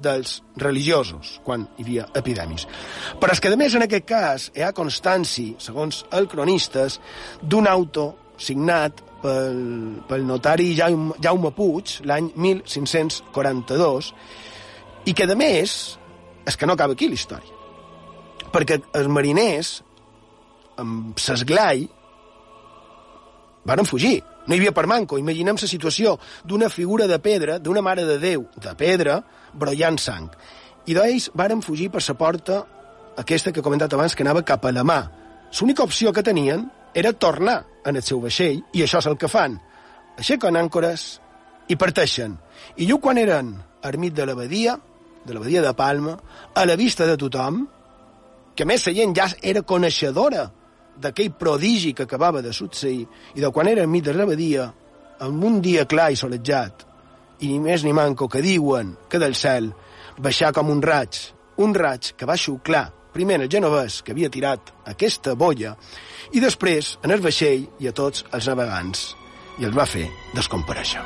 dels 0.00 0.42
religiosos, 0.56 1.40
quan 1.44 1.68
hi 1.76 1.84
havia 1.84 2.08
epidèmies. 2.14 2.64
Però 3.20 3.32
és 3.32 3.40
que, 3.40 3.52
a 3.52 3.56
més, 3.56 3.74
en 3.74 3.84
aquest 3.84 4.06
cas, 4.08 4.50
hi 4.56 4.64
ha 4.64 4.72
constància, 4.72 5.60
segons 5.60 6.06
el 6.10 6.26
cronistes, 6.26 7.00
d'un 7.42 7.68
auto 7.68 8.14
signat 8.38 9.02
pel, 9.26 9.60
pel 10.08 10.26
notari 10.26 10.70
Jaume, 10.78 11.16
Jaume 11.22 11.52
Puig 11.56 11.98
l'any 12.06 12.30
1542 12.34 14.12
i 15.06 15.14
que, 15.14 15.26
a 15.26 15.38
més, 15.38 15.74
és 16.46 16.56
que 16.56 16.66
no 16.66 16.74
acaba 16.74 16.96
aquí 16.96 17.08
la 17.10 17.18
història. 17.18 17.52
Perquè 18.54 18.80
els 18.98 19.10
mariners, 19.10 19.72
amb 20.82 21.18
s'esglai, 21.20 21.84
van 23.66 23.86
fugir. 23.86 24.20
No 24.46 24.54
hi 24.54 24.60
havia 24.60 24.74
per 24.74 24.86
manco. 24.86 25.18
Imaginem 25.18 25.58
la 25.58 25.68
situació 25.70 26.16
d'una 26.46 26.70
figura 26.70 27.08
de 27.10 27.18
pedra, 27.18 27.58
d'una 27.58 27.82
mare 27.82 28.06
de 28.06 28.18
Déu 28.22 28.46
de 28.62 28.74
pedra, 28.78 29.20
brollant 29.54 29.98
sang. 29.98 30.30
I 30.86 30.94
d'ells 30.94 31.32
varen 31.34 31.62
fugir 31.66 31.90
per 31.90 32.02
la 32.06 32.14
porta 32.14 32.62
aquesta 33.18 33.50
que 33.50 33.60
he 33.60 33.64
comentat 33.64 33.94
abans, 33.94 34.14
que 34.14 34.22
anava 34.22 34.44
cap 34.46 34.64
a 34.64 34.72
la 34.72 34.84
mà. 34.86 35.00
L'única 35.58 35.82
opció 35.82 36.12
que 36.12 36.22
tenien 36.22 36.66
era 36.96 37.12
tornar 37.12 37.58
en 37.84 37.98
el 38.00 38.02
seu 38.02 38.22
vaixell, 38.22 38.62
i 38.72 38.80
això 38.82 39.02
és 39.02 39.06
el 39.10 39.18
que 39.20 39.28
fan. 39.28 39.58
Aixequen 40.16 40.56
àncores 40.56 41.02
i 41.68 41.76
parteixen. 41.76 42.38
I 42.80 42.88
jo 42.88 42.96
quan 43.04 43.20
eren 43.20 43.52
ermit 43.84 44.14
de 44.16 44.24
l'abadia, 44.24 44.78
de 45.26 45.34
l'abadia 45.36 45.60
de 45.60 45.74
Palma, 45.76 46.16
a 46.56 46.64
la 46.64 46.76
vista 46.80 47.04
de 47.04 47.18
tothom, 47.20 47.66
que 48.56 48.64
més 48.64 48.88
la 48.88 48.96
gent 48.96 49.12
ja 49.18 49.28
era 49.44 49.60
coneixedora 49.60 50.48
d'aquell 50.96 51.34
prodigi 51.36 51.92
que 51.92 52.08
acabava 52.08 52.40
de 52.40 52.56
succeir 52.56 53.04
i 53.36 53.44
de 53.44 53.52
quan 53.52 53.68
era 53.68 53.84
ermit 53.84 54.08
de 54.08 54.16
l'abadia, 54.16 54.70
en 55.20 55.44
un 55.44 55.60
dia 55.60 55.84
clar 55.84 56.10
i 56.12 56.16
solejat, 56.16 56.86
i 57.44 57.52
ni 57.52 57.60
més 57.60 57.84
ni 57.84 57.92
manco 57.92 58.24
que 58.32 58.40
diuen 58.40 58.96
que 59.12 59.20
del 59.20 59.36
cel 59.36 59.68
baixar 60.16 60.54
com 60.56 60.72
un 60.72 60.80
raig, 60.80 61.20
un 61.60 61.76
raig 61.76 62.14
que 62.16 62.24
va 62.24 62.40
xuclar 62.40 62.86
primer 63.16 63.40
el 63.40 63.50
genovès 63.52 64.02
que 64.04 64.14
havia 64.14 64.30
tirat 64.32 64.74
aquesta 64.92 65.34
boia 65.38 65.74
i 66.36 66.42
després 66.44 66.96
en 67.02 67.16
el 67.16 67.24
vaixell 67.24 67.66
i 67.80 67.88
a 67.88 67.96
tots 67.96 68.26
els 68.36 68.52
navegants 68.52 69.08
i 69.56 69.64
els 69.64 69.76
va 69.76 69.88
fer 69.88 70.04
descompareixer. 70.36 71.04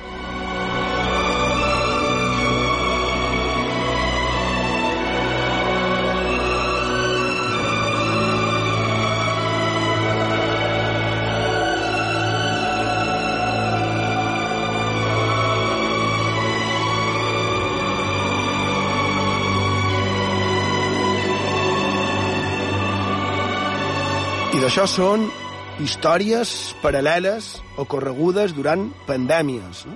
I 24.61 24.63
d'això 24.67 24.83
són 24.85 25.23
històries 25.81 26.51
paral·leles 26.83 27.47
o 27.81 27.87
corregudes 27.89 28.53
durant 28.53 28.83
pandèmies. 29.07 29.87
No? 29.89 29.95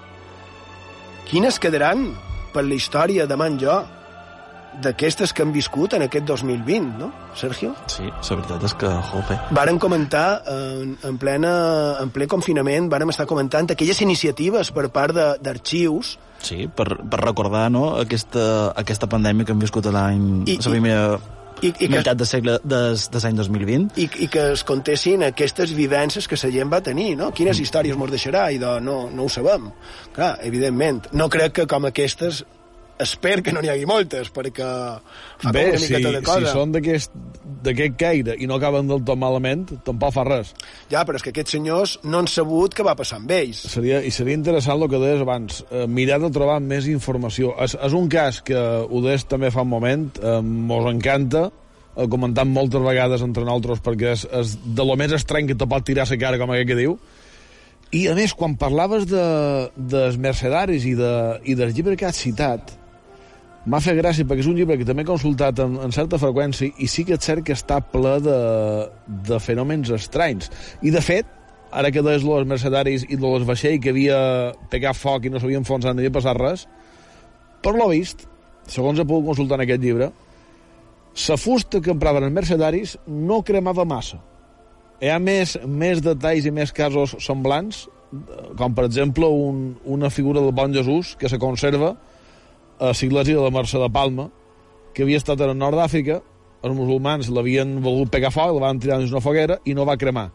Quines 1.28 1.58
quedaran 1.60 2.06
per 2.54 2.62
la 2.64 2.72
història 2.72 3.26
de 3.28 3.36
jo 3.60 3.74
d'aquestes 4.80 5.34
que 5.34 5.44
han 5.44 5.52
viscut 5.52 5.92
en 5.92 6.06
aquest 6.06 6.24
2020, 6.24 6.96
no, 6.96 7.10
Sergio? 7.36 7.74
Sí, 7.92 8.08
la 8.08 8.38
veritat 8.38 8.64
és 8.64 8.74
que, 8.80 8.94
jope. 9.10 9.38
Varen 9.52 9.78
comentar, 9.78 10.40
en, 10.48 10.96
en, 10.96 11.18
plena, 11.18 12.00
en 12.00 12.08
ple 12.08 12.26
confinament, 12.26 12.88
vàrem 12.88 13.12
estar 13.12 13.28
comentant 13.28 13.68
aquelles 13.68 14.00
iniciatives 14.00 14.72
per 14.72 14.88
part 14.88 15.12
d'arxius 15.44 16.16
Sí, 16.40 16.68
per, 16.68 17.04
per 17.04 17.20
recordar 17.20 17.68
no, 17.68 17.98
aquesta, 18.00 18.72
aquesta 18.76 19.12
pandèmia 19.12 19.44
que 19.44 19.52
hem 19.52 19.60
viscut 19.60 19.92
l'any... 19.92 20.44
La 20.48 20.70
primera 20.72 21.06
i, 21.20 21.43
i 21.72 21.88
meitat 21.92 22.18
de 22.20 22.26
segle 22.28 22.58
des, 22.64 23.06
des 23.12 23.26
l'any 23.26 23.38
2020. 23.40 23.94
I, 24.00 24.08
I 24.26 24.28
que 24.32 24.48
es 24.54 24.64
contessin 24.66 25.24
aquestes 25.28 25.72
vivències 25.76 26.28
que 26.28 26.38
la 26.40 26.52
gent 26.52 26.72
va 26.72 26.82
tenir, 26.84 27.14
no? 27.20 27.30
Quines 27.32 27.58
mm. 27.58 27.66
històries 27.68 28.00
mos 28.00 28.12
deixarà? 28.12 28.48
I 28.52 28.60
de, 28.62 28.74
no, 28.84 29.04
no 29.10 29.28
ho 29.28 29.32
sabem. 29.32 29.70
Clar, 30.16 30.34
evidentment. 30.44 31.04
No 31.12 31.30
crec 31.32 31.60
que 31.60 31.68
com 31.70 31.88
aquestes 31.88 32.44
espero 32.98 33.42
que 33.42 33.52
no 33.52 33.62
n'hi 33.62 33.70
hagi 33.72 33.86
moltes, 33.88 34.30
perquè 34.34 34.66
fa 35.42 35.52
Bé, 35.54 35.68
una 35.70 35.80
miqueta 35.80 36.10
si, 36.10 36.14
de 36.14 36.22
cosa. 36.22 36.46
si 36.46 36.52
són 36.52 36.74
d'aquest 36.74 37.96
caire 37.98 38.36
i 38.38 38.48
no 38.50 38.58
acaben 38.58 38.88
del 38.90 39.02
tot 39.06 39.18
malament, 39.20 39.66
tampoc 39.86 40.14
fa 40.14 40.26
res. 40.28 40.52
Ja, 40.92 41.02
però 41.06 41.18
és 41.18 41.24
que 41.24 41.32
aquests 41.34 41.56
senyors 41.56 41.96
no 42.04 42.22
han 42.22 42.30
sabut 42.30 42.76
què 42.76 42.86
va 42.86 42.96
passar 42.98 43.18
amb 43.22 43.34
ells. 43.34 43.64
Seria, 43.72 44.02
I 44.04 44.12
seria 44.14 44.38
interessant 44.38 44.80
el 44.80 44.90
que 44.92 45.02
deies 45.02 45.24
abans, 45.24 45.64
eh, 45.70 45.88
mirar 45.90 46.20
de 46.22 46.30
trobar 46.34 46.60
més 46.62 46.88
informació. 46.90 47.54
És, 47.64 47.74
és 47.74 47.98
un 47.98 48.08
cas 48.12 48.40
que 48.44 48.60
ho 48.84 49.04
deies 49.04 49.26
també 49.30 49.50
fa 49.54 49.66
un 49.66 49.72
moment, 49.72 50.08
eh, 50.20 50.38
mos 50.44 50.86
encanta, 50.92 51.48
eh, 51.96 52.06
comentant 52.10 52.50
moltes 52.50 52.84
vegades 52.84 53.26
entre 53.26 53.44
nosaltres, 53.46 53.82
perquè 53.84 54.14
és, 54.14 54.28
és 54.30 54.56
de 54.64 54.86
lo 54.86 54.96
més 55.00 55.12
estrany 55.16 55.50
que 55.50 55.58
te 55.58 55.68
pot 55.68 55.84
tirar 55.84 56.06
la 56.10 56.20
cara, 56.20 56.38
com 56.38 56.54
aquell 56.54 56.70
que 56.70 56.80
diu, 56.84 56.98
i 57.94 58.08
a 58.10 58.14
més, 58.16 58.32
quan 58.34 58.56
parlaves 58.58 59.04
de, 59.06 59.24
dels 59.76 60.16
mercedaris 60.18 60.86
i, 60.88 60.96
de, 60.98 61.12
i 61.46 61.54
del 61.54 61.74
llibre 61.76 61.94
que 61.98 62.08
has 62.08 62.18
citat, 62.18 62.72
m'ha 63.64 63.80
fet 63.80 63.96
gràcia 63.96 64.26
perquè 64.28 64.44
és 64.44 64.50
un 64.50 64.58
llibre 64.58 64.76
que 64.80 64.86
també 64.88 65.04
he 65.04 65.08
consultat 65.08 65.60
en, 65.64 65.78
en 65.84 65.94
certa 65.94 66.20
freqüència 66.20 66.72
i 66.78 66.88
sí 66.90 67.06
que 67.08 67.16
és 67.16 67.24
cert 67.24 67.44
que 67.46 67.56
està 67.56 67.80
ple 67.80 68.18
de, 68.24 68.36
de 69.30 69.40
fenòmens 69.40 69.92
estranys. 69.96 70.50
I 70.84 70.92
de 70.94 71.00
fet, 71.04 71.30
ara 71.72 71.90
que 71.90 72.04
deies 72.04 72.26
els 72.26 72.50
mercedaris 72.50 73.06
i 73.08 73.16
de 73.16 73.32
les 73.32 73.46
vaixell 73.48 73.80
que 73.80 73.94
havia 73.94 74.18
pegat 74.70 74.98
foc 74.98 75.24
i 75.24 75.32
no 75.32 75.40
s'havia 75.40 75.62
enfonsat 75.62 75.96
ni 75.96 76.04
havia 76.04 76.18
passat 76.18 76.38
res, 76.40 76.66
per 77.64 77.72
lo 77.78 77.88
vist, 77.88 78.26
segons 78.68 79.00
he 79.00 79.08
pogut 79.08 79.32
consultar 79.32 79.58
en 79.58 79.64
aquest 79.64 79.82
llibre, 79.82 80.12
la 81.28 81.36
fusta 81.38 81.80
que 81.80 81.92
empraven 81.94 82.26
els 82.26 82.34
mercedaris 82.34 82.96
no 83.06 83.42
cremava 83.46 83.86
massa. 83.88 84.20
Hi 85.00 85.10
ha 85.10 85.18
més, 85.18 85.56
més 85.66 86.00
detalls 86.04 86.46
i 86.46 86.52
més 86.54 86.72
casos 86.74 87.16
semblants, 87.22 87.86
com 88.58 88.74
per 88.74 88.84
exemple 88.86 89.26
un, 89.26 89.70
una 89.90 90.10
figura 90.10 90.42
del 90.42 90.52
bon 90.54 90.74
Jesús 90.74 91.14
que 91.18 91.28
se 91.28 91.40
conserva 91.42 91.94
a 92.78 92.92
l'església 92.92 93.36
de 93.36 93.42
la 93.44 93.52
Mercè 93.54 93.80
de 93.80 93.90
Palma, 93.92 94.28
que 94.94 95.04
havia 95.04 95.18
estat 95.20 95.40
en 95.42 95.54
el 95.54 95.58
nord 95.58 95.78
d'Àfrica, 95.80 96.20
els 96.64 96.76
musulmans 96.76 97.28
l'havien 97.34 97.76
volgut 97.84 98.12
pegar 98.14 98.32
foc, 98.32 98.54
la 98.56 98.66
van 98.68 98.80
tirar 98.80 99.00
dins 99.02 99.12
una 99.12 99.22
foguera 99.24 99.60
i 99.64 99.74
no 99.76 99.84
va 99.88 99.98
cremar. 100.00 100.30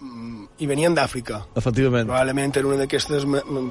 Mm, 0.00 0.46
I 0.64 0.66
venien 0.68 0.94
d'Àfrica. 0.96 1.42
Efectivament. 1.60 2.08
Probablement 2.08 2.56
era 2.56 2.68
una 2.68 2.78
d'aquestes 2.80 3.26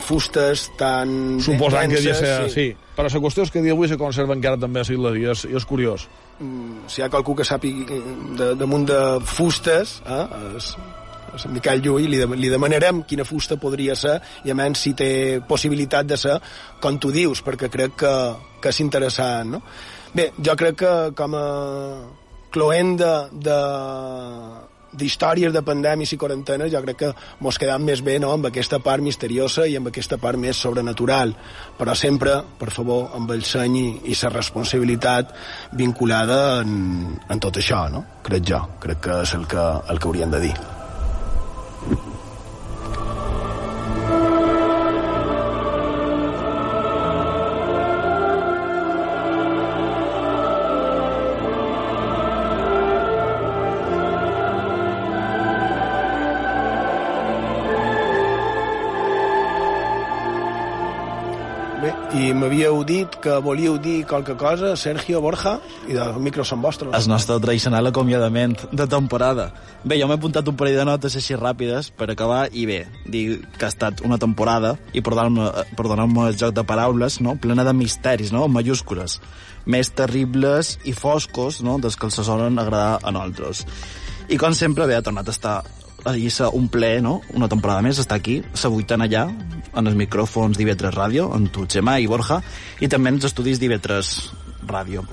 fustes 0.06 0.68
tan 0.78 1.40
Suposant 1.42 1.90
que 1.90 1.98
devia 1.98 2.14
ser... 2.18 2.34
sí. 2.50 2.54
Sí. 2.54 2.94
Però 2.96 3.08
la 3.08 3.22
qüestió 3.24 3.46
és 3.46 3.54
que 3.54 3.64
dia 3.66 3.74
d'avui 3.74 3.90
se 3.90 3.98
conserva 3.98 4.36
encara 4.38 4.60
també 4.62 4.82
a 4.82 4.86
i 4.86 5.26
és, 5.32 5.46
i 5.50 5.56
és 5.58 5.66
curiós. 5.66 6.08
Mm, 6.40 6.86
si 6.88 7.02
hi 7.02 7.06
ha 7.06 7.10
qualcú 7.10 7.36
que 7.36 7.46
sàpiga 7.48 7.98
de, 8.38 8.54
damunt 8.60 8.86
de 8.90 9.02
fustes, 9.26 10.02
eh, 10.06 10.26
és, 10.58 10.74
és 11.36 11.46
en 11.48 11.54
Miquel 11.56 11.84
Llull, 11.86 12.08
li, 12.10 12.22
de, 12.22 12.28
li 12.40 12.52
demanarem 12.52 13.04
quina 13.10 13.28
fusta 13.28 13.60
podria 13.62 13.96
ser 14.00 14.18
i 14.46 14.54
a 14.54 14.58
menys 14.58 14.86
si 14.86 14.96
té 14.98 15.12
possibilitat 15.48 16.10
de 16.10 16.18
ser 16.18 16.40
com 16.82 16.98
tu 17.00 17.14
dius, 17.16 17.44
perquè 17.46 17.70
crec 17.72 18.00
que, 18.04 18.16
que 18.62 18.74
és 18.74 18.82
interessant, 18.86 19.58
no? 19.58 19.62
Bé, 20.16 20.32
jo 20.42 20.56
crec 20.58 20.80
que 20.82 20.94
com 21.18 21.38
a 21.38 21.46
cloenda 22.50 23.30
de 23.32 23.60
d'històries 24.90 25.54
de 25.54 25.62
pandèmies 25.66 26.14
i 26.14 26.18
quarantenes 26.18 26.72
jo 26.74 26.82
crec 26.82 26.98
que 27.04 27.10
mos 27.46 27.60
quedam 27.62 27.84
més 27.86 28.02
bé 28.06 28.18
no? 28.22 28.32
amb 28.34 28.50
aquesta 28.50 28.80
part 28.82 29.04
misteriosa 29.06 29.68
i 29.70 29.78
amb 29.78 29.92
aquesta 29.92 30.18
part 30.18 30.40
més 30.42 30.58
sobrenatural 30.58 31.36
però 31.78 31.96
sempre, 31.96 32.40
per 32.58 32.72
favor, 32.74 33.12
amb 33.14 33.30
el 33.36 33.46
seny 33.46 33.78
i, 33.78 33.86
i 34.10 34.18
la 34.24 34.34
responsabilitat 34.34 35.36
vinculada 35.78 36.42
en, 36.64 37.14
en 37.30 37.46
tot 37.46 37.62
això 37.62 37.86
no? 37.94 38.04
crec 38.26 38.50
jo, 38.50 38.66
crec 38.82 39.06
que 39.06 39.22
és 39.28 39.38
el 39.38 39.48
que, 39.48 39.70
el 39.94 40.02
que 40.02 40.10
hauríem 40.12 40.38
de 40.38 40.46
dir 40.50 40.58
m'havíeu 62.36 62.82
dit 62.88 63.16
que 63.24 63.38
volíeu 63.44 63.78
dir 63.82 64.06
qualque 64.08 64.36
cosa, 64.40 64.76
Sergio 64.78 65.22
Borja, 65.24 65.58
i 65.88 65.98
els 66.00 66.18
micros 66.22 66.50
són 66.52 66.62
vostres. 66.64 66.92
El 66.96 67.08
nostre 67.12 67.38
tradicional 67.40 67.88
acomiadament 67.90 68.58
de 68.72 68.88
temporada. 68.90 69.50
Bé, 69.84 69.98
jo 70.02 70.10
m'he 70.10 70.18
apuntat 70.20 70.48
un 70.52 70.58
parell 70.60 70.80
de 70.82 70.86
notes 70.90 71.16
així 71.20 71.38
ràpides 71.40 71.92
per 71.96 72.10
acabar, 72.12 72.42
i 72.52 72.66
bé, 72.70 72.82
dir 73.06 73.24
que 73.58 73.68
ha 73.68 73.72
estat 73.72 74.04
una 74.06 74.20
temporada, 74.22 74.76
i 74.94 75.04
perdoneu-me 75.06 75.66
perdoneu 75.80 76.28
el 76.28 76.38
joc 76.40 76.54
de 76.58 76.66
paraules, 76.68 77.22
no? 77.24 77.38
plena 77.40 77.64
de 77.68 77.74
misteris, 77.74 78.34
no? 78.36 78.46
en 78.46 78.56
mayúscules, 78.58 79.20
més 79.66 79.94
terribles 79.96 80.78
i 80.86 80.94
foscos 80.94 81.64
no? 81.64 81.80
dels 81.80 81.96
que 81.96 82.10
els 82.10 82.22
solen 82.22 82.60
agradar 82.60 83.00
a 83.04 83.16
nosaltres. 83.16 83.66
I 84.30 84.38
com 84.38 84.54
sempre, 84.54 84.86
bé, 84.86 85.00
ha 85.00 85.06
tornat 85.06 85.30
a 85.30 85.34
estar 85.34 85.58
a 86.06 86.14
Lliça 86.16 86.50
un 86.56 86.70
ple, 86.72 87.00
no? 87.04 87.20
Una 87.36 87.50
temporada 87.52 87.84
més, 87.86 88.00
està 88.02 88.20
aquí, 88.20 88.40
sa 88.54 88.72
vuitena 88.72 89.08
allà, 89.10 89.26
en 89.74 89.90
els 89.90 89.98
micròfons 90.00 90.58
d'IV3 90.58 90.96
Ràdio, 90.96 91.30
amb 91.36 91.52
tu, 91.54 91.66
Gemma 91.70 91.98
i 92.00 92.08
Borja, 92.10 92.40
i 92.80 92.90
també 92.92 93.12
en 93.14 93.20
els 93.20 93.28
estudis 93.30 93.60
d'IV3 93.62 94.14
Ràdio. 94.70 95.04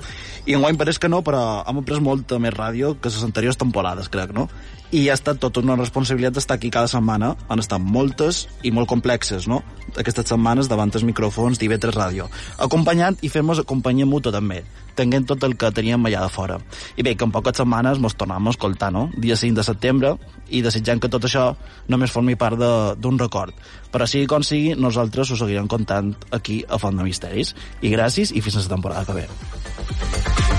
I 0.47 0.55
enguany 0.55 0.77
pareix 0.79 0.99
que 1.01 1.09
no, 1.11 1.19
però 1.27 1.41
hem 1.67 1.81
après 1.81 1.99
molta 1.99 2.37
més 2.39 2.53
ràdio 2.55 2.93
que 3.01 3.11
les 3.11 3.23
anteriors 3.25 3.59
temporades, 3.59 4.07
crec, 4.07 4.31
no? 4.35 4.47
I 4.91 5.07
ha 5.09 5.15
estat 5.17 5.39
tota 5.43 5.59
una 5.59 5.75
responsabilitat 5.75 6.37
d'estar 6.37 6.55
aquí 6.55 6.69
cada 6.71 6.87
setmana. 6.87 7.33
Han 7.51 7.59
estat 7.59 7.83
moltes 7.83 8.45
i 8.63 8.71
molt 8.71 8.87
complexes, 8.87 9.47
no? 9.47 9.61
Aquestes 9.97 10.29
setmanes 10.31 10.69
davant 10.71 10.93
els 10.93 11.05
micròfons 11.07 11.59
d'IV3 11.59 11.95
Ràdio. 11.95 12.27
Acompanyant 12.63 13.17
i 13.21 13.31
fent-nos 13.31 13.63
companyia 13.67 14.07
mutua 14.07 14.31
també, 14.31 14.61
tenint 14.95 15.27
tot 15.27 15.43
el 15.43 15.57
que 15.59 15.71
teníem 15.75 16.07
allà 16.07 16.23
de 16.23 16.31
fora. 16.31 16.59
I 16.95 17.03
bé, 17.03 17.15
que 17.15 17.27
en 17.27 17.33
poques 17.35 17.59
setmanes 17.59 17.99
mos 17.99 18.15
tornem 18.15 18.47
a 18.47 18.53
escoltar, 18.55 18.91
no? 18.95 19.09
Dia 19.17 19.35
5 19.35 19.59
de 19.59 19.65
setembre, 19.67 20.15
i 20.49 20.63
desitjant 20.63 21.01
que 21.03 21.11
tot 21.11 21.27
això 21.27 21.49
només 21.91 22.13
formi 22.13 22.37
part 22.39 22.57
d'un 22.57 23.19
record. 23.19 23.55
Però 23.91 24.07
sigui 24.07 24.27
com 24.27 24.43
sigui, 24.43 24.75
nosaltres 24.75 25.31
us 25.31 25.43
seguirem 25.43 25.67
contant 25.67 26.13
aquí 26.31 26.63
a 26.67 26.79
Font 26.79 26.95
de 26.95 27.07
Misteris. 27.07 27.55
I 27.81 27.91
gràcies 27.91 28.31
i 28.31 28.43
fins 28.43 28.55
a 28.59 28.63
la 28.67 28.75
temporada 28.75 29.05
que 29.05 29.19
ve. 29.21 30.56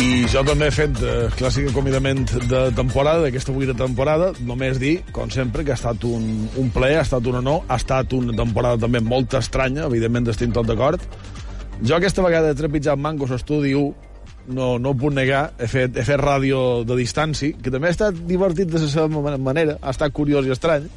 I 0.00 0.24
jo 0.32 0.40
també 0.46 0.70
he 0.70 0.72
fet 0.72 1.00
eh, 1.04 1.26
clàssic 1.36 1.66
acomiadament 1.68 2.22
de 2.48 2.60
temporada, 2.72 3.26
d'aquesta 3.26 3.52
vuita 3.52 3.74
temporada, 3.76 4.30
només 4.48 4.78
dir, 4.80 4.94
com 5.12 5.28
sempre, 5.32 5.60
que 5.66 5.74
ha 5.74 5.76
estat 5.76 6.06
un, 6.08 6.24
un 6.56 6.70
ple, 6.72 6.94
ha 6.96 7.02
estat 7.04 7.26
un 7.28 7.36
honor, 7.42 7.66
ha 7.68 7.76
estat 7.76 8.14
una 8.16 8.32
temporada 8.38 8.80
també 8.80 9.02
molt 9.04 9.36
estranya, 9.36 9.84
evidentment 9.90 10.30
estic 10.32 10.54
tot 10.56 10.70
d'acord. 10.70 11.04
Jo 11.84 11.98
aquesta 11.98 12.24
vegada 12.24 12.54
he 12.54 12.56
trepitjat 12.56 12.96
Mangos 12.96 13.34
Estudi 13.36 13.74
1, 13.76 14.08
no, 14.56 14.70
no 14.80 14.94
ho 14.94 14.96
puc 14.96 15.12
negar, 15.18 15.50
he 15.60 15.68
fet, 15.68 15.92
he 16.00 16.06
fet 16.06 16.22
ràdio 16.22 16.62
de 16.88 16.96
distància, 16.96 17.60
que 17.60 17.72
també 17.74 17.90
ha 17.90 17.96
estat 17.98 18.24
divertit 18.30 18.72
de 18.72 18.80
la 18.80 18.88
seva 18.88 19.36
manera, 19.36 19.76
ha 19.82 19.92
estat 19.92 20.16
curiós 20.16 20.48
i 20.48 20.56
estrany, 20.56 20.88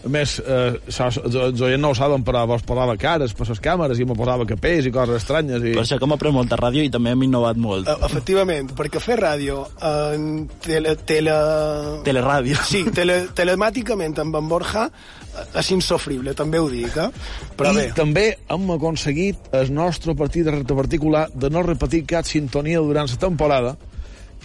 a 0.00 0.08
més, 0.08 0.38
eh, 0.40 0.78
jo, 0.88 1.50
jo 1.52 1.68
ja 1.68 1.78
no 1.80 1.90
ho 1.92 1.96
saben, 1.96 2.24
però 2.24 2.46
vos 2.48 2.62
posava 2.66 2.96
cares 3.00 3.34
per 3.36 3.46
les 3.50 3.60
càmeres 3.60 4.00
i 4.00 4.06
me 4.08 4.16
posava 4.16 4.46
capells 4.48 4.88
i 4.88 4.92
coses 4.94 5.20
estranyes. 5.20 5.60
I... 5.60 5.74
Per 5.76 5.84
això 5.84 5.98
que 6.00 6.08
hem 6.08 6.14
après 6.16 6.32
molta 6.32 6.56
ràdio 6.60 6.84
i 6.86 6.92
també 6.92 7.12
hem 7.12 7.26
innovat 7.26 7.60
molt. 7.60 7.88
Uh, 7.88 8.06
efectivament, 8.08 8.72
perquè 8.78 9.02
fer 9.02 9.18
ràdio 9.20 9.62
en 9.84 10.46
tele... 10.64 10.96
tele... 11.08 11.36
Teleràdio. 12.06 12.56
Sí, 12.70 12.84
tele, 12.96 13.26
telemàticament 13.36 14.16
amb 14.24 14.40
en 14.40 14.48
Borja 14.48 14.86
eh, 14.88 15.44
és 15.60 15.72
insofrible, 15.76 16.34
també 16.38 16.62
ho 16.62 16.70
dic, 16.72 16.96
eh? 16.96 17.10
Però 17.60 17.74
I 17.74 17.82
bé. 17.82 17.86
també 17.96 18.26
hem 18.48 18.74
aconseguit 18.76 19.52
el 19.60 19.72
nostre 19.74 20.16
partit 20.16 20.48
de 20.48 20.76
particular 20.76 21.26
de 21.34 21.52
no 21.52 21.64
repetir 21.66 22.06
cap 22.08 22.28
sintonia 22.28 22.80
durant 22.80 23.10
la 23.10 23.20
temporada, 23.20 23.76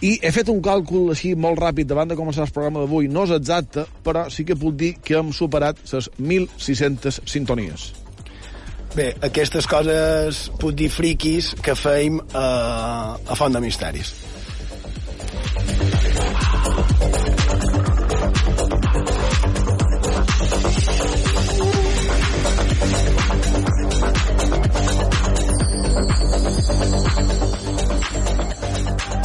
i 0.04 0.16
he 0.22 0.32
fet 0.36 0.50
un 0.52 0.62
càlcul 0.64 1.14
així 1.14 1.34
molt 1.40 1.60
ràpid 1.62 1.88
davant 1.88 2.10
de 2.12 2.18
començar 2.20 2.44
el 2.46 2.54
programa 2.56 2.84
d'avui. 2.84 3.08
No 3.08 3.24
és 3.28 3.36
exacte, 3.38 3.86
però 4.04 4.26
sí 4.30 4.44
que 4.48 4.58
puc 4.60 4.76
dir 4.80 4.96
que 5.00 5.20
hem 5.20 5.32
superat 5.34 5.80
les 5.94 6.10
1.600 6.20 7.22
sintonies. 7.30 7.92
Bé, 8.96 9.10
aquestes 9.28 9.68
coses, 9.68 10.46
puc 10.60 10.76
dir 10.80 10.88
friquis, 10.92 11.52
que 11.60 11.76
feim 11.76 12.22
a, 12.32 12.48
a 13.20 13.36
Font 13.36 13.56
de 13.56 13.64
Misteris. 13.64 14.14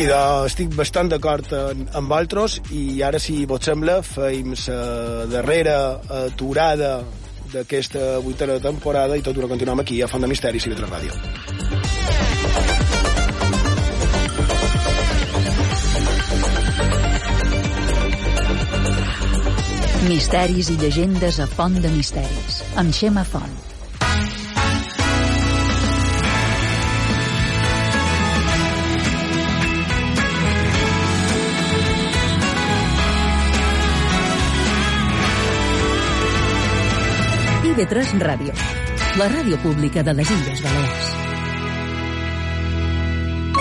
I 0.00 0.06
de, 0.08 0.18
estic 0.48 0.70
bastant 0.72 1.10
d'acord 1.12 1.50
amb 1.52 2.08
vosaltres 2.08 2.54
i 2.72 3.02
ara, 3.04 3.18
si 3.20 3.42
vos 3.44 3.60
sembla, 3.68 3.98
feim 4.00 4.54
la 4.56 5.26
darrera 5.28 5.74
aturada 6.22 7.02
d'aquesta 7.52 8.16
vuitena 8.24 8.56
temporada 8.64 9.18
i 9.18 9.24
tot 9.26 9.36
ho 9.36 9.50
continuem 9.50 9.82
aquí 9.82 10.00
a 10.00 10.08
Font 10.08 10.24
de 10.24 10.30
Misteris 10.30 10.64
i 10.64 10.72
Letra 10.72 10.88
Ràdio. 10.88 11.12
Misteris 20.08 20.72
i 20.72 20.78
llegendes 20.80 21.44
a 21.44 21.50
Font 21.58 21.76
de 21.76 21.92
Misteris, 21.92 22.62
amb 22.80 22.96
Xema 22.96 23.26
Font. 23.28 23.69
IB3 37.70 38.18
Ràdio, 38.18 38.52
la 39.14 39.26
ràdio 39.30 39.54
pública 39.62 40.02
de 40.02 40.10
les 40.18 40.30
Illes 40.34 40.62
Balears. 40.64 41.10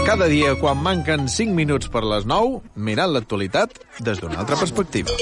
Cada 0.07 0.25
dia, 0.31 0.55
quan 0.57 0.79
manquen 0.81 1.27
5 1.29 1.53
minuts 1.53 1.91
per 1.93 2.01
les 2.09 2.25
9, 2.25 2.63
mirant 2.87 3.13
l'actualitat 3.13 3.77
des 4.01 4.17
d'una 4.17 4.39
altra 4.41 4.57
perspectiva. 4.57 5.13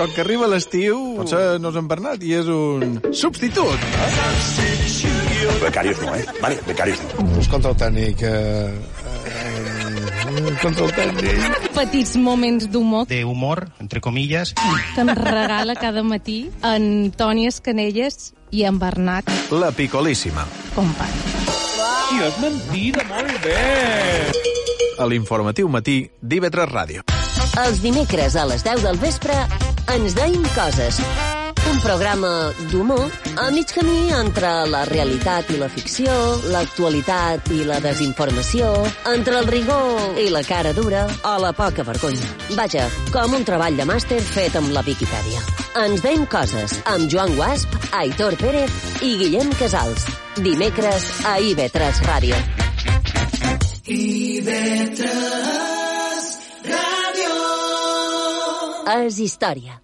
Com 0.00 0.10
que 0.16 0.24
arriba 0.24 0.50
l'estiu, 0.50 0.98
potser 1.20 1.44
no 1.62 1.70
és 1.70 1.78
en 1.78 1.86
Bernat 1.92 2.26
i 2.26 2.34
és 2.40 2.50
un 2.50 2.98
substitut. 3.14 3.86
Eh? 4.02 4.10
Becarios 5.62 6.02
no, 6.02 6.18
eh? 6.18 6.26
Vale, 6.42 6.58
becarios 6.66 7.06
no. 7.06 7.30
Pues 7.36 7.54
control 7.54 7.78
tècnic... 7.86 8.26
Eh. 8.26 8.93
Petits 11.74 12.16
moments 12.16 12.66
d'humor 12.70 13.06
de 13.06 13.24
humor, 13.24 13.68
entre 13.80 14.00
comillas. 14.00 14.54
que 14.94 15.00
em 15.00 15.08
regala 15.08 15.74
cada 15.74 16.02
matí 16.02 16.50
en 16.62 17.12
Toni 17.12 17.46
Escanelles 17.46 18.32
i 18.50 18.64
en 18.64 18.78
Bernat 18.78 19.30
La 19.50 19.70
Picolíssima. 19.70 20.46
Company. 20.74 21.12
I 22.14 22.22
és 22.26 22.40
mentida, 22.42 23.04
molt 23.10 23.38
bé! 23.44 23.62
A 24.98 25.06
l'informatiu 25.10 25.68
matí 25.68 26.10
d'IV3 26.22 26.70
Ràdio. 26.70 27.06
Els 27.64 27.82
dimecres 27.82 28.34
a 28.36 28.46
les 28.50 28.66
10 28.66 28.82
del 28.86 28.98
vespre 28.98 29.38
ens 29.94 30.14
deim 30.18 30.42
coses. 30.54 30.98
Un 31.70 31.80
programa 31.80 32.30
d'humor 32.70 33.10
a 33.36 33.50
mig 33.50 33.72
camí 33.72 34.10
entre 34.12 34.50
la 34.70 34.84
realitat 34.88 35.48
i 35.50 35.56
la 35.58 35.68
ficció, 35.68 36.12
l'actualitat 36.52 37.50
i 37.54 37.64
la 37.66 37.78
desinformació, 37.82 38.70
entre 39.10 39.38
el 39.40 39.48
rigor 39.50 40.18
i 40.20 40.28
la 40.32 40.42
cara 40.46 40.72
dura 40.76 41.04
o 41.24 41.34
la 41.42 41.52
poca 41.56 41.84
vergonya. 41.86 42.28
Vaja, 42.54 42.88
com 43.12 43.34
un 43.38 43.44
treball 43.48 43.76
de 43.80 43.86
màster 43.88 44.20
fet 44.22 44.56
amb 44.60 44.72
la 44.76 44.84
Viquipèdia. 44.86 45.40
Ens 45.84 46.04
deim 46.04 46.26
coses 46.30 46.76
amb 46.90 47.08
Joan 47.10 47.34
Guasp, 47.38 47.74
Aitor 48.00 48.36
Pérez 48.40 48.70
i 49.02 49.16
Guillem 49.20 49.50
Casals. 49.58 50.06
Dimecres 50.44 51.08
a 51.26 51.38
IB3 51.42 52.02
Ràdio. 52.08 52.42
IB3 53.84 55.00
Ràdio. 56.70 57.32
És 59.00 59.18
història. 59.18 59.83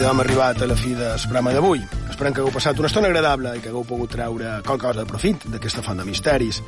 I 0.00 0.02
doncs 0.02 0.14
hem 0.14 0.20
arribat 0.22 0.62
a 0.64 0.66
la 0.66 0.76
fi 0.80 0.94
del 0.96 1.18
programa 1.26 1.52
d'avui. 1.52 1.82
Esperem 2.08 2.32
que 2.32 2.40
hagueu 2.40 2.54
passat 2.54 2.78
una 2.80 2.88
estona 2.88 3.10
agradable 3.10 3.50
i 3.52 3.60
que 3.60 3.68
hagueu 3.68 3.82
pogut 3.84 4.08
treure 4.14 4.54
qualque 4.64 4.86
cosa 4.86 5.02
de 5.02 5.10
profit 5.10 5.44
d'aquesta 5.52 5.82
font 5.84 6.00
de 6.00 6.06
misteris. 6.08 6.62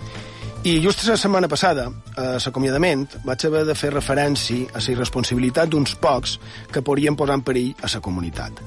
I 0.68 0.74
just 0.84 1.06
la 1.08 1.16
setmana 1.16 1.48
passada, 1.48 1.86
a 2.12 2.36
l'acomiadament, 2.36 3.06
vaig 3.24 3.46
haver 3.48 3.64
de 3.64 3.74
fer 3.74 3.94
referència 3.94 4.68
a 4.76 4.84
la 4.84 4.92
irresponsabilitat 4.92 5.72
d'uns 5.72 5.96
pocs 5.96 6.36
que 6.70 6.84
podrien 6.84 7.16
posar 7.16 7.40
en 7.40 7.46
perill 7.48 7.72
a 7.80 7.88
la 7.94 8.02
comunitat. 8.04 8.60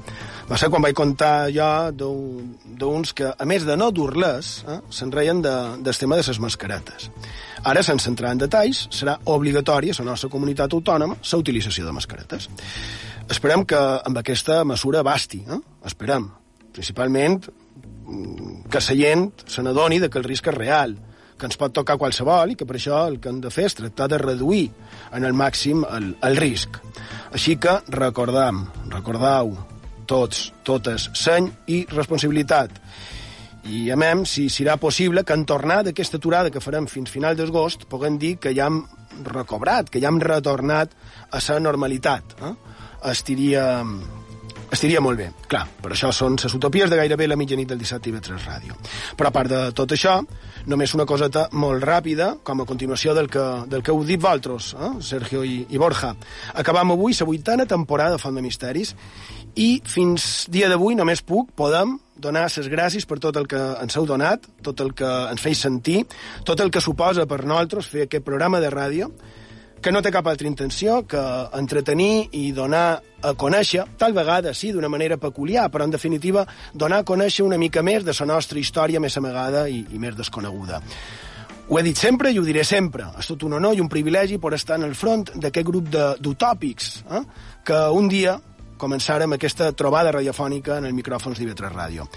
Va 0.49 0.57
ser 0.57 0.71
quan 0.73 0.81
vaig 0.81 0.97
contar 0.97 1.51
jo 1.53 1.69
d'uns 1.93 3.13
que, 3.13 3.29
a 3.37 3.45
més 3.45 3.69
de 3.69 3.77
no 3.77 3.91
dur-les, 3.93 4.63
eh, 4.65 4.81
se'n 4.89 5.13
reien 5.13 5.45
de, 5.45 5.55
del 5.85 5.97
tema 5.97 6.17
de 6.17 6.25
les 6.25 6.39
mascaretes. 6.39 7.11
Ara, 7.63 7.83
sense 7.83 8.09
entrar 8.09 8.33
en 8.33 8.41
detalls, 8.41 8.87
serà 8.89 9.19
obligatòria 9.25 9.93
a 9.93 10.03
la 10.03 10.11
nostra 10.11 10.29
comunitat 10.29 10.73
autònoma 10.73 11.21
la 11.21 11.37
utilització 11.37 11.85
de 11.85 11.93
mascaretes. 11.93 12.49
Esperem 13.31 13.63
que 13.65 13.77
amb 13.77 14.19
aquesta 14.21 14.59
mesura 14.67 15.01
basti, 15.03 15.39
eh? 15.49 15.57
esperem. 15.85 16.27
Principalment 16.75 17.39
mm, 17.41 18.67
que 18.69 18.81
la 18.83 18.97
gent 18.99 19.27
se 19.49 19.63
n'adoni 19.65 19.99
que 19.99 20.19
el 20.21 20.27
risc 20.27 20.51
és 20.51 20.57
real, 20.57 20.93
que 21.35 21.49
ens 21.49 21.57
pot 21.57 21.73
tocar 21.73 21.97
qualsevol 21.97 22.53
i 22.53 22.55
que 22.55 22.67
per 22.69 22.77
això 22.77 23.01
el 23.09 23.17
que 23.19 23.31
hem 23.31 23.41
de 23.43 23.51
fer 23.51 23.65
és 23.67 23.75
tractar 23.75 24.07
de 24.11 24.19
reduir 24.21 24.69
en 25.11 25.25
el 25.25 25.33
màxim 25.33 25.83
el, 25.89 26.13
el 26.21 26.37
risc. 26.37 26.77
Així 27.33 27.57
que 27.57 27.79
recordam, 27.91 28.67
recordau, 28.93 29.55
tots, 30.05 30.51
totes, 30.63 31.09
seny 31.17 31.49
i 31.67 31.83
responsabilitat. 31.91 32.77
I 33.65 33.89
a 33.89 33.97
mem, 33.97 34.21
si 34.29 34.45
serà 34.53 34.77
possible 34.77 35.23
que 35.25 35.33
en 35.33 35.47
tornar 35.49 35.81
d'aquesta 35.83 36.21
aturada 36.21 36.53
que 36.53 36.61
farem 36.61 36.85
fins 36.85 37.09
final 37.09 37.35
d'agost 37.35 37.87
puguem 37.89 38.19
dir 38.21 38.35
que 38.37 38.53
ja 38.53 38.69
hem 38.69 38.83
recobrat, 39.25 39.89
que 39.89 39.99
ja 40.03 40.11
hem 40.13 40.21
retornat 40.21 40.93
a 41.31 41.41
la 41.41 41.59
normalitat. 41.59 42.37
Eh? 42.45 42.53
Estiria, 43.05 43.83
estiria 44.73 45.01
molt 45.03 45.19
bé. 45.19 45.29
Clar, 45.51 45.63
per 45.81 45.91
això 45.93 46.11
són 46.15 46.37
les 46.41 46.55
utopies 46.57 46.89
de 46.89 46.97
gairebé 46.99 47.27
la 47.27 47.37
mitjanit 47.39 47.69
del 47.69 47.81
dissabte 47.81 48.09
i 48.09 48.15
3 48.15 48.47
Ràdio. 48.47 48.77
Però 49.17 49.29
a 49.29 49.35
part 49.35 49.51
de 49.51 49.61
tot 49.77 49.93
això, 49.93 50.17
només 50.71 50.95
una 50.97 51.05
coseta 51.05 51.47
molt 51.53 51.83
ràpida, 51.85 52.31
com 52.43 52.61
a 52.61 52.65
continuació 52.65 53.13
del 53.13 53.29
que, 53.29 53.45
del 53.69 53.83
que 53.83 53.93
heu 53.93 54.03
dit 54.03 54.21
vosaltres, 54.21 54.73
eh? 54.73 54.93
Sergio 55.05 55.43
i, 55.45 55.65
i 55.69 55.81
Borja. 55.81 56.15
Acabam 56.53 56.95
avui 56.95 57.13
la 57.19 57.29
vuitena 57.29 57.65
temporada 57.65 58.17
de 58.17 58.23
Font 58.23 58.35
de 58.35 58.43
Misteris 58.45 58.95
i 59.55 59.79
fins 59.87 60.47
dia 60.51 60.67
d'avui 60.67 60.97
només 60.97 61.21
puc, 61.23 61.53
podem, 61.55 61.95
donar 62.15 62.47
les 62.47 62.69
gràcies 62.71 63.05
per 63.07 63.19
tot 63.19 63.35
el 63.37 63.47
que 63.47 63.59
ens 63.81 63.95
heu 63.97 64.05
donat, 64.07 64.47
tot 64.63 64.79
el 64.81 64.93
que 64.95 65.07
ens 65.31 65.41
feis 65.41 65.61
sentir, 65.61 66.05
tot 66.47 66.59
el 66.63 66.71
que 66.71 66.83
suposa 66.83 67.27
per 67.27 67.43
nosaltres 67.43 67.89
fer 67.91 68.05
aquest 68.05 68.25
programa 68.25 68.61
de 68.63 68.71
ràdio, 68.71 69.11
que 69.85 69.91
no 69.93 70.01
té 70.01 70.09
cap 70.09 70.25
altra 70.25 70.47
intenció 70.49 71.03
que 71.05 71.19
entretenir 71.53 72.31
i 72.33 72.47
donar 72.57 73.03
a 73.21 73.33
conèixer, 73.37 73.83
tal 74.01 74.15
vegada 74.17 74.49
sí, 74.57 74.71
d'una 74.73 74.89
manera 74.89 75.19
peculiar, 75.21 75.67
però 75.69 75.85
en 75.85 75.91
definitiva 75.93 76.41
donar 76.73 77.03
a 77.03 77.05
conèixer 77.05 77.43
una 77.45 77.59
mica 77.61 77.83
més 77.85 78.01
de 78.01 78.15
la 78.17 78.25
nostra 78.31 78.57
història 78.57 78.99
més 78.99 79.13
amagada 79.21 79.67
i, 79.69 79.83
i 79.93 79.99
més 80.01 80.15
desconeguda. 80.17 80.79
Ho 81.69 81.77
he 81.77 81.83
dit 81.85 82.01
sempre 82.01 82.31
i 82.33 82.39
ho 82.41 82.45
diré 82.47 82.63
sempre. 82.65 83.05
És 83.21 83.29
tot 83.29 83.45
un 83.45 83.53
honor 83.59 83.77
i 83.77 83.83
un 83.83 83.89
privilegi 83.89 84.39
per 84.41 84.55
estar 84.57 84.79
en 84.79 84.87
el 84.87 84.95
front 84.97 85.27
d'aquest 85.35 85.67
grup 85.67 85.91
d'utòpics 85.93 86.87
eh? 87.05 87.21
que 87.65 87.81
un 87.93 88.09
dia 88.09 88.39
començàrem 88.81 89.37
aquesta 89.37 89.67
trobada 89.77 90.15
radiofònica 90.15 90.79
en 90.79 90.87
el 90.89 90.95
micròfons 90.97 91.37
d'IV3 91.37 91.75
Ràdio. 91.75 92.07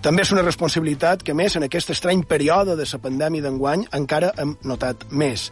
També 0.00 0.24
és 0.24 0.32
una 0.32 0.46
responsabilitat 0.46 1.20
que, 1.22 1.36
més, 1.36 1.60
en 1.60 1.68
aquest 1.68 1.92
estrany 1.92 2.24
període 2.24 2.72
de 2.80 2.88
la 2.88 3.02
pandèmia 3.04 3.44
d'enguany 3.44 3.84
encara 4.00 4.32
hem 4.40 4.56
notat 4.64 5.04
més. 5.12 5.50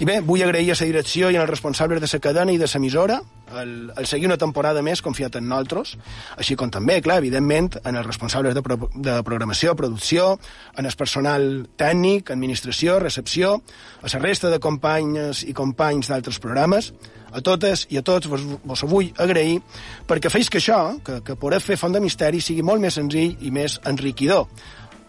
I 0.00 0.06
bé, 0.08 0.14
vull 0.24 0.40
agrair 0.40 0.72
a 0.72 0.78
la 0.78 0.86
direcció 0.88 1.28
i 1.28 1.36
als 1.36 1.50
responsables 1.50 2.00
de 2.00 2.08
la 2.08 2.18
cadena 2.24 2.52
i 2.54 2.58
de 2.58 2.64
l'emissora 2.72 3.18
el, 3.60 3.92
el 3.98 4.06
seguir 4.06 4.30
una 4.30 4.38
temporada 4.40 4.80
més 4.80 5.02
confiat 5.04 5.36
en 5.36 5.44
nosaltres, 5.50 5.96
així 6.40 6.56
com 6.56 6.70
també, 6.72 7.00
clar, 7.04 7.18
evidentment, 7.20 7.74
en 7.84 7.98
els 8.00 8.06
responsables 8.06 8.54
de, 8.56 8.62
pro, 8.64 8.78
de 8.94 9.18
programació, 9.26 9.74
producció, 9.76 10.38
en 10.78 10.88
el 10.88 10.96
personal 10.96 11.44
tècnic, 11.76 12.32
administració, 12.32 12.96
recepció, 13.02 13.58
a 14.00 14.08
la 14.14 14.22
resta 14.24 14.48
de 14.48 14.60
companyes 14.62 15.44
i 15.44 15.52
companys 15.52 16.08
d'altres 16.08 16.40
programes, 16.40 16.94
a 17.30 17.44
totes 17.44 17.84
i 17.92 18.00
a 18.00 18.02
tots 18.06 18.30
vos, 18.30 18.48
vos 18.64 18.86
vull 18.88 19.12
agrair 19.20 19.60
perquè 20.08 20.32
feis 20.32 20.48
que 20.48 20.64
això, 20.64 20.80
que, 21.04 21.20
que 21.26 21.36
poder 21.36 21.60
fer 21.60 21.76
Font 21.76 21.92
de 21.92 22.00
Misteri 22.00 22.40
sigui 22.40 22.64
molt 22.64 22.80
més 22.80 22.96
senzill 22.96 23.36
i 23.44 23.52
més 23.52 23.76
enriquidor. 23.84 24.48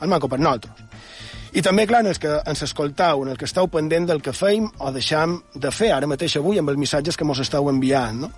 El 0.02 0.12
maco 0.12 0.28
per 0.28 0.42
nosaltres. 0.42 0.92
I 1.52 1.60
també, 1.60 1.84
clar, 1.84 2.00
en 2.06 2.12
els 2.14 2.20
que 2.22 2.32
ens 2.48 2.62
escoltau, 2.64 3.26
en 3.26 3.34
el 3.34 3.40
que 3.40 3.44
esteu 3.44 3.68
pendent 3.68 4.06
del 4.08 4.22
que 4.24 4.32
feim 4.32 4.70
o 4.80 4.92
deixam 4.96 5.36
de 5.52 5.72
fer 5.76 5.90
ara 5.92 6.08
mateix 6.08 6.38
avui 6.40 6.62
amb 6.62 6.72
els 6.72 6.80
missatges 6.80 7.20
que 7.20 7.28
mos 7.28 7.42
esteu 7.44 7.68
enviant. 7.68 8.22
No? 8.24 8.30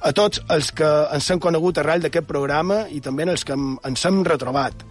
A 0.00 0.14
tots 0.16 0.40
els 0.48 0.70
que 0.72 0.88
ens 1.12 1.28
han 1.30 1.42
conegut 1.42 1.82
arrel 1.82 2.06
d'aquest 2.06 2.28
programa 2.28 2.86
i 2.88 3.02
també 3.04 3.26
en 3.26 3.34
els 3.34 3.44
que 3.44 3.58
ens 3.58 4.06
hem 4.08 4.22
retrobat. 4.24 4.86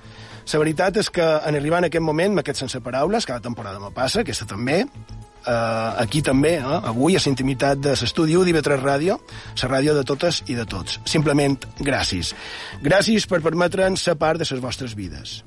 La 0.51 0.59
veritat 0.59 0.97
és 1.01 1.09
que 1.13 1.25
en 1.25 1.57
arribar 1.57 1.81
en 1.81 1.89
aquest 1.89 2.05
moment, 2.05 2.33
amb 2.35 2.43
aquests 2.43 2.65
sense 2.65 2.81
paraules, 2.85 3.25
cada 3.25 3.41
temporada 3.41 3.79
me 3.79 3.91
passa, 3.95 4.21
aquesta 4.21 4.45
també, 4.45 4.81
eh, 4.81 5.91
aquí 6.03 6.21
també, 6.21 6.55
eh, 6.57 6.79
avui, 6.93 7.15
a 7.15 7.21
la 7.23 7.29
intimitat 7.29 7.79
de 7.79 7.95
l'estudi 7.95 8.35
1 8.35 8.45
d'IV3 8.45 8.81
Ràdio, 8.81 9.19
la 9.61 9.69
ràdio 9.69 9.95
de 9.95 10.03
totes 10.03 10.43
i 10.47 10.55
de 10.55 10.65
tots. 10.65 10.99
Simplement, 11.05 11.57
gràcies. 11.79 12.35
Gràcies 12.81 13.27
per 13.27 13.41
permetre'ns 13.41 14.01
ser 14.01 14.15
part 14.15 14.39
de 14.39 14.45
les 14.49 14.61
vostres 14.61 14.95
vides. 14.95 15.43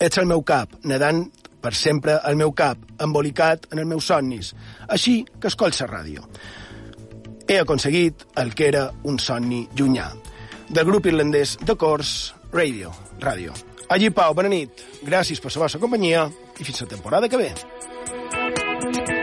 Ets 0.00 0.16
el 0.16 0.24
meu 0.24 0.40
cap, 0.48 0.70
nedant 0.88 1.26
per 1.60 1.74
sempre 1.76 2.14
al 2.24 2.38
meu 2.40 2.54
cap, 2.56 2.80
embolicat 3.04 3.66
en 3.68 3.82
els 3.82 3.88
meus 3.90 4.06
somnis. 4.08 4.54
Així 4.88 5.18
que 5.36 5.50
escoll 5.52 5.76
la 5.76 5.88
ràdio. 5.90 6.24
He 7.46 7.58
aconseguit 7.60 8.24
el 8.40 8.54
que 8.56 8.68
era 8.70 8.86
un 9.04 9.18
somni 9.20 9.66
llunyà. 9.76 10.08
Del 10.70 10.88
grup 10.88 11.04
irlandès 11.10 11.58
de 11.60 11.76
Cors 11.76 12.32
Radio, 12.50 12.94
Ràdio. 13.20 13.52
Allí, 13.90 14.08
Pau, 14.08 14.32
bona 14.32 14.48
nit. 14.48 14.70
Gràcies 15.04 15.40
per 15.42 15.52
la 15.52 15.66
vostra 15.66 15.80
companyia 15.82 16.30
i 16.56 16.64
fins 16.64 16.80
la 16.80 16.92
temporada 16.96 17.28
que 17.28 17.36
ve. 17.36 19.19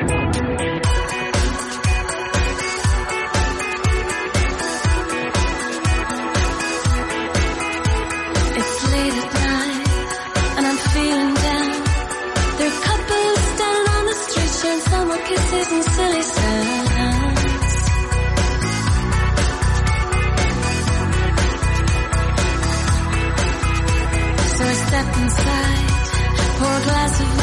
Glass 26.87 27.19
of 27.19 27.36